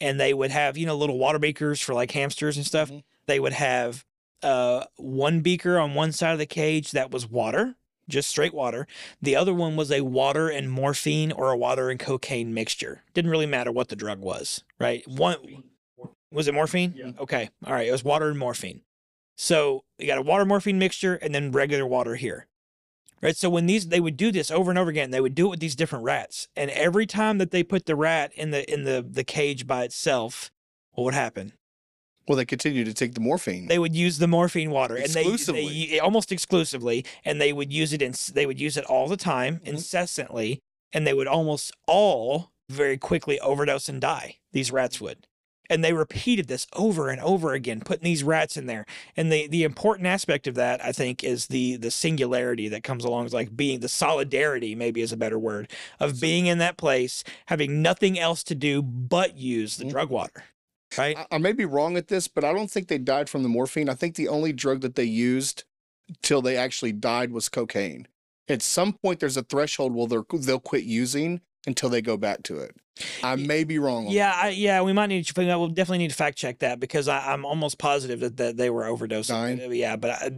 And 0.01 0.21
they 0.21 0.35
would 0.35 0.51
have, 0.51 0.77
you 0.77 0.87
know, 0.87 0.97
little 0.97 1.19
water 1.19 1.39
beakers 1.39 1.81
for 1.81 1.95
like 1.95 2.11
hamsters 2.11 2.57
and 2.57 2.67
stuff. 2.67 2.91
Mhm. 2.91 3.03
They 3.27 3.41
would 3.41 3.55
have 3.55 4.05
uh 4.43 4.85
one 4.97 5.41
beaker 5.41 5.79
on 5.79 5.95
one 5.95 6.13
side 6.13 6.33
of 6.33 6.39
the 6.39 6.47
cage 6.47 6.91
that 6.91 7.11
was 7.11 7.27
water, 7.27 7.77
just 8.07 8.29
straight 8.29 8.53
water. 8.53 8.87
The 9.23 9.35
other 9.35 9.55
one 9.55 9.77
was 9.77 9.91
a 9.91 10.03
water 10.03 10.49
and 10.51 10.71
morphine 10.71 11.33
or 11.33 11.51
a 11.51 11.57
water 11.57 11.89
and 11.89 11.99
cocaine 11.99 12.53
mixture. 12.53 13.03
Didn't 13.15 13.31
really 13.31 13.47
matter 13.47 13.73
what 13.73 13.89
the 13.89 13.97
drug 13.97 14.21
was, 14.21 14.63
right? 14.79 15.07
One 15.09 15.65
was 16.31 16.49
it 16.49 16.55
morphine? 16.55 16.93
Yeah. 16.95 17.13
Okay. 17.19 17.49
All 17.65 17.73
right. 17.73 17.89
It 17.89 17.93
was 17.93 18.05
water 18.05 18.29
and 18.29 18.39
morphine. 18.39 18.83
So 19.39 19.85
you 19.99 20.07
got 20.07 20.19
a 20.19 20.23
water 20.23 20.45
morphine 20.45 20.79
mixture 20.79 21.15
and 21.15 21.35
then 21.35 21.51
regular 21.53 21.87
water 21.87 22.17
here. 22.17 22.47
Right. 23.27 23.37
So 23.37 23.51
when 23.51 23.67
these 23.67 23.89
they 23.89 23.99
would 24.01 24.17
do 24.17 24.31
this 24.31 24.51
over 24.53 24.71
and 24.71 24.79
over 24.79 24.89
again, 24.89 25.11
they 25.11 25.21
would 25.21 25.35
do 25.35 25.47
it 25.47 25.51
with 25.51 25.61
these 25.61 25.75
different 25.75 26.05
rats. 26.05 26.47
And 26.57 26.71
every 26.71 27.07
time 27.07 27.39
that 27.39 27.51
they 27.51 27.65
put 27.65 27.87
the 27.87 27.97
rat 27.97 28.33
in 28.35 28.53
the 28.53 28.73
in 28.73 28.85
the 28.85 29.05
the 29.07 29.25
cage 29.25 29.67
by 29.67 29.83
itself, 29.83 30.53
what 30.93 31.05
would 31.05 31.15
happen? 31.15 31.53
Well, 32.29 32.37
they 32.37 32.45
continue 32.45 32.85
to 32.85 32.95
take 32.95 33.15
the 33.15 33.21
morphine. 33.21 33.67
They 33.67 33.79
would 33.81 33.95
use 33.97 34.19
the 34.19 34.27
morphine 34.29 34.71
water 34.71 34.95
and 34.97 35.07
they, 35.13 35.21
Exclusively. 35.23 35.87
they 35.91 35.99
almost 36.01 36.31
exclusively, 36.33 37.05
and 37.25 37.41
they 37.41 37.53
would 37.53 37.73
use 37.73 37.93
it 37.93 38.01
in 38.01 38.15
they 38.33 38.47
would 38.47 38.61
use 38.61 38.77
it 38.77 38.85
all 38.85 39.09
the 39.09 39.17
time, 39.17 39.59
Mhm. 39.59 39.67
incessantly, 39.69 40.61
and 40.93 41.05
they 41.07 41.15
would 41.15 41.27
almost 41.29 41.73
all 41.89 42.53
very 42.69 42.97
quickly 42.97 43.39
overdose 43.41 43.89
and 43.89 44.01
die. 44.01 44.37
These 44.53 44.71
rats 44.71 45.01
would, 45.01 45.27
And 45.69 45.85
they 45.85 45.93
repeated 45.93 46.49
this 46.49 46.67
over 46.75 47.09
and 47.09 47.21
over 47.21 47.53
again, 47.53 47.81
putting 47.81 48.05
these 48.05 48.25
rats 48.25 48.57
in 48.57 48.67
there. 48.67 48.87
And 49.17 49.33
the 49.33 49.47
the 49.47 49.65
important 49.65 50.07
aspect 50.07 50.47
of 50.47 50.55
that, 50.57 50.85
I 50.85 50.93
think, 50.93 51.25
is 51.25 51.47
the 51.47 51.77
the 51.77 51.91
singularity 51.91 52.69
that 52.69 52.83
comes 52.85 53.05
along, 53.05 53.27
is 53.27 53.35
like 53.35 53.57
being 53.57 53.81
the 53.81 53.89
solidarity, 53.89 54.75
maybe 54.75 55.01
is 55.01 55.13
a 55.13 55.17
better 55.17 55.39
word, 55.39 55.71
of 56.01 56.21
being 56.21 56.47
in 56.47 56.59
that 56.59 56.77
place, 56.77 57.25
having 57.47 57.83
nothing 57.83 58.19
else 58.19 58.43
to 58.45 58.55
do 58.55 58.83
but 58.83 59.37
use 59.37 59.77
the 59.77 59.85
Mhm. 59.85 59.91
drug 59.91 60.11
water. 60.11 60.45
Right? 60.97 61.17
I, 61.17 61.27
I 61.33 61.39
may 61.39 61.53
be 61.53 61.65
wrong 61.65 61.97
at 61.97 62.09
this, 62.09 62.29
but 62.29 62.45
I 62.45 62.53
don't 62.53 62.71
think 62.71 62.89
they 62.89 62.99
died 62.99 63.29
from 63.29 63.43
the 63.43 63.49
morphine. 63.49 63.89
I 63.89 63.95
think 63.95 64.15
the 64.15 64.29
only 64.29 64.53
drug 64.53 64.81
that 64.83 64.95
they 64.95 65.05
used 65.05 65.65
till 66.23 66.41
they 66.41 66.57
actually 66.57 66.93
died 66.93 67.33
was 67.33 67.49
cocaine. 67.49 68.07
At 68.49 68.63
some 68.63 68.93
point, 68.93 69.19
there's 69.19 69.37
a 69.37 69.43
threshold 69.43 69.93
where 69.95 70.23
they'll 70.41 70.61
quit 70.61 70.85
using 70.85 71.41
until 71.67 71.89
they 71.89 72.01
go 72.03 72.17
back 72.17 72.43
to 72.45 72.59
it. 72.59 72.75
I 73.23 73.37
may 73.37 73.65
be 73.65 73.79
wrong. 73.79 74.07
Yeah, 74.09 74.33
I, 74.35 74.49
yeah, 74.51 74.81
we 74.81 74.95
might 74.95 75.09
need 75.09 75.27
to. 75.27 75.41
We'll 75.59 75.69
definitely 75.69 75.99
need 75.99 76.11
to 76.11 76.17
fact 76.17 76.39
check 76.39 76.61
that 76.61 76.81
because 76.81 77.09
I, 77.09 77.33
I'm 77.33 77.45
almost 77.45 77.77
positive 77.77 78.21
that, 78.21 78.37
that 78.39 78.57
they 78.57 78.71
were 78.71 78.85
overdosing. 78.85 79.67
Uh, 79.67 79.71
Yeah, 79.71 79.97
but 79.97 80.11
I, 80.13 80.31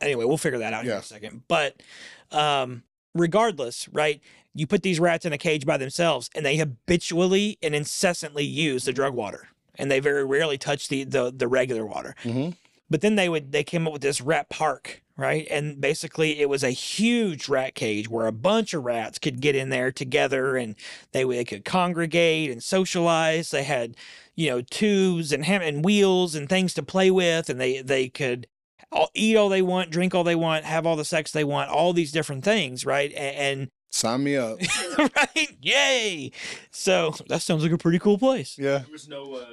anyway, 0.00 0.24
we'll 0.24 0.38
figure 0.38 0.60
that 0.60 0.72
out 0.72 0.84
here 0.84 0.94
in 0.94 0.98
a 1.00 1.02
second. 1.02 1.42
But 1.46 1.82
um, 2.30 2.84
regardless, 3.14 3.88
right? 3.90 4.20
You 4.54 4.66
put 4.66 4.82
these 4.82 4.98
rats 4.98 5.24
in 5.26 5.32
a 5.32 5.38
cage 5.38 5.64
by 5.66 5.76
themselves, 5.76 6.28
and 6.34 6.44
they 6.44 6.56
habitually 6.56 7.58
and 7.62 7.74
incessantly 7.74 8.44
use 8.44 8.84
the 8.84 8.92
drug 8.92 9.14
water, 9.14 9.48
and 9.76 9.90
they 9.90 10.00
very 10.00 10.24
rarely 10.24 10.58
touch 10.58 10.88
the 10.88 11.04
the, 11.04 11.30
the 11.30 11.46
regular 11.48 11.84
water. 11.86 12.14
Mhm. 12.24 12.56
But 12.90 13.02
then 13.02 13.14
they 13.14 13.28
would 13.28 13.52
they 13.52 13.62
came 13.62 13.86
up 13.86 13.92
with 13.92 14.02
this 14.02 14.20
rat 14.20 14.48
park, 14.48 15.02
right? 15.16 15.46
And 15.48 15.80
basically, 15.80 16.40
it 16.40 16.48
was 16.48 16.64
a 16.64 16.70
huge 16.70 17.48
rat 17.48 17.74
cage 17.76 18.08
where 18.08 18.26
a 18.26 18.32
bunch 18.32 18.74
of 18.74 18.84
rats 18.84 19.18
could 19.18 19.40
get 19.40 19.54
in 19.54 19.68
there 19.68 19.92
together, 19.92 20.56
and 20.56 20.74
they 21.12 21.22
they 21.22 21.44
could 21.44 21.64
congregate 21.64 22.50
and 22.50 22.62
socialize. 22.62 23.52
They 23.52 23.62
had, 23.62 23.96
you 24.34 24.50
know, 24.50 24.60
tubes 24.62 25.32
and 25.32 25.44
ham 25.44 25.62
and 25.62 25.84
wheels 25.84 26.34
and 26.34 26.48
things 26.48 26.74
to 26.74 26.82
play 26.82 27.10
with, 27.12 27.48
and 27.48 27.60
they 27.60 27.80
they 27.80 28.08
could 28.08 28.48
all, 28.90 29.10
eat 29.14 29.36
all 29.36 29.48
they 29.48 29.62
want, 29.62 29.90
drink 29.90 30.14
all 30.14 30.24
they 30.24 30.34
want, 30.34 30.64
have 30.64 30.84
all 30.84 30.96
the 30.96 31.04
sex 31.04 31.30
they 31.30 31.44
want, 31.44 31.70
all 31.70 31.92
these 31.92 32.10
different 32.12 32.44
things, 32.44 32.84
right? 32.84 33.12
And, 33.14 33.68
Sign 33.92 34.22
me 34.22 34.36
up. 34.36 34.58
right, 34.98 35.56
yay! 35.60 36.30
So 36.70 37.14
that 37.28 37.42
sounds 37.42 37.64
like 37.64 37.72
a 37.72 37.78
pretty 37.78 37.98
cool 37.98 38.18
place. 38.18 38.56
Yeah. 38.56 38.78
There 38.78 38.92
was 38.92 39.08
no 39.08 39.34
uh, 39.34 39.46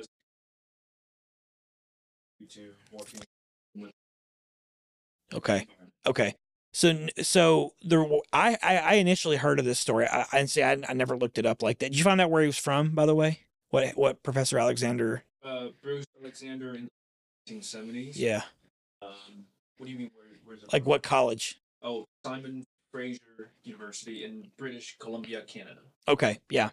to 2.49 2.59
morphine. 2.59 2.76
Okay. 5.33 5.67
Okay. 6.05 6.35
So, 6.73 7.07
so 7.21 7.73
there, 7.83 8.05
I, 8.31 8.57
I 8.61 8.93
initially 8.95 9.37
heard 9.37 9.59
of 9.59 9.65
this 9.65 9.79
story. 9.79 10.07
I, 10.07 10.25
I 10.31 10.45
see. 10.45 10.61
I, 10.63 10.77
I 10.87 10.93
never 10.93 11.17
looked 11.17 11.37
it 11.37 11.45
up 11.45 11.63
like 11.63 11.79
that. 11.79 11.91
Did 11.91 11.97
you 11.97 12.03
find 12.03 12.21
out 12.21 12.29
where 12.29 12.41
he 12.41 12.47
was 12.47 12.57
from, 12.57 12.91
by 12.91 13.05
the 13.05 13.15
way? 13.15 13.39
What, 13.69 13.97
what 13.97 14.23
Professor 14.23 14.59
Alexander? 14.59 15.23
Uh, 15.43 15.67
Bruce 15.81 16.05
Alexander 16.21 16.75
in 16.75 16.87
the 17.47 17.53
1970s. 17.53 18.13
Yeah. 18.15 18.41
Um, 19.01 19.45
what 19.77 19.87
do 19.87 19.91
you 19.91 19.97
mean? 19.97 20.11
Where, 20.15 20.25
where's 20.45 20.63
it 20.63 20.71
Like 20.71 20.83
from? 20.83 20.89
what 20.91 21.03
college? 21.03 21.59
Oh, 21.81 22.05
Simon 22.25 22.63
Fraser 22.91 23.51
University 23.63 24.23
in 24.23 24.47
British 24.57 24.97
Columbia, 24.99 25.41
Canada. 25.41 25.81
Okay. 26.07 26.39
Yeah. 26.49 26.69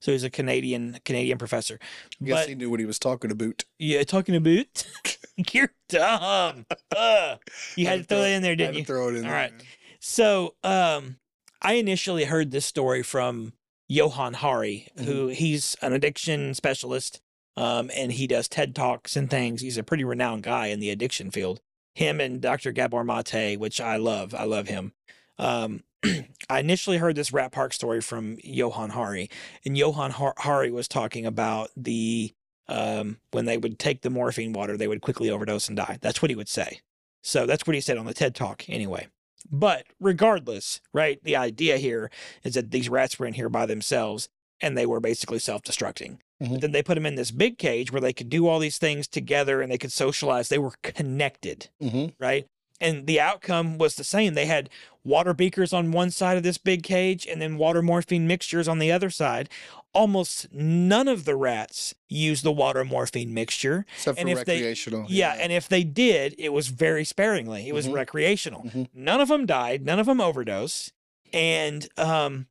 So 0.00 0.12
he's 0.12 0.24
a 0.24 0.30
Canadian 0.30 0.98
Canadian 1.04 1.38
professor. 1.38 1.78
I 2.20 2.24
guess 2.24 2.40
But 2.42 2.48
he 2.48 2.54
knew 2.54 2.70
what 2.70 2.80
he 2.80 2.86
was 2.86 2.98
talking 2.98 3.30
about. 3.30 3.64
yeah, 3.78 4.02
talking 4.04 4.36
about 4.36 4.84
you're 5.52 5.72
dumb. 5.88 6.66
Ugh. 6.96 7.38
You 7.76 7.86
had 7.86 8.00
to 8.00 8.04
throw 8.04 8.20
that 8.22 8.30
in 8.30 8.42
there, 8.42 8.56
didn't 8.56 8.74
to 8.74 8.78
you? 8.80 8.84
throw 8.84 9.08
it 9.08 9.16
in 9.16 9.24
All 9.24 9.30
there. 9.30 9.32
right. 9.32 9.52
So, 10.00 10.54
um, 10.62 11.16
I 11.60 11.74
initially 11.74 12.24
heard 12.24 12.50
this 12.52 12.64
story 12.66 13.02
from 13.02 13.52
Johan 13.88 14.34
Hari, 14.34 14.88
who 15.04 15.28
he's 15.28 15.74
an 15.82 15.92
addiction 15.92 16.54
specialist, 16.54 17.20
um, 17.56 17.90
and 17.96 18.12
he 18.12 18.26
does 18.28 18.46
TED 18.48 18.74
talks 18.76 19.16
and 19.16 19.28
things. 19.28 19.60
He's 19.62 19.78
a 19.78 19.82
pretty 19.82 20.04
renowned 20.04 20.44
guy 20.44 20.66
in 20.66 20.78
the 20.78 20.90
addiction 20.90 21.30
field. 21.32 21.60
Him 21.96 22.20
and 22.20 22.40
Dr. 22.40 22.70
Gabor 22.70 23.02
Mate, 23.02 23.56
which 23.58 23.80
I 23.80 23.96
love. 23.96 24.32
I 24.34 24.44
love 24.44 24.68
him. 24.68 24.92
Um, 25.38 25.82
I 26.50 26.60
initially 26.60 26.98
heard 26.98 27.16
this 27.16 27.32
Rat 27.32 27.52
Park 27.52 27.72
story 27.72 28.00
from 28.00 28.38
Johan 28.42 28.90
Hari, 28.90 29.30
and 29.64 29.76
Johan 29.76 30.12
Hari 30.12 30.70
was 30.70 30.88
talking 30.88 31.26
about 31.26 31.70
the 31.76 32.32
um, 32.68 33.16
when 33.30 33.46
they 33.46 33.56
would 33.56 33.78
take 33.78 34.02
the 34.02 34.10
morphine 34.10 34.52
water, 34.52 34.76
they 34.76 34.88
would 34.88 35.00
quickly 35.00 35.30
overdose 35.30 35.68
and 35.68 35.76
die. 35.76 35.96
That's 36.02 36.20
what 36.20 36.30
he 36.30 36.36
would 36.36 36.48
say. 36.50 36.80
So 37.22 37.46
that's 37.46 37.66
what 37.66 37.74
he 37.74 37.80
said 37.80 37.96
on 37.96 38.04
the 38.04 38.12
TED 38.12 38.34
Talk, 38.34 38.68
anyway. 38.68 39.08
But 39.50 39.86
regardless, 39.98 40.80
right? 40.92 41.18
The 41.22 41.34
idea 41.36 41.78
here 41.78 42.10
is 42.44 42.54
that 42.54 42.70
these 42.70 42.90
rats 42.90 43.18
were 43.18 43.24
in 43.26 43.32
here 43.34 43.48
by 43.48 43.64
themselves 43.64 44.28
and 44.60 44.76
they 44.76 44.84
were 44.84 45.00
basically 45.00 45.38
self 45.38 45.62
destructing. 45.62 46.18
But 46.40 46.48
Mhm. 46.48 46.60
then 46.60 46.72
they 46.72 46.82
put 46.82 46.94
them 46.96 47.06
in 47.06 47.14
this 47.14 47.30
big 47.30 47.56
cage 47.56 47.90
where 47.90 48.00
they 48.02 48.12
could 48.12 48.28
do 48.28 48.46
all 48.46 48.58
these 48.58 48.78
things 48.78 49.08
together 49.08 49.62
and 49.62 49.72
they 49.72 49.78
could 49.78 49.92
socialize. 49.92 50.48
They 50.50 50.58
were 50.58 50.74
connected, 50.82 51.70
Mhm. 51.82 52.12
right? 52.20 52.46
And 52.80 53.06
the 53.06 53.20
outcome 53.20 53.76
was 53.78 53.96
the 53.96 54.04
same. 54.04 54.34
They 54.34 54.46
had 54.46 54.70
water 55.04 55.34
beakers 55.34 55.72
on 55.72 55.90
one 55.90 56.10
side 56.10 56.36
of 56.36 56.42
this 56.42 56.58
big 56.58 56.82
cage 56.82 57.26
and 57.26 57.40
then 57.42 57.56
water 57.58 57.82
morphine 57.82 58.26
mixtures 58.28 58.68
on 58.68 58.78
the 58.78 58.92
other 58.92 59.10
side. 59.10 59.48
Almost 59.94 60.52
none 60.52 61.08
of 61.08 61.24
the 61.24 61.34
rats 61.34 61.94
used 62.08 62.44
the 62.44 62.52
water 62.52 62.84
morphine 62.84 63.34
mixture. 63.34 63.84
Except 63.96 64.16
for 64.16 64.20
And 64.20 64.28
if 64.30 64.44
they- 64.44 64.56
recreational. 64.56 65.06
Yeah, 65.08 65.32
and 65.32 65.50
if 65.50 65.68
they 65.68 65.82
did, 65.82 66.34
it 66.38 66.50
was 66.52 66.68
very 66.68 67.04
sparingly. 67.04 67.66
It 67.68 67.72
was 67.74 67.88
Mhm. 67.88 67.94
recreational. 67.94 68.62
Mhm. 68.64 68.88
None 68.94 69.20
of 69.20 69.28
them 69.28 69.46
died. 69.46 69.84
None 69.84 69.98
of 69.98 70.06
them 70.06 70.20
overdosed. 70.20 70.92
And 71.32 71.88
um, 71.98 72.46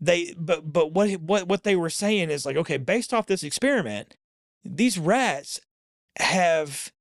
they 0.00 0.32
but 0.38 0.72
but 0.72 0.92
what 0.92 1.10
what 1.20 1.48
what 1.48 1.64
they 1.64 1.76
were 1.76 1.90
saying 1.90 2.30
is 2.30 2.46
like, 2.46 2.56
okay, 2.56 2.76
based 2.76 3.12
off 3.12 3.26
this 3.26 3.42
experiment, 3.42 4.16
these 4.64 4.98
rats 4.98 5.60
have 6.18 6.92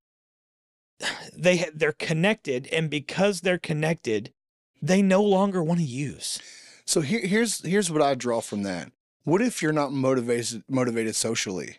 they 1.36 1.70
they're 1.74 1.92
connected, 1.92 2.68
and 2.68 2.90
because 2.90 3.42
they're 3.42 3.58
connected, 3.58 4.34
they 4.82 5.02
no 5.02 5.22
longer 5.24 5.64
want 5.64 5.80
to 5.80 5.86
use. 5.86 6.40
So 6.86 7.02
here, 7.02 7.22
here's 7.22 7.66
here's 7.66 7.92
what 7.92 8.02
I 8.02 8.16
draw 8.16 8.42
from 8.42 8.64
that. 8.64 8.92
What 9.24 9.42
if 9.42 9.62
you're 9.62 9.74
not 9.74 9.92
motivated 9.92 10.64
motivated 10.70 11.16
socially? 11.16 11.78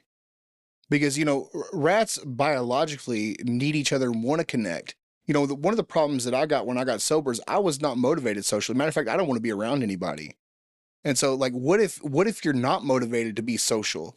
Because 0.90 1.18
you 1.18 1.24
know 1.24 1.48
rats 1.72 2.18
biologically 2.24 3.36
need 3.44 3.76
each 3.76 3.92
other 3.92 4.06
and 4.06 4.22
want 4.22 4.40
to 4.40 4.44
connect. 4.44 4.96
You 5.26 5.34
know, 5.34 5.46
the, 5.46 5.56
one 5.56 5.72
of 5.72 5.76
the 5.76 5.84
problems 5.84 6.24
that 6.24 6.34
I 6.34 6.46
got 6.46 6.66
when 6.66 6.78
I 6.78 6.84
got 6.84 7.00
sober 7.00 7.32
is 7.32 7.40
I 7.48 7.58
was 7.58 7.80
not 7.80 7.98
motivated 7.98 8.44
socially. 8.44 8.78
Matter 8.78 8.88
of 8.88 8.94
fact, 8.94 9.08
I 9.08 9.16
don't 9.16 9.26
want 9.26 9.38
to 9.38 9.42
be 9.42 9.52
around 9.52 9.82
anybody. 9.82 10.36
And 11.04 11.18
so, 11.18 11.34
like, 11.34 11.52
what 11.52 11.80
if 11.80 12.02
what 12.02 12.26
if 12.26 12.44
you're 12.44 12.54
not 12.54 12.84
motivated 12.84 13.36
to 13.36 13.42
be 13.42 13.56
social? 13.56 14.16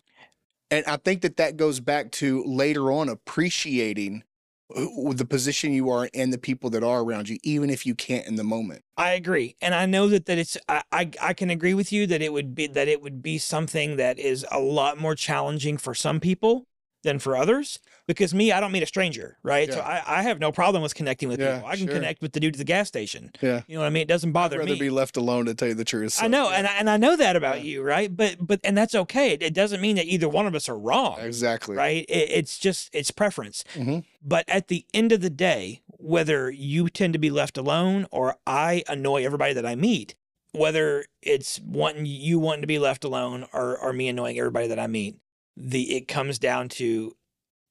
And 0.72 0.86
I 0.86 0.98
think 0.98 1.22
that 1.22 1.38
that 1.38 1.58
goes 1.58 1.80
back 1.80 2.12
to 2.14 2.44
later 2.44 2.92
on 2.92 3.10
appreciating 3.10 4.24
the 4.70 5.26
position 5.28 5.74
you 5.74 5.90
are 5.90 6.10
and 6.14 6.32
the 6.32 6.38
people 6.38 6.70
that 6.70 6.84
are 6.84 7.02
around 7.02 7.30
you, 7.30 7.38
even 7.44 7.70
if 7.70 7.86
you 7.86 7.96
can't 7.96 8.28
in 8.28 8.36
the 8.36 8.44
moment. 8.44 8.84
I 8.98 9.12
agree, 9.12 9.56
and 9.62 9.74
I 9.74 9.86
know 9.86 10.08
that 10.10 10.26
that 10.26 10.38
it's. 10.38 10.58
I, 10.68 10.84
I 10.92 11.12
I 11.22 11.34
can 11.34 11.50
agree 11.50 11.74
with 11.74 11.92
you 11.92 12.06
that 12.08 12.22
it 12.22 12.34
would 12.34 12.54
be 12.54 12.68
that 12.68 12.88
it 12.88 13.02
would 13.02 13.22
be 13.22 13.38
something 13.38 13.98
that 13.98 14.20
is 14.20 14.46
a 14.52 14.60
lot 14.60 14.98
more 14.98 15.16
challenging 15.16 15.78
for 15.78 15.96
some 15.96 16.20
people 16.20 16.68
than 17.04 17.20
for 17.20 17.36
others. 17.38 17.80
Because 18.08 18.34
me, 18.34 18.52
I 18.52 18.60
don't 18.60 18.72
meet 18.72 18.82
a 18.84 18.88
stranger, 18.88 19.38
right? 19.44 19.72
So 19.72 19.80
I, 19.80 20.02
I 20.06 20.22
have 20.24 20.40
no 20.40 20.52
problem 20.52 20.82
with 20.82 20.96
connecting 20.96 21.30
with 21.30 21.40
Yeah, 21.40 21.58
people. 21.58 21.70
I 21.70 21.76
can 21.78 21.86
sure. 21.86 21.96
connect 21.96 22.22
with 22.24 22.34
the 22.34 22.40
dude 22.40 22.56
at 22.56 22.58
the 22.58 22.64
gas 22.64 22.88
station. 22.88 23.32
Yeah. 23.40 23.62
You 23.68 23.76
know 23.76 23.82
what 23.82 23.88
I 23.88 23.90
mean? 23.92 24.02
It 24.02 24.08
doesn't 24.08 24.32
bother 24.32 24.56
I'd 24.58 24.60
rather 24.62 24.74
me. 24.74 24.80
be 24.80 24.90
left 24.90 25.16
alone 25.16 25.46
to 25.46 25.54
tell 25.54 25.68
you 25.68 25.76
the 25.76 25.86
truth. 25.86 26.18
I 26.22 26.28
know, 26.28 26.50
yeah. 26.50 26.56
and 26.58 26.68
I, 26.68 26.72
and 26.80 26.90
I 26.90 26.98
know 26.98 27.16
that 27.16 27.36
about 27.36 27.58
Yeah. 27.60 27.66
you, 27.72 27.84
right? 27.84 28.16
But 28.16 28.38
but 28.40 28.60
and 28.64 28.76
that's 28.76 28.96
okay. 28.96 29.34
It, 29.34 29.44
it 29.44 29.54
doesn't 29.54 29.80
mean 29.80 29.96
that 29.98 30.06
either 30.08 30.28
one 30.28 30.48
of 30.48 30.56
us 30.56 30.68
are 30.68 30.78
wrong, 30.78 31.20
exactly 31.20 31.76
right? 31.76 32.04
It, 32.10 32.30
it's 32.32 32.58
just 32.58 32.90
it's 32.96 33.12
preference. 33.12 33.64
Mhm. 33.76 34.04
But 34.24 34.46
at 34.50 34.68
the 34.70 34.86
end 34.94 35.12
of 35.12 35.22
the 35.22 35.30
day, 35.30 35.82
whether 35.88 36.50
you 36.50 36.90
tend 36.90 37.14
to 37.14 37.20
be 37.20 37.30
left 37.30 37.58
alone 37.58 38.08
or 38.12 38.38
I 38.48 38.84
annoy 38.90 39.24
everybody 39.24 39.54
that 39.54 39.66
I 39.68 39.76
meet, 39.76 40.16
whether 40.52 41.06
it's 41.22 41.60
wanting 41.60 42.08
you 42.08 42.40
wanting 42.40 42.62
to 42.62 42.68
be 42.68 42.80
left 42.80 43.04
alone 43.04 43.46
or 43.54 43.78
or 43.78 43.94
me 43.94 44.08
annoying 44.08 44.40
everybody 44.40 44.68
that 44.68 44.80
I 44.80 44.88
meet, 44.88 45.18
the 45.60 45.96
it 45.96 46.08
comes 46.08 46.40
down 46.40 46.70
to 46.70 47.16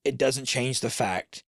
it 0.04 0.18
doesn't 0.18 0.44
change 0.44 0.80
the 0.80 0.90
fact 0.90 1.42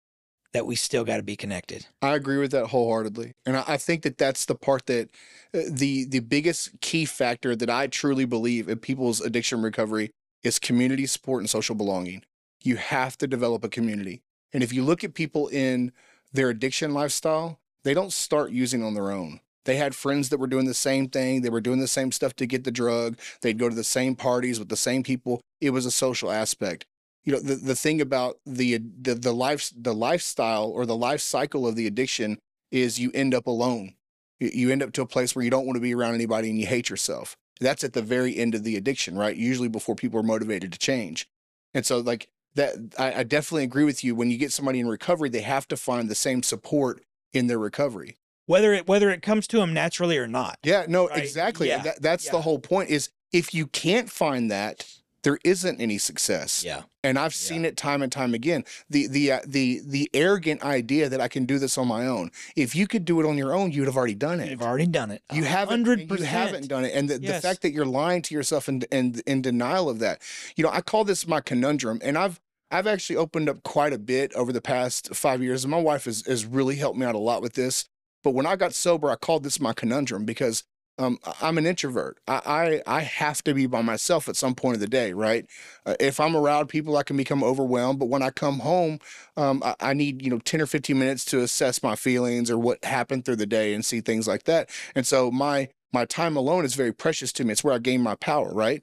that 0.52 0.66
we 0.66 0.74
still 0.74 1.04
got 1.04 1.18
to 1.18 1.22
be 1.22 1.36
connected. 1.36 1.86
I 2.02 2.14
agree 2.14 2.38
with 2.38 2.50
that 2.52 2.66
wholeheartedly, 2.66 3.34
and 3.46 3.56
I, 3.56 3.76
think 3.76 4.02
that 4.02 4.18
that's 4.18 4.46
the 4.46 4.56
part 4.56 4.86
that 4.86 5.10
uh, 5.54 5.60
the 5.68 6.06
the 6.06 6.20
biggest 6.20 6.80
key 6.80 7.04
factor 7.04 7.54
that 7.54 7.70
I 7.70 7.86
truly 7.86 8.24
believe 8.24 8.68
in 8.68 8.78
people's 8.78 9.20
addiction 9.20 9.62
recovery 9.62 10.10
is 10.42 10.58
community 10.58 11.06
support 11.06 11.42
and 11.42 11.50
social 11.50 11.74
belonging. 11.74 12.24
You 12.62 12.76
have 12.76 13.16
to 13.18 13.26
develop 13.26 13.62
a 13.62 13.68
community, 13.68 14.22
and 14.52 14.62
if 14.62 14.72
you 14.72 14.82
look 14.82 15.04
at 15.04 15.14
people 15.14 15.48
in 15.48 15.92
their 16.32 16.48
addiction 16.48 16.94
lifestyle, 16.94 17.60
they 17.84 17.94
don't 17.94 18.12
start 18.12 18.50
using 18.50 18.82
on 18.82 18.94
their 18.94 19.12
own. 19.12 19.40
They 19.64 19.76
had 19.76 19.94
friends 19.94 20.28
that 20.30 20.38
were 20.38 20.46
doing 20.46 20.66
the 20.66 20.74
same 20.74 21.08
thing. 21.08 21.42
They 21.42 21.50
were 21.50 21.60
doing 21.60 21.80
the 21.80 21.88
same 21.88 22.12
stuff 22.12 22.34
to 22.36 22.46
get 22.46 22.64
the 22.64 22.70
drug. 22.70 23.18
They'd 23.42 23.58
go 23.58 23.68
to 23.68 23.74
the 23.74 23.84
same 23.84 24.16
parties 24.16 24.58
with 24.58 24.68
the 24.68 24.76
same 24.76 25.02
people. 25.02 25.40
It 25.60 25.70
was 25.70 25.86
a 25.86 25.90
social 25.90 26.30
aspect. 26.30 26.86
You 27.24 27.34
know, 27.34 27.40
the, 27.40 27.56
the 27.56 27.76
thing 27.76 28.00
about 28.00 28.38
the 28.46 28.78
the 28.78 29.14
the 29.14 29.32
life 29.32 29.70
the 29.76 29.94
lifestyle 29.94 30.70
or 30.70 30.86
the 30.86 30.96
life 30.96 31.20
cycle 31.20 31.66
of 31.66 31.76
the 31.76 31.86
addiction 31.86 32.38
is 32.70 32.98
you 32.98 33.10
end 33.12 33.34
up 33.34 33.46
alone. 33.46 33.94
You- 34.38 34.70
end 34.70 34.82
up 34.82 34.92
to 34.92 35.02
a 35.02 35.06
place 35.06 35.34
where 35.36 35.44
you 35.44 35.50
don't 35.50 35.66
want 35.66 35.76
to 35.76 35.82
be 35.82 35.94
around 35.94 36.14
anybody 36.14 36.48
and 36.48 36.58
you 36.58 36.66
hate 36.66 36.88
yourself. 36.88 37.36
That's 37.60 37.84
at 37.84 37.92
the 37.92 38.00
very 38.00 38.34
end 38.38 38.54
of 38.54 38.64
the 38.64 38.74
addiction, 38.76 39.18
right? 39.18 39.36
Usually 39.36 39.68
before 39.68 39.94
people 39.94 40.18
are 40.18 40.22
motivated 40.22 40.72
to 40.72 40.78
change. 40.78 41.28
And 41.74 41.84
so 41.84 41.98
like 41.98 42.28
that 42.54 42.74
I, 42.98 43.20
I 43.20 43.22
definitely 43.24 43.64
agree 43.64 43.84
with 43.84 44.02
you. 44.02 44.14
When 44.14 44.30
you 44.30 44.38
get 44.38 44.52
somebody 44.52 44.80
in 44.80 44.88
recovery, 44.88 45.28
they 45.28 45.42
have 45.42 45.68
to 45.68 45.76
find 45.76 46.08
the 46.08 46.14
same 46.14 46.42
support 46.42 47.02
in 47.34 47.48
their 47.48 47.58
recovery. 47.58 48.16
Whether 48.46 48.72
it 48.72 48.86
whether 48.88 49.10
it 49.10 49.22
comes 49.22 49.46
to 49.48 49.58
them 49.58 49.72
naturally 49.72 50.18
or 50.18 50.26
not. 50.26 50.58
Yeah, 50.64 50.84
no, 50.88 51.08
Right. 51.08 51.22
exactly. 51.22 51.68
Yeah. 51.68 51.82
That, 51.82 52.02
that's 52.02 52.26
Yeah. 52.26 52.32
the 52.32 52.40
whole 52.42 52.58
point 52.58 52.90
is 52.90 53.10
if 53.32 53.54
you 53.54 53.66
can't 53.66 54.10
find 54.10 54.50
that, 54.50 54.86
there 55.22 55.38
isn't 55.44 55.80
any 55.80 55.98
success. 55.98 56.64
Yeah. 56.64 56.82
And 57.04 57.18
I've 57.18 57.34
seen 57.34 57.64
it 57.66 57.76
time 57.76 58.00
and 58.02 58.10
time 58.10 58.32
again. 58.34 58.64
The 58.88 59.06
the 59.06 59.32
uh, 59.32 59.40
the 59.46 59.82
the 59.84 60.10
arrogant 60.14 60.62
idea 60.62 61.08
that 61.10 61.20
I 61.20 61.28
can 61.28 61.44
do 61.44 61.58
this 61.58 61.76
on 61.78 61.86
my 61.88 62.06
own. 62.06 62.30
If 62.56 62.74
you 62.74 62.86
could 62.86 63.04
do 63.04 63.20
it 63.20 63.26
on 63.26 63.36
your 63.38 63.54
own, 63.54 63.70
you'd 63.70 63.86
have 63.86 63.96
already 63.96 64.14
done 64.14 64.40
it. 64.40 64.50
You've 64.50 64.62
already 64.62 64.86
done 64.86 65.10
it. 65.10 65.22
You 65.32 65.44
haven't. 65.44 65.70
Hundred 65.86 66.10
You 66.10 66.24
haven't 66.24 66.68
done 66.68 66.84
it, 66.86 66.92
and 66.94 67.08
the, 67.08 67.18
the 67.18 67.40
fact 67.40 67.60
that 67.62 67.72
you're 67.72 67.86
lying 67.86 68.22
to 68.22 68.34
yourself 68.34 68.66
and 68.66 68.84
and 68.90 69.20
in 69.26 69.42
denial 69.42 69.88
of 69.90 69.98
that. 70.00 70.22
You 70.56 70.64
know, 70.64 70.70
I 70.70 70.80
call 70.80 71.04
this 71.04 71.26
my 71.28 71.40
conundrum, 71.42 72.00
and 72.02 72.16
I've 72.18 72.40
I've 72.70 72.86
actually 72.86 73.16
opened 73.16 73.48
up 73.50 73.62
quite 73.62 73.92
a 73.92 73.98
bit 73.98 74.32
over 74.34 74.52
the 74.52 74.62
past 74.62 75.14
five 75.14 75.42
years, 75.42 75.64
and 75.64 75.70
my 75.70 75.80
wife 75.80 76.06
has 76.06 76.22
has 76.26 76.46
really 76.46 76.76
helped 76.76 76.98
me 76.98 77.04
out 77.04 77.14
a 77.14 77.18
lot 77.18 77.42
with 77.42 77.52
this. 77.52 77.89
But 78.22 78.32
when 78.32 78.46
I 78.46 78.56
got 78.56 78.74
sober, 78.74 79.10
I 79.10 79.16
called 79.16 79.44
this 79.44 79.60
my 79.60 79.72
conundrum 79.72 80.24
because 80.24 80.64
um, 81.00 81.18
I'm 81.40 81.56
an 81.56 81.64
introvert. 81.64 82.18
I, 82.28 82.82
I 82.86 82.98
I 82.98 83.00
have 83.00 83.42
to 83.44 83.54
be 83.54 83.66
by 83.66 83.80
myself 83.80 84.28
at 84.28 84.36
some 84.36 84.54
point 84.54 84.74
of 84.74 84.80
the 84.80 84.86
day, 84.86 85.14
right? 85.14 85.46
Uh, 85.86 85.94
if 85.98 86.20
I'm 86.20 86.36
around 86.36 86.68
people, 86.68 86.98
I 86.98 87.02
can 87.02 87.16
become 87.16 87.42
overwhelmed. 87.42 87.98
But 87.98 88.10
when 88.10 88.22
I 88.22 88.28
come 88.28 88.58
home, 88.58 88.98
um, 89.36 89.62
I, 89.64 89.74
I 89.80 89.94
need 89.94 90.22
you 90.22 90.30
know 90.30 90.40
10 90.40 90.60
or 90.60 90.66
15 90.66 90.98
minutes 90.98 91.24
to 91.26 91.40
assess 91.40 91.82
my 91.82 91.96
feelings 91.96 92.50
or 92.50 92.58
what 92.58 92.84
happened 92.84 93.24
through 93.24 93.36
the 93.36 93.46
day 93.46 93.72
and 93.72 93.84
see 93.84 94.02
things 94.02 94.28
like 94.28 94.44
that. 94.44 94.68
And 94.94 95.06
so 95.06 95.30
my 95.30 95.68
my 95.92 96.04
time 96.04 96.36
alone 96.36 96.66
is 96.66 96.74
very 96.74 96.92
precious 96.92 97.32
to 97.34 97.44
me. 97.44 97.52
It's 97.52 97.64
where 97.64 97.74
I 97.74 97.78
gain 97.78 98.02
my 98.02 98.14
power, 98.16 98.52
right? 98.52 98.82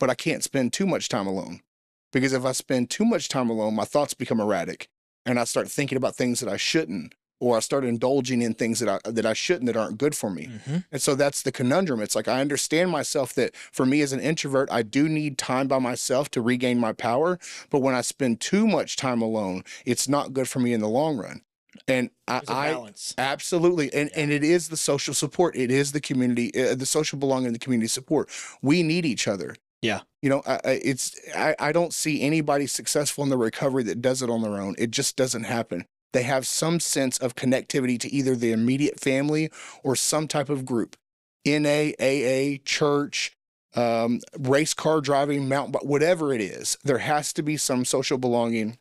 But 0.00 0.10
I 0.10 0.14
can't 0.14 0.42
spend 0.42 0.72
too 0.72 0.86
much 0.86 1.08
time 1.08 1.28
alone 1.28 1.60
because 2.12 2.32
if 2.32 2.44
I 2.44 2.52
spend 2.52 2.90
too 2.90 3.04
much 3.04 3.28
time 3.28 3.48
alone, 3.48 3.74
my 3.74 3.84
thoughts 3.84 4.14
become 4.14 4.40
erratic, 4.40 4.88
and 5.24 5.38
I 5.38 5.44
start 5.44 5.70
thinking 5.70 5.96
about 5.96 6.16
things 6.16 6.40
that 6.40 6.52
I 6.52 6.56
shouldn't, 6.56 7.14
or 7.42 7.56
I 7.56 7.60
start 7.60 7.84
indulging 7.84 8.40
in 8.40 8.54
things 8.54 8.78
that 8.80 8.88
I 8.88 9.10
that 9.10 9.26
I 9.26 9.32
shouldn't 9.32 9.66
that 9.66 9.76
aren't 9.76 9.98
good 9.98 10.14
for 10.14 10.30
me. 10.30 10.48
Mhm. 10.68 10.84
And 10.92 11.02
so 11.02 11.14
that's 11.14 11.42
the 11.42 11.52
conundrum. 11.52 12.00
It's 12.00 12.14
like 12.14 12.28
I 12.28 12.40
understand 12.40 12.90
myself 12.90 13.34
that 13.34 13.54
for 13.56 13.84
me 13.84 14.00
as 14.00 14.12
an 14.12 14.20
introvert, 14.20 14.68
I 14.70 14.82
do 14.82 15.08
need 15.08 15.38
time 15.38 15.66
by 15.68 15.78
myself 15.78 16.30
to 16.32 16.40
regain 16.40 16.78
my 16.78 16.92
power. 16.92 17.38
But 17.70 17.80
when 17.80 17.94
I 17.94 18.00
spend 18.02 18.40
too 18.40 18.66
much 18.66 18.96
time 18.96 19.20
alone, 19.20 19.64
it's 19.84 20.08
not 20.08 20.32
good 20.32 20.48
for 20.48 20.60
me 20.60 20.72
in 20.72 20.80
the 20.80 20.88
long 20.88 21.16
run. 21.16 21.42
And 21.88 22.10
I, 22.28 22.38
There's 22.40 22.48
a 22.48 22.52
I 22.52 22.70
balance. 22.72 23.14
absolutely, 23.18 23.92
and 23.92 24.10
and 24.14 24.30
it 24.30 24.44
is 24.44 24.68
the 24.68 24.76
social 24.76 25.14
support. 25.14 25.56
It 25.56 25.70
is 25.70 25.92
the 25.92 26.00
community, 26.00 26.52
uh, 26.54 26.74
the 26.74 26.86
social 26.86 27.18
belonging, 27.18 27.46
and 27.46 27.54
the 27.54 27.58
community 27.58 27.88
support. 27.88 28.28
We 28.62 28.82
need 28.82 29.04
each 29.04 29.26
other. 29.26 29.56
Yeah. 29.80 30.02
You 30.20 30.30
know, 30.30 30.42
I, 30.46 30.60
I- 30.64 30.80
it's 30.84 31.18
I, 31.34 31.56
I 31.58 31.72
don't 31.72 31.92
see 31.92 32.22
anybody 32.22 32.66
successful 32.68 33.24
in 33.24 33.30
the 33.30 33.36
recovery 33.38 33.82
that 33.84 34.00
does 34.00 34.22
it 34.22 34.30
on 34.30 34.42
their 34.42 34.60
own. 34.60 34.76
It 34.78 34.92
just 34.92 35.16
doesn't 35.16 35.44
happen. 35.44 35.86
They 36.12 36.22
have 36.24 36.46
some 36.46 36.78
sense 36.80 37.18
of 37.18 37.34
connectivity 37.34 37.98
to 38.00 38.12
either 38.12 38.36
the 38.36 38.52
immediate 38.52 39.00
family 39.00 39.50
or 39.82 39.96
some 39.96 40.28
type 40.28 40.48
of 40.48 40.64
group, 40.64 40.96
NA, 41.46 41.92
AA, 42.00 42.58
church, 42.64 43.32
um, 43.74 44.20
race 44.38 44.74
car 44.74 45.00
driving, 45.00 45.48
mountain, 45.48 45.74
whatever 45.82 46.32
it 46.34 46.40
is. 46.40 46.76
There 46.84 46.98
has 46.98 47.32
to 47.34 47.42
be 47.42 47.56
some 47.56 47.84
social 47.84 48.18
belonging 48.18 48.78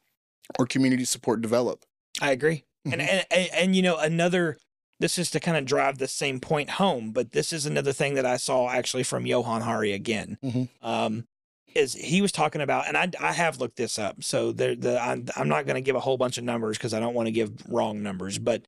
or 0.60 0.66
community 0.66 1.06
support 1.06 1.42
develop. 1.42 1.84
I 2.22 2.32
agree. 2.32 2.66
And, 2.86 2.96
Mhm. 2.96 3.00
and 3.10 3.26
and 3.32 3.50
and 3.54 3.76
you 3.76 3.82
know 3.82 3.98
another. 3.98 4.58
This 5.00 5.18
is 5.18 5.32
to 5.32 5.40
kind 5.40 5.58
of 5.58 5.66
drive 5.66 5.98
the 5.98 6.08
same 6.08 6.40
point 6.40 6.72
home, 6.72 7.12
but 7.12 7.32
this 7.32 7.52
is 7.52 7.66
another 7.66 7.92
thing 7.92 8.14
that 8.16 8.26
I 8.26 8.38
saw 8.38 8.70
actually 8.70 9.02
from 9.02 9.26
Johan 9.26 9.62
Hari 9.62 9.94
again. 9.94 10.38
Mhm. 10.44 10.70
Um, 10.84 11.28
is 11.76 11.94
he 11.94 12.22
was 12.22 12.32
talking 12.32 12.62
about, 12.62 12.88
and 12.88 12.98
I 12.98 13.10
I 13.20 13.32
have 13.34 13.60
looked 13.60 13.78
this 13.78 13.98
up, 14.00 14.24
so 14.24 14.52
there 14.52 14.76
the 14.76 15.02
I'm, 15.02 15.26
I'm 15.36 15.48
not 15.50 15.66
going 15.66 15.76
to 15.76 15.82
give 15.82 15.96
a 15.96 16.00
whole 16.00 16.18
bunch 16.18 16.38
of 16.38 16.44
numbers 16.44 16.78
because 16.78 16.94
I 16.94 17.00
don't 17.00 17.14
want 17.14 17.28
to 17.28 17.32
give 17.32 17.52
wrong 17.70 18.02
numbers, 18.04 18.38
but 18.40 18.64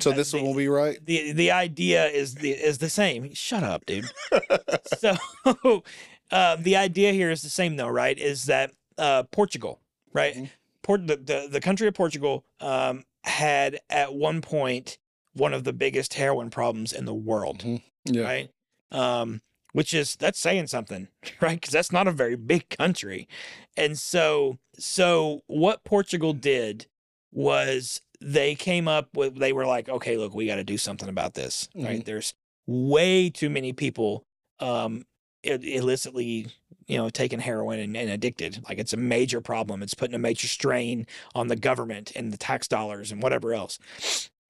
So 0.00 0.12
this 0.12 0.30
the- 0.30 0.38
one 0.38 0.46
will 0.46 0.54
be 0.54 0.68
right. 0.68 0.98
the 1.04 1.32
the 1.32 1.50
idea 1.50 2.06
is 2.06 2.34
the 2.36 2.50
is 2.52 2.78
the 2.78 2.90
same. 2.90 3.32
Shut 3.34 3.62
up, 3.62 3.86
dude. 3.86 4.06
so 4.98 5.16
uh, 6.30 6.56
the 6.56 6.76
idea 6.76 7.12
here 7.12 7.30
is 7.30 7.42
the 7.42 7.50
same 7.50 7.76
though, 7.76 7.88
right? 7.88 8.18
Is 8.18 8.46
that 8.46 8.72
uh, 8.98 9.24
Portugal, 9.24 9.80
right? 10.12 10.34
Mhm. 10.34 10.50
Port 10.82 11.06
the, 11.06 11.16
the 11.16 11.48
the 11.50 11.60
country 11.60 11.86
of 11.88 11.94
Portugal 11.94 12.44
um, 12.60 13.04
had 13.24 13.80
at 13.90 14.14
one 14.14 14.40
point 14.40 14.98
one 15.34 15.54
of 15.54 15.64
the 15.64 15.72
biggest 15.72 16.14
heroin 16.14 16.50
problems 16.50 16.92
in 16.92 17.04
the 17.04 17.14
world, 17.14 17.60
Mhm. 17.60 17.82
Yeah. 18.04 18.22
right? 18.24 18.50
Um, 18.90 19.40
which 19.72 19.94
is 19.94 20.16
that's 20.16 20.38
saying 20.38 20.68
something, 20.68 21.08
right? 21.40 21.60
Because 21.60 21.72
that's 21.72 21.92
not 21.92 22.08
a 22.08 22.12
very 22.12 22.36
big 22.36 22.68
country, 22.70 23.28
and 23.76 23.98
so 23.98 24.58
so 24.78 25.42
what 25.46 25.84
Portugal 25.84 26.32
did 26.32 26.86
was 27.32 28.00
they 28.20 28.54
came 28.54 28.86
up 28.86 29.16
with 29.16 29.38
they 29.38 29.52
were 29.52 29.66
like, 29.66 29.88
okay, 29.88 30.16
look, 30.16 30.34
we 30.34 30.46
got 30.46 30.56
to 30.56 30.64
do 30.64 30.78
something 30.78 31.08
about 31.08 31.34
this, 31.34 31.68
right? 31.74 32.04
There's 32.04 32.34
way 32.66 33.28
too 33.28 33.50
many 33.50 33.72
people 33.72 34.24
um 34.60 35.04
illicitly 35.42 36.46
you 36.86 36.96
know 36.96 37.10
taking 37.10 37.40
heroin 37.40 37.78
and, 37.78 37.96
and 37.96 38.10
addicted. 38.10 38.62
Like 38.68 38.78
it's 38.78 38.92
a 38.92 38.98
major 38.98 39.40
problem. 39.40 39.82
It's 39.82 39.94
putting 39.94 40.14
a 40.14 40.18
major 40.18 40.46
strain 40.48 41.06
on 41.34 41.48
the 41.48 41.56
government 41.56 42.12
and 42.14 42.32
the 42.32 42.36
tax 42.36 42.68
dollars 42.68 43.10
and 43.10 43.22
whatever 43.22 43.54
else. 43.54 43.78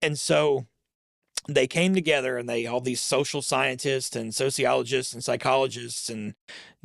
And 0.00 0.18
so 0.18 0.66
they 1.48 1.66
came 1.66 1.94
together 1.94 2.36
and 2.39 2.48
they 2.48 2.66
all 2.66 2.81
these 2.81 3.01
social 3.01 3.43
scientists 3.43 4.14
and 4.14 4.35
sociologists 4.35 5.12
and 5.12 5.24
psychologists 5.24 6.09
and 6.09 6.35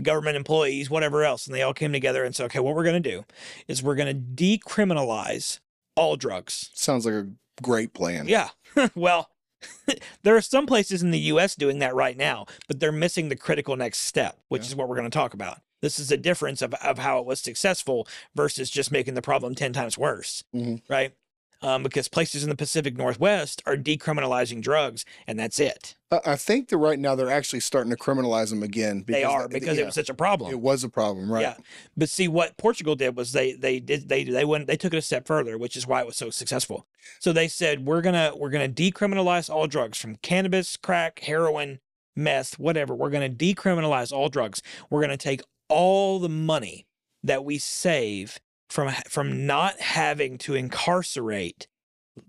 government 0.01 0.35
employees 0.35 0.89
whatever 0.89 1.23
else 1.23 1.45
and 1.45 1.55
they 1.55 1.61
all 1.61 1.73
came 1.73 1.91
together 1.93 2.23
and 2.23 2.35
said 2.35 2.45
okay 2.45 2.59
what 2.59 2.75
we're 2.75 2.83
going 2.83 3.01
to 3.01 3.09
do 3.11 3.23
is 3.67 3.83
we're 3.83 3.95
going 3.95 4.07
to 4.07 4.43
decriminalize 4.43 5.59
all 5.95 6.15
drugs 6.15 6.69
Sounds 6.73 7.05
like 7.05 7.13
a 7.15 7.27
great 7.61 7.93
plan. 7.93 8.27
yeah. 8.27 8.49
well, 8.95 9.29
there 10.23 10.35
are 10.35 10.41
some 10.41 10.65
places 10.67 11.01
in 11.01 11.09
the 11.11 11.19
US 11.19 11.55
doing 11.55 11.79
that 11.79 11.95
right 11.95 12.15
now, 12.17 12.45
but 12.67 12.79
they're 12.79 12.91
missing 12.91 13.29
the 13.29 13.35
critical 13.35 13.75
next 13.75 13.99
step, 13.99 14.37
which 14.49 14.61
Yeah. 14.63 14.67
is 14.67 14.75
what 14.75 14.87
we're 14.87 14.95
going 14.95 15.09
to 15.09 15.15
talk 15.17 15.33
about. 15.33 15.59
This 15.81 15.97
is 15.99 16.11
a 16.11 16.17
difference 16.17 16.61
of, 16.61 16.73
of 16.75 16.99
how 16.99 17.19
it 17.19 17.25
was 17.25 17.39
successful 17.39 18.07
versus 18.35 18.69
just 18.69 18.91
making 18.91 19.13
the 19.15 19.21
problem 19.21 19.55
10 19.55 19.73
times 19.73 19.97
worse, 19.97 20.43
Mhm. 20.55 20.81
right? 20.89 21.13
Um, 21.61 21.81
because 21.81 22.07
places 22.07 22.43
in 22.43 22.49
the 22.49 22.55
Pacific 22.55 22.95
Northwest 22.95 23.63
are 23.65 23.75
decriminalizing 23.75 24.61
drugs, 24.61 25.05
and 25.25 25.39
that's 25.39 25.59
it. 25.59 25.95
I 26.11 26.35
think 26.35 26.69
that 26.69 26.77
right 26.77 26.97
now 26.97 27.15
they're 27.15 27.31
actually 27.31 27.59
starting 27.59 27.89
to 27.89 27.97
criminalize 27.97 28.51
them 28.51 28.63
again. 28.63 29.03
they 29.07 29.23
are 29.23 29.49
because 29.49 29.75
yeah, 29.77 29.83
it 29.83 29.85
was 29.87 29.95
such 29.95 30.09
a 30.09 30.13
problem. 30.13 30.51
it 30.51 30.59
was 30.59 30.83
a 30.83 30.89
problem, 30.89 31.31
right? 31.31 31.41
Yeah. 31.41 31.55
But 31.97 32.09
see 32.09 32.27
what 32.27 32.55
Portugal 32.57 32.95
did 32.95 33.17
was 33.17 33.33
they 33.33 33.53
they 33.53 33.79
did 33.79 34.07
they 34.07 34.23
they 34.23 34.45
went 34.45 34.67
they 34.67 34.77
took 34.77 34.93
it 34.93 34.97
a 34.97 35.01
step 35.01 35.27
further, 35.27 35.57
which 35.57 35.75
is 35.75 35.85
why 35.85 35.99
it 35.99 36.05
was 36.05 36.15
so 36.15 36.29
successful. 36.29 36.85
So 37.19 37.33
they 37.33 37.47
said 37.47 37.85
we're 37.85 38.01
gonna 38.01 38.31
we're 38.35 38.51
gonna 38.51 38.69
decriminalize 38.69 39.49
all 39.49 39.67
drugs 39.67 39.97
from 39.97 40.15
cannabis, 40.17 40.77
crack, 40.77 41.19
heroin, 41.19 41.79
meth, 42.15 42.57
whatever. 42.57 42.95
We're 42.95 43.09
gonna 43.09 43.29
decriminalize 43.29 44.11
all 44.13 44.29
drugs. 44.29 44.61
We're 44.89 45.01
gonna 45.01 45.17
take 45.17 45.41
all 45.67 46.19
the 46.19 46.29
money 46.29 46.85
that 47.23 47.43
we 47.43 47.57
save 47.57 48.39
from 48.69 48.93
from 49.07 49.45
not 49.45 49.79
having 49.79 50.37
to 50.39 50.53
incarcerate 50.55 51.67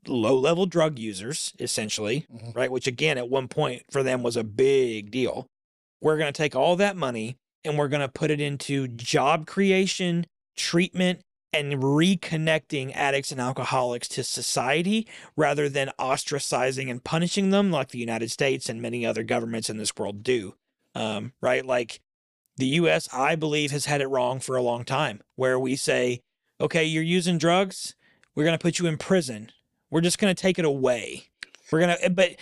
low 0.06 0.36
level 0.38 0.66
drug 0.66 0.98
users, 0.98 1.52
essentially, 1.58 2.26
Mhm. 2.32 2.54
right? 2.54 2.70
Which 2.70 2.86
again 2.86 3.16
at 3.18 3.28
one 3.30 3.48
point 3.48 3.82
for 3.90 4.02
them 4.02 4.22
was 4.22 4.36
a 4.36 4.44
big 4.44 5.10
deal. 5.10 5.46
We're 6.00 6.18
gonna 6.18 6.32
take 6.32 6.54
all 6.54 6.76
that 6.76 6.96
money 6.96 7.36
and 7.64 7.76
we're 7.76 7.88
going 7.88 8.00
to 8.02 8.08
put 8.08 8.30
it 8.30 8.40
into 8.40 8.86
job 8.86 9.46
creation, 9.46 10.26
treatment, 10.56 11.20
and 11.52 11.74
reconnecting 11.82 12.94
addicts 12.94 13.32
and 13.32 13.40
alcoholics 13.40 14.06
to 14.08 14.22
society 14.22 15.08
rather 15.36 15.68
than 15.68 15.90
ostracizing 15.98 16.88
and 16.90 17.02
punishing 17.02 17.50
them 17.50 17.70
like 17.72 17.88
the 17.88 17.98
United 17.98 18.30
States 18.30 18.68
and 18.68 18.80
many 18.80 19.04
other 19.04 19.22
governments 19.24 19.68
in 19.68 19.76
this 19.76 19.92
world 19.96 20.22
do. 20.22 20.54
Um, 20.94 21.32
right? 21.40 21.64
Like 21.66 22.00
the 22.56 22.66
US, 22.66 23.08
I 23.12 23.34
believe, 23.34 23.70
has 23.72 23.86
had 23.86 24.00
it 24.00 24.06
wrong 24.08 24.38
for 24.40 24.56
a 24.56 24.62
long 24.62 24.84
time 24.84 25.20
where 25.36 25.58
we 25.58 25.74
say, 25.74 26.20
okay, 26.60 26.84
you're 26.84 27.02
using 27.02 27.38
drugs, 27.38 27.94
we're 28.34 28.44
going 28.44 28.56
to 28.58 28.62
put 28.62 28.78
you 28.78 28.86
in 28.86 28.96
prison. 28.98 29.50
We're 29.90 30.00
just 30.00 30.18
going 30.18 30.34
to 30.34 30.40
take 30.40 30.58
it 30.58 30.64
away. 30.64 31.24
We're 31.70 31.80
going 31.80 31.96
to, 31.98 32.10
but 32.10 32.36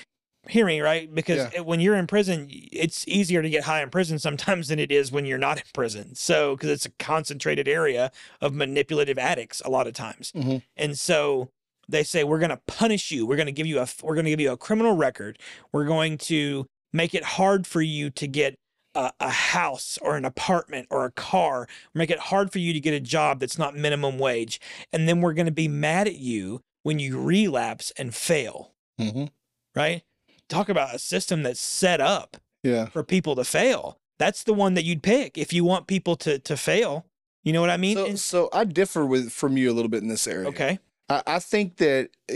hear 0.49 0.67
me, 0.67 0.81
right? 0.81 1.13
Because 1.13 1.53
Yeah. 1.53 1.61
when 1.61 1.81
you're 1.81 1.97
in 1.97 2.07
prison, 2.07 2.49
it's 2.51 3.07
easier 3.09 3.43
to 3.43 3.51
get 3.51 3.65
high 3.65 3.83
in 3.83 3.91
prison 3.91 4.19
sometimes 4.19 4.69
than 4.69 4.79
it 4.79 4.91
is 4.93 5.11
when 5.13 5.27
you're 5.27 5.39
not 5.39 5.59
in 5.59 5.65
prison. 5.75 6.15
So, 6.15 6.55
because 6.57 6.71
it's 6.71 6.87
a 6.87 6.91
concentrated 6.99 7.67
area 7.69 8.11
of 8.41 8.55
manipulative 8.55 9.19
addicts 9.19 9.61
a 9.65 9.71
lot 9.71 9.87
of 9.87 9.95
times. 9.95 10.33
Mhm. 10.33 10.63
And 10.77 10.99
so 10.99 11.51
they 11.89 12.03
say, 12.03 12.25
we're 12.25 12.39
going 12.41 12.51
to 12.51 12.61
punish 12.67 13.11
you. 13.11 13.27
We're 13.27 13.37
going 13.37 13.47
to 13.47 13.53
give 13.53 13.67
you 13.67 13.79
a, 13.81 13.87
we're 14.03 14.15
going 14.15 14.25
to 14.25 14.31
give 14.31 14.41
you 14.41 14.51
a 14.53 14.57
criminal 14.57 14.93
record. 14.97 15.39
We're 15.73 15.85
going 15.87 16.19
to 16.19 16.67
make 16.93 17.15
it 17.15 17.23
hard 17.25 17.67
for 17.67 17.81
you 17.83 18.11
to 18.11 18.27
get 18.27 18.55
a, 18.97 19.13
a 19.21 19.31
house 19.31 19.99
or 20.03 20.17
an 20.17 20.25
apartment 20.25 20.87
or 20.91 21.05
a 21.05 21.11
car, 21.13 21.69
make 21.95 22.11
it 22.11 22.19
hard 22.19 22.51
for 22.53 22.59
you 22.59 22.73
to 22.73 22.81
get 22.81 22.95
a 22.95 23.01
job 23.01 23.41
that's 23.41 23.59
not 23.59 23.77
minimum 23.77 24.19
wage. 24.19 24.61
And 24.93 25.09
then 25.09 25.21
we're 25.21 25.35
going 25.35 25.47
to 25.47 25.53
be 25.53 25.69
mad 25.69 26.07
at 26.09 26.17
you 26.17 26.63
when 26.83 26.99
you 26.99 27.21
relapse 27.21 27.93
and 27.97 28.15
fail, 28.15 28.73
Mhm. 29.01 29.31
right? 29.75 30.03
Talk 30.49 30.69
about 30.69 30.95
a 30.95 30.99
system 30.99 31.43
that's 31.43 31.61
set 31.61 32.01
up 32.01 32.37
Yeah. 32.63 32.87
for 32.87 33.03
people 33.03 33.35
to 33.37 33.45
fail. 33.45 33.99
That's 34.19 34.43
the 34.45 34.55
one 34.55 34.75
that 34.75 34.85
you'd 34.85 35.03
pick 35.03 35.37
if 35.37 35.53
you 35.53 35.65
want 35.65 35.87
people 35.87 36.17
to 36.17 36.39
to 36.39 36.57
fail. 36.57 37.05
You 37.45 37.53
know 37.53 37.61
what 37.61 37.71
I 37.71 37.77
mean? 37.77 37.97
So, 37.97 38.07
And- 38.07 38.21
so 38.21 38.49
I 38.53 38.65
differ 38.65 39.05
with 39.07 39.31
from 39.33 39.57
you 39.57 39.71
a 39.71 39.75
little 39.75 39.91
bit 39.91 40.03
in 40.03 40.09
this 40.09 40.27
area. 40.27 40.49
okay. 40.49 40.79
I, 41.09 41.23
I 41.27 41.39
think 41.39 41.77
that 41.77 42.11
uh, 42.33 42.35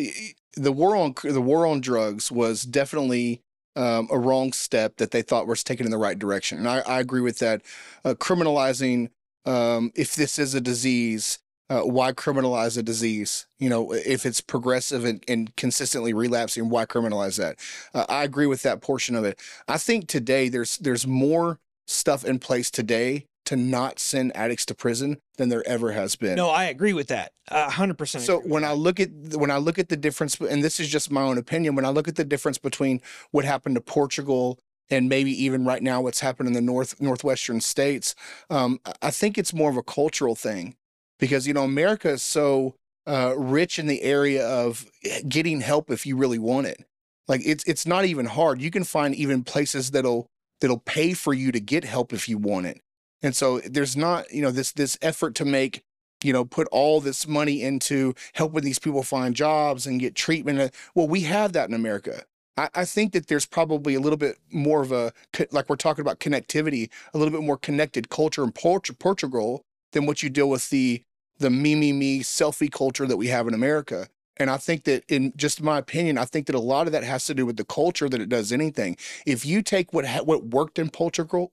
the 0.57 0.73
war 0.73 0.95
on 0.97 1.15
the 1.24 1.41
war 1.41 1.66
on 1.66 1.81
drugs 1.81 2.31
was 2.31 2.62
definitely 2.65 3.43
um, 3.81 4.09
a 4.11 4.19
wrong 4.19 4.52
step 4.52 4.97
that 4.98 5.11
they 5.11 5.23
thought 5.23 5.47
was 5.47 5.65
taken 5.65 5.86
in 5.86 5.90
the 5.90 5.98
right 5.98 6.19
direction, 6.19 6.59
and 6.59 6.69
I, 6.69 6.81
I 6.81 7.01
agree 7.01 7.23
with 7.23 7.39
that. 7.39 7.62
Uh, 8.05 8.15
criminalizing 8.15 9.11
um, 9.47 9.90
if 9.94 10.15
this 10.15 10.39
is 10.39 10.55
a 10.55 10.61
disease, 10.61 11.39
uh, 11.70 11.81
why 11.81 12.12
criminalize 12.12 12.77
a 12.77 12.82
disease? 12.82 13.47
You 13.59 13.70
know, 13.70 13.93
if 13.93 14.27
it's 14.27 14.40
progressive 14.40 15.05
and, 15.05 15.24
and 15.28 15.55
consistently 15.57 16.12
relapsing, 16.12 16.69
why 16.69 16.85
criminalize 16.85 17.39
that? 17.39 17.57
Uh, 17.94 18.07
I 18.09 18.24
agree 18.24 18.47
with 18.47 18.62
that 18.62 18.81
portion 18.81 19.15
of 19.15 19.24
it. 19.24 19.39
I 19.69 19.78
think 19.78 20.09
today 20.09 20.48
there's 20.48 20.77
there's 20.78 21.07
more 21.07 21.59
stuff 21.86 22.24
in 22.24 22.39
place 22.39 22.70
today 22.70 23.27
to 23.51 23.57
not 23.57 23.99
send 23.99 24.31
addicts 24.37 24.65
to 24.67 24.75
prison 24.75 25.19
than 25.37 25.49
there 25.49 25.67
ever 25.67 25.91
has 25.91 26.15
been. 26.15 26.37
No, 26.37 26.51
I 26.51 26.65
agree 26.67 26.93
with 26.93 27.09
that. 27.09 27.33
Hundred 27.51 27.99
percent. 27.99 28.23
So 28.25 28.39
when 28.39 28.65
I 28.65 28.73
look 28.73 29.01
at 29.01 29.11
when 29.35 29.51
I 29.51 29.57
look 29.59 29.77
at 29.77 29.89
the 29.89 29.97
difference, 29.97 30.39
and 30.41 30.63
this 30.63 30.79
is 30.79 30.89
just 30.89 31.11
my 31.11 31.23
own 31.23 31.37
opinion, 31.37 31.75
when 31.75 31.85
I 31.85 31.89
look 31.91 32.07
at 32.07 32.15
the 32.15 32.25
difference 32.25 32.59
between 32.59 33.01
what 33.33 33.45
happened 33.45 33.75
to 33.75 33.81
Portugal 33.81 34.59
and 34.89 35.09
maybe 35.09 35.31
even 35.45 35.65
right 35.65 35.83
now 35.83 36.01
what's 36.01 36.21
happened 36.21 36.47
in 36.47 36.53
the 36.53 36.61
north 36.61 37.01
northwestern 37.01 37.61
states, 37.61 38.15
um, 38.51 38.79
I- 38.87 38.93
I 39.03 39.11
think 39.11 39.37
it's 39.37 39.53
more 39.53 39.69
of 39.71 39.77
a 39.77 39.83
cultural 39.83 40.37
thing 40.37 40.77
because 41.19 41.47
you 41.49 41.53
know 41.55 41.65
America 41.65 42.11
is 42.11 42.23
so 42.23 42.75
uh, 43.09 43.35
rich 43.37 43.79
in 43.81 43.89
the 43.89 44.03
area 44.03 44.47
of 44.47 44.87
getting 45.29 45.61
help 45.61 45.91
if 45.91 46.07
you 46.07 46.17
really 46.17 46.39
want 46.39 46.69
it. 46.69 46.85
Like 47.27 47.41
it's 47.45 47.65
it's 47.65 47.85
not 47.87 48.05
even 48.05 48.27
hard. 48.27 48.63
You 48.63 48.71
can 48.71 48.85
find 48.85 49.13
even 49.17 49.43
places 49.43 49.91
that'll 49.91 50.27
that'll 50.61 50.79
pay 50.85 51.15
for 51.15 51.33
you 51.35 51.51
to 51.51 51.59
get 51.59 51.83
help 51.85 52.13
if 52.13 52.29
you 52.29 52.39
want 52.39 52.67
it. 52.67 52.81
And 53.23 53.37
so 53.37 53.61
there's 53.61 53.97
not 53.97 54.33
you 54.33 54.43
know 54.43 54.51
this 54.51 54.73
this 54.73 54.99
effort 55.03 55.35
to 55.37 55.45
make 55.45 55.83
you 56.23 56.33
know, 56.33 56.45
put 56.45 56.69
all 56.71 57.01
this 57.01 57.27
money 57.27 57.63
into 57.63 58.15
helping 58.35 58.63
these 58.63 58.79
people 58.79 59.03
find 59.03 59.35
jobs 59.35 59.87
and 59.87 60.01
get 60.01 60.15
treatment. 60.15 60.61
Uh, 60.61 60.69
Well, 60.95 61.09
we 61.09 61.23
have 61.23 61.53
that 61.53 61.69
in 61.69 61.75
America. 61.75 62.25
I, 62.57 62.69
I 62.75 62.85
think 62.85 63.13
that 63.13 63.29
there's 63.29 63.47
probably 63.47 63.95
a 63.95 64.01
little 64.01 64.19
bit 64.19 64.37
more 64.53 64.83
of 64.83 64.93
a, 64.93 65.13
like 65.51 65.69
we're 65.69 65.77
talking 65.77 66.03
about 66.03 66.21
connectivity, 66.21 66.91
a 67.15 67.19
little 67.19 67.33
bit 67.33 67.45
more 67.45 67.57
connected 67.57 68.11
culture 68.11 68.45
in 68.45 68.53
Port- 68.53 68.99
Portugal 68.99 69.63
than 69.93 70.07
what 70.07 70.23
you 70.23 70.31
deal 70.31 70.49
with 70.49 70.71
the 70.71 71.03
the 71.39 71.49
me 71.51 71.75
me 71.75 71.91
me 71.91 72.21
selfie 72.21 72.71
culture 72.71 73.07
that 73.07 73.17
we 73.17 73.29
have 73.29 73.49
in 73.49 73.55
America. 73.55 74.09
And 74.37 74.51
I 74.51 74.59
think 74.59 74.85
that, 74.85 75.05
in 75.09 75.33
just 75.37 75.63
my 75.63 75.79
opinion, 75.79 76.19
I 76.19 76.27
think 76.27 76.47
that 76.47 76.55
a 76.55 76.61
lot 76.61 76.87
of 76.87 76.93
that 76.93 77.03
has 77.03 77.25
to 77.27 77.35
do 77.35 77.47
with 77.47 77.57
the 77.57 77.65
culture 77.65 78.11
that 78.11 78.21
it 78.21 78.29
does 78.29 78.53
anything. 78.53 78.99
If 79.27 79.47
you 79.47 79.63
take 79.63 79.95
what 79.95 80.05
ha- 80.05 80.23
what 80.23 80.45
worked 80.45 80.79
in 80.79 80.91
Portugal, 80.91 81.53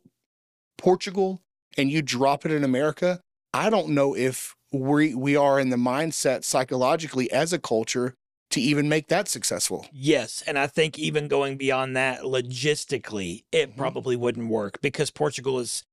Portugal, 0.77 1.41
and 1.77 1.91
you 1.91 2.01
drop 2.01 2.45
it 2.45 2.51
in 2.51 2.63
America, 2.63 3.19
I 3.53 3.69
don't 3.69 3.89
know 3.89 4.15
if 4.15 4.55
we 4.71 5.15
we 5.15 5.35
are 5.35 5.59
in 5.59 5.69
the 5.69 5.77
mindset 5.77 6.43
psychologically 6.43 7.31
as 7.31 7.53
a 7.53 7.59
culture 7.59 8.13
to 8.51 8.61
even 8.61 8.87
make 8.87 9.07
that 9.07 9.27
successful. 9.27 9.85
Yes, 9.91 10.43
and 10.45 10.57
I 10.57 10.67
think 10.67 10.97
even 10.97 11.27
going 11.27 11.57
beyond 11.57 11.95
that, 11.97 12.21
logistically, 12.21 13.43
it 13.51 13.71
Mhm. 13.71 13.77
probably 13.77 14.15
wouldn't 14.15 14.49
work 14.49 14.79
because 14.81 15.11
Portugal 15.11 15.59
is 15.59 15.83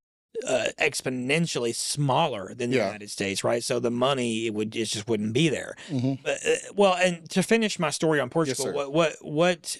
uh, 0.46 0.66
exponentially 0.80 1.74
smaller 1.74 2.54
than 2.54 2.70
the 2.70 2.76
Yeah. 2.76 2.86
United 2.86 3.10
States, 3.10 3.44
right? 3.44 3.62
So 3.62 3.78
the 3.78 3.90
money 3.90 4.46
it 4.46 4.54
would 4.54 4.74
it 4.74 4.86
just 4.86 5.08
wouldn't 5.08 5.32
be 5.32 5.48
there. 5.48 5.76
Mhm. 5.88 6.22
But, 6.22 6.38
uh, 6.46 6.56
well, 6.74 6.94
and 6.94 7.28
to 7.30 7.42
finish 7.42 7.78
my 7.78 7.90
story 7.90 8.20
on 8.20 8.30
Portugal, 8.30 8.64
sir. 8.66 8.72
what 8.72 8.92
what 8.92 9.16
what 9.22 9.76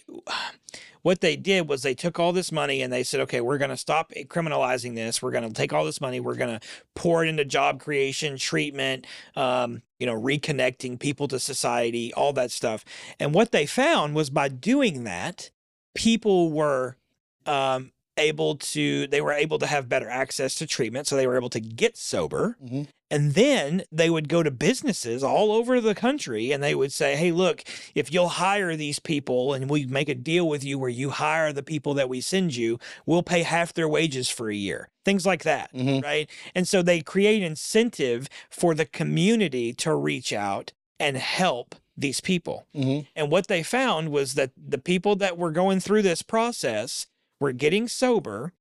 what 1.03 1.21
they 1.21 1.37
did 1.37 1.69
was 1.69 1.83
they 1.83 1.95
took 1.95 2.19
all 2.19 2.33
this 2.33 2.51
money 2.51 2.81
and 2.81 2.91
they 2.91 3.03
said, 3.03 3.21
okay, 3.21 3.43
we're 3.43 3.59
going 3.59 3.71
to 3.71 3.77
stop 3.77 4.11
criminalizing 4.29 4.95
this. 4.95 5.21
We're 5.21 5.33
going 5.33 5.47
to 5.47 5.53
take 5.53 5.73
all 5.75 5.85
this 5.85 6.01
money. 6.01 6.19
We're 6.19 6.35
going 6.37 6.59
to 6.59 6.67
pour 6.95 7.23
it 7.25 7.29
into 7.29 7.45
job 7.45 7.79
creation, 7.79 8.39
treatment, 8.39 9.07
um, 9.37 9.83
you 9.99 10.07
know, 10.07 10.19
reconnecting 10.19 10.99
people 10.99 11.29
to 11.29 11.39
society, 11.39 12.15
all 12.15 12.33
that 12.35 12.51
stuff. 12.51 12.87
And 13.21 13.35
what 13.35 13.53
they 13.53 13.67
found 13.67 14.15
was 14.15 14.31
by 14.31 14.49
doing 14.49 15.05
that, 15.05 15.51
people 15.95 16.51
were 16.51 16.97
um, 17.45 17.93
able 18.17 18.57
to 18.57 19.07
they 19.09 19.21
were 19.21 19.33
able 19.33 19.59
to 19.59 19.67
have 19.67 19.89
better 19.89 20.09
access 20.09 20.55
to 20.57 20.67
treatment, 20.67 21.07
so 21.07 21.17
they 21.17 21.27
were 21.27 21.37
able 21.37 21.51
to 21.51 21.61
get 21.61 21.97
sober. 21.97 22.57
Mhm. 22.63 22.89
And 23.11 23.35
then 23.35 23.83
they 23.93 24.11
would 24.11 24.29
go 24.29 24.43
to 24.43 24.51
businesses 24.51 25.23
all 25.23 25.53
over 25.53 25.81
the 25.81 25.95
country 25.95 26.51
and 26.51 26.63
they 26.63 26.75
would 26.75 26.93
say, 26.93 27.15
Hey, 27.17 27.31
look, 27.31 27.63
if 27.95 28.13
you'll 28.13 28.29
hire 28.29 28.75
these 28.77 28.99
people 28.99 29.53
and 29.53 29.71
we 29.71 29.87
make 29.87 30.09
a 30.09 30.15
deal 30.15 30.49
with 30.49 30.65
you 30.65 30.79
where 30.79 30.91
you 30.91 31.11
hire 31.11 31.53
the 31.53 31.63
people 31.63 31.95
that 31.95 32.09
we 32.09 32.21
send 32.21 32.57
you, 32.57 32.79
we'll 33.07 33.23
pay 33.23 33.43
half 33.43 33.73
their 33.73 33.89
wages 33.89 34.29
for 34.29 34.51
a 34.51 34.55
year. 34.55 34.89
Things 35.05 35.25
like 35.27 35.45
that. 35.45 35.73
Mhm. 35.73 36.03
Right. 36.03 36.29
And 36.55 36.67
so 36.67 36.83
they 36.83 37.03
create 37.03 37.43
incentive 37.43 38.29
for 38.51 38.75
the 38.75 38.87
community 38.87 39.73
to 39.75 39.95
reach 39.95 40.33
out 40.33 40.73
and 40.99 41.17
help 41.17 41.77
these 41.97 42.21
people. 42.21 42.67
Mhm. 42.75 43.07
And 43.15 43.31
what 43.31 43.47
they 43.47 43.63
found 43.63 44.09
was 44.11 44.35
that 44.35 44.51
the 44.57 44.79
people 44.79 45.15
that 45.17 45.39
were 45.39 45.53
going 45.53 45.79
through 45.79 46.03
this 46.03 46.23
process 46.23 47.07
were 47.41 47.53
getting 47.53 47.89
sober 47.89 48.53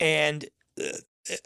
and 0.00 0.46
uh, 0.80 0.98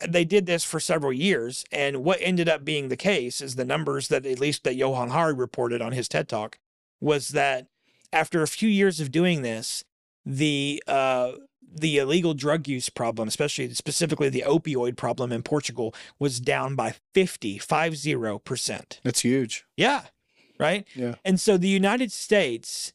they 0.06 0.24
did 0.24 0.46
this 0.46 0.64
for 0.64 0.80
several 0.80 1.12
years. 1.12 1.64
And 1.72 2.04
what 2.04 2.18
ended 2.20 2.48
up 2.48 2.64
being 2.64 2.88
the 2.88 2.96
case 2.96 3.40
is 3.40 3.54
the 3.54 3.64
numbers 3.64 4.08
that 4.08 4.26
at 4.26 4.40
least 4.40 4.64
that 4.64 4.76
Johan 4.76 5.10
Hari 5.10 5.34
reported 5.34 5.82
on 5.82 5.92
his 5.92 6.08
TED 6.08 6.28
Talk 6.28 6.58
was 7.00 7.30
that 7.30 7.66
after 8.12 8.42
a 8.42 8.48
few 8.48 8.68
years 8.68 9.00
of 9.00 9.10
doing 9.10 9.42
this, 9.42 9.84
the 10.24 10.82
uh, 10.86 11.32
the 11.74 11.98
illegal 11.98 12.34
drug 12.34 12.68
use 12.68 12.90
problem, 12.90 13.28
especially 13.28 13.72
specifically 13.74 14.28
the 14.28 14.44
opioid 14.46 14.96
problem 14.96 15.32
in 15.32 15.42
Portugal, 15.42 15.94
was 16.18 16.38
down 16.38 16.74
by 16.74 16.94
50, 17.14 17.58
50%. 17.58 19.00
That's 19.02 19.20
huge. 19.20 19.64
Yeah. 19.76 20.02
Right. 20.58 20.86
Yeah. 20.94 21.14
And 21.24 21.40
so 21.40 21.56
the 21.56 21.68
United 21.68 22.12
States 22.12 22.92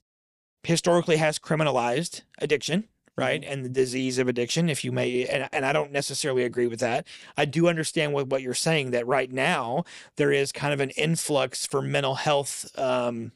historically 0.64 1.18
has 1.18 1.40
criminalized 1.40 2.22
addiction, 2.40 2.88
right? 3.18 3.44
And 3.44 3.66
the 3.66 3.70
disease 3.70 4.18
of 4.20 4.28
addiction, 4.28 4.70
if 4.70 4.86
you 4.86 4.92
may. 4.92 5.26
And, 5.26 5.50
and 5.52 5.66
I 5.66 5.74
don't 5.74 5.92
necessarily 5.92 6.44
agree 6.44 6.68
with 6.68 6.80
that. 6.80 7.08
I 7.36 7.46
do 7.46 7.68
understand 7.68 8.14
what, 8.14 8.28
what 8.28 8.42
you're 8.42 8.54
saying 8.54 8.92
that 8.92 9.08
right 9.08 9.32
now 9.32 9.84
there 10.18 10.32
is 10.32 10.52
kind 10.52 10.74
of 10.74 10.80
an 10.80 10.92
influx 10.92 11.66
for 11.66 11.82
mental 11.82 12.16
health. 12.16 12.70
Um, 12.78 13.32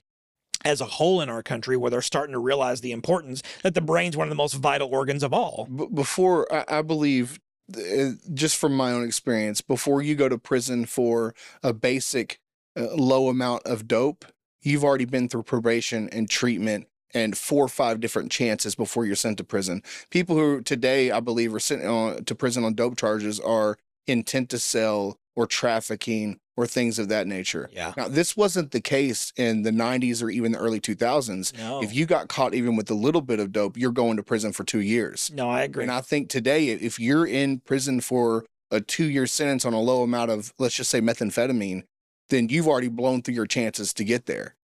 as 0.63 0.79
a 0.79 0.85
whole 0.85 1.21
in 1.21 1.27
our 1.27 1.41
country, 1.41 1.75
where 1.75 1.89
they're 1.89 2.03
starting 2.03 2.33
to 2.33 2.39
realize 2.39 2.81
the 2.81 2.91
importance 2.91 3.41
that 3.63 3.73
the 3.73 3.81
brain's 3.81 4.15
one 4.15 4.27
of 4.27 4.29
the 4.29 4.35
most 4.35 4.53
vital 4.53 4.89
organs 4.89 5.23
of 5.23 5.33
all. 5.33 5.67
Before 5.91 6.45
I, 6.53 6.65
I 6.77 6.81
believe, 6.83 7.39
uh, 7.75 8.11
just 8.31 8.57
from 8.57 8.77
my 8.77 8.91
own 8.91 9.03
experience, 9.03 9.61
before 9.61 10.03
you 10.03 10.13
go 10.13 10.29
to 10.29 10.37
prison 10.37 10.85
for 10.85 11.33
a 11.63 11.73
basic 11.73 12.37
uh, 12.77 12.93
low 12.93 13.27
amount 13.27 13.63
of 13.65 13.87
dope, 13.87 14.23
you've 14.61 14.83
already 14.83 15.05
been 15.05 15.27
through 15.27 15.41
probation 15.41 16.07
and 16.09 16.29
treatment 16.29 16.87
and 17.13 17.37
four 17.37 17.65
or 17.65 17.69
five 17.69 17.99
different 17.99 18.31
chances 18.31 18.75
before 18.75 19.05
you're 19.05 19.15
sent 19.15 19.37
to 19.37 19.43
prison. 19.43 19.83
People 20.09 20.35
who 20.35 20.61
today, 20.61 21.11
I 21.11 21.19
believe, 21.19 21.53
are 21.53 21.59
sent 21.59 21.83
on 21.83 22.23
to 22.25 22.35
prison 22.35 22.63
on 22.63 22.73
dope 22.73 22.97
charges 22.97 23.39
are 23.39 23.77
intent 24.07 24.49
to 24.49 24.59
sell 24.59 25.17
or 25.35 25.47
trafficking 25.47 26.39
or 26.57 26.67
things 26.67 26.99
of 26.99 27.07
that 27.07 27.27
nature. 27.27 27.69
Yeah. 27.71 27.93
Now, 27.95 28.07
this 28.07 28.35
wasn't 28.35 28.71
the 28.71 28.81
case 28.81 29.31
in 29.37 29.63
the 29.63 29.71
90s 29.71 30.21
or 30.21 30.29
even 30.29 30.51
the 30.51 30.57
early 30.57 30.81
2000s. 30.81 31.57
No. 31.57 31.81
If 31.81 31.95
you 31.95 32.05
got 32.05 32.27
caught 32.27 32.53
even 32.53 32.75
with 32.75 32.91
a 32.91 32.93
little 32.93 33.21
bit 33.21 33.39
of 33.39 33.51
dope, 33.51 33.77
you're 33.77 33.91
going 33.91 34.17
to 34.17 34.23
prison 34.23 34.51
for 34.51 34.63
two 34.63 34.81
years. 34.81 35.31
no, 35.33 35.49
I 35.49 35.63
agree. 35.63 35.83
And 35.83 35.91
I 35.91 36.01
think 36.01 36.29
today, 36.29 36.67
if 36.67 36.99
you're 36.99 37.25
in 37.25 37.59
prison 37.59 38.01
for 38.01 38.45
a 38.69 38.81
two 38.81 39.05
year 39.05 39.27
sentence 39.27 39.65
on 39.65 39.73
a 39.73 39.79
low 39.79 40.03
amount 40.03 40.31
of, 40.31 40.53
let's 40.59 40.75
just 40.75 40.89
say, 40.89 40.99
methamphetamine, 41.01 41.83
then 42.29 42.49
you've 42.49 42.67
already 42.67 42.87
blown 42.89 43.21
through 43.21 43.35
your 43.35 43.47
chances 43.47 43.93
to 43.93 44.03
get 44.03 44.25
there. 44.25 44.55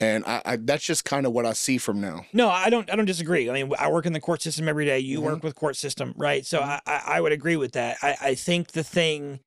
And 0.00 0.24
I, 0.26 0.42
I 0.44 0.56
that's 0.56 0.84
just 0.84 1.04
kind 1.04 1.26
of 1.26 1.32
what 1.32 1.44
I 1.44 1.52
see 1.54 1.76
from 1.78 2.00
now. 2.00 2.24
No, 2.32 2.48
I 2.48 2.70
don't. 2.70 2.88
I 2.90 2.94
don't 2.96 3.04
disagree. 3.04 3.50
I 3.50 3.52
mean, 3.52 3.72
I 3.78 3.90
work 3.90 4.06
in 4.06 4.12
the 4.12 4.20
court 4.20 4.42
system 4.42 4.68
every 4.68 4.84
day. 4.84 4.98
You 5.00 5.18
Mhm. 5.20 5.24
work 5.24 5.42
with 5.42 5.54
court 5.56 5.76
system, 5.76 6.14
right? 6.16 6.46
So 6.46 6.60
Mhm. 6.60 6.64
I, 6.64 6.80
I, 6.86 7.02
I 7.16 7.20
would 7.20 7.32
agree 7.32 7.56
with 7.56 7.72
that. 7.72 7.96
I, 8.02 8.16
I 8.20 8.34
think 8.34 8.72
the 8.72 8.84
thing 8.84 9.40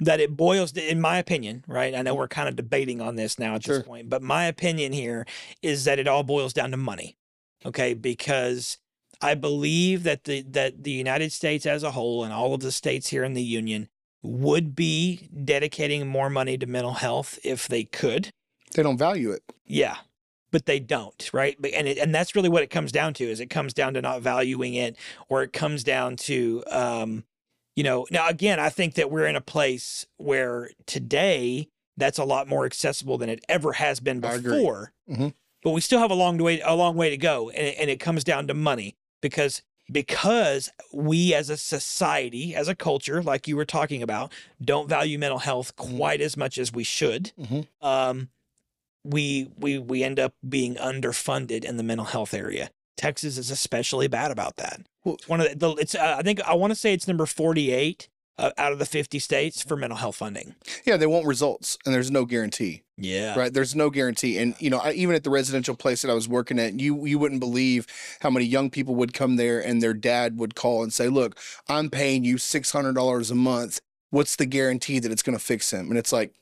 that 0.00 0.20
it 0.20 0.36
boils, 0.36 0.72
in 0.76 1.00
my 1.00 1.18
opinion, 1.18 1.64
right? 1.66 1.94
I 1.94 2.02
know 2.02 2.14
we're 2.14 2.28
kind 2.28 2.48
of 2.48 2.54
debating 2.54 3.00
on 3.00 3.16
this 3.16 3.38
now 3.38 3.54
at 3.56 3.64
Sure. 3.64 3.78
this 3.78 3.86
point, 3.86 4.08
but 4.08 4.22
my 4.22 4.44
opinion 4.44 4.92
here 4.92 5.26
is 5.62 5.84
that 5.84 5.98
it 5.98 6.06
all 6.06 6.22
boils 6.22 6.52
down 6.52 6.70
to 6.70 6.76
money. 6.76 7.16
Okay, 7.66 7.94
because 7.94 8.78
I 9.20 9.34
believe 9.34 10.04
that 10.04 10.24
the 10.24 10.42
that 10.42 10.84
the 10.84 10.92
United 10.92 11.32
States 11.32 11.64
as 11.66 11.82
a 11.82 11.92
whole 11.92 12.22
and 12.24 12.32
all 12.32 12.52
of 12.54 12.60
the 12.60 12.70
states 12.72 13.08
here 13.08 13.24
in 13.24 13.32
the 13.34 13.42
union 13.42 13.88
would 14.22 14.76
be 14.76 15.28
dedicating 15.44 16.06
more 16.06 16.28
money 16.28 16.58
to 16.58 16.66
mental 16.66 16.94
health 16.94 17.38
if 17.42 17.66
they 17.66 17.84
could. 17.84 18.30
They 18.74 18.82
don't 18.82 18.98
value 18.98 19.30
it. 19.32 19.42
Yeah, 19.66 19.96
but 20.50 20.66
they 20.66 20.78
don't, 20.80 21.30
right? 21.32 21.56
But 21.60 21.72
and 21.72 21.86
it, 21.88 21.98
and 21.98 22.14
that's 22.14 22.34
really 22.34 22.48
what 22.48 22.62
it 22.62 22.70
comes 22.70 22.92
down 22.92 23.14
to. 23.14 23.24
Is 23.24 23.40
it 23.40 23.46
comes 23.50 23.74
down 23.74 23.94
to 23.94 24.02
not 24.02 24.22
valuing 24.22 24.74
it, 24.74 24.96
or 25.28 25.42
it 25.42 25.52
comes 25.52 25.84
down 25.84 26.16
to, 26.16 26.62
um, 26.70 27.24
you 27.76 27.82
know. 27.84 28.06
Now 28.10 28.28
again, 28.28 28.58
I 28.60 28.68
think 28.68 28.94
that 28.94 29.10
we're 29.10 29.26
in 29.26 29.36
a 29.36 29.40
place 29.40 30.06
where 30.16 30.70
today 30.86 31.68
that's 31.96 32.18
a 32.18 32.24
lot 32.24 32.48
more 32.48 32.64
accessible 32.64 33.18
than 33.18 33.28
it 33.28 33.44
ever 33.48 33.72
has 33.74 34.00
been 34.00 34.20
before. 34.20 34.92
Mhm. 35.10 35.34
But 35.64 35.70
we 35.70 35.80
still 35.80 35.98
have 35.98 36.10
a 36.12 36.14
long 36.14 36.38
way 36.38 36.60
a 36.60 36.74
long 36.74 36.96
way 36.96 37.10
to 37.10 37.16
go, 37.16 37.50
and 37.50 37.66
it, 37.66 37.76
and 37.78 37.90
it 37.90 37.98
comes 38.00 38.22
down 38.24 38.46
to 38.46 38.54
money 38.54 38.96
because 39.20 39.62
because 39.90 40.68
we 40.92 41.32
as 41.34 41.48
a 41.48 41.56
society, 41.56 42.54
as 42.54 42.68
a 42.68 42.74
culture, 42.74 43.22
like 43.22 43.48
you 43.48 43.56
were 43.56 43.64
talking 43.64 44.02
about, 44.02 44.30
don't 44.62 44.86
value 44.88 45.18
mental 45.18 45.38
health 45.38 45.74
Mhm. 45.76 45.96
quite 45.96 46.20
as 46.20 46.36
much 46.36 46.58
as 46.58 46.70
we 46.72 46.84
should. 46.84 47.32
Mhm. 47.40 47.66
Um, 47.80 48.28
we 49.04 49.48
we 49.56 49.78
we 49.78 50.02
end 50.02 50.18
up 50.18 50.34
being 50.48 50.76
underfunded 50.76 51.64
in 51.64 51.76
the 51.76 51.82
mental 51.82 52.06
health 52.06 52.34
area. 52.34 52.70
Texas 52.96 53.38
is 53.38 53.50
especially 53.50 54.08
bad 54.08 54.30
about 54.30 54.56
that. 54.56 54.80
It's 55.04 55.28
one 55.28 55.40
of 55.40 55.48
the, 55.50 55.56
the 55.56 55.70
it's 55.76 55.94
uh, 55.94 56.16
I 56.18 56.22
think 56.22 56.40
I 56.42 56.54
want 56.54 56.72
to 56.72 56.74
say 56.74 56.92
it's 56.92 57.06
number 57.08 57.26
48 57.26 58.08
uh, 58.38 58.50
out 58.56 58.72
of 58.72 58.78
the 58.78 58.86
50 58.86 59.18
states 59.18 59.62
for 59.62 59.76
mental 59.76 59.98
health 59.98 60.16
funding. 60.16 60.54
Yeah, 60.84 60.96
they 60.96 61.06
want 61.06 61.26
results, 61.26 61.78
and 61.84 61.94
there's 61.94 62.10
no 62.10 62.24
guarantee. 62.24 62.82
Yeah. 63.00 63.38
right 63.38 63.54
there's 63.54 63.76
no 63.76 63.90
guarantee 63.90 64.38
and 64.38 64.56
you 64.58 64.70
know 64.70 64.78
I, 64.78 64.90
even 64.90 65.14
at 65.14 65.22
the 65.22 65.30
residential 65.30 65.76
place 65.76 66.02
that 66.02 66.10
i 66.10 66.14
was 66.14 66.28
working 66.28 66.58
at 66.58 66.80
you 66.80 67.06
you 67.06 67.16
wouldn't 67.16 67.38
believe 67.38 67.86
how 68.22 68.28
many 68.28 68.44
young 68.44 68.70
people 68.70 68.96
would 68.96 69.14
come 69.14 69.36
there 69.36 69.64
and 69.64 69.80
their 69.80 69.94
dad 69.94 70.36
would 70.36 70.56
call 70.56 70.82
and 70.82 70.92
say 70.92 71.08
look 71.08 71.38
i'm 71.68 71.90
paying 71.90 72.24
you 72.24 72.38
$600 72.38 73.30
a 73.30 73.34
month 73.36 73.80
what's 74.10 74.34
the 74.34 74.46
guarantee 74.46 74.98
that 74.98 75.12
it's 75.12 75.22
going 75.22 75.38
to 75.38 75.44
fix 75.44 75.72
him 75.72 75.90
and 75.90 75.96
it's 75.96 76.12
like 76.12 76.34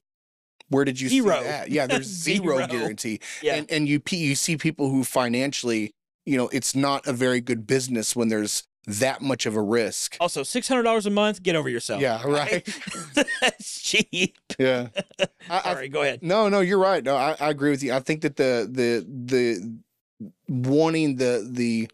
where 0.69 0.85
did 0.85 1.01
you 1.01 1.09
Zero. 1.09 1.37
see 1.39 1.45
that 1.45 1.71
yeah 1.71 1.87
there's 1.93 2.07
zero, 2.07 2.57
Zero. 2.57 2.67
guarantee 2.67 3.21
Yeah. 3.43 3.57
and 3.57 3.71
and 3.71 3.89
you 3.89 4.01
you 4.11 4.35
see 4.35 4.57
people 4.57 4.91
who 4.91 5.05
financially 5.05 5.93
you 6.25 6.37
know 6.37 6.49
it's 6.49 6.75
not 6.75 7.07
a 7.07 7.13
very 7.13 7.41
good 7.41 7.67
business 7.67 8.15
when 8.17 8.29
there's 8.29 8.65
that 8.89 9.21
much 9.21 9.47
of 9.47 9.57
a 9.57 9.61
risk 9.61 10.17
also, 10.21 10.43
$600 10.43 11.07
a 11.07 11.11
month, 11.11 11.43
get 11.43 11.57
over 11.57 11.69
yourself. 11.69 12.01
yeah 12.01 12.23
right 12.27 12.65
That's 13.41 13.81
cheap. 13.81 14.37
yeah 14.59 14.89
I, 15.51 15.59
I 15.65 15.73
Sorry, 15.75 15.89
go 15.89 16.03
ahead. 16.03 16.23
No, 16.23 16.49
no, 16.49 16.61
you're 16.61 16.79
right. 16.79 17.03
No, 17.03 17.17
I, 17.17 17.37
I 17.41 17.51
agree 17.51 17.71
with 17.71 17.83
you. 17.83 17.93
I 17.93 17.99
think 18.01 18.21
that 18.23 18.37
the 18.37 18.69
the 18.71 19.05
the 19.09 19.79
wanting 20.49 21.17
the 21.17 21.49
the 21.51 21.89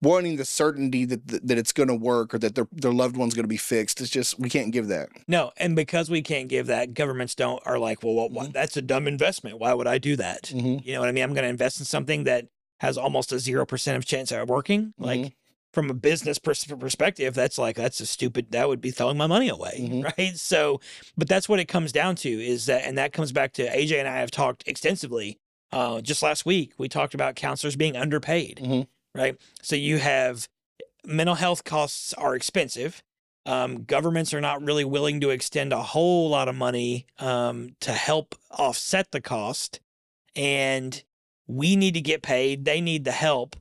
wanting 0.00 0.36
the 0.36 0.44
certainty 0.44 1.04
that 1.04 1.26
that 1.26 1.58
it's 1.58 1.72
going 1.72 1.88
to 1.88 1.94
work 1.94 2.34
or 2.34 2.38
that 2.38 2.54
their 2.54 2.68
their 2.72 2.92
loved 2.92 3.16
one's 3.16 3.34
going 3.34 3.44
to 3.44 3.48
be 3.48 3.56
fixed 3.56 4.00
It's 4.00 4.10
just 4.10 4.38
we 4.38 4.48
can't 4.48 4.72
give 4.72 4.88
that. 4.88 5.08
No, 5.26 5.52
and 5.56 5.74
because 5.74 6.08
we 6.10 6.22
can't 6.22 6.48
give 6.48 6.66
that, 6.68 6.94
governments 6.94 7.34
don't 7.34 7.60
are 7.66 7.78
like, 7.78 8.02
well, 8.02 8.14
what, 8.14 8.30
what, 8.30 8.52
that's 8.52 8.76
a 8.76 8.82
dumb 8.82 9.08
investment. 9.08 9.58
Why 9.58 9.74
would 9.74 9.86
I 9.86 9.98
do 9.98 10.16
that? 10.16 10.44
Mm-hmm. 10.44 10.86
You 10.86 10.94
know 10.94 11.00
what 11.00 11.08
I 11.08 11.12
mean? 11.12 11.24
I'm 11.24 11.34
going 11.34 11.42
to 11.44 11.48
invest 11.48 11.80
in 11.80 11.86
something 11.86 12.24
that 12.24 12.46
has 12.80 12.96
almost 12.96 13.32
a 13.32 13.38
zero 13.38 13.66
percent 13.66 13.96
of 13.96 14.04
chance 14.04 14.30
of 14.30 14.48
working. 14.48 14.94
Like 14.98 15.34
from 15.74 15.90
a 15.90 15.94
business 15.94 16.38
pers- 16.38 16.64
perspective, 16.64 17.34
that's 17.34 17.58
like 17.58 17.76
that's 17.76 18.00
a 18.00 18.06
stupid. 18.06 18.52
That 18.52 18.68
would 18.68 18.80
be 18.80 18.90
throwing 18.90 19.16
my 19.18 19.26
money 19.26 19.48
away, 19.48 19.78
Mhm. 19.80 20.04
right? 20.18 20.36
So, 20.36 20.80
but 21.16 21.28
that's 21.28 21.48
what 21.48 21.58
it 21.60 21.66
comes 21.66 21.92
down 21.92 22.14
to 22.16 22.28
is 22.30 22.66
that, 22.66 22.84
and 22.84 22.96
that 22.98 23.12
comes 23.12 23.32
back 23.32 23.52
to 23.54 23.66
AJ 23.68 23.98
and 23.98 24.08
I 24.08 24.18
have 24.18 24.30
talked 24.30 24.62
extensively. 24.66 25.38
Uh, 25.70 26.00
just 26.00 26.22
last 26.22 26.46
week, 26.46 26.72
we 26.78 26.88
talked 26.88 27.12
about 27.12 27.34
counselors 27.34 27.76
being 27.76 27.94
underpaid, 27.96 28.58
Mhm. 28.62 28.86
Right? 29.18 29.36
So 29.62 29.76
you 29.76 29.98
have 29.98 30.48
mental 31.04 31.34
health 31.34 31.64
costs 31.64 32.14
are 32.14 32.34
expensive. 32.34 33.02
Um, 33.46 33.84
governments 33.84 34.34
are 34.34 34.40
not 34.40 34.62
really 34.62 34.84
willing 34.84 35.20
to 35.20 35.30
extend 35.30 35.72
a 35.72 35.82
whole 35.82 36.28
lot 36.28 36.48
of 36.48 36.54
money 36.54 37.06
um, 37.18 37.70
to 37.80 37.92
help 37.92 38.34
offset 38.50 39.10
the 39.10 39.20
cost, 39.20 39.80
and 40.36 41.02
we 41.46 41.74
need 41.74 41.94
to 41.94 42.00
get 42.02 42.22
paid. 42.22 42.64
They 42.64 42.80
need 42.80 43.04
the 43.04 43.12
help. 43.12 43.56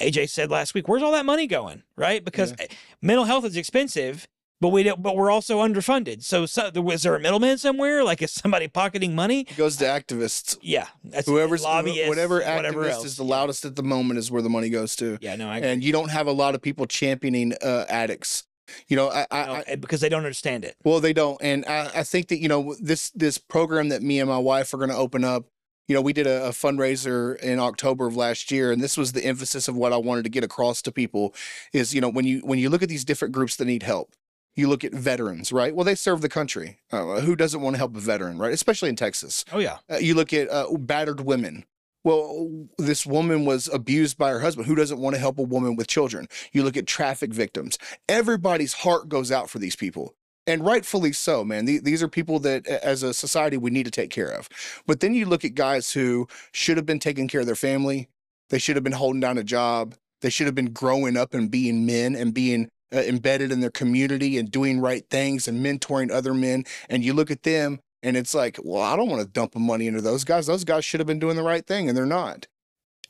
AJ 0.00 0.30
said 0.30 0.50
last 0.50 0.72
week, 0.72 0.88
"Where's 0.88 1.02
all 1.02 1.12
that 1.12 1.26
money 1.26 1.46
going?" 1.46 1.82
Right? 1.94 2.24
Because 2.24 2.54
eh, 2.58 2.68
mental 3.02 3.24
health 3.24 3.44
is 3.44 3.56
expensive, 3.56 4.26
but 4.60 4.68
we 4.70 4.82
don't. 4.82 5.02
But 5.02 5.16
we're 5.16 5.30
also 5.30 5.60
underfunded. 5.60 6.22
So, 6.22 6.46
so 6.46 6.70
was 6.80 7.02
there 7.02 7.14
a 7.14 7.20
middleman 7.20 7.58
somewhere? 7.58 8.02
Like, 8.04 8.22
is 8.22 8.32
somebody 8.32 8.68
pocketing 8.68 9.14
money? 9.14 9.42
It 9.42 9.56
goes 9.56 9.76
to 9.76 9.84
activists. 9.84 10.56
Yeah, 10.62 10.86
that's 11.04 11.26
Whoever's 11.26 11.62
lobbyists, 11.62 12.08
whatever 12.08 12.40
whatever 12.40 12.84
activist 12.84 12.90
else. 12.90 13.04
is 13.04 13.16
the 13.16 13.24
loudest 13.24 13.64
at 13.64 13.76
the 13.76 13.82
moment 13.82 14.18
is 14.18 14.30
where 14.30 14.42
the 14.42 14.50
money 14.50 14.70
goes 14.70 14.96
to. 14.96 15.18
Yeah, 15.20 15.36
no, 15.36 15.48
I 15.48 15.58
And 15.58 15.82
you 15.82 15.92
don't 15.92 16.10
have 16.10 16.26
a 16.26 16.32
lot 16.32 16.54
of 16.54 16.62
people 16.62 16.86
championing 16.86 17.54
uh, 17.62 17.84
addicts. 17.88 18.44
You 18.86 18.96
know, 18.96 19.08
I, 19.08 19.26
I, 19.30 19.46
no, 19.46 19.52
I 19.52 19.64
eh, 19.66 19.76
because 19.76 20.00
they 20.00 20.08
don't 20.08 20.24
understand 20.24 20.64
it. 20.64 20.76
Well, 20.84 21.00
they 21.00 21.12
don't, 21.12 21.40
and 21.40 21.64
I, 21.66 21.90
I 21.96 22.02
think 22.02 22.28
that 22.28 22.38
you 22.38 22.48
know 22.48 22.74
this 22.80 23.10
this 23.10 23.38
program 23.38 23.88
that 23.90 24.02
me 24.02 24.20
and 24.20 24.28
my 24.28 24.38
wife 24.38 24.74
are 24.74 24.78
going 24.78 24.90
to 24.90 24.96
open 24.96 25.24
up. 25.24 25.46
You 25.86 25.94
know, 25.94 26.02
we 26.02 26.12
did 26.12 26.26
a, 26.26 26.48
a 26.48 26.50
fundraiser 26.50 27.38
in 27.40 27.58
October 27.58 28.06
of 28.06 28.14
last 28.14 28.50
year, 28.50 28.70
and 28.70 28.82
this 28.82 28.98
was 28.98 29.12
the 29.12 29.24
emphasis 29.24 29.68
of 29.68 29.76
what 29.76 29.94
I 29.94 29.96
wanted 29.96 30.24
to 30.24 30.30
get 30.30 30.44
across 30.44 30.82
to 30.82 30.92
people: 30.92 31.34
is 31.72 31.94
you 31.94 32.00
know 32.00 32.10
when 32.10 32.26
you 32.26 32.40
when 32.40 32.58
you 32.58 32.68
look 32.68 32.82
at 32.82 32.90
these 32.90 33.06
different 33.06 33.32
groups 33.32 33.56
that 33.56 33.64
need 33.64 33.84
help, 33.84 34.12
you 34.58 34.68
look 34.68 34.84
at 34.84 34.92
veterans, 34.92 35.52
right? 35.52 35.74
Well, 35.74 35.84
they 35.84 35.94
serve 35.94 36.20
the 36.20 36.28
country. 36.28 36.78
Uh, 36.92 37.20
who 37.20 37.36
doesn't 37.36 37.60
want 37.60 37.74
to 37.74 37.78
help 37.78 37.96
a 37.96 38.00
veteran, 38.00 38.38
right? 38.38 38.52
Especially 38.52 38.88
in 38.88 38.96
Texas. 38.96 39.44
Oh 39.52 39.58
yeah, 39.60 39.78
Uh, 39.90 39.96
you 39.98 40.14
look 40.14 40.32
at 40.32 40.50
uh, 40.50 40.66
battered 40.76 41.20
women. 41.20 41.64
Well, 42.04 42.66
this 42.78 43.04
woman 43.06 43.44
was 43.44 43.68
abused 43.72 44.18
by 44.18 44.30
her 44.30 44.40
husband. 44.40 44.66
Who 44.66 44.74
doesn't 44.74 44.98
want 44.98 45.14
to 45.14 45.20
help 45.20 45.38
a 45.38 45.42
woman 45.42 45.76
with 45.76 45.88
children? 45.88 46.26
You 46.52 46.62
look 46.62 46.76
at 46.76 46.86
traffic 46.86 47.32
victims. 47.32 47.78
Everybody's 48.08 48.72
heart 48.72 49.08
goes 49.08 49.30
out 49.30 49.50
for 49.50 49.58
these 49.58 49.76
people. 49.76 50.14
And 50.46 50.64
rightfully 50.64 51.12
so, 51.12 51.44
man. 51.44 51.66
The- 51.66 51.80
These 51.80 52.02
are 52.02 52.08
people 52.08 52.38
that, 52.40 52.66
as 52.66 53.02
a 53.02 53.12
society, 53.12 53.56
we 53.58 53.70
need 53.70 53.84
to 53.84 53.90
take 53.90 54.10
care 54.10 54.30
of. 54.30 54.48
But 54.86 55.00
then 55.00 55.12
you 55.14 55.26
look 55.26 55.44
at 55.44 55.54
guys 55.54 55.92
who 55.92 56.26
should 56.52 56.76
have 56.78 56.86
been 56.86 56.98
taking 57.00 57.28
care 57.28 57.40
of 57.40 57.46
their 57.46 57.54
family. 57.56 58.08
They 58.48 58.58
should 58.58 58.76
have 58.76 58.84
been 58.84 58.92
holding 58.94 59.20
down 59.20 59.36
a 59.36 59.44
job. 59.44 59.94
They 60.22 60.30
should 60.30 60.46
have 60.46 60.54
been 60.54 60.72
growing 60.72 61.16
up 61.16 61.34
and 61.34 61.50
being 61.50 61.84
men 61.84 62.14
and 62.16 62.32
being 62.32 62.70
uh, 62.92 62.98
embedded 62.98 63.52
in 63.52 63.60
their 63.60 63.70
community 63.70 64.38
and 64.38 64.50
doing 64.50 64.80
right 64.80 65.08
things 65.10 65.48
and 65.48 65.64
mentoring 65.64 66.10
other 66.10 66.34
men. 66.34 66.64
And 66.88 67.04
you 67.04 67.12
look 67.12 67.30
at 67.30 67.42
them 67.42 67.80
and 68.02 68.16
it's 68.16 68.34
like, 68.34 68.58
well, 68.62 68.82
I 68.82 68.96
don't 68.96 69.08
want 69.08 69.22
to 69.22 69.28
dump 69.28 69.56
money 69.56 69.86
into 69.86 70.00
those 70.00 70.24
guys. 70.24 70.46
Those 70.46 70.64
guys 70.64 70.84
should 70.84 71.00
have 71.00 71.06
been 71.06 71.18
doing 71.18 71.36
the 71.36 71.42
right 71.42 71.66
thing, 71.66 71.88
and 71.88 71.96
they're 71.96 72.06
not. 72.06 72.46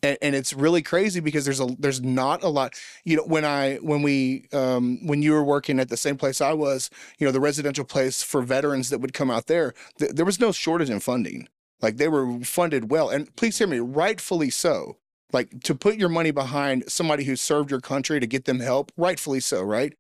And, 0.03 0.17
and 0.23 0.35
it's 0.35 0.53
really 0.53 0.83
crazy 0.83 1.21
because 1.21 1.45
there's 1.45 1.61
a 1.61 1.67
there's 1.79 2.01
not 2.01 2.43
a 2.43 2.49
lot. 2.49 2.75
You 3.05 3.17
know, 3.17 3.25
when 3.25 3.45
I 3.45 3.77
when 3.77 4.03
we 4.03 4.47
um, 4.53 5.07
when 5.07 5.23
you 5.23 5.33
were 5.33 5.45
working 5.45 5.81
at 5.81 5.89
the 5.89 5.97
same 5.97 6.17
place 6.17 6.41
I 6.41 6.53
was, 6.53 6.89
you 7.19 7.27
know, 7.27 7.33
the 7.33 7.41
residential 7.41 7.85
place 7.85 8.23
for 8.23 8.43
veterans 8.43 8.91
that 8.91 9.01
would 9.01 9.13
come 9.13 9.31
out 9.31 9.47
there, 9.47 9.75
th- 9.99 10.13
there 10.13 10.25
was 10.25 10.41
no 10.41 10.53
shortage 10.53 10.91
in 10.91 11.01
funding. 11.01 11.49
Like 11.83 11.97
they 11.97 12.09
were 12.09 12.41
funded 12.41 12.91
well, 12.91 13.11
and 13.11 13.35
please 13.37 13.59
hear 13.59 13.67
me, 13.67 13.79
rightfully 13.81 14.51
so. 14.51 14.97
Like 15.33 15.61
to 15.65 15.75
put 15.75 15.97
your 15.97 16.09
money 16.09 16.31
behind 16.31 16.85
somebody 16.91 17.25
who 17.25 17.37
served 17.37 17.71
your 17.71 17.81
country 17.81 18.19
to 18.19 18.27
get 18.27 18.47
them 18.47 18.61
help, 18.61 18.93
rightfully 18.97 19.41
so, 19.41 19.63
right? 19.63 19.93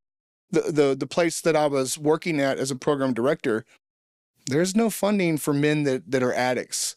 The 0.50 0.60
the 0.72 0.96
the 0.98 1.06
place 1.06 1.40
that 1.42 1.54
I 1.54 1.66
was 1.66 1.98
working 1.98 2.40
at 2.40 2.58
as 2.58 2.70
a 2.70 2.76
program 2.76 3.12
director, 3.12 3.64
there's 4.46 4.74
no 4.74 4.88
funding 4.88 5.36
for 5.36 5.52
men 5.52 5.82
that, 5.82 6.10
that 6.10 6.22
are 6.22 6.32
addicts. 6.32 6.96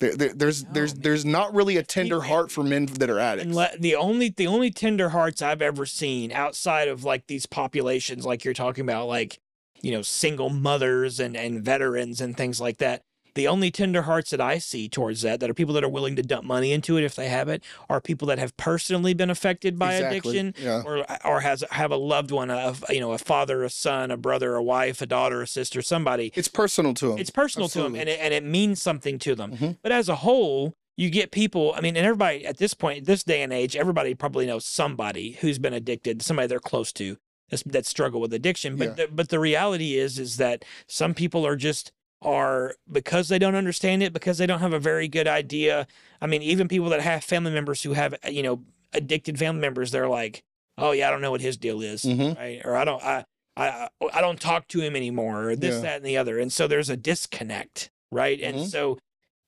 There, 0.00 0.16
there- 0.16 0.32
there's 0.32 0.64
No, 0.64 0.70
there's 0.72 0.94
man. 0.94 1.02
there's 1.02 1.24
not 1.26 1.54
really 1.54 1.76
a 1.76 1.82
tender 1.82 2.22
heart 2.22 2.50
for 2.50 2.62
men 2.64 2.86
that 2.86 3.10
are 3.10 3.18
addicts. 3.18 3.46
And 3.46 3.54
le- 3.54 3.76
the 3.78 3.94
only 3.94 4.30
the 4.30 4.46
only 4.46 4.70
tender 4.70 5.10
hearts 5.10 5.42
I've 5.42 5.60
ever 5.62 5.84
seen 5.84 6.32
outside 6.32 6.88
of 6.88 7.04
like 7.04 7.26
these 7.26 7.44
populations, 7.44 8.24
like 8.24 8.44
you're 8.44 8.54
talking 8.54 8.82
about, 8.84 9.06
like 9.08 9.38
you 9.82 9.92
know, 9.92 10.00
single 10.00 10.48
mothers 10.48 11.20
and 11.20 11.36
and 11.36 11.62
veterans 11.62 12.22
and 12.22 12.34
things 12.36 12.58
like 12.60 12.78
that. 12.78 13.02
The 13.36 13.46
only 13.46 13.70
tender 13.70 14.02
hearts 14.02 14.30
that 14.30 14.40
I 14.40 14.58
see 14.58 14.88
towards 14.88 15.22
that, 15.22 15.38
that 15.38 15.48
are 15.48 15.54
people 15.54 15.74
that 15.74 15.84
are 15.84 15.88
willing 15.88 16.16
to 16.16 16.22
dump 16.22 16.42
money 16.44 16.72
into 16.72 16.96
it 16.98 17.04
if 17.04 17.14
they 17.14 17.28
have 17.28 17.48
it, 17.48 17.62
are 17.88 18.00
people 18.00 18.26
that 18.26 18.38
have 18.40 18.56
personally 18.56 19.14
been 19.14 19.30
affected 19.30 19.78
by 19.78 19.94
Exactly, 19.94 20.38
addiction, 20.38 20.54
yeah. 20.64 20.82
or 20.84 21.06
or 21.24 21.40
has 21.42 21.62
have 21.70 21.92
a 21.92 21.96
loved 21.96 22.32
one, 22.32 22.50
of 22.50 22.84
you 22.90 22.98
know, 22.98 23.12
a 23.12 23.18
father, 23.18 23.62
a 23.62 23.70
son, 23.70 24.10
a 24.10 24.16
brother, 24.16 24.56
a 24.56 24.62
wife, 24.62 25.00
a 25.00 25.06
daughter, 25.06 25.42
a 25.42 25.46
sister, 25.46 25.80
somebody. 25.82 26.32
It's 26.34 26.48
personal 26.48 26.92
to 26.94 27.10
them. 27.10 27.18
It's 27.18 27.30
personal 27.30 27.68
to 27.68 27.82
them, 27.82 27.94
and 27.94 28.08
it, 28.08 28.18
and 28.20 28.34
it 28.34 28.42
means 28.42 28.82
something 28.82 29.18
to 29.20 29.34
them. 29.36 29.52
Mhm. 29.52 29.76
But 29.82 29.92
as 29.92 30.08
a 30.08 30.16
whole, 30.16 30.74
you 30.96 31.10
get 31.10 31.30
people. 31.30 31.74
I 31.76 31.80
mean, 31.82 31.94
and 31.96 32.04
everybody 32.06 32.46
at 32.46 32.56
this 32.56 32.74
point, 32.74 33.04
this 33.04 33.22
day 33.22 33.42
and 33.42 33.52
age, 33.52 33.76
everybody 33.76 34.14
probably 34.14 34.46
knows 34.46 34.64
somebody 34.64 35.32
who's 35.40 35.58
been 35.58 35.74
addicted, 35.74 36.22
somebody 36.22 36.48
they're 36.48 36.58
close 36.58 36.90
to 36.94 37.18
that 37.66 37.86
struggle 37.86 38.20
with 38.20 38.32
addiction. 38.32 38.76
But 38.76 38.84
Yeah. 38.88 38.94
the, 39.06 39.08
but 39.12 39.28
the 39.28 39.38
reality 39.38 39.96
is 39.98 40.18
is 40.18 40.36
that 40.38 40.64
some 40.88 41.14
people 41.14 41.46
are 41.46 41.54
just 41.54 41.92
are 42.22 42.74
because 42.90 43.28
they 43.28 43.38
don't 43.38 43.54
understand 43.54 44.02
it 44.02 44.12
because 44.12 44.38
they 44.38 44.46
don't 44.46 44.60
have 44.60 44.72
a 44.72 44.78
very 44.78 45.08
good 45.08 45.28
idea. 45.28 45.86
I 46.20 46.26
mean, 46.26 46.42
even 46.42 46.68
people 46.68 46.88
that 46.90 47.00
have 47.02 47.22
family 47.24 47.50
members 47.52 47.82
who 47.82 47.92
have 47.92 48.14
you 48.28 48.42
know 48.42 48.62
addicted 48.92 49.38
family 49.38 49.60
members, 49.60 49.90
they're 49.90 50.08
like, 50.08 50.42
oh 50.78 50.92
yeah, 50.92 51.08
I 51.08 51.10
don't 51.10 51.20
know 51.20 51.30
what 51.30 51.40
his 51.40 51.56
deal 51.56 51.80
is, 51.82 52.02
Mhm. 52.02 52.36
right? 52.36 52.60
Or 52.64 52.76
I 52.76 52.84
don't 52.84 53.02
I. 53.02 53.24
I 53.58 53.88
I 54.12 54.20
don't 54.20 54.38
talk 54.38 54.68
to 54.68 54.80
him 54.80 54.94
anymore, 54.94 55.48
or 55.48 55.56
this, 55.56 55.76
Yeah. 55.76 55.80
that, 55.80 55.96
and 55.96 56.04
the 56.04 56.18
other, 56.18 56.38
and 56.38 56.52
so 56.52 56.66
there's 56.66 56.90
a 56.90 56.96
disconnect, 56.96 57.88
right? 58.12 58.38
And 58.38 58.58
Mhm. 58.58 58.70
so 58.70 58.98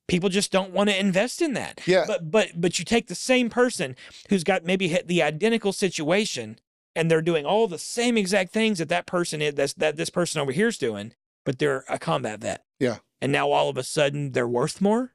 people 0.06 0.30
just 0.30 0.50
don't 0.50 0.70
want 0.72 0.88
to 0.88 0.98
invest 0.98 1.42
in 1.42 1.52
that. 1.52 1.82
Yeah. 1.84 2.04
But 2.06 2.30
but 2.30 2.58
but 2.58 2.78
you 2.78 2.86
take 2.86 3.08
the 3.08 3.14
same 3.14 3.50
person 3.50 3.96
who's 4.30 4.44
got 4.44 4.64
maybe 4.64 4.88
hit 4.88 5.08
the 5.08 5.22
identical 5.22 5.74
situation, 5.74 6.58
and 6.96 7.10
they're 7.10 7.20
doing 7.20 7.44
all 7.44 7.68
the 7.68 7.78
same 7.78 8.16
exact 8.16 8.50
things 8.50 8.78
that 8.78 8.88
that 8.88 9.04
person 9.04 9.42
is 9.42 9.54
that's, 9.56 9.74
that 9.74 9.96
this 9.96 10.08
person 10.08 10.40
over 10.40 10.52
here 10.52 10.68
is 10.68 10.78
doing, 10.78 11.12
but 11.48 11.58
they're 11.58 11.82
a 11.88 11.98
combat 11.98 12.40
vet. 12.40 12.62
Yeah. 12.78 12.98
And 13.22 13.32
now 13.32 13.50
all 13.52 13.70
of 13.70 13.78
a 13.78 13.82
sudden 13.82 14.32
they're 14.32 14.46
worth 14.46 14.82
more. 14.82 15.14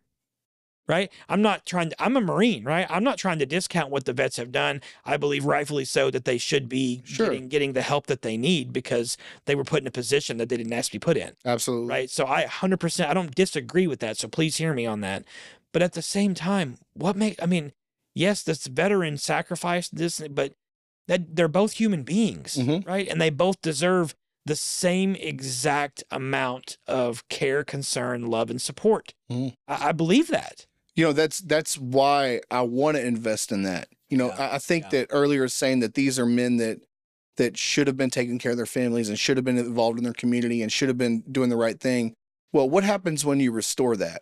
Right. 0.87 1.11
I'm 1.29 1.43
not 1.43 1.63
trying 1.67 1.91
to, 1.91 2.03
I'm 2.03 2.17
a 2.17 2.21
Marine, 2.21 2.63
right? 2.63 2.87
I'm 2.89 3.03
not 3.03 3.19
trying 3.19 3.37
to 3.37 3.45
discount 3.45 3.91
what 3.91 4.05
the 4.05 4.13
vets 4.13 4.37
have 4.37 4.51
done. 4.51 4.81
I 5.05 5.15
believe 5.17 5.45
rightfully 5.45 5.85
so 5.85 6.09
that 6.09 6.25
they 6.25 6.39
should 6.39 6.67
be 6.67 7.03
Sure. 7.05 7.27
getting, 7.27 7.49
getting 7.49 7.73
the 7.73 7.83
help 7.83 8.07
that 8.07 8.23
they 8.23 8.35
need 8.35 8.73
because 8.73 9.15
they 9.45 9.53
were 9.53 9.63
put 9.63 9.81
in 9.81 9.87
a 9.87 9.91
position 9.91 10.37
that 10.37 10.49
they 10.49 10.57
didn't 10.57 10.73
ask 10.73 10.89
to 10.89 10.95
be 10.95 10.99
put 10.99 11.17
in 11.17 11.33
Absolutely. 11.45 11.87
right? 11.87 12.09
So 12.09 12.25
I 12.25 12.45
100% 12.45 13.07
I 13.07 13.13
don't 13.13 13.35
disagree 13.35 13.85
with 13.85 13.99
that. 13.99 14.17
So 14.17 14.27
please 14.27 14.57
hear 14.57 14.73
me 14.73 14.87
on 14.87 15.01
that. 15.01 15.23
But 15.71 15.83
at 15.83 15.93
the 15.93 16.01
same 16.01 16.33
time, 16.33 16.79
what 16.95 17.15
make 17.15 17.39
I 17.43 17.45
mean, 17.45 17.73
yes, 18.15 18.41
this 18.41 18.65
veteran 18.65 19.19
sacrificed 19.19 19.95
this, 19.97 20.19
but 20.31 20.53
that 21.07 21.35
they're 21.35 21.47
both 21.47 21.73
human 21.73 22.01
beings, 22.01 22.55
Mhm. 22.57 22.87
right? 22.87 23.07
And 23.07 23.21
they 23.21 23.29
both 23.29 23.61
deserve 23.61 24.15
the 24.45 24.55
same 24.55 25.15
exact 25.15 26.03
amount 26.11 26.77
of 26.87 27.27
care, 27.29 27.63
concern, 27.63 28.27
love, 28.27 28.49
and 28.49 28.61
support. 28.61 29.13
Mhm. 29.31 29.53
I, 29.67 29.89
I 29.89 29.91
believe 29.91 30.27
that. 30.29 30.65
you 30.95 31.03
know 31.05 31.13
that's 31.13 31.39
that's 31.39 31.77
why 31.77 32.41
I 32.51 32.61
want 32.61 32.97
to 32.97 33.05
invest 33.05 33.51
in 33.51 33.63
that. 33.63 33.87
You 34.09 34.17
know, 34.17 34.27
Yeah, 34.27 34.49
I, 34.51 34.55
I 34.55 34.59
think 34.59 34.83
yeah. 34.85 34.89
that 34.91 35.07
earlier 35.09 35.47
saying 35.47 35.79
that 35.79 35.93
these 35.95 36.19
are 36.19 36.25
men 36.25 36.57
that 36.57 36.79
that 37.37 37.57
should 37.57 37.87
have 37.87 37.97
been 37.97 38.11
taking 38.11 38.37
care 38.37 38.51
of 38.51 38.57
their 38.57 38.65
families 38.67 39.09
and 39.09 39.17
should 39.17 39.37
have 39.37 39.43
been 39.43 39.57
involved 39.57 39.97
in 39.97 40.03
their 40.03 40.13
community 40.13 40.61
and 40.61 40.71
should 40.71 40.87
have 40.87 40.99
been 40.99 41.21
doing 41.31 41.49
the 41.49 41.55
right 41.57 41.79
thing. 41.79 42.13
Well, 42.51 42.69
what 42.69 42.83
happens 42.83 43.25
when 43.25 43.39
you 43.39 43.51
restore 43.51 43.95
that? 43.97 44.21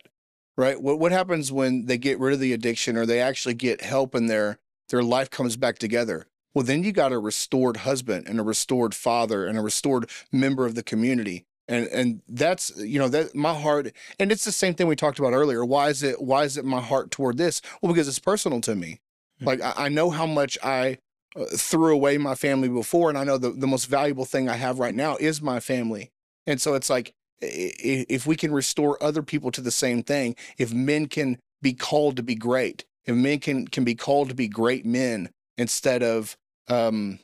Right? 0.56 0.80
What 0.80 0.98
what 0.98 1.12
happens 1.12 1.50
when 1.52 1.84
they 1.86 1.98
get 1.98 2.18
rid 2.18 2.32
of 2.32 2.40
the 2.40 2.52
addiction 2.54 2.96
or 2.96 3.04
they 3.04 3.20
actually 3.20 3.54
get 3.54 3.82
help 3.82 4.14
and 4.14 4.30
their 4.30 4.58
their 4.88 5.02
life 5.02 5.28
comes 5.30 5.56
back 5.58 5.78
together? 5.78 6.26
Well, 6.54 6.64
then 6.64 6.84
you 6.84 6.92
got 6.92 7.12
a 7.12 7.18
restored 7.18 7.78
husband 7.78 8.28
and 8.28 8.38
a 8.38 8.42
restored 8.42 8.94
father 8.94 9.46
and 9.46 9.58
a 9.58 9.62
restored 9.62 10.10
member 10.30 10.66
of 10.66 10.74
the 10.74 10.82
community. 10.82 11.44
And 11.68 11.86
and 11.88 12.22
that's 12.28 12.72
you 12.76 12.98
know 12.98 13.08
that 13.08 13.34
my 13.34 13.54
heart 13.54 13.92
and 14.18 14.32
it's 14.32 14.44
the 14.44 14.52
same 14.52 14.74
thing 14.74 14.88
we 14.88 14.96
talked 14.96 15.18
about 15.18 15.32
earlier. 15.32 15.64
Why 15.64 15.88
is 15.88 16.02
it 16.02 16.20
why 16.20 16.44
is 16.44 16.56
it 16.56 16.64
my 16.64 16.80
heart 16.80 17.10
toward 17.10 17.38
this? 17.38 17.62
Well, 17.80 17.92
because 17.92 18.08
it's 18.08 18.18
personal 18.18 18.60
to 18.62 18.74
me. 18.74 19.00
Hmm. 19.38 19.46
Like 19.46 19.62
I, 19.62 19.72
I 19.76 19.88
know 19.88 20.10
how 20.10 20.26
much 20.26 20.58
I 20.62 20.98
uh, 21.36 21.44
threw 21.56 21.94
away 21.94 22.18
my 22.18 22.34
family 22.34 22.68
before, 22.68 23.08
and 23.08 23.16
I 23.16 23.24
know 23.24 23.38
the 23.38 23.50
the 23.50 23.68
most 23.68 23.86
valuable 23.86 24.24
thing 24.24 24.48
I 24.48 24.56
have 24.56 24.80
right 24.80 24.94
now 24.94 25.16
is 25.16 25.40
my 25.40 25.60
family. 25.60 26.10
And 26.46 26.60
so 26.60 26.74
it's 26.74 26.90
like 26.90 27.14
if 27.40 28.26
we 28.26 28.36
can 28.36 28.52
restore 28.52 29.02
other 29.02 29.22
people 29.22 29.50
to 29.52 29.60
the 29.60 29.70
same 29.70 30.02
thing, 30.02 30.36
if 30.58 30.72
men 30.72 31.06
can 31.06 31.38
be 31.60 31.72
called 31.72 32.16
to 32.16 32.22
be 32.22 32.34
great, 32.34 32.84
if 33.04 33.14
men 33.14 33.38
can 33.38 33.68
can 33.68 33.84
be 33.84 33.94
called 33.94 34.28
to 34.28 34.34
be 34.34 34.48
great 34.48 34.84
men 34.84 35.30
instead 35.56 36.02
of 36.02 36.36
um 36.68 37.18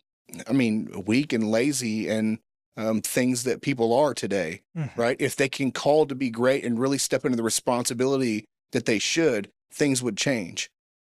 I 0.48 0.52
mean 0.52 1.04
weak 1.06 1.32
and 1.32 1.50
lazy 1.50 2.08
and 2.08 2.38
um, 2.76 3.00
things 3.00 3.42
that 3.42 3.60
people 3.60 3.92
are 3.92 4.14
today, 4.14 4.62
Mhm. 4.76 4.96
right? 4.96 5.16
If 5.18 5.34
they 5.34 5.48
can 5.48 5.72
call 5.72 6.06
to 6.06 6.14
be 6.14 6.30
great 6.30 6.64
and 6.64 6.78
really 6.78 6.98
step 6.98 7.24
into 7.24 7.36
the 7.36 7.42
responsibility 7.42 8.44
that 8.70 8.84
they 8.86 9.00
should, 9.00 9.50
things 9.72 10.00
would 10.00 10.16
change. 10.16 10.70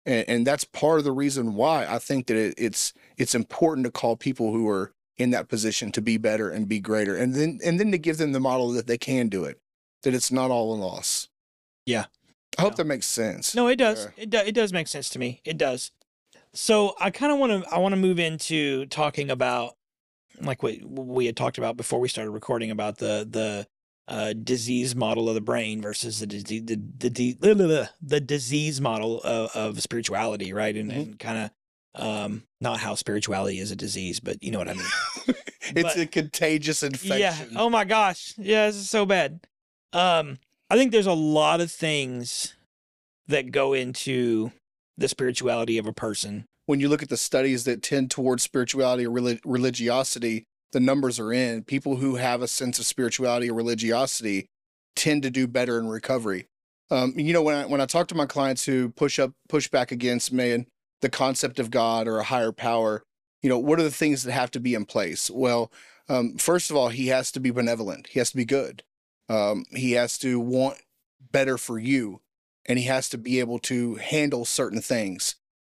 And, 0.05 0.29
and 0.29 0.47
that's 0.47 0.65
part 0.65 0.99
of 0.99 1.05
the 1.05 1.13
reason 1.13 1.55
why 1.55 1.87
I 1.87 1.99
think 2.01 2.27
that 2.27 2.37
it, 2.37 2.55
it's 2.59 2.93
it's 3.17 3.35
important 3.35 3.85
to 3.85 3.93
call 3.93 4.17
people 4.17 4.53
who 4.53 4.69
are 4.69 4.91
in 5.19 5.31
that 5.31 5.47
position 5.49 5.93
to 5.93 6.01
be 6.03 6.17
better 6.17 6.51
and 6.51 6.67
be 6.67 6.81
greater, 6.81 7.15
and 7.15 7.35
then 7.35 7.61
and 7.65 7.79
then 7.79 7.93
to 7.93 7.99
give 7.99 8.17
them 8.17 8.33
the 8.33 8.41
model 8.41 8.73
that 8.73 8.89
they 8.89 8.99
can 8.99 9.29
do 9.29 9.45
it, 9.45 9.59
that 10.03 10.15
it's 10.15 10.33
not 10.33 10.51
all 10.51 10.75
a 10.75 10.77
loss. 10.77 11.29
Yeah. 11.87 12.07
I 12.59 12.63
hope 12.63 12.75
that 12.77 12.87
makes 12.87 13.07
sense. 13.07 13.55
No, 13.55 13.69
it 13.69 13.77
does. 13.77 14.07
Yeah. 14.17 14.23
It 14.25 14.31
do, 14.31 14.39
it 14.39 14.53
does 14.55 14.73
make 14.73 14.89
sense 14.89 15.09
to 15.11 15.19
me. 15.21 15.41
It 15.45 15.57
does. 15.59 15.93
So 16.55 16.95
I 17.01 17.11
kind 17.11 17.33
of 17.33 17.39
want 17.39 17.65
to 17.65 17.71
I 17.75 17.79
want 17.79 17.93
to 17.93 18.01
move 18.01 18.19
into 18.19 18.87
talking 18.87 19.31
about 19.31 19.75
like 20.41 20.63
what 20.63 20.81
we 20.85 21.27
had 21.27 21.37
talked 21.37 21.59
about 21.59 21.77
before 21.77 22.01
we 22.01 22.09
started 22.09 22.31
recording 22.31 22.71
about 22.71 22.99
the 22.99 23.27
the 23.29 23.67
uh, 24.09 24.33
disease 24.33 24.95
model 24.97 25.29
of 25.29 25.35
the 25.35 25.41
brain 25.41 25.81
versus 25.81 26.19
the 26.21 26.27
disease 26.27 26.63
the 26.65 26.77
the, 26.99 27.09
the, 27.35 27.91
the, 28.03 28.21
disease 28.21 28.81
model 28.81 29.21
of, 29.23 29.51
of 29.55 29.81
spirituality, 29.81 30.53
right? 30.53 30.77
And, 30.77 30.91
Mhm. 30.91 30.97
and 30.97 31.19
kind 31.19 31.39
of 31.39 31.51
um 31.95 32.43
not 32.61 32.81
how 32.81 32.95
spirituality 32.95 33.59
is 33.59 33.71
a 33.71 33.77
disease, 33.77 34.19
but 34.21 34.43
you 34.43 34.51
know 34.51 34.59
what 34.59 34.69
I 34.69 34.75
mean. 34.75 34.87
it's 35.75 35.83
but- 35.95 35.99
a 35.99 36.07
contagious 36.07 36.83
infection. 36.83 37.19
Yeah. 37.21 37.37
Oh 37.57 37.71
my 37.71 37.85
gosh. 37.85 38.35
Yeah, 38.37 38.67
this 38.67 38.77
is 38.77 38.91
so 38.91 39.07
bad. 39.07 39.41
Um, 39.93 40.39
I 40.69 40.77
think 40.77 40.91
there's 40.91 41.07
a 41.07 41.13
lot 41.13 41.61
of 41.61 41.71
things 41.71 42.55
that 43.29 43.53
go 43.53 43.73
into 43.75 44.53
the 44.97 45.09
spirituality 45.09 45.79
of 45.79 45.87
a 45.87 45.93
person. 45.93 46.47
when 46.67 46.79
you 46.79 46.89
look 46.89 47.03
at 47.03 47.09
the 47.09 47.17
studies 47.17 47.65
that 47.65 47.83
tend 47.83 48.09
towards 48.09 48.43
spirituality 48.43 49.05
or 49.05 49.11
relig- 49.11 49.41
religiosity, 49.45 50.45
the 50.73 50.81
numbers 50.81 51.19
are 51.19 51.33
in. 51.33 51.65
People 51.65 51.97
who 51.97 52.15
have 52.17 52.41
a 52.41 52.49
sense 52.49 52.79
of 52.79 52.87
spirituality 52.87 53.51
or 53.51 53.55
religiosity 53.55 54.47
tend 54.95 55.23
to 55.25 55.31
do 55.31 55.47
better 55.47 55.79
in 55.79 55.89
recovery. 55.89 56.47
Um, 56.91 57.15
you 57.17 57.33
know, 57.33 57.43
when 57.43 57.57
I 57.57 57.67
when 57.67 57.81
I 57.81 57.87
talk 57.87 58.09
to 58.09 58.15
my 58.15 58.27
clients 58.27 58.65
who 58.65 58.91
push 58.91 59.19
up 59.19 59.33
push 59.49 59.69
back 59.69 59.91
against 59.93 60.33
man 60.33 60.67
the 61.01 61.09
concept 61.09 61.59
of 61.59 61.71
God 61.71 62.07
or 62.07 62.19
a 62.19 62.25
higher 62.25 62.53
power, 62.53 63.03
you 63.43 63.49
know, 63.49 63.59
what 63.59 63.81
are 63.81 63.85
the 63.85 63.91
things 63.91 64.23
that 64.23 64.33
have 64.33 64.51
to 64.53 64.61
be 64.61 64.75
in 64.75 64.85
place? 64.85 65.31
Well, 65.31 65.73
um, 66.09 66.37
first 66.37 66.71
of 66.71 66.77
all, 66.77 66.91
he 66.91 67.09
has 67.09 67.33
to 67.33 67.41
be 67.41 67.51
benevolent. 67.51 68.09
He 68.09 68.21
has 68.21 68.31
to 68.31 68.37
be 68.37 68.45
good. 68.45 68.83
Um, 69.29 69.65
he 69.71 69.93
has 69.93 70.17
to 70.19 70.39
want 70.39 70.79
better 71.33 71.59
for 71.59 71.79
you, 71.79 72.21
and 72.67 72.79
he 72.79 72.87
has 72.87 73.09
to 73.11 73.19
be 73.19 73.41
able 73.41 73.59
to 73.61 73.97
handle 73.97 74.45
certain 74.45 74.81
things. 74.81 75.37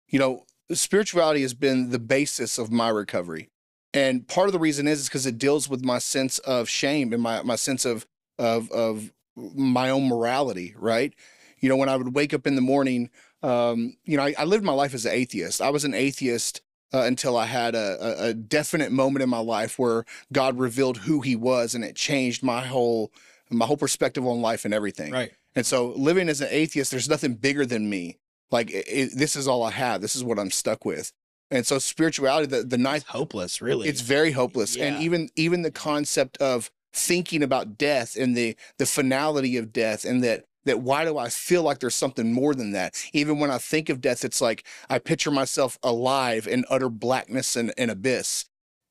You 0.07 0.19
know, 0.19 0.45
spirituality 0.72 1.41
has 1.41 1.53
been 1.53 1.89
the 1.89 1.99
basis 1.99 2.57
of 2.57 2.72
my 2.72 2.89
recovery. 2.89 3.49
And 3.93 4.27
part 4.27 4.47
of 4.47 4.53
the 4.53 4.60
reason 4.60 4.88
is 4.88 5.07
because 5.07 5.26
it 5.26 5.38
deals 5.38 5.69
with 5.69 5.84
my 5.84 5.99
sense 5.99 6.39
of 6.39 6.68
shame 6.68 7.14
and 7.14 7.22
my, 7.22 7.43
my 7.43 7.55
sense 7.55 7.85
of, 7.85 8.07
of, 8.39 8.72
of 8.72 9.11
my 9.35 9.89
own 9.89 10.07
morality, 10.07 10.73
right? 10.77 11.14
You 11.60 11.69
know, 11.69 11.77
when 11.77 11.89
I 11.89 11.95
would 11.95 12.15
wake 12.15 12.34
up 12.34 12.47
in 12.47 12.55
the 12.55 12.61
morning, 12.61 13.10
um, 13.43 13.97
you 14.03 14.18
know, 14.18 14.23
I, 14.23 14.34
I 14.38 14.43
lived 14.45 14.64
my 14.64 14.73
life 14.73 14.93
as 14.93 15.05
an 15.05 15.14
atheist. 15.14 15.61
I 15.61 15.69
was 15.69 15.84
an 15.85 15.93
atheist 15.93 16.61
uh, 16.93 17.03
until 17.03 17.38
I 17.38 17.45
had 17.45 17.76
a, 17.76 18.27
a, 18.27 18.34
definite 18.34 18.91
moment 18.91 19.23
in 19.23 19.30
my 19.30 19.39
life 19.39 19.80
where 19.80 20.05
God 20.31 20.60
revealed 20.60 20.99
who 20.99 21.22
he 21.22 21.35
was 21.35 21.73
and 21.73 21.84
it 21.84 21.95
changed 21.95 22.43
my 22.43 22.65
whole, 22.65 23.11
my 23.49 23.65
whole 23.65 23.77
perspective 23.77 24.26
on 24.26 24.41
life 24.41 24.64
and 24.64 24.73
everything. 24.73 25.11
And 25.55 25.65
so 25.65 25.89
living 25.95 26.30
as 26.30 26.41
an 26.41 26.47
atheist, 26.51 26.91
there's 26.91 27.09
nothing 27.09 27.35
bigger 27.35 27.65
than 27.65 27.89
me. 27.89 28.17
Like 28.51 28.71
it, 28.71 28.85
it- 28.88 29.17
this 29.17 29.35
is 29.35 29.47
all 29.47 29.63
I 29.63 29.71
have. 29.71 30.01
This 30.01 30.15
is 30.15 30.23
what 30.23 30.39
I'm 30.39 30.51
stuck 30.51 30.85
with. 30.85 31.11
And 31.51 31.67
so 31.67 31.77
spirituality, 31.77 32.47
the, 32.47 32.63
the 32.63 32.77
ninth, 32.80 33.03
It's 33.03 33.11
hopeless, 33.11 33.61
really. 33.61 33.88
it's 33.88 34.01
very 34.01 34.31
hopeless. 34.31 34.75
Yeah. 34.75 34.85
And 34.85 35.03
even 35.03 35.30
even 35.35 35.61
the 35.61 35.71
concept 35.71 36.38
of 36.38 36.71
thinking 36.93 37.43
about 37.43 37.77
death 37.77 38.15
and 38.15 38.35
the 38.35 38.55
the 38.80 38.85
finality 38.85 39.57
of 39.57 39.71
death 39.73 40.05
and 40.05 40.23
that 40.23 40.45
that 40.65 40.80
why 40.81 41.03
do 41.05 41.17
I 41.17 41.27
feel 41.30 41.61
like 41.61 41.80
there's 41.80 41.93
something 41.95 42.34
more 42.34 42.55
than 42.55 42.71
that? 42.71 42.95
Even 43.13 43.38
when 43.38 43.51
I 43.51 43.57
think 43.59 43.89
of 43.89 44.01
death, 44.01 44.23
it's 44.25 44.41
like 44.41 44.63
I 44.89 44.97
picture 44.97 45.30
myself 45.31 45.77
alive 45.84 46.47
in 46.47 46.63
utter 46.69 46.89
blackness 46.89 47.55
and, 47.55 47.73
and 47.77 47.91
abyss. 47.91 48.45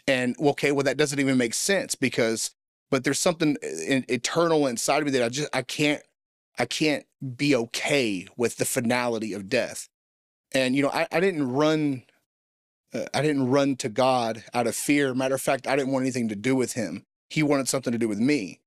And 0.06 0.36
okay, 0.38 0.70
well 0.70 0.84
that 0.84 0.96
doesn't 0.96 1.18
even 1.18 1.38
make 1.38 1.54
sense 1.54 1.94
because 1.96 2.50
but 2.90 3.02
there's 3.04 3.18
something 3.18 3.56
uh, 3.64 3.66
in, 3.68 4.04
eternal 4.08 4.66
inside 4.66 4.98
of 4.98 5.06
me 5.06 5.10
that 5.12 5.22
I 5.24 5.28
just 5.30 5.48
I 5.52 5.62
can't 5.62 6.02
I 6.58 6.66
can't 6.66 7.04
be 7.36 7.54
okay 7.56 8.26
with 8.36 8.56
the 8.56 8.64
finality 8.64 9.32
of 9.32 9.48
death. 9.48 9.88
And 10.52 10.76
you 10.76 10.82
know, 10.82 10.90
I, 10.90 11.06
I 11.10 11.20
didn't 11.20 11.50
run 11.50 12.04
uh, 12.94 13.06
I 13.14 13.22
didn't 13.22 13.48
run 13.48 13.76
to 13.76 13.88
God 13.88 14.44
out 14.52 14.66
of 14.66 14.74
fear. 14.74 15.14
Matter 15.14 15.34
of 15.34 15.40
fact, 15.40 15.66
I 15.66 15.76
didn't 15.76 15.92
want 15.92 16.04
anything 16.04 16.28
to 16.28 16.36
do 16.36 16.54
with 16.54 16.74
him. 16.74 17.04
He 17.30 17.42
wanted 17.42 17.68
something 17.68 17.92
to 17.92 17.98
do 17.98 18.08
with 18.08 18.18
me. 18.18 18.60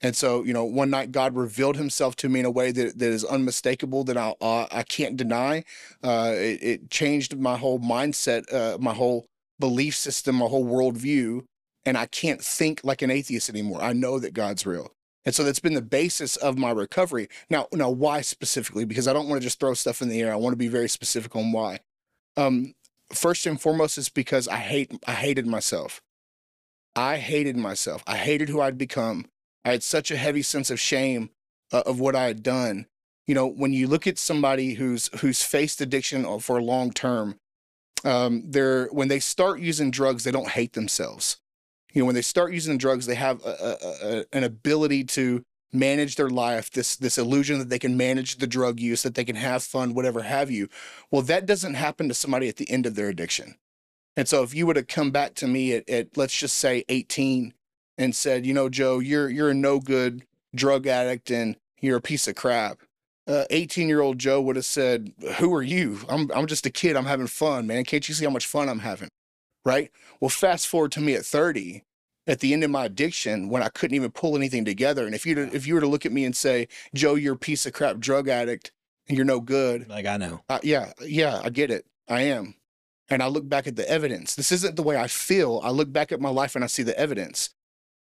And 0.00 0.16
so, 0.16 0.42
you 0.42 0.52
know, 0.52 0.64
one 0.64 0.90
night 0.90 1.12
God 1.12 1.36
revealed 1.36 1.76
himself 1.76 2.16
to 2.16 2.28
me 2.28 2.40
in 2.40 2.46
a 2.46 2.50
way 2.50 2.72
that, 2.72 2.98
that 2.98 3.08
is 3.08 3.24
unmistakable, 3.24 4.02
that 4.04 4.16
I, 4.16 4.34
uh, 4.40 4.66
I 4.70 4.82
can't 4.82 5.16
deny. 5.16 5.64
Uh, 6.02 6.32
it, 6.34 6.62
it 6.62 6.90
changed 6.90 7.38
my 7.38 7.56
whole 7.56 7.78
mindset, 7.78 8.52
uh, 8.52 8.78
my 8.78 8.94
whole 8.94 9.26
belief 9.60 9.94
system, 9.94 10.36
my 10.36 10.46
whole 10.46 10.64
worldview. 10.64 11.44
And 11.84 11.96
I 11.96 12.06
can't 12.06 12.42
think 12.42 12.80
like 12.82 13.02
an 13.02 13.10
atheist 13.10 13.48
anymore. 13.48 13.80
I 13.80 13.92
know 13.92 14.18
that 14.18 14.34
God's 14.34 14.66
real. 14.66 14.92
And 15.24 15.34
so 15.34 15.44
that's 15.44 15.60
been 15.60 15.74
the 15.74 15.82
basis 15.82 16.36
of 16.36 16.58
my 16.58 16.70
recovery. 16.70 17.28
Now, 17.48 17.68
now 17.72 17.90
why 17.90 18.22
specifically? 18.22 18.84
Because 18.84 19.06
I 19.06 19.12
don't 19.12 19.28
want 19.28 19.40
to 19.40 19.46
just 19.46 19.60
throw 19.60 19.74
stuff 19.74 20.02
in 20.02 20.08
the 20.08 20.20
air. 20.20 20.32
I 20.32 20.36
want 20.36 20.52
to 20.52 20.58
be 20.58 20.68
very 20.68 20.88
specific 20.88 21.36
on 21.36 21.52
why. 21.52 21.80
Um, 22.36 22.74
first 23.14 23.46
and 23.46 23.60
foremost 23.60 23.98
is 23.98 24.08
because 24.08 24.48
I 24.48 24.56
hate 24.56 24.92
I 25.06 25.12
hated 25.12 25.46
myself. 25.46 26.02
I 26.96 27.18
hated 27.18 27.56
myself. 27.56 28.02
I 28.06 28.16
hated 28.16 28.48
who 28.48 28.60
I'd 28.60 28.78
become. 28.78 29.26
I 29.64 29.70
had 29.70 29.82
such 29.82 30.10
a 30.10 30.16
heavy 30.16 30.42
sense 30.42 30.70
of 30.70 30.80
shame 30.80 31.30
uh, 31.72 31.82
of 31.86 32.00
what 32.00 32.16
I 32.16 32.24
had 32.24 32.42
done. 32.42 32.86
You 33.26 33.34
know, 33.34 33.46
when 33.46 33.72
you 33.72 33.86
look 33.86 34.06
at 34.06 34.18
somebody 34.18 34.74
who's 34.74 35.08
who's 35.20 35.42
faced 35.42 35.80
addiction 35.80 36.40
for 36.40 36.58
a 36.58 36.64
long 36.64 36.90
term, 36.90 37.38
um, 38.04 38.42
they're 38.46 38.86
when 38.86 39.08
they 39.08 39.20
start 39.20 39.60
using 39.60 39.90
drugs, 39.90 40.24
they 40.24 40.32
don't 40.32 40.50
hate 40.50 40.72
themselves. 40.72 41.38
You 41.92 42.02
know, 42.02 42.06
when 42.06 42.14
they 42.14 42.22
start 42.22 42.52
using 42.52 42.78
drugs, 42.78 43.06
they 43.06 43.14
have 43.14 43.44
a, 43.44 43.76
a, 44.02 44.24
an 44.36 44.44
ability 44.44 45.04
to 45.04 45.44
manage 45.72 46.16
their 46.16 46.30
life. 46.30 46.70
This 46.70 46.96
this 46.96 47.18
illusion 47.18 47.58
that 47.58 47.68
they 47.68 47.78
can 47.78 47.96
manage 47.96 48.36
the 48.36 48.46
drug 48.46 48.80
use, 48.80 49.02
that 49.02 49.14
they 49.14 49.24
can 49.24 49.36
have 49.36 49.62
fun, 49.62 49.94
whatever 49.94 50.22
have 50.22 50.50
you. 50.50 50.68
Well, 51.10 51.22
that 51.22 51.46
doesn't 51.46 51.74
happen 51.74 52.08
to 52.08 52.14
somebody 52.14 52.48
at 52.48 52.56
the 52.56 52.70
end 52.70 52.86
of 52.86 52.94
their 52.94 53.08
addiction. 53.08 53.56
And 54.16 54.28
so 54.28 54.42
if 54.42 54.54
you 54.54 54.66
would 54.66 54.76
have 54.76 54.88
come 54.88 55.10
back 55.10 55.34
to 55.36 55.46
me 55.46 55.72
at, 55.72 55.88
at 55.88 56.16
let's 56.16 56.36
just 56.36 56.56
say 56.56 56.84
18 56.88 57.54
and 57.96 58.14
said, 58.14 58.44
you 58.44 58.52
know, 58.52 58.68
Joe, 58.68 58.98
you're 58.98 59.28
you're 59.28 59.50
a 59.50 59.54
no 59.54 59.80
good 59.80 60.22
drug 60.54 60.86
addict 60.86 61.30
and 61.30 61.56
you're 61.80 61.96
a 61.96 62.02
piece 62.02 62.28
of 62.28 62.34
crap. 62.34 62.78
Uh, 63.26 63.44
18 63.50 63.88
year 63.88 64.00
old 64.00 64.18
Joe 64.18 64.40
would 64.40 64.56
have 64.56 64.64
said, 64.64 65.12
Who 65.38 65.54
are 65.54 65.62
you? 65.62 66.00
I'm 66.08 66.30
I'm 66.34 66.46
just 66.46 66.66
a 66.66 66.70
kid. 66.70 66.96
I'm 66.96 67.06
having 67.06 67.26
fun, 67.26 67.66
man. 67.66 67.84
Can't 67.84 68.08
you 68.08 68.14
see 68.14 68.24
how 68.24 68.30
much 68.30 68.46
fun 68.46 68.68
I'm 68.68 68.80
having? 68.80 69.08
Right? 69.64 69.90
Well, 70.20 70.28
fast 70.28 70.66
forward 70.68 70.92
to 70.92 71.00
me 71.00 71.14
at 71.14 71.24
30, 71.24 71.84
at 72.26 72.40
the 72.40 72.52
end 72.52 72.64
of 72.64 72.70
my 72.70 72.84
addiction, 72.86 73.48
when 73.48 73.62
I 73.62 73.68
couldn't 73.68 73.94
even 73.96 74.10
pull 74.10 74.36
anything 74.36 74.64
together. 74.64 75.06
And 75.06 75.14
if 75.14 75.24
you 75.26 75.38
if 75.52 75.66
you 75.66 75.74
were 75.74 75.80
to 75.80 75.86
look 75.86 76.06
at 76.06 76.12
me 76.12 76.24
and 76.24 76.34
say, 76.36 76.68
Joe, 76.94 77.14
you're 77.14 77.34
a 77.34 77.38
piece 77.38 77.66
of 77.66 77.72
crap 77.72 77.98
drug 77.98 78.28
addict 78.28 78.72
and 79.08 79.16
you're 79.16 79.24
no 79.26 79.40
good, 79.40 79.88
like 79.88 80.06
I 80.06 80.16
know. 80.16 80.40
uh, 80.48 80.60
yeah, 80.62 80.92
yeah, 81.04 81.40
I 81.44 81.50
get 81.50 81.70
it. 81.70 81.86
I 82.08 82.22
am. 82.22 82.54
and 83.08 83.22
I 83.22 83.26
look 83.28 83.48
back 83.48 83.66
at 83.66 83.76
the 83.76 83.88
evidence. 83.88 84.34
This 84.34 84.52
isn't 84.52 84.76
the 84.76 84.82
way 84.82 84.96
I 84.96 85.06
feel. 85.08 85.60
I 85.64 85.70
look 85.70 85.92
back 85.92 86.12
at 86.12 86.20
my 86.20 86.30
life 86.30 86.54
and 86.54 86.64
I 86.64 86.68
see 86.68 86.82
the 86.82 86.98
evidence. 86.98 87.50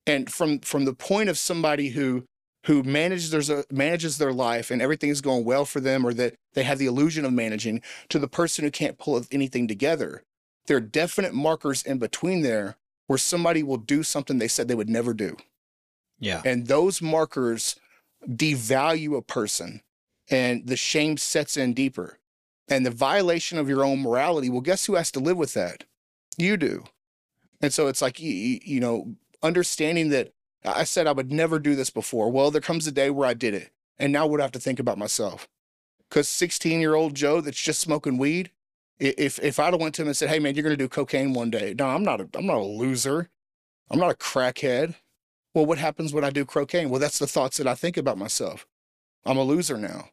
And 0.07 0.31
from 0.33 0.61
from 0.61 0.85
the 0.85 0.95
point 0.95 1.29
of 1.29 1.39
somebody 1.39 1.91
who 1.91 2.25
who 2.67 2.83
manages 2.83 3.31
their 3.31 3.65
manages 3.71 4.19
their 4.19 4.33
life 4.33 4.71
and 4.71 4.83
everything 4.83 5.11
is 5.11 5.21
going 5.21 5.45
well 5.45 5.65
for 5.65 5.81
them, 5.81 6.05
or 6.07 6.13
that 6.15 6.35
they 6.55 6.65
have 6.65 6.79
the 6.79 6.87
illusion 6.87 7.25
of 7.25 7.33
managing, 7.33 7.83
to 8.11 8.19
the 8.19 8.29
person 8.29 8.65
who 8.65 8.71
can't 8.71 8.99
pull 8.99 9.23
anything 9.31 9.69
together, 9.69 10.23
there 10.67 10.77
are 10.77 10.81
definite 10.81 11.35
markers 11.35 11.83
in 11.83 11.99
between 11.99 12.43
there 12.43 12.77
where 13.07 13.19
somebody 13.19 13.63
will 13.63 13.77
do 13.77 14.03
something 14.03 14.39
they 14.39 14.49
said 14.49 14.69
they 14.69 14.75
would 14.75 14.89
never 14.89 15.15
do. 15.15 15.37
Yeah. 16.19 16.43
And 16.45 16.67
those 16.67 17.01
markers 17.01 17.77
devalue 18.27 19.17
a 19.17 19.23
person 19.23 19.83
and 20.29 20.67
the 20.67 20.77
shame 20.77 21.17
sets 21.17 21.57
in 21.57 21.75
deeper. 21.75 22.19
And 22.69 22.85
the 22.85 22.91
violation 22.91 23.59
of 23.59 23.69
your 23.69 23.85
own 23.85 24.03
morality, 24.03 24.51
well, 24.51 24.61
guess 24.61 24.87
who 24.87 24.97
has 24.97 25.13
to 25.13 25.21
live 25.21 25.37
with 25.37 25.55
that? 25.55 25.85
You 26.37 26.57
do. 26.57 26.85
And 27.61 27.73
so 27.73 27.87
it's 27.87 28.03
like, 28.03 28.19
you, 28.19 28.59
you 28.63 28.81
know, 28.81 29.15
understanding 29.43 30.09
that 30.09 30.33
I 30.65 30.83
said 30.83 31.07
I 31.07 31.13
would 31.13 31.31
never 31.31 31.61
do 31.61 31.77
this 31.77 31.91
before. 31.91 32.29
Well, 32.31 32.51
there 32.51 32.61
comes 32.61 32.87
a 32.87 32.93
day 32.93 33.11
where 33.11 33.29
I 33.29 33.35
did 33.35 33.55
it. 33.55 33.71
And 33.99 34.13
now 34.13 34.27
what 34.27 34.39
do 34.39 34.43
I 34.43 34.45
have 34.45 34.53
to 34.53 34.61
think 34.61 34.81
about 34.81 34.99
myself? 34.99 35.49
Because 36.09 36.29
16 36.29 36.81
year 36.81 36.95
old 36.95 37.15
Joe 37.15 37.41
that's 37.41 37.61
just 37.61 37.81
smoking 37.81 38.19
weed, 38.19 38.51
if 38.99 39.39
if 39.41 39.59
I'd 39.59 39.73
have 39.73 39.81
went 39.81 39.95
to 39.97 40.03
him 40.03 40.09
and 40.09 40.17
said, 40.17 40.29
"Hey 40.29 40.39
man, 40.39 40.55
you're 40.55 40.63
going 40.63 40.77
to 40.77 40.83
do 40.83 40.89
cocaine 40.89 41.33
one 41.33 41.51
day," 41.51 41.75
no, 41.79 41.87
I'm 41.87 42.03
not. 42.03 42.21
A, 42.21 42.29
I'm 42.35 42.47
not 42.47 42.59
a 42.59 42.65
loser. 42.65 43.29
I'm 43.91 43.99
not 43.99 44.11
a 44.11 44.17
crackhead. 44.17 44.95
Well, 45.55 45.67
what 45.67 45.79
happens 45.79 46.13
when 46.13 46.25
I 46.25 46.31
do 46.31 46.45
cocaine? 46.45 46.91
Well, 46.91 47.01
that's 47.01 47.19
the 47.19 47.27
thoughts 47.27 47.57
that 47.59 47.67
I 47.67 47.75
think 47.75 47.97
about 47.97 48.19
myself. 48.19 48.67
I'm 49.25 49.39
a 49.39 49.43
loser 49.43 49.79
now. 49.79 50.11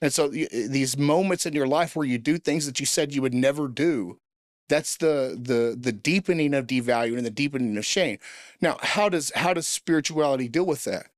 And 0.00 0.12
so 0.12 0.30
eh, 0.30 0.46
these 0.68 0.96
moments 0.96 1.46
in 1.46 1.54
your 1.54 1.66
life 1.66 1.96
where 1.96 2.06
you 2.06 2.18
do 2.18 2.38
things 2.38 2.66
that 2.66 2.80
you 2.80 2.86
said 2.86 3.14
you 3.14 3.22
would 3.22 3.34
never 3.34 3.68
do, 3.68 4.18
that's 4.68 4.96
the 4.96 5.38
the 5.40 5.76
the 5.78 5.92
deepening 5.92 6.54
of 6.54 6.66
devaluing 6.66 7.16
and 7.16 7.26
the 7.26 7.30
deepening 7.30 7.76
of 7.76 7.86
shame. 7.86 8.18
Now, 8.60 8.78
how 8.82 9.08
does 9.08 9.32
how 9.34 9.54
does 9.54 9.66
spirituality 9.66 10.48
deal 10.48 10.66
with 10.66 10.84
that? 10.84 11.08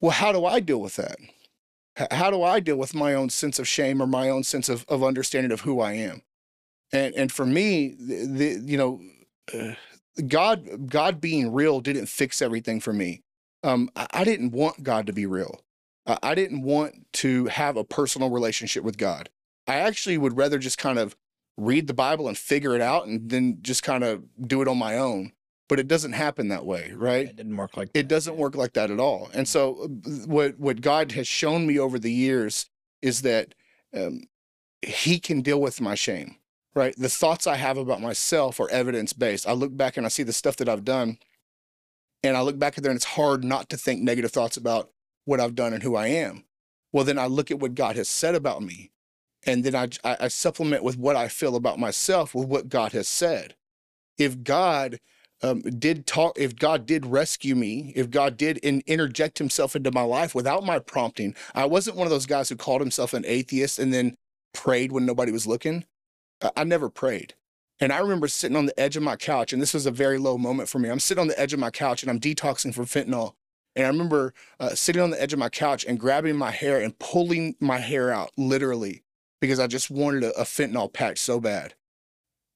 Well, 0.00 0.12
how 0.12 0.32
do 0.32 0.44
I 0.44 0.60
deal 0.60 0.80
with 0.80 0.96
that? 0.96 1.16
How 2.10 2.30
do 2.30 2.42
I 2.42 2.60
deal 2.60 2.76
with 2.76 2.94
my 2.94 3.14
own 3.14 3.28
sense 3.30 3.58
of 3.58 3.68
shame 3.68 4.00
or 4.00 4.06
my 4.06 4.28
own 4.28 4.44
sense 4.44 4.68
of, 4.68 4.84
of 4.88 5.04
understanding 5.04 5.52
of 5.52 5.62
who 5.62 5.80
I 5.80 5.92
am? 5.92 6.22
And 6.92 7.14
and 7.14 7.32
for 7.32 7.46
me, 7.46 7.94
the, 7.98 8.26
the 8.26 8.62
you 8.64 8.76
know, 8.76 9.00
uh, 9.52 9.74
God 10.26 10.88
God 10.88 11.20
being 11.20 11.52
real 11.52 11.80
didn't 11.80 12.06
fix 12.06 12.42
everything 12.42 12.80
for 12.80 12.92
me. 12.92 13.22
Um, 13.62 13.90
I, 13.94 14.06
I, 14.12 14.24
didn't 14.24 14.50
want 14.50 14.82
God 14.82 15.06
to 15.06 15.12
be 15.12 15.24
real. 15.24 15.60
I, 16.06 16.18
I 16.22 16.34
didn't 16.34 16.62
want 16.62 17.12
to 17.14 17.46
have 17.46 17.76
a 17.76 17.84
personal 17.84 18.28
relationship 18.28 18.82
with 18.82 18.98
God. 18.98 19.30
I 19.68 19.76
actually 19.76 20.18
would 20.18 20.36
rather 20.36 20.58
just 20.58 20.78
kind 20.78 20.98
of 20.98 21.16
read 21.56 21.86
the 21.86 21.94
Bible 21.94 22.26
and 22.26 22.36
figure 22.36 22.74
it 22.74 22.80
out, 22.80 23.06
and 23.06 23.30
then 23.30 23.58
just 23.62 23.82
kind 23.82 24.02
of 24.02 24.24
do 24.40 24.62
it 24.62 24.68
on 24.68 24.78
my 24.78 24.98
own 24.98 25.32
but 25.72 25.80
it 25.80 25.88
doesn't 25.88 26.12
happen 26.12 26.48
that 26.48 26.66
way, 26.66 26.92
right? 26.94 27.28
It 27.28 27.36
didn't 27.36 27.56
work 27.56 27.78
like 27.78 27.94
that. 27.94 27.98
It 27.98 28.06
doesn't 28.06 28.36
work 28.36 28.54
like 28.54 28.74
that 28.74 28.90
at 28.90 29.00
all. 29.00 29.30
And 29.32 29.48
so, 29.48 29.84
uh, 29.84 30.10
what 30.26 30.58
what 30.58 30.82
God 30.82 31.12
has 31.12 31.26
shown 31.26 31.66
me 31.66 31.78
over 31.78 31.98
the 31.98 32.12
years 32.12 32.68
is 33.00 33.22
that 33.22 33.54
um, 33.96 34.24
He 34.82 35.18
can 35.18 35.40
deal 35.40 35.62
with 35.62 35.80
my 35.80 35.94
shame, 35.94 36.36
right? 36.74 36.94
The 36.98 37.08
thoughts 37.08 37.46
I 37.46 37.56
have 37.56 37.78
about 37.78 38.02
myself 38.02 38.60
are 38.60 38.68
evidence 38.68 39.14
based. 39.14 39.48
I 39.48 39.52
look 39.52 39.74
back 39.74 39.96
and 39.96 40.04
I 40.04 40.10
see 40.10 40.22
the 40.22 40.34
stuff 40.34 40.56
that 40.56 40.68
I've 40.68 40.84
done, 40.84 41.16
and 42.22 42.36
I 42.36 42.42
look 42.42 42.58
back 42.58 42.76
at 42.76 42.84
there, 42.84 42.90
and 42.90 42.98
it's 42.98 43.06
hard 43.16 43.42
not 43.42 43.70
to 43.70 43.78
think 43.78 44.02
negative 44.02 44.30
thoughts 44.30 44.58
about 44.58 44.90
what 45.24 45.40
I've 45.40 45.54
done 45.54 45.72
and 45.72 45.82
who 45.82 45.96
I 45.96 46.08
am. 46.08 46.44
Well, 46.92 47.04
then 47.06 47.18
I 47.18 47.28
look 47.28 47.50
at 47.50 47.60
what 47.60 47.74
God 47.74 47.96
has 47.96 48.10
said 48.10 48.34
about 48.34 48.62
me, 48.62 48.90
and 49.46 49.64
then 49.64 49.74
I, 49.74 49.88
I 50.04 50.28
supplement 50.28 50.84
with 50.84 50.98
what 50.98 51.16
I 51.16 51.28
feel 51.28 51.56
about 51.56 51.78
myself 51.78 52.34
with 52.34 52.46
what 52.46 52.68
God 52.68 52.92
has 52.92 53.08
said. 53.08 53.54
If 54.18 54.44
God 54.44 54.98
um, 55.42 55.60
did 55.62 56.06
talk, 56.06 56.38
if 56.38 56.56
God 56.56 56.86
did 56.86 57.04
rescue 57.04 57.54
me, 57.54 57.92
if 57.96 58.10
God 58.10 58.36
did 58.36 58.58
in, 58.58 58.82
interject 58.86 59.38
himself 59.38 59.74
into 59.74 59.90
my 59.90 60.02
life 60.02 60.34
without 60.34 60.64
my 60.64 60.78
prompting, 60.78 61.34
I 61.54 61.64
wasn't 61.66 61.96
one 61.96 62.06
of 62.06 62.10
those 62.10 62.26
guys 62.26 62.48
who 62.48 62.56
called 62.56 62.80
himself 62.80 63.12
an 63.12 63.24
atheist 63.26 63.78
and 63.78 63.92
then 63.92 64.16
prayed 64.54 64.92
when 64.92 65.06
nobody 65.06 65.32
was 65.32 65.46
looking. 65.46 65.84
I, 66.56 66.64
never 66.64 66.88
prayed. 66.88 67.34
And 67.80 67.92
I 67.92 67.98
remember 67.98 68.28
sitting 68.28 68.56
on 68.56 68.66
the 68.66 68.78
edge 68.78 68.96
of 68.96 69.02
my 69.02 69.16
couch, 69.16 69.52
and 69.52 69.62
this 69.62 69.74
was 69.74 69.86
a 69.86 69.90
very 69.90 70.18
low 70.18 70.38
moment 70.38 70.68
for 70.68 70.78
me. 70.78 70.88
I'm 70.88 71.00
sitting 71.00 71.20
on 71.20 71.28
the 71.28 71.38
edge 71.38 71.52
of 71.52 71.60
my 71.60 71.70
couch 71.70 72.02
and 72.02 72.10
I'm 72.10 72.20
detoxing 72.20 72.74
from 72.74 72.86
fentanyl. 72.86 73.34
And 73.74 73.86
I 73.86 73.88
remember 73.88 74.34
uh, 74.60 74.70
sitting 74.70 75.02
on 75.02 75.10
the 75.10 75.20
edge 75.20 75.32
of 75.32 75.38
my 75.38 75.48
couch 75.48 75.84
and 75.84 75.98
grabbing 75.98 76.36
my 76.36 76.50
hair 76.50 76.80
and 76.80 76.98
pulling 76.98 77.54
my 77.58 77.78
hair 77.78 78.12
out, 78.12 78.30
literally, 78.36 79.02
because 79.40 79.58
I 79.58 79.66
just 79.66 79.90
wanted 79.90 80.24
a, 80.24 80.32
a 80.40 80.44
fentanyl 80.44 80.92
patch 80.92 81.18
so 81.18 81.40
bad. 81.40 81.74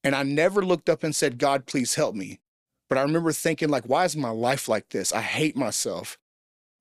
And 0.04 0.14
I 0.14 0.22
never 0.22 0.64
looked 0.64 0.88
up 0.88 1.02
and 1.02 1.16
said, 1.16 1.38
God, 1.38 1.66
please 1.66 1.94
help 1.94 2.14
me. 2.14 2.40
But 2.88 2.98
I 2.98 3.02
remember 3.02 3.32
thinking, 3.32 3.68
like, 3.68 3.84
why 3.84 4.04
is 4.04 4.16
my 4.16 4.30
life 4.30 4.68
like 4.68 4.90
this? 4.90 5.12
I 5.12 5.22
hate 5.22 5.56
myself. 5.56 6.18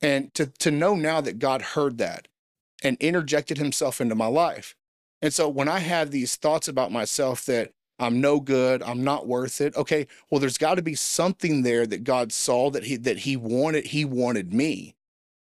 And 0.01 0.33
to, 0.35 0.47
to 0.47 0.71
know 0.71 0.95
now 0.95 1.21
that 1.21 1.39
God 1.39 1.61
heard 1.61 1.97
that 1.97 2.27
and 2.83 2.97
interjected 2.99 3.57
himself 3.57 3.99
into 3.99 4.15
my 4.15 4.27
life. 4.27 4.75
And 5.21 5.33
so 5.33 5.49
when 5.49 5.67
I 5.67 5.79
have 5.79 6.11
these 6.11 6.35
thoughts 6.35 6.67
about 6.67 6.91
myself 6.91 7.45
that 7.45 7.71
I'm 7.97 8.19
no 8.19 8.39
good, 8.39 8.83
I'm 8.83 9.03
not 9.03 9.27
worth 9.27 9.61
it, 9.61 9.75
okay, 9.75 10.05
well, 10.29 10.39
there's 10.39 10.57
got 10.57 10.75
to 10.75 10.81
be 10.81 10.95
something 10.95 11.63
there 11.63 11.87
that 11.87 12.03
God 12.03 12.31
saw 12.31 12.69
that 12.71 12.83
he 12.83 12.97
that 12.97 13.19
he 13.19 13.37
wanted, 13.37 13.87
he 13.87 14.03
wanted 14.05 14.53
me. 14.53 14.95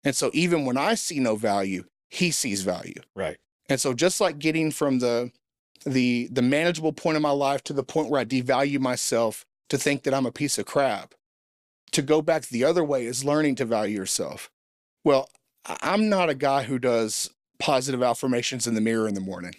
And 0.04 0.14
so 0.14 0.30
even 0.32 0.64
when 0.64 0.76
I 0.76 0.94
see 0.94 1.18
no 1.18 1.36
value, 1.36 1.84
he 2.08 2.30
sees 2.30 2.62
value. 2.62 3.00
Right. 3.14 3.36
And 3.68 3.80
so 3.80 3.92
just 3.92 4.20
like 4.20 4.38
getting 4.38 4.70
from 4.70 5.00
the 5.00 5.32
the 5.84 6.28
the 6.30 6.42
manageable 6.42 6.92
point 6.92 7.16
of 7.16 7.22
my 7.22 7.30
life 7.30 7.62
to 7.64 7.72
the 7.72 7.82
point 7.82 8.08
where 8.08 8.20
I 8.20 8.24
devalue 8.24 8.78
myself 8.78 9.44
to 9.68 9.78
think 9.78 10.02
that 10.02 10.14
I'm 10.14 10.26
a 10.26 10.32
piece 10.32 10.58
of 10.58 10.66
crap. 10.66 11.14
To 11.92 12.02
go 12.02 12.20
back 12.20 12.46
the 12.46 12.64
other 12.64 12.84
way 12.84 13.06
is 13.06 13.24
learning 13.24 13.54
to 13.56 13.64
value 13.64 13.96
yourself. 13.96 14.50
Well, 15.04 15.30
I'm 15.64 16.08
not 16.08 16.28
a 16.28 16.34
guy 16.34 16.64
who 16.64 16.78
does 16.78 17.30
positive 17.58 18.02
affirmations 18.02 18.66
in 18.66 18.74
the 18.74 18.80
mirror 18.80 19.08
in 19.08 19.14
the 19.14 19.20
morning. 19.20 19.54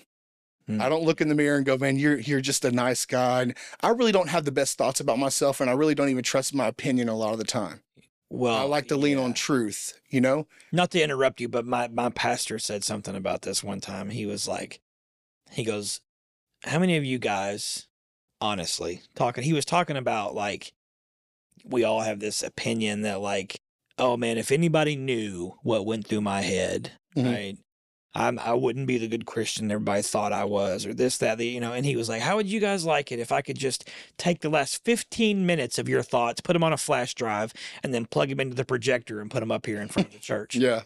Hmm. 0.68 0.80
I 0.80 0.90
don't 0.90 1.04
look 1.04 1.22
in 1.22 1.30
the 1.30 1.36
mirror 1.36 1.58
and 1.58 1.66
go, 1.66 1.78
man, 1.78 1.98
you're 1.98 2.20
you're 2.20 2.42
just 2.42 2.66
a 2.66 2.72
nice 2.72 3.06
guy. 3.06 3.42
And 3.42 3.58
I 3.82 3.90
really 3.90 4.12
don't 4.12 4.30
have 4.30 4.46
the 4.46 4.52
best 4.52 4.78
thoughts 4.78 5.00
about 5.00 5.18
myself, 5.18 5.60
and 5.60 5.70
I 5.70 5.74
really 5.74 5.96
don't 5.96 6.10
even 6.10 6.24
trust 6.24 6.54
my 6.54 6.68
opinion 6.68 7.10
a 7.10 7.16
lot 7.16 7.34
of 7.34 7.40
the 7.40 7.46
time. 7.46 7.82
Well, 8.30 8.56
I 8.56 8.62
like 8.62 8.88
to 8.90 8.96
lean 8.96 9.18
yeah. 9.18 9.24
on 9.24 9.34
truth, 9.34 10.00
you 10.08 10.22
know? 10.22 10.46
Not 10.72 10.92
to 10.92 11.02
interrupt 11.02 11.42
you, 11.42 11.50
but 11.50 11.66
my, 11.66 11.88
my 11.88 12.10
pastor 12.10 12.60
said 12.60 12.84
something 12.84 13.16
about 13.16 13.42
this 13.42 13.64
one 13.64 13.82
time. 13.82 14.12
He 14.12 14.28
was 14.28 14.48
like, 14.48 14.82
he 15.50 15.64
goes, 15.64 16.02
How 16.64 16.78
many 16.78 16.96
of 16.96 17.04
you 17.04 17.18
guys 17.18 17.88
honestly 18.42 19.02
talking 19.16 19.44
he 19.44 19.54
was 19.54 19.66
talking 19.66 19.98
about 19.98 20.34
like 20.34 20.72
we 21.66 21.84
all 21.84 22.02
have 22.02 22.20
this 22.20 22.42
opinion 22.42 23.02
that 23.02 23.20
like 23.20 23.60
oh 23.98 24.16
man 24.16 24.38
if 24.38 24.52
anybody 24.52 24.96
knew 24.96 25.54
what 25.62 25.86
went 25.86 26.08
through 26.08 26.22
my 26.22 26.42
head 26.42 26.92
mm-hmm. 27.16 27.30
right 27.30 27.58
I'm, 28.16 28.40
I 28.40 28.54
wouldn't 28.54 28.88
be 28.88 28.98
the 28.98 29.08
good 29.08 29.26
Christian 29.26 29.72
everybody 29.72 30.02
thought 30.02 30.34
I 30.34 30.44
was, 30.44 30.86
or 30.86 30.94
this, 30.94 31.20
that, 31.20 31.38
the, 31.38 31.46
you 31.46 31.60
know. 31.60 31.74
And 31.74 31.86
he 31.86 31.96
was 31.96 32.10
like, 32.10 32.22
"How 32.22 32.38
would 32.38 32.48
you 32.48 32.60
guys 32.60 32.84
like 32.84 33.12
it 33.12 33.20
if 33.20 33.32
I 33.32 33.42
could 33.42 33.58
just 33.58 33.88
take 34.18 34.42
the 34.42 34.50
last 34.50 34.84
15 34.84 35.46
minutes 35.46 35.78
of 35.78 35.88
your 35.88 36.02
thoughts, 36.02 36.42
put 36.42 36.54
them 36.54 36.64
on 36.64 36.74
a 36.74 36.78
flash 36.78 37.14
drive, 37.14 37.54
and 37.84 37.94
then 37.94 38.06
plug 38.06 38.30
them 38.30 38.40
into 38.40 38.56
the 38.56 38.66
projector 38.66 39.22
and 39.22 39.30
put 39.30 39.42
them 39.42 39.52
up 39.52 39.66
here 39.66 39.80
in 39.80 39.90
front 39.90 40.08
of 40.08 40.14
the 40.14 40.20
church?" 40.20 40.56
yeah. 40.56 40.82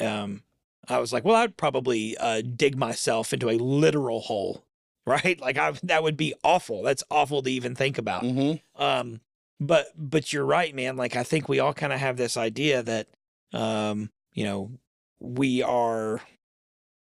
Um, 0.00 0.44
I 0.88 0.98
was 0.98 1.12
like, 1.12 1.24
"Well, 1.24 1.34
I'd 1.34 1.56
probably 1.56 2.16
uh, 2.16 2.42
dig 2.42 2.76
myself 2.76 3.32
into 3.32 3.50
a 3.50 3.58
literal 3.58 4.20
hole 4.20 4.64
right? 5.08 5.40
Like 5.48 5.56
I, 5.56 5.72
that 5.84 6.02
would 6.02 6.16
be 6.16 6.34
awful. 6.42 6.82
That's 6.82 7.04
awful 7.10 7.42
to 7.42 7.50
even 7.50 7.74
think 7.74 7.96
about. 7.96 8.22
Mm-hmm. 8.22 8.82
Um, 8.82 9.20
but 9.60 9.88
but 9.96 10.32
you're 10.32 10.44
right, 10.44 10.74
man. 10.74 10.96
Like 10.96 11.16
I 11.16 11.22
think 11.22 11.48
we 11.48 11.58
all 11.58 11.72
kind 11.72 11.92
of 11.92 11.98
have 11.98 12.16
this 12.16 12.36
idea 12.36 12.82
that, 12.82 13.08
um, 13.52 14.10
you 14.34 14.44
know, 14.44 14.70
we 15.20 15.62
are. 15.62 16.20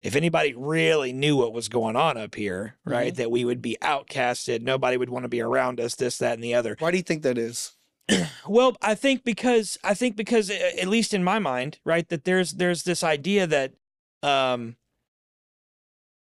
If 0.03 0.15
anybody 0.15 0.55
really 0.55 1.13
knew 1.13 1.37
what 1.37 1.53
was 1.53 1.69
going 1.69 1.97
on 1.97 2.17
up 2.17 2.37
here, 2.37 2.77
right, 2.85 3.13
mm-hmm. 3.13 3.23
that 3.23 3.31
we 3.31 3.45
would 3.45 3.61
be 3.61 3.77
outcasted. 3.83 4.63
Nobody 4.63 4.97
would 4.97 5.11
want 5.11 5.25
to 5.25 5.29
be 5.29 5.41
around 5.41 5.81
us. 5.81 5.97
This, 5.97 6.19
that, 6.19 6.35
and 6.35 6.45
the 6.45 6.55
other. 6.55 6.77
Why 6.79 6.93
do 6.93 6.97
you 6.97 7.03
think 7.03 7.23
that 7.23 7.37
is? 7.37 7.73
well, 8.47 8.77
I 8.81 8.95
think 8.95 9.25
because 9.25 9.79
I 9.83 9.95
think 9.95 10.15
because 10.15 10.51
at 10.51 10.87
least 10.87 11.13
in 11.13 11.25
my 11.25 11.39
mind, 11.39 11.81
right, 11.85 12.09
that 12.09 12.25
there's 12.25 12.53
there's 12.53 12.85
this 12.85 13.03
idea 13.03 13.47
that 13.49 13.73
um 14.23 14.77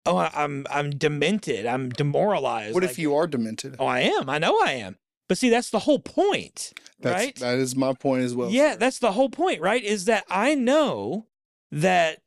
oh, 0.07 0.17
I'm 0.17 0.67
I'm 0.71 0.91
demented. 0.91 1.67
I'm 1.67 1.91
demoralized. 1.91 2.75
What 2.75 2.83
like, 2.83 2.91
if 2.91 2.99
you 2.99 3.15
are 3.15 3.27
demented? 3.27 3.77
Oh, 3.79 3.87
I 3.87 4.01
am. 4.01 4.29
I 4.29 4.39
know 4.39 4.59
I 4.63 4.73
am. 4.73 4.97
But 5.29 5.39
see, 5.39 5.49
that's 5.49 5.71
the 5.71 5.79
whole 5.79 6.01
point, 6.01 6.73
that's, 6.99 7.15
right? 7.15 7.37
That 7.37 7.59
is 7.59 7.77
my 7.77 7.93
point 7.93 8.25
as 8.25 8.35
well. 8.35 8.51
Yeah, 8.51 8.75
that's 8.75 8.99
the 8.99 9.13
whole 9.13 9.31
point, 9.31 9.61
right? 9.61 9.81
Is 9.81 10.07
that 10.07 10.25
I 10.29 10.57
know 10.57 11.27
that, 11.71 12.19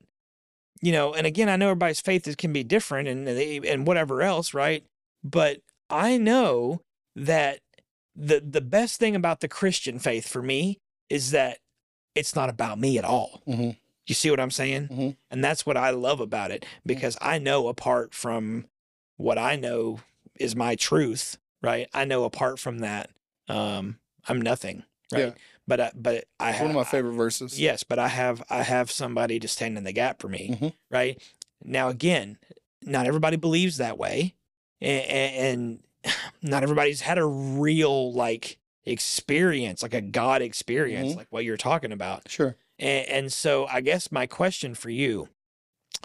you 0.82 0.94
know, 0.94 1.14
and 1.14 1.28
again, 1.28 1.50
I 1.50 1.58
know 1.58 1.68
everybody's 1.68 2.00
faith 2.00 2.26
is, 2.30 2.38
can 2.38 2.54
be 2.54 2.64
different 2.64 3.10
and 3.10 3.28
they 3.28 3.58
and 3.58 3.86
whatever 3.86 4.22
else, 4.22 4.54
right? 4.54 4.86
But 5.22 5.60
I 5.90 6.18
know 6.18 6.82
that 7.14 7.60
the 8.16 8.40
the 8.40 8.62
best 8.62 9.02
thing 9.02 9.18
about 9.18 9.42
the 9.42 9.50
Christian 9.50 10.00
faith 10.00 10.26
for 10.26 10.42
me 10.42 10.80
is 11.10 11.32
that 11.32 11.58
it's 12.16 12.38
not 12.38 12.48
about 12.48 12.80
me 12.80 12.98
at 12.98 13.04
all. 13.04 13.42
Mm-hmm. 13.46 13.72
You 14.06 14.16
see 14.16 14.30
what 14.30 14.40
I'm 14.40 14.52
saying? 14.52 14.88
Mm-hmm. 14.90 15.10
And 15.32 15.44
that's 15.44 15.66
what 15.66 15.78
I 15.78 15.92
love 15.92 16.20
about 16.20 16.52
it 16.52 16.66
because 16.86 17.18
I 17.22 17.38
know 17.40 17.68
apart 17.68 18.14
from 18.14 18.66
what 19.18 19.38
I 19.38 19.56
know 19.56 20.00
is 20.40 20.56
my 20.56 20.76
truth, 20.76 21.38
right? 21.62 21.88
I 21.94 22.04
know 22.06 22.24
apart 22.26 22.60
from 22.60 22.80
that, 22.80 23.10
um, 23.48 24.00
I'm 24.28 24.42
nothing, 24.42 24.84
right? 25.12 25.28
Yeah. 25.28 25.32
But 25.66 25.80
I, 25.80 25.92
but 25.96 26.26
I 26.40 26.50
It's 26.50 26.58
have 26.58 26.68
one 26.68 26.72
of 26.72 26.76
my 26.76 26.84
favorite 26.84 27.14
verses. 27.14 27.60
Yes, 27.60 27.84
but 27.84 27.98
I 27.98 28.10
have 28.10 28.44
I 28.50 28.64
have 28.64 28.92
somebody 28.92 29.40
to 29.40 29.48
stand 29.48 29.78
in 29.78 29.86
the 29.86 29.94
gap 29.94 30.22
for 30.22 30.28
me, 30.28 30.58
Mhm. 30.60 30.74
right? 30.92 31.22
Now 31.64 31.88
again, 31.88 32.38
not 32.82 33.08
everybody 33.08 33.38
believes 33.38 33.78
that 33.78 33.98
way, 33.98 34.36
and, 34.82 35.06
and 36.04 36.14
not 36.42 36.64
everybody's 36.64 37.00
had 37.00 37.18
a 37.18 37.26
real 37.26 38.12
like 38.12 38.58
experience, 38.86 39.82
like 39.84 39.94
a 39.94 40.02
God 40.02 40.42
experience, 40.42 41.14
Mhm. 41.14 41.18
like 41.18 41.28
what 41.30 41.46
you're 41.46 41.58
talking 41.58 41.92
about. 41.92 42.30
Sure. 42.30 42.56
And, 42.80 43.08
and 43.08 43.34
so 43.34 43.66
I 43.68 43.82
guess 43.82 44.12
my 44.12 44.26
question 44.26 44.76
for 44.76 44.90
you, 44.90 45.30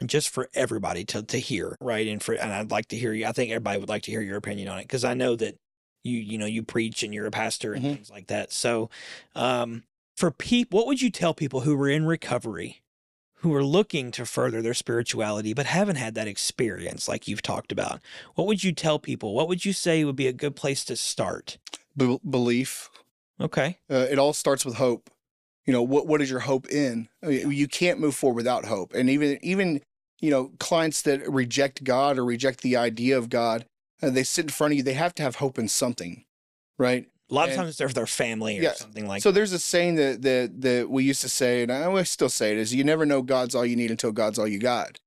just 0.04 0.28
for 0.28 0.48
everybody 0.54 1.04
to 1.06 1.22
to 1.22 1.38
hear, 1.38 1.76
right? 1.80 2.06
And 2.06 2.22
for 2.22 2.34
and 2.34 2.52
I'd 2.52 2.70
like 2.70 2.86
to 2.88 2.96
hear 2.96 3.12
you. 3.12 3.26
I 3.26 3.32
think 3.32 3.50
everybody 3.50 3.80
would 3.80 3.88
like 3.88 4.02
to 4.02 4.10
hear 4.10 4.20
your 4.20 4.36
opinion 4.36 4.68
on 4.68 4.78
it 4.78 4.82
because 4.82 5.04
I 5.04 5.14
know 5.14 5.34
that 5.36 5.56
you 6.04 6.18
you 6.18 6.38
know 6.38 6.46
you 6.46 6.62
preach 6.62 7.02
and 7.02 7.12
you're 7.12 7.26
a 7.26 7.30
pastor 7.32 7.72
and 7.72 7.84
Mhm. 7.84 7.94
things 7.94 8.10
like 8.10 8.28
that. 8.28 8.52
So, 8.52 8.90
um, 9.34 9.82
for 10.16 10.30
people, 10.30 10.76
what 10.78 10.86
would 10.86 11.02
you 11.02 11.10
tell 11.10 11.34
people 11.34 11.60
who 11.62 11.76
were 11.76 11.88
in 11.88 12.04
recovery, 12.06 12.82
who 13.36 13.52
are 13.54 13.64
looking 13.64 14.10
to 14.12 14.26
further 14.26 14.60
their 14.62 14.74
spirituality 14.74 15.52
but 15.54 15.66
haven't 15.66 15.96
had 15.96 16.14
that 16.14 16.28
experience 16.28 17.08
like 17.08 17.26
you've 17.26 17.42
talked 17.42 17.72
about? 17.72 18.00
What 18.34 18.46
would 18.46 18.62
you 18.62 18.72
tell 18.72 18.98
people? 19.00 19.34
What 19.34 19.48
would 19.48 19.64
you 19.64 19.72
say 19.72 20.04
would 20.04 20.16
be 20.16 20.26
a 20.28 20.32
good 20.32 20.54
place 20.54 20.84
to 20.84 20.96
start? 20.96 21.58
Be- 21.98 22.20
belief. 22.28 22.88
Okay. 23.40 23.78
Uh, 23.90 24.06
it 24.10 24.18
all 24.18 24.32
starts 24.32 24.64
with 24.64 24.76
hope. 24.76 25.10
You 25.66 25.72
know, 25.72 25.82
what 25.82 26.06
what 26.06 26.22
is 26.22 26.30
your 26.30 26.40
hope 26.40 26.66
in? 26.70 27.08
I 27.22 27.26
mean, 27.26 27.50
you 27.52 27.68
can't 27.68 28.00
move 28.00 28.14
forward 28.14 28.36
without 28.36 28.64
hope. 28.64 28.94
And 28.94 29.10
even 29.10 29.38
even 29.42 29.82
you 30.20 30.30
know, 30.30 30.50
clients 30.58 31.02
that 31.02 31.28
reject 31.30 31.84
God 31.84 32.18
or 32.18 32.24
reject 32.24 32.62
the 32.62 32.76
idea 32.76 33.16
of 33.16 33.28
God, 33.28 33.66
uh, 34.02 34.10
they 34.10 34.24
sit 34.24 34.46
in 34.46 34.48
front 34.48 34.72
of 34.72 34.76
you. 34.78 34.82
They 34.82 34.94
have 34.94 35.14
to 35.16 35.22
have 35.22 35.36
hope 35.36 35.58
in 35.60 35.68
something, 35.68 36.24
right? 36.78 37.06
A 37.30 37.34
lot 37.34 37.44
of 37.44 37.50
And- 37.50 37.58
times 37.58 37.76
they're 37.76 37.88
their 37.88 38.06
family 38.06 38.58
or 38.58 38.62
Yeah, 38.62 38.72
something 38.72 39.06
like 39.06 39.18
that. 39.18 39.22
so 39.22 39.30
there's 39.30 39.52
a 39.52 39.58
saying 39.58 39.94
that 39.96 40.22
that 40.22 40.60
that 40.62 40.90
we 40.90 41.04
used 41.04 41.20
to 41.20 41.28
say, 41.28 41.62
and 41.62 41.70
I 41.70 41.82
always 41.84 42.10
still 42.10 42.30
say 42.30 42.52
it: 42.52 42.58
is 42.58 42.74
you 42.74 42.82
never 42.82 43.04
know 43.06 43.20
God's 43.22 43.54
all 43.54 43.66
you 43.66 43.76
need 43.76 43.90
until 43.90 44.10
God's 44.12 44.38
all 44.38 44.48
you 44.48 44.58
got. 44.58 44.98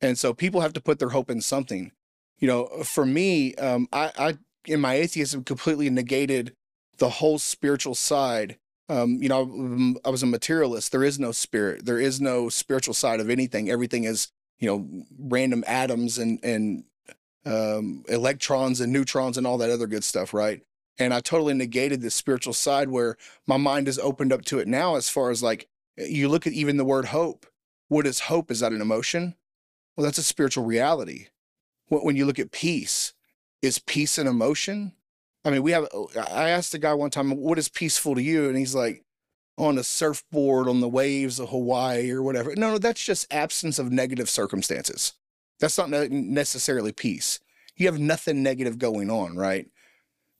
And 0.00 0.16
so 0.18 0.32
people 0.32 0.60
have 0.60 0.72
to 0.74 0.80
put 0.80 0.98
their 1.00 1.08
hope 1.10 1.30
in 1.30 1.40
something. 1.40 1.90
You 2.38 2.46
know, 2.48 2.66
for 2.84 3.04
me, 3.06 3.54
um, 3.56 3.88
I, 3.92 4.12
I 4.18 4.38
in 4.68 4.80
my 4.80 4.94
atheism 4.94 5.44
completely 5.44 5.90
negated 5.90 6.54
the 6.98 7.10
whole 7.10 7.38
spiritual 7.38 7.94
side. 7.94 8.58
Um, 8.88 9.22
you 9.22 9.28
know, 9.28 9.96
I 10.04 10.10
was 10.10 10.22
a 10.22 10.26
materialist. 10.26 10.92
There 10.92 11.04
is 11.04 11.18
no 11.18 11.32
spirit. 11.32 11.84
There 11.84 11.98
is 12.00 12.20
no 12.20 12.48
spiritual 12.48 12.94
side 12.94 13.20
of 13.20 13.30
anything. 13.30 13.68
Everything 13.70 14.04
is, 14.04 14.28
you 14.58 14.68
know, 14.68 15.04
random 15.18 15.64
atoms 15.66 16.18
and 16.18 16.38
and 16.44 16.84
um, 17.44 18.04
electrons 18.08 18.80
and 18.80 18.92
neutrons 18.92 19.38
and 19.38 19.46
all 19.46 19.58
that 19.58 19.70
other 19.70 19.86
good 19.86 20.04
stuff, 20.04 20.34
right? 20.34 20.62
And 20.98 21.12
I 21.12 21.20
totally 21.20 21.54
negated 21.54 22.00
the 22.00 22.10
spiritual 22.10 22.54
side 22.54 22.88
where 22.88 23.16
my 23.46 23.56
mind 23.56 23.86
is 23.88 23.98
opened 23.98 24.32
up 24.32 24.44
to 24.46 24.58
it 24.58 24.68
now. 24.68 24.96
As 24.96 25.08
far 25.08 25.30
as 25.30 25.42
like 25.42 25.68
you 25.96 26.28
look 26.28 26.46
at 26.46 26.52
even 26.52 26.76
the 26.76 26.84
word 26.84 27.06
hope. 27.06 27.46
What 27.88 28.06
is 28.06 28.20
hope? 28.20 28.50
Is 28.50 28.60
that 28.60 28.72
an 28.72 28.80
emotion? 28.80 29.34
Well, 29.96 30.04
that's 30.04 30.18
a 30.18 30.22
spiritual 30.22 30.64
reality. 30.64 31.28
When 31.88 32.16
you 32.16 32.26
look 32.26 32.38
at 32.38 32.50
peace, 32.50 33.14
is 33.62 33.78
peace 33.78 34.18
an 34.18 34.26
emotion? 34.26 34.92
I 35.44 35.50
mean, 35.50 35.62
we 35.62 35.72
have. 35.72 35.86
I 36.16 36.50
asked 36.50 36.74
a 36.74 36.78
guy 36.78 36.92
one 36.94 37.10
time, 37.10 37.30
"What 37.30 37.58
is 37.58 37.68
peaceful 37.68 38.14
to 38.14 38.22
you?" 38.22 38.48
And 38.48 38.58
he's 38.58 38.74
like, 38.74 39.04
"On 39.56 39.78
a 39.78 39.84
surfboard 39.84 40.68
on 40.68 40.80
the 40.80 40.88
waves 40.88 41.38
of 41.38 41.50
Hawaii 41.50 42.10
or 42.10 42.22
whatever." 42.22 42.54
No, 42.56 42.72
no, 42.72 42.78
that's 42.78 43.04
just 43.04 43.32
absence 43.32 43.78
of 43.78 43.92
negative 43.92 44.28
circumstances. 44.28 45.12
That's 45.60 45.78
not 45.78 45.90
necessarily 45.90 46.92
peace. 46.92 47.38
You 47.76 47.86
have 47.86 47.98
nothing 47.98 48.42
negative 48.42 48.78
going 48.78 49.10
on, 49.10 49.36
right? 49.36 49.68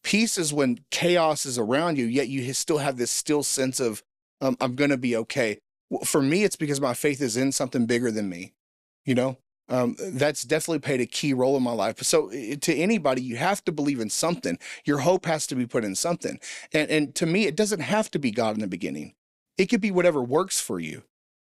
Peace 0.02 0.38
is 0.38 0.52
when 0.52 0.80
chaos 0.90 1.46
is 1.46 1.58
around 1.58 1.98
you, 1.98 2.06
yet 2.06 2.28
you 2.28 2.52
still 2.52 2.78
have 2.78 2.96
this 2.96 3.10
still 3.10 3.42
sense 3.42 3.80
of, 3.80 4.02
um, 4.40 4.56
"I'm 4.60 4.74
going 4.74 4.90
to 4.90 4.98
be 4.98 5.16
okay." 5.16 5.60
For 6.04 6.20
me, 6.20 6.42
it's 6.42 6.56
because 6.56 6.80
my 6.80 6.94
faith 6.94 7.20
is 7.20 7.36
in 7.36 7.52
something 7.52 7.86
bigger 7.86 8.10
than 8.10 8.28
me. 8.28 8.54
You 9.04 9.14
know, 9.14 9.38
um, 9.68 9.96
that's 9.98 10.42
definitely 10.42 10.78
played 10.78 11.00
a 11.00 11.06
key 11.06 11.32
role 11.32 11.56
in 11.56 11.62
my 11.62 11.72
life. 11.72 12.02
So 12.02 12.30
to 12.30 12.74
anybody, 12.74 13.22
you 13.22 13.36
have 13.36 13.64
to 13.64 13.72
believe 13.72 14.00
in 14.00 14.10
something. 14.10 14.58
Your 14.84 14.98
hope 14.98 15.26
has 15.26 15.46
to 15.48 15.56
be 15.56 15.66
put 15.66 15.84
in 15.84 15.94
something. 15.94 16.38
And 16.72 16.90
and 16.90 17.14
to 17.16 17.26
me, 17.26 17.46
it 17.46 17.56
doesn't 17.56 17.80
have 17.80 18.10
to 18.12 18.18
be 18.18 18.30
God 18.30 18.54
in 18.54 18.60
the 18.60 18.66
beginning. 18.66 19.14
It 19.58 19.66
could 19.66 19.80
be 19.80 19.90
whatever 19.90 20.22
works 20.22 20.60
for 20.60 20.78
you. 20.78 21.02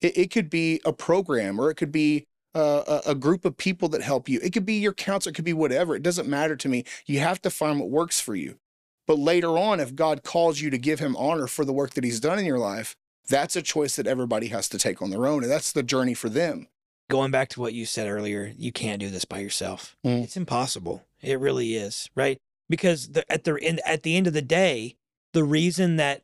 It, 0.01 0.19
it 0.19 0.31
could 0.31 0.51
be 0.51 0.81
a 0.85 0.93
program, 0.93 1.61
or 1.61 1.71
it 1.71 1.77
could 1.77 1.93
be 1.93 2.27
uh, 2.55 3.01
a, 3.07 3.11
a 3.11 3.15
group 3.15 3.45
of 3.45 3.57
people 3.57 3.89
that 3.91 4.03
help 4.03 4.29
you. 4.29 4.41
It 4.43 4.53
could 4.53 4.67
be 4.67 4.75
your 4.75 4.93
counselor. 4.93 5.31
It 5.31 5.37
could 5.37 5.45
be 5.45 5.53
whatever. 5.53 5.95
It 5.95 6.03
doesn't 6.03 6.29
matter 6.29 6.57
to 6.57 6.69
me. 6.69 6.85
You 7.07 7.21
have 7.21 7.41
to 7.43 7.51
find 7.51 7.81
what 7.81 7.91
works 7.91 8.21
for 8.21 8.35
you. 8.35 8.59
But 9.07 9.19
later 9.19 9.59
on, 9.59 9.81
if 9.81 9.95
God 9.95 10.23
calls 10.23 10.61
you 10.61 10.71
to 10.71 10.79
give 10.79 11.01
Him 11.01 11.17
honor 11.17 11.47
for 11.47 11.65
the 11.65 11.73
work 11.73 11.91
that 11.95 12.05
He's 12.05 12.21
done 12.21 12.39
in 12.39 12.45
your 12.45 12.59
life, 12.59 12.95
that's 13.29 13.57
a 13.57 13.63
choice 13.63 13.97
that 13.97 14.07
everybody 14.07 14.49
has 14.49 14.69
to 14.71 14.79
take 14.79 15.01
on 15.01 15.11
their 15.11 15.27
own, 15.27 15.43
and 15.43 15.51
that's 15.51 15.73
the 15.73 15.83
journey 15.83 16.15
for 16.15 16.29
them. 16.29 16.69
Going 17.13 17.31
back 17.31 17.51
to 17.51 17.61
what 17.61 17.75
you 17.75 17.85
said 17.85 18.09
earlier, 18.09 18.53
you 18.57 18.73
can't 18.73 18.99
do 18.99 19.11
this 19.11 19.27
by 19.27 19.39
yourself. 19.39 19.95
Mm. 20.05 20.25
It's 20.25 20.37
impossible. 20.37 21.05
It 21.21 21.39
really 21.39 21.75
is, 21.77 22.09
right? 22.15 22.39
Because 22.71 23.09
the, 23.09 23.31
at 23.31 23.45
the 23.45 23.59
end 23.63 23.81
at 23.85 24.03
the 24.03 24.17
end 24.17 24.27
of 24.27 24.33
the 24.33 24.41
day, 24.41 24.97
the 25.35 25.45
reason 25.45 25.97
that 25.97 26.23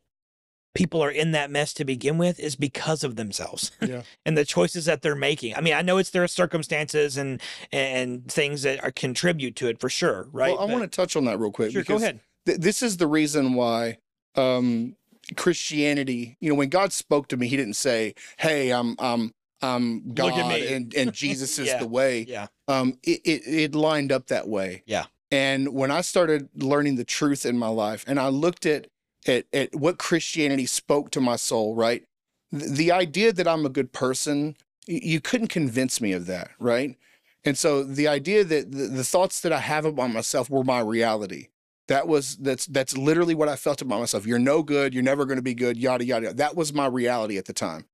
people 0.75 1.03
are 1.05 1.11
in 1.11 1.33
that 1.33 1.51
mess 1.51 1.75
to 1.75 1.85
begin 1.85 2.17
with 2.17 2.41
is 2.41 2.57
because 2.57 3.05
of 3.05 3.17
themselves 3.17 3.73
Yeah. 3.83 4.03
and 4.25 4.39
the 4.39 4.47
choices 4.47 4.87
that 4.87 5.03
they're 5.03 5.15
making. 5.15 5.55
I 5.55 5.61
mean, 5.61 5.75
I 5.75 5.83
know 5.83 5.99
it's 5.99 6.09
their 6.11 6.27
circumstances 6.27 7.19
and 7.19 7.43
and 7.71 8.27
things 8.31 8.63
that 8.63 8.83
are 8.83 8.91
contribute 8.91 9.57
to 9.57 9.69
it 9.69 9.79
for 9.81 9.91
sure, 9.91 10.27
right? 10.33 10.55
Well, 10.57 10.67
I 10.67 10.73
want 10.73 10.91
to 10.91 10.97
touch 10.97 11.17
on 11.17 11.27
that 11.27 11.39
real 11.39 11.53
quick. 11.53 11.73
Sure, 11.73 11.83
go 11.83 11.97
ahead. 11.97 12.21
th- 12.47 12.61
this 12.61 12.83
is 12.83 12.97
the 12.97 13.07
reason 13.07 13.53
why 13.53 13.99
um, 14.37 14.97
Christianity. 15.37 16.39
You 16.41 16.49
know, 16.49 16.55
when 16.55 16.71
God 16.71 16.95
spoke 16.95 17.29
to 17.29 17.37
me, 17.37 17.47
He 17.49 17.59
didn't 17.59 17.77
say, 17.77 18.15
"Hey, 18.39 18.71
I'm 18.71 18.97
I'm 18.99 19.33
I'm 19.63 19.99
at 20.11 20.15
God 20.15 20.49
me." 20.49 20.73
and 20.73 20.95
and 20.95 21.13
Jesus 21.25 21.59
is 21.59 21.69
Yeah. 21.69 21.79
the 21.79 21.87
way." 21.89 22.25
Yeah. 22.29 22.47
Um, 22.69 22.99
it, 23.03 23.21
it 23.25 23.43
it 23.47 23.75
lined 23.75 24.13
up 24.13 24.27
that 24.29 24.49
way. 24.49 24.83
Yeah. 24.87 25.07
And 25.31 25.75
when 25.75 25.91
I 25.91 26.01
started 26.01 26.49
learning 26.55 26.97
the 26.97 27.05
truth 27.05 27.45
in 27.45 27.59
my 27.59 27.69
life, 27.69 28.05
and 28.07 28.19
I 28.19 28.29
looked 28.29 28.67
at 28.67 28.87
at 29.27 29.47
at 29.53 29.75
what 29.75 29.99
Christianity 29.99 30.67
spoke 30.67 31.11
to 31.13 31.21
my 31.21 31.37
soul, 31.37 31.75
right? 31.75 32.05
The, 32.51 32.69
the 32.69 32.93
idea 32.93 33.33
that 33.33 33.47
I'm 33.47 33.67
a 33.67 33.69
good 33.69 33.93
person, 33.93 34.57
you 34.87 35.21
couldn't 35.21 35.49
convince 35.49 36.01
me 36.01 36.13
of 36.13 36.27
that, 36.27 36.51
right? 36.59 36.97
And 37.45 37.57
so 37.59 37.83
the 37.85 38.09
idea 38.09 38.43
that 38.45 38.73
the, 38.73 38.87
the 38.87 39.05
thoughts 39.05 39.41
that 39.41 39.53
I 39.53 39.61
have 39.61 39.85
about 39.85 40.13
myself 40.13 40.49
were 40.51 40.65
my 40.65 40.81
reality. 40.81 41.49
That 41.89 42.07
was 42.07 42.37
that's 42.37 42.67
that's 42.67 42.97
literally 42.99 43.35
what 43.35 43.49
I 43.49 43.57
felt 43.57 43.81
about 43.81 44.01
myself. 44.01 44.27
You're 44.27 44.39
no 44.39 44.63
good. 44.63 44.93
You're 44.93 45.03
never 45.03 45.25
going 45.25 45.37
to 45.39 45.43
be 45.43 45.55
good. 45.55 45.77
Yada 45.79 46.05
yada. 46.05 46.27
yada. 46.27 46.37
That 46.37 46.55
was 46.57 46.73
my 46.75 46.87
reality 46.87 47.39
at 47.39 47.47
the 47.47 47.55
time. 47.55 47.87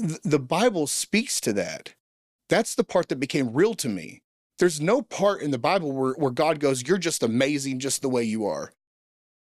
Th- 0.00 0.20
The 0.22 0.38
Bible 0.38 0.86
speaks 0.86 1.40
to 1.42 1.52
that. 1.54 1.94
That's 2.48 2.74
the 2.74 2.84
part 2.84 3.08
that 3.08 3.20
became 3.20 3.52
real 3.52 3.74
to 3.74 3.88
me. 3.88 4.22
There's 4.58 4.80
no 4.80 5.02
part 5.02 5.42
in 5.42 5.50
the 5.50 5.58
Bible 5.58 5.92
where, 5.92 6.12
where 6.14 6.30
God 6.30 6.60
goes, 6.60 6.82
"You're 6.86 6.98
just 6.98 7.22
amazing, 7.22 7.80
just 7.80 8.02
the 8.02 8.08
way 8.08 8.22
you 8.22 8.44
are." 8.46 8.72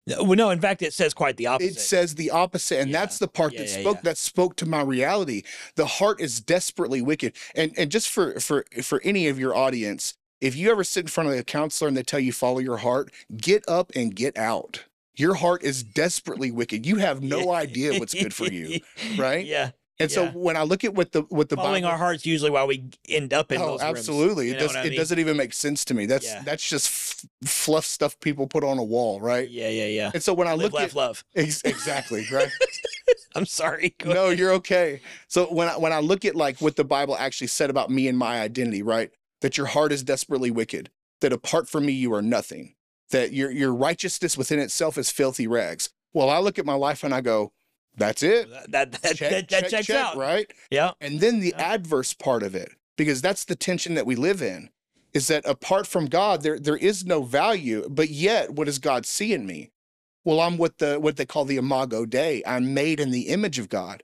Well, 0.07 0.35
no, 0.35 0.49
in 0.49 0.59
fact, 0.59 0.81
it 0.81 0.93
says 0.93 1.13
quite 1.13 1.38
the 1.38 1.47
opposite. 1.47 1.77
It 1.77 1.80
says 1.80 2.15
the 2.15 2.31
opposite, 2.31 2.80
and 2.80 2.89
Yeah. 2.89 2.99
that's 3.01 3.19
the 3.19 3.27
part 3.27 3.53
Yeah, 3.53 3.59
that 3.61 3.69
yeah, 3.69 3.80
spoke 3.81 4.01
that 4.01 4.17
spoke 4.17 4.55
to 4.57 4.65
my 4.65 4.81
reality. 4.81 5.43
The 5.76 5.85
heart 5.85 6.19
is 6.19 6.39
desperately 6.41 7.01
wicked. 7.01 7.35
And 7.55 7.73
and 7.77 7.91
just 7.91 8.09
for 8.09 8.39
for 8.39 8.65
for 8.81 9.01
any 9.03 9.27
of 9.27 9.39
your 9.39 9.55
audience, 9.55 10.15
if 10.41 10.55
you 10.55 10.71
ever 10.71 10.84
sit 10.84 11.01
in 11.01 11.07
front 11.07 11.30
of 11.30 11.35
a 11.38 11.43
counselor 11.43 11.88
and 11.88 11.97
they 11.97 12.03
tell 12.03 12.19
you 12.19 12.34
follow 12.34 12.59
your 12.59 12.77
heart, 12.77 13.11
get 13.38 13.63
up 13.67 13.91
and 13.95 14.15
get 14.15 14.38
out. 14.38 14.85
Your 15.15 15.35
heart 15.35 15.63
is 15.63 15.84
desperately 15.84 16.49
wicked. 16.49 16.85
You 16.85 16.95
have 16.97 17.21
no 17.21 17.51
idea 17.51 17.99
what's 17.99 18.13
good 18.13 18.34
for 18.34 18.45
you, 18.45 18.80
right? 19.17 19.45
Yeah. 19.45 19.71
And 20.01 20.09
so 20.09 20.27
when 20.27 20.55
I 20.55 20.63
look 20.63 20.84
at 20.85 20.93
what 20.93 21.11
the 21.11 21.23
what 21.23 21.49
the 21.49 21.57
Following 21.57 21.84
Bible, 21.84 21.91
our 21.91 21.97
hearts 21.97 22.26
usually 22.26 22.51
why 22.51 22.63
we 22.63 22.85
end 23.09 23.34
up 23.34 23.51
in 23.51 23.61
oh, 23.61 23.71
those 23.71 23.81
absolutely, 23.81 24.47
you 24.47 24.53
it 24.53 24.59
does. 24.59 24.76
It 24.76 24.84
mean? 24.85 24.95
doesn't 24.97 25.19
even 25.19 25.35
make 25.35 25.53
sense 25.53 25.84
to 25.85 25.93
me. 25.93 26.05
That's 26.05 26.26
Yeah. 26.26 26.41
that's 26.43 26.67
just 26.67 26.88
f- 27.43 27.49
fluff 27.49 27.85
stuff 27.85 28.17
people 28.21 28.47
put 28.47 28.63
on 28.63 28.77
a 28.77 28.84
wall, 28.84 29.19
right? 29.19 29.49
Yeah, 29.49 29.67
yeah, 29.69 29.88
yeah. 29.88 30.11
And 30.13 30.23
so 30.23 30.34
when 30.34 30.47
I 30.47 30.53
Live, 30.53 30.71
look 30.71 30.73
laugh, 30.73 30.89
at 30.91 30.95
love. 30.95 31.23
ex- 31.35 31.61
exactly 31.63 32.26
right. 32.31 32.49
I'm 33.35 33.45
sorry. 33.45 33.93
Go 33.99 34.13
no, 34.13 34.30
you're 34.30 34.53
okay. 34.53 35.01
So 35.27 35.45
when 35.47 35.67
I, 35.67 35.77
when 35.77 35.91
I 35.93 35.99
look 35.99 36.23
at 36.26 36.35
like 36.35 36.59
what 36.59 36.77
the 36.77 36.85
Bible 36.85 37.17
actually 37.17 37.47
said 37.47 37.69
about 37.69 37.89
me 37.89 38.07
and 38.07 38.17
my 38.17 38.39
identity, 38.39 38.81
right? 38.81 39.11
That 39.41 39.57
your 39.57 39.67
heart 39.67 39.91
is 39.91 40.03
desperately 40.03 40.49
wicked. 40.51 40.89
That 41.21 41.34
apart 41.34 41.67
from 41.67 41.85
me 41.85 41.91
you 41.91 42.13
are 42.13 42.21
nothing. 42.21 42.76
That 43.11 43.34
your 43.34 43.51
your 43.51 43.73
righteousness 43.76 44.38
within 44.38 44.59
itself 44.59 44.97
is 44.97 45.11
filthy 45.11 45.45
rags. 45.47 45.89
Well, 46.13 46.30
I 46.30 46.39
look 46.39 46.57
at 46.57 46.65
my 46.65 46.73
life 46.73 47.03
and 47.03 47.13
I 47.13 47.21
go, 47.21 47.51
that's 47.99 48.23
it. 48.23 48.49
That 48.49 48.71
that, 48.71 48.91
that, 49.01 49.15
Check, 49.15 49.31
that, 49.31 49.49
that 49.49 49.61
check, 49.61 49.69
checks 49.69 49.88
check, 49.88 49.97
out. 49.97 50.17
right? 50.17 50.51
Yeah. 50.71 50.91
And 51.01 51.19
then 51.19 51.39
the 51.39 51.53
Yeah. 51.57 51.73
adverse 51.73 52.13
part 52.13 52.43
of 52.43 52.55
it, 52.55 52.71
because 52.97 53.21
that's 53.21 53.45
the 53.45 53.55
tension 53.55 53.93
that 53.95 54.05
we 54.05 54.15
live 54.15 54.41
in, 54.41 54.69
is 55.13 55.27
that 55.27 55.45
apart 55.45 55.88
from 55.88 56.05
God, 56.07 56.41
there 56.43 56.59
there 56.59 56.77
is 56.77 57.05
no 57.05 57.23
value. 57.23 57.88
But 57.89 58.09
yet, 58.09 58.51
what 58.51 58.65
does 58.65 58.80
God 58.80 59.05
see 59.05 59.34
in 59.34 59.45
me? 59.45 59.71
Well, 60.26 60.39
I'm 60.41 60.57
what 60.57 60.77
the 60.80 60.99
what 60.99 61.17
they 61.17 61.26
call 61.26 61.45
the 61.45 61.57
imago 61.57 62.05
Dei. 62.05 62.43
I'm 62.45 62.73
made 62.73 62.99
in 62.99 63.11
the 63.11 63.27
image 63.30 63.59
of 63.59 63.69
God. 63.69 64.03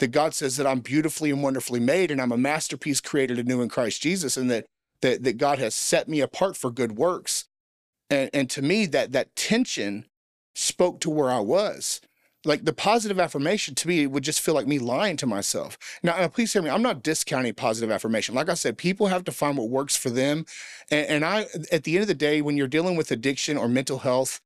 That 0.00 0.08
God 0.08 0.34
says 0.34 0.56
that 0.56 0.66
I'm 0.66 0.80
beautifully 0.80 1.30
and 1.30 1.42
wonderfully 1.42 1.78
made, 1.80 2.10
and 2.10 2.20
I'm 2.20 2.32
a 2.32 2.36
masterpiece 2.36 3.00
created 3.00 3.38
anew 3.38 3.62
in 3.62 3.68
Christ 3.68 4.02
Jesus, 4.02 4.36
and 4.36 4.50
that 4.50 4.66
that 5.02 5.22
that 5.22 5.38
God 5.38 5.58
has 5.60 5.74
set 5.74 6.08
me 6.08 6.20
apart 6.20 6.56
for 6.56 6.70
good 6.70 6.96
works. 6.96 7.44
And 8.10 8.28
and 8.34 8.50
to 8.50 8.60
me 8.60 8.86
that 8.86 9.12
that 9.12 9.34
tension 9.36 10.06
spoke 10.54 11.00
to 11.00 11.10
where 11.10 11.30
I 11.30 11.38
was. 11.40 12.00
Like 12.44 12.64
the 12.64 12.72
positive 12.72 13.18
affirmation 13.18 13.74
to 13.76 13.88
me 13.88 14.06
would 14.06 14.22
just 14.22 14.40
feel 14.40 14.54
like 14.54 14.66
me 14.66 14.78
lying 14.78 15.16
to 15.18 15.26
myself. 15.26 15.78
Now, 16.02 16.16
now 16.16 16.28
please 16.28 16.52
hear 16.52 16.62
me. 16.62 16.70
I'm 16.70 16.82
not 16.82 17.02
discounting 17.02 17.54
positive 17.54 17.90
affirmation. 17.90 18.34
Like 18.34 18.50
I 18.50 18.54
said, 18.54 18.76
people 18.76 19.06
have 19.06 19.24
to 19.24 19.32
find 19.32 19.56
what 19.56 19.70
works 19.70 19.96
for 19.96 20.10
them. 20.10 20.44
And, 20.90 21.06
and 21.06 21.24
I, 21.24 21.46
at 21.72 21.84
the 21.84 21.94
end 21.94 22.02
of 22.02 22.08
the 22.08 22.14
day, 22.14 22.42
when 22.42 22.56
you're 22.56 22.68
dealing 22.68 22.96
with 22.96 23.10
addiction 23.10 23.56
or 23.56 23.68
mental 23.68 23.98
health, 23.98 24.40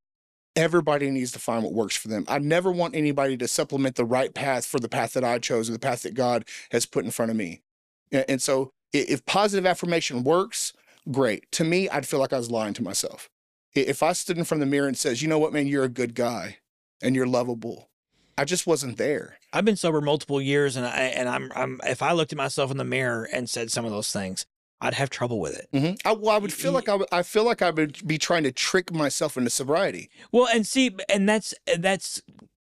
everybody 0.55 1.11
needs 1.11 1.33
to 1.33 1.39
find 1.39 1.65
what 1.65 1.73
works 1.73 1.97
for 1.97 2.09
them. 2.09 2.25
I 2.29 2.39
never 2.39 2.71
want 2.71 2.95
anybody 2.95 3.37
to 3.37 3.49
supplement 3.49 3.97
the 3.97 4.05
right 4.05 4.33
path 4.33 4.65
for 4.65 4.79
the 4.79 4.89
path 4.89 5.13
that 5.15 5.25
I 5.25 5.39
chose 5.39 5.69
or 5.69 5.73
the 5.73 5.79
path 5.79 6.03
that 6.03 6.15
God 6.15 6.45
has 6.71 6.87
put 6.87 7.05
in 7.05 7.11
front 7.11 7.31
of 7.31 7.37
me. 7.37 7.63
And 8.13 8.41
so 8.41 8.73
if 8.93 9.25
positive 9.27 9.67
affirmation 9.67 10.25
works, 10.25 10.73
great. 11.11 11.51
To 11.53 11.65
me, 11.65 11.89
I'd 11.89 12.07
feel 12.07 12.21
like 12.21 12.33
I 12.33 12.39
was 12.39 12.51
lying 12.51 12.75
to 12.75 12.83
myself. 12.83 13.29
If 13.75 14.03
I 14.03 14.13
stood 14.13 14.39
in 14.39 14.45
front 14.45 14.63
of 14.63 14.69
the 14.69 14.71
mirror 14.71 14.89
and 14.89 14.97
says, 14.97 15.21
you 15.21 15.29
know 15.29 15.39
what, 15.39 15.53
man, 15.53 15.67
you're 15.67 15.85
a 15.85 15.89
good 15.89 16.15
guy 16.15 16.59
and 17.03 17.15
you're 17.17 17.27
lovable, 17.27 17.89
I 18.37 18.45
just 18.45 18.67
wasn't 18.67 18.99
there. 18.99 19.39
I've 19.53 19.65
been 19.65 19.77
sober 19.77 20.01
multiple 20.01 20.41
years, 20.41 20.77
and 20.77 20.87
I 20.87 20.99
and 20.99 21.29
I'm 21.29 21.51
I'm 21.55 21.81
if 21.85 22.03
I 22.03 22.13
looked 22.13 22.33
at 22.33 22.39
myself 22.39 22.71
in 22.71 22.77
the 22.77 22.85
mirror 22.85 23.29
and 23.33 23.49
said 23.49 23.71
some 23.71 23.85
of 23.85 23.91
those 23.91 24.13
things, 24.13 24.47
I'd 24.81 24.95
have 24.95 25.11
trouble 25.11 25.41
with 25.41 25.57
it. 25.57 25.69
hmm 25.73 25.95
I, 26.05 26.13
well, 26.13 26.35
I 26.35 26.39
would 26.39 26.53
feel 26.53 26.73
like 26.73 26.89
I, 26.89 26.95
would, 26.95 27.09
I 27.11 27.23
feel 27.23 27.45
like 27.45 27.63
I 27.63 27.71
would 27.71 28.07
be 28.07 28.19
trying 28.19 28.45
to 28.45 28.53
trick 28.53 28.93
myself 28.93 29.37
into 29.37 29.51
sobriety. 29.51 30.09
Well, 30.31 30.47
and 30.47 30.67
see, 30.67 30.97
and 31.09 31.29
that's 31.29 31.55
that's 31.79 32.23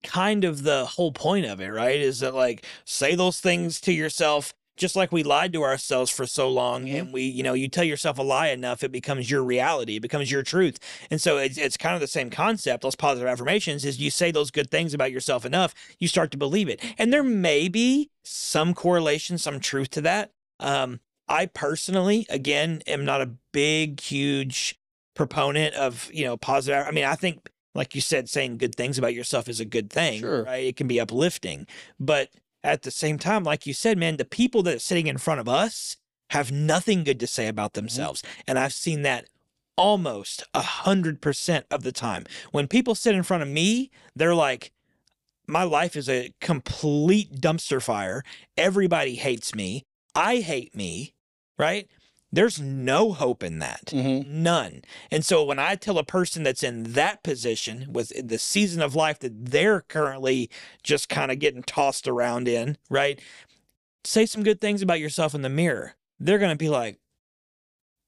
kind 0.03 0.45
of 0.45 0.63
the 0.63 0.87
whole 0.87 1.13
point 1.13 1.45
of 1.45 1.61
it, 1.61 1.69
right? 1.69 2.01
Is 2.01 2.21
that 2.21 2.35
like 2.35 2.65
say 2.85 3.15
those 3.15 3.41
things 3.41 3.81
to 3.83 3.93
yourself, 3.93 4.55
just 4.81 4.97
like 4.97 5.13
we 5.13 5.23
lied 5.23 5.53
to 5.53 5.63
ourselves 5.63 6.11
for 6.11 6.27
so 6.27 6.49
long, 6.49 6.87
Mhm. 6.87 6.99
and 6.99 7.13
we, 7.13 7.23
you 7.23 7.43
know, 7.43 7.53
you 7.53 7.69
tell 7.69 7.85
yourself 7.85 8.19
a 8.19 8.23
lie 8.23 8.49
enough, 8.49 8.83
it 8.83 8.91
becomes 8.91 9.31
your 9.31 9.45
reality, 9.45 9.97
it 9.97 10.01
becomes 10.01 10.31
your 10.31 10.43
truth, 10.43 10.79
and 11.11 11.21
so 11.21 11.37
it's 11.39 11.59
it's 11.59 11.77
kind 11.77 11.95
of 11.95 12.01
the 12.01 12.07
same 12.09 12.31
concept. 12.31 12.83
Those 12.83 12.97
positive 12.97 13.29
affirmations 13.29 13.85
is 13.85 14.01
you 14.01 14.11
say 14.11 14.31
those 14.33 14.51
good 14.51 14.71
things 14.71 14.95
about 14.95 15.13
yourself 15.13 15.45
enough, 15.45 15.75
you 15.99 16.09
start 16.09 16.31
to 16.33 16.39
believe 16.39 16.69
it, 16.69 16.81
and 16.99 17.13
there 17.13 17.23
may 17.23 17.69
be 17.69 18.11
some 18.25 18.75
correlation, 18.75 19.39
some 19.39 19.61
truth 19.61 19.91
to 19.91 20.01
that. 20.01 20.33
Um, 20.59 21.01
I 21.29 21.47
personally, 21.47 22.27
again, 22.29 22.83
am 22.89 23.05
not 23.05 23.21
a 23.21 23.31
big, 23.53 24.01
huge 24.01 24.77
proponent 25.15 25.75
of 25.75 26.11
you 26.13 26.25
know 26.25 26.37
positive. 26.37 26.87
I 26.87 26.91
mean, 26.91 27.05
I 27.05 27.15
think, 27.15 27.51
like 27.75 27.95
you 27.95 28.01
said, 28.01 28.29
saying 28.29 28.57
good 28.59 28.75
things 28.75 28.99
about 28.99 29.15
yourself 29.15 29.49
is 29.49 29.61
a 29.61 29.65
good 29.65 29.91
thing, 29.91 30.21
Sure. 30.21 30.45
right? 30.45 30.65
It 30.65 30.77
can 30.77 30.89
be 30.89 30.99
uplifting, 30.99 31.67
but 32.01 32.31
at 32.63 32.83
the 32.83 32.91
same 32.91 33.19
time, 33.19 33.45
like 33.45 33.67
you 33.67 33.75
said, 33.75 33.99
man, 33.99 34.17
the 34.17 34.25
people 34.25 34.63
that 34.65 34.77
are 34.77 34.81
sitting 34.81 35.07
in 35.07 35.19
front 35.19 35.41
of 35.41 35.49
us 35.49 35.97
have 36.31 36.53
nothing 36.53 37.05
good 37.05 37.21
to 37.21 37.27
say 37.27 37.49
about 37.49 37.73
mm-hmm. 37.73 37.87
themselves, 37.87 38.23
and 38.47 38.59
I've 38.59 38.73
seen 38.73 39.03
that 39.03 39.29
almost 39.77 40.45
a 40.53 40.61
hundred 40.61 41.21
percent 41.21 41.67
of 41.71 41.83
the 41.83 41.93
time. 41.93 42.25
When 42.53 42.69
people 42.69 42.95
sit 42.95 43.15
in 43.15 43.23
front 43.23 43.43
of 43.43 43.49
me, 43.49 43.91
they're 44.15 44.35
like. 44.35 44.73
My 45.47 45.65
life 45.65 45.97
is 45.97 46.09
a 46.09 46.33
complete 46.41 47.41
dumpster 47.41 47.83
fire. 47.83 48.23
Everybody 48.57 49.17
hates 49.17 49.53
me. 49.53 49.83
I 50.15 50.37
hate 50.37 50.77
me, 50.77 51.15
right? 51.59 51.89
There's 52.33 52.61
no 52.61 53.13
hope 53.13 53.43
in 53.43 53.59
that. 53.59 53.87
Mm-hmm. 53.87 54.43
None. 54.43 54.83
And 55.11 55.25
so 55.25 55.45
when 55.45 55.59
I 55.59 55.75
tell 55.75 55.99
a 55.99 56.05
person 56.05 56.43
that's 56.45 56.63
in 56.63 56.93
that 56.93 57.23
position 57.23 57.87
with 57.93 58.13
the 58.29 58.39
season 58.39 58.81
of 58.83 58.95
life 58.95 59.19
that 59.19 59.47
they're 59.47 59.81
currently 59.81 60.49
just 60.83 61.09
kind 61.09 61.33
of 61.33 61.39
getting 61.41 61.63
tossed 61.63 62.07
around 62.07 62.47
in, 62.47 62.77
right? 62.89 63.21
Say 64.05 64.27
some 64.27 64.43
good 64.45 64.61
things 64.61 64.81
about 64.81 65.01
yourself 65.01 65.35
in 65.35 65.43
the 65.43 65.49
mirror. 65.49 65.95
They're 66.21 66.39
going 66.39 66.53
to 66.53 66.57
be 66.57 66.69
like, 66.69 66.99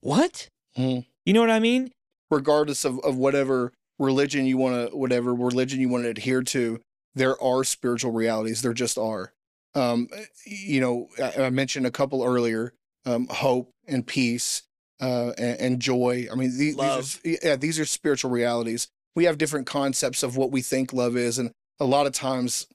what? 0.01 0.49
Mhm. 0.79 1.07
You 1.25 1.33
know 1.33 1.41
what 1.41 1.51
I 1.51 1.59
mean? 1.61 1.93
regardless 2.31 2.87
of, 2.87 2.99
of 3.01 3.17
whatever 3.19 3.73
religion 3.99 4.47
you 4.47 4.57
want 4.57 4.91
to 4.91 4.97
whatever 4.97 5.35
religion 5.35 5.81
you 5.81 5.89
want 5.91 6.03
to 6.03 6.09
adhere 6.09 6.43
to 6.43 6.81
there 7.15 7.41
are 7.43 7.63
spiritual 7.63 8.11
realities 8.11 8.63
there 8.63 8.73
just 8.73 8.97
are 8.97 9.35
um 9.75 10.09
you 10.47 10.81
know 10.81 11.09
i, 11.23 11.45
I 11.45 11.51
mentioned 11.51 11.87
a 11.87 11.91
couple 11.91 12.25
earlier 12.25 12.73
um 13.07 13.27
hope 13.31 13.71
and 13.87 14.07
peace 14.07 14.63
uh 15.01 15.33
and, 15.39 15.61
and 15.61 15.81
joy 15.81 16.27
i 16.31 16.35
mean 16.35 16.57
these, 16.57 16.77
Love. 16.77 17.21
these 17.23 17.39
are, 17.43 17.49
yeah 17.49 17.57
these 17.57 17.79
are 17.79 17.85
spiritual 17.85 18.31
realities 18.31 18.89
we 19.15 19.25
have 19.25 19.39
different 19.39 19.67
concepts 19.67 20.23
of 20.23 20.37
what 20.37 20.51
we 20.51 20.63
think 20.63 20.93
love 20.93 21.17
is 21.17 21.39
and 21.39 21.51
a 21.81 21.85
lot 21.85 22.07
of 22.07 22.13
times 22.13 22.67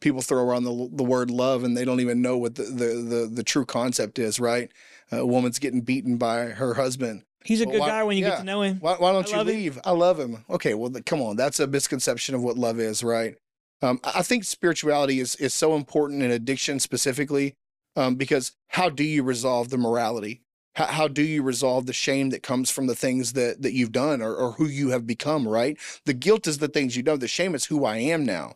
people 0.00 0.20
throw 0.22 0.42
around 0.44 0.64
the, 0.64 0.88
the 0.92 1.04
word 1.04 1.30
love 1.30 1.64
and 1.64 1.76
they 1.76 1.84
don't 1.84 2.00
even 2.00 2.22
know 2.22 2.36
what 2.38 2.54
the, 2.54 2.62
the, 2.64 2.84
the, 3.02 3.30
the 3.32 3.42
true 3.42 3.64
concept 3.64 4.18
is 4.18 4.38
right 4.40 4.70
a 5.12 5.24
woman's 5.26 5.58
getting 5.58 5.80
beaten 5.80 6.16
by 6.16 6.46
her 6.46 6.74
husband 6.74 7.22
He's 7.44 7.60
a 7.60 7.64
Well, 7.64 7.72
good 7.74 7.80
why- 7.80 7.88
guy 7.88 8.02
when 8.02 8.16
you 8.16 8.24
yeah. 8.24 8.30
get 8.30 8.38
to 8.40 8.44
know 8.44 8.62
him. 8.62 8.78
why, 8.80 8.96
why 8.96 9.12
don't 9.12 9.30
you 9.30 9.36
love 9.36 9.48
him. 9.48 9.54
leave? 9.54 9.78
I 9.84 9.92
love 9.92 10.18
him. 10.18 10.44
Okay, 10.50 10.74
well, 10.74 10.90
th- 10.90 11.04
come 11.06 11.22
on. 11.22 11.36
That's 11.36 11.60
a 11.60 11.66
misconception 11.68 12.34
of 12.34 12.42
what 12.42 12.58
love 12.58 12.78
is, 12.80 13.02
right? 13.04 13.36
Um, 13.80 14.00
I 14.02 14.14
I 14.16 14.22
think 14.22 14.42
spirituality 14.44 15.20
is 15.20 15.36
is 15.36 15.54
so 15.54 15.74
important 15.76 16.22
in 16.22 16.30
addiction 16.32 16.78
specifically, 16.80 17.54
um, 17.98 18.14
because 18.14 18.52
how 18.68 18.88
do 18.88 19.04
you 19.04 19.22
resolve 19.22 19.70
the 19.70 19.78
morality? 19.78 20.42
How, 20.74 20.86
how 20.86 21.08
do 21.08 21.22
you 21.22 21.42
resolve 21.42 21.86
the 21.86 21.92
shame 21.92 22.30
that 22.30 22.42
comes 22.42 22.70
from 22.70 22.86
the 22.86 22.94
things 22.94 23.32
that 23.32 23.62
that 23.62 23.72
you've 23.72 23.92
done 23.92 24.22
or, 24.22 24.34
or 24.34 24.52
who 24.52 24.66
you 24.66 24.90
have 24.90 25.06
become? 25.06 25.46
Right? 25.48 25.76
The 26.04 26.14
guilt 26.14 26.46
is 26.46 26.58
the 26.58 26.68
things 26.68 26.96
you 26.96 27.02
know. 27.02 27.16
The 27.16 27.28
shame 27.28 27.54
is 27.54 27.64
who 27.66 27.84
I 27.84 27.96
am 27.98 28.24
now, 28.24 28.54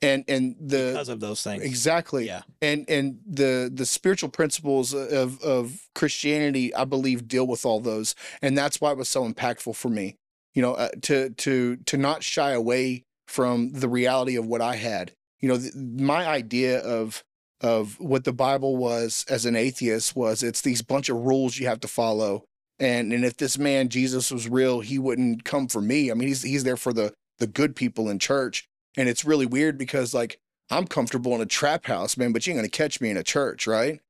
and 0.00 0.24
and 0.28 0.54
the 0.60 0.90
because 0.92 1.08
of 1.08 1.20
those 1.20 1.42
things. 1.42 1.64
exactly 1.64 2.26
Yeah. 2.26 2.42
and 2.62 2.88
and 2.88 3.18
the 3.26 3.70
the 3.74 3.86
spiritual 3.86 4.28
principles 4.28 4.94
of 4.94 5.42
of 5.42 5.88
Christianity, 5.94 6.72
I 6.74 6.84
believe, 6.84 7.26
deal 7.26 7.46
with 7.46 7.66
all 7.66 7.80
those, 7.80 8.14
and 8.40 8.56
that's 8.56 8.80
why 8.80 8.92
it 8.92 8.96
was 8.96 9.08
so 9.08 9.28
impactful 9.28 9.74
for 9.74 9.88
me. 9.88 10.16
You 10.54 10.62
know, 10.62 10.74
uh, 10.74 10.90
to 11.02 11.30
to 11.30 11.76
to 11.76 11.96
not 11.96 12.22
shy 12.22 12.52
away 12.52 13.04
from 13.26 13.72
the 13.72 13.88
reality 13.88 14.36
of 14.36 14.46
what 14.46 14.60
I 14.60 14.76
had. 14.76 15.12
You 15.40 15.48
know, 15.48 15.58
th- 15.58 15.74
my 15.74 16.26
idea 16.26 16.78
of 16.78 17.24
of 17.60 17.98
what 18.00 18.24
the 18.24 18.32
Bible 18.32 18.76
was 18.76 19.24
as 19.28 19.46
an 19.46 19.56
atheist 19.56 20.14
was 20.14 20.42
it's 20.42 20.60
these 20.60 20.82
bunch 20.82 21.08
of 21.08 21.16
rules 21.16 21.58
you 21.58 21.66
have 21.66 21.80
to 21.80 21.88
follow. 21.88 22.44
And 22.78 23.12
and 23.12 23.24
if 23.24 23.36
this 23.36 23.58
man 23.58 23.88
Jesus 23.88 24.30
was 24.30 24.48
real, 24.48 24.80
he 24.80 24.98
wouldn't 24.98 25.44
come 25.44 25.68
for 25.68 25.80
me. 25.80 26.10
I 26.10 26.14
mean, 26.14 26.28
he's 26.28 26.42
he's 26.42 26.64
there 26.64 26.76
for 26.76 26.92
the 26.92 27.14
the 27.38 27.46
good 27.46 27.74
people 27.76 28.08
in 28.08 28.18
church. 28.18 28.68
And 28.96 29.08
it's 29.08 29.24
really 29.24 29.46
weird 29.46 29.78
because 29.78 30.14
like 30.14 30.38
I'm 30.70 30.86
comfortable 30.86 31.34
in 31.34 31.40
a 31.40 31.46
trap 31.46 31.86
house, 31.86 32.16
man, 32.16 32.32
but 32.32 32.46
you 32.46 32.52
ain't 32.52 32.58
gonna 32.58 32.68
catch 32.68 33.00
me 33.00 33.10
in 33.10 33.16
a 33.16 33.22
church, 33.22 33.66
right? 33.66 34.00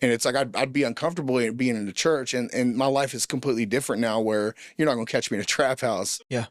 And 0.00 0.12
it's 0.12 0.24
like 0.24 0.34
I'd, 0.34 0.54
I'd 0.56 0.72
be 0.72 0.82
uncomfortable 0.82 1.38
in- 1.38 1.56
being 1.56 1.76
in 1.76 1.88
a 1.88 1.92
church, 1.92 2.34
and, 2.34 2.52
and 2.52 2.76
my 2.76 2.86
life 2.86 3.14
is 3.14 3.24
completely 3.24 3.64
different 3.66 4.02
now. 4.02 4.20
Where 4.20 4.54
you're 4.76 4.86
not 4.86 4.94
gonna 4.94 5.06
catch 5.06 5.30
me 5.30 5.36
in 5.36 5.42
a 5.42 5.46
trap 5.46 5.80
house. 5.80 6.20
Yeah, 6.28 6.46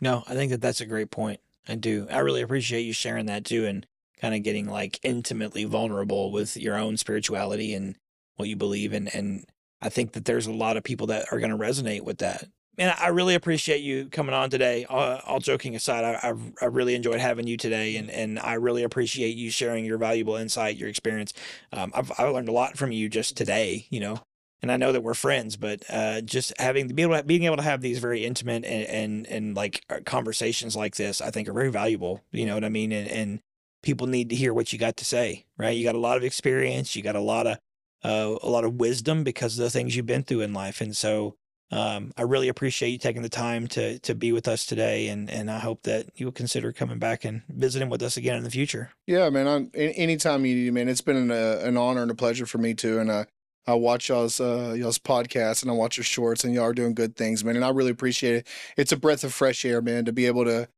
no, 0.00 0.24
I 0.26 0.34
think 0.34 0.50
that 0.50 0.60
that's 0.60 0.80
a 0.80 0.86
great 0.86 1.10
point. 1.10 1.40
I 1.68 1.74
do. 1.74 2.06
I 2.10 2.18
really 2.18 2.42
appreciate 2.42 2.82
you 2.82 2.92
sharing 2.92 3.26
that 3.26 3.44
too 3.44 3.66
and 3.66 3.86
kind 4.20 4.34
of 4.34 4.42
getting 4.42 4.68
like 4.68 4.98
intimately 5.02 5.64
vulnerable 5.64 6.30
with 6.30 6.56
your 6.56 6.76
own 6.76 6.96
spirituality 6.96 7.74
and 7.74 7.96
what 8.36 8.48
you 8.48 8.56
believe 8.56 8.92
in. 8.92 9.08
And 9.08 9.44
I 9.80 9.88
think 9.88 10.12
that 10.12 10.24
there's 10.24 10.46
a 10.46 10.52
lot 10.52 10.76
of 10.76 10.84
people 10.84 11.06
that 11.08 11.26
are 11.32 11.38
going 11.38 11.50
to 11.50 11.56
resonate 11.56 12.02
with 12.02 12.18
that. 12.18 12.44
And 12.78 12.94
I 12.98 13.08
really 13.08 13.34
appreciate 13.34 13.82
you 13.82 14.08
coming 14.08 14.34
on 14.34 14.48
today. 14.48 14.86
Uh, 14.88 15.18
all 15.26 15.40
joking 15.40 15.74
aside, 15.74 16.04
I, 16.04 16.30
I, 16.30 16.34
I 16.62 16.64
really 16.66 16.94
enjoyed 16.94 17.20
having 17.20 17.46
you 17.46 17.56
today, 17.56 17.96
and, 17.96 18.08
and 18.10 18.38
I 18.38 18.54
really 18.54 18.84
appreciate 18.84 19.36
you 19.36 19.50
sharing 19.50 19.84
your 19.84 19.98
valuable 19.98 20.36
insight, 20.36 20.76
your 20.76 20.88
experience. 20.88 21.34
Um, 21.72 21.92
I've, 21.94 22.10
I 22.16 22.24
learned 22.24 22.48
a 22.48 22.52
lot 22.52 22.78
from 22.78 22.92
you 22.92 23.08
just 23.10 23.36
today, 23.36 23.86
you 23.90 24.00
know, 24.00 24.20
and 24.62 24.70
I 24.70 24.76
know 24.76 24.92
that 24.92 25.02
we're 25.02 25.14
friends, 25.14 25.56
but 25.56 25.82
uh, 25.90 26.20
just 26.22 26.52
having 26.58 26.88
to 26.88 26.94
be 26.94 27.02
able 27.02 27.16
to, 27.16 27.22
being 27.22 27.44
able 27.44 27.56
to 27.56 27.62
have 27.62 27.82
these 27.82 27.98
very 27.98 28.24
intimate 28.24 28.64
and 28.64 28.86
and, 28.86 29.26
and 29.26 29.54
like 29.54 29.82
uh, 29.90 29.98
conversations 30.06 30.76
like 30.76 30.96
this, 30.96 31.20
I 31.20 31.30
think 31.30 31.48
are 31.48 31.52
very 31.52 31.70
valuable. 31.70 32.22
You 32.30 32.46
know 32.46 32.54
what 32.54 32.64
I 32.64 32.70
mean? 32.70 32.92
And, 32.92 33.08
and 33.08 33.40
people 33.82 34.06
need 34.06 34.30
to 34.30 34.36
hear 34.36 34.52
what 34.52 34.72
you 34.72 34.78
got 34.78 34.96
to 34.98 35.04
say, 35.04 35.46
right? 35.56 35.76
You 35.76 35.84
got 35.84 35.94
a 35.94 35.98
lot 35.98 36.16
of 36.16 36.24
experience, 36.24 36.96
you 36.96 37.02
got 37.02 37.16
a 37.16 37.20
lot 37.20 37.46
of 37.46 37.58
uh, 38.02 38.38
a 38.42 38.48
lot 38.48 38.64
of 38.64 38.74
wisdom 38.74 39.24
because 39.24 39.58
of 39.58 39.62
the 39.62 39.70
things 39.70 39.94
you've 39.94 40.06
been 40.06 40.22
through 40.22 40.40
in 40.40 40.54
life, 40.54 40.80
and 40.80 40.96
so 40.96 41.36
um, 41.72 42.12
I 42.16 42.22
really 42.22 42.48
appreciate 42.48 42.90
you 42.90 42.98
taking 42.98 43.22
the 43.22 43.28
time 43.28 43.68
to 43.68 43.98
to 44.00 44.14
be 44.14 44.32
with 44.32 44.48
us 44.48 44.66
today, 44.66 45.08
and 45.08 45.30
and 45.30 45.50
I 45.50 45.58
hope 45.58 45.82
that 45.84 46.08
you'll 46.16 46.32
consider 46.32 46.72
coming 46.72 46.98
back 46.98 47.24
and 47.24 47.42
visiting 47.48 47.88
with 47.88 48.02
us 48.02 48.16
again 48.16 48.36
in 48.36 48.42
the 48.42 48.50
future. 48.50 48.90
Yeah, 49.06 49.30
man. 49.30 49.46
I'm, 49.46 49.70
anytime 49.74 50.44
you 50.44 50.56
need, 50.56 50.72
man. 50.72 50.88
It's 50.88 51.00
been 51.00 51.16
an, 51.16 51.30
uh, 51.30 51.60
an 51.62 51.76
honor 51.76 52.02
and 52.02 52.10
a 52.10 52.14
pleasure 52.14 52.46
for 52.46 52.58
me 52.58 52.74
too. 52.74 52.98
And 52.98 53.10
uh, 53.10 53.24
I 53.66 53.74
watch 53.74 54.08
y'all's 54.08 54.40
uh, 54.40 54.74
y'all's 54.76 54.98
podcast 54.98 55.62
and 55.62 55.70
I 55.70 55.74
watch 55.74 55.96
your 55.96 56.04
shorts, 56.04 56.42
and 56.42 56.52
y'all 56.52 56.64
are 56.64 56.72
doing 56.72 56.94
good 56.94 57.14
things, 57.14 57.44
man. 57.44 57.54
And 57.54 57.64
I 57.64 57.70
really 57.70 57.92
appreciate 57.92 58.34
it. 58.34 58.48
It's 58.76 58.92
a 58.92 58.96
breath 58.96 59.22
of 59.22 59.32
fresh 59.32 59.64
air, 59.64 59.80
man, 59.80 60.04
to 60.06 60.12
be 60.12 60.26
able 60.26 60.44
to 60.46 60.68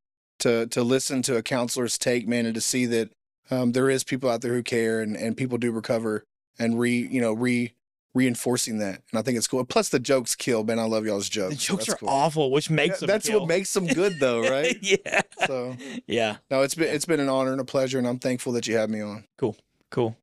to 0.43 0.67
to 0.69 0.83
listen 0.83 1.23
to 1.23 1.37
a 1.37 1.43
counselor's 1.43 1.99
take, 1.99 2.29
man, 2.29 2.47
and 2.47 2.55
to 2.55 2.61
see 2.61 2.87
that 2.87 3.11
um, 3.51 3.73
there 3.73 3.91
is 3.91 4.05
people 4.05 4.31
out 4.31 4.41
there 4.43 4.55
who 4.55 4.63
care, 4.63 5.01
and 5.01 5.17
and 5.17 5.37
people 5.37 5.59
do 5.59 5.73
recover 5.73 6.25
and 6.59 6.79
re 6.79 6.93
you 7.11 7.21
know 7.21 7.33
re 7.33 7.73
reinforcing 8.15 8.77
that. 8.79 9.01
And 9.11 9.19
I 9.19 9.23
think 9.23 9.39
it's 9.39 9.47
cool. 9.49 9.65
Plus 9.65 9.89
the 9.89 9.99
jokes 9.99 10.35
kill, 10.35 10.65
man. 10.65 10.79
I 10.79 10.85
love 10.85 11.07
y'all's 11.07 11.29
jokes. 11.31 11.55
The 11.55 11.61
jokes 11.61 11.87
that's 11.87 11.95
are 11.95 11.99
cool. 11.99 12.09
awful, 12.11 12.51
which 12.51 12.69
Yeah, 12.69 12.77
makes 12.77 13.01
them 13.01 13.07
that's 13.07 13.27
kill. 13.29 13.41
what 13.41 13.49
makes 13.49 13.73
them 13.73 13.87
good, 13.87 14.21
though, 14.21 14.41
right? 14.51 14.77
yeah, 14.83 15.23
so 15.47 15.77
yeah. 16.07 16.37
no, 16.51 16.61
it's 16.63 16.75
been 16.75 16.95
it's 16.95 17.07
been 17.07 17.21
an 17.21 17.29
honor 17.31 17.53
and 17.53 17.61
a 17.61 17.65
pleasure, 17.65 17.99
and 17.99 18.07
I'm 18.07 18.19
thankful 18.19 18.53
that 18.53 18.67
you 18.67 18.77
had 18.77 18.91
me 18.91 19.01
on. 19.01 19.25
Cool. 19.39 19.57
Cool. 19.91 20.17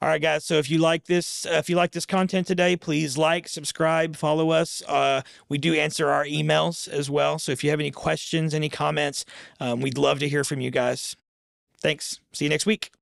All 0.00 0.08
right, 0.08 0.20
guys. 0.20 0.44
So 0.44 0.54
if 0.54 0.70
you 0.70 0.78
like 0.78 1.06
this, 1.06 1.46
uh, 1.46 1.52
if 1.52 1.68
you 1.68 1.76
like 1.76 1.92
this 1.92 2.06
content 2.06 2.46
today, 2.46 2.76
please 2.76 3.18
like, 3.18 3.48
subscribe, 3.48 4.16
follow 4.16 4.50
us. 4.50 4.82
Uh, 4.86 5.22
we 5.48 5.58
do 5.58 5.74
answer 5.74 6.08
our 6.10 6.24
emails 6.24 6.88
as 6.88 7.10
well. 7.10 7.38
So 7.38 7.52
if 7.52 7.62
you 7.62 7.70
have 7.70 7.80
any 7.80 7.90
questions, 7.90 8.54
any 8.54 8.68
comments, 8.68 9.24
um, 9.60 9.80
we'd 9.80 9.98
love 9.98 10.18
to 10.20 10.28
hear 10.28 10.44
from 10.44 10.60
you 10.60 10.70
guys. 10.70 11.16
Thanks. 11.80 12.20
See 12.32 12.44
you 12.44 12.50
next 12.50 12.66
week. 12.66 12.92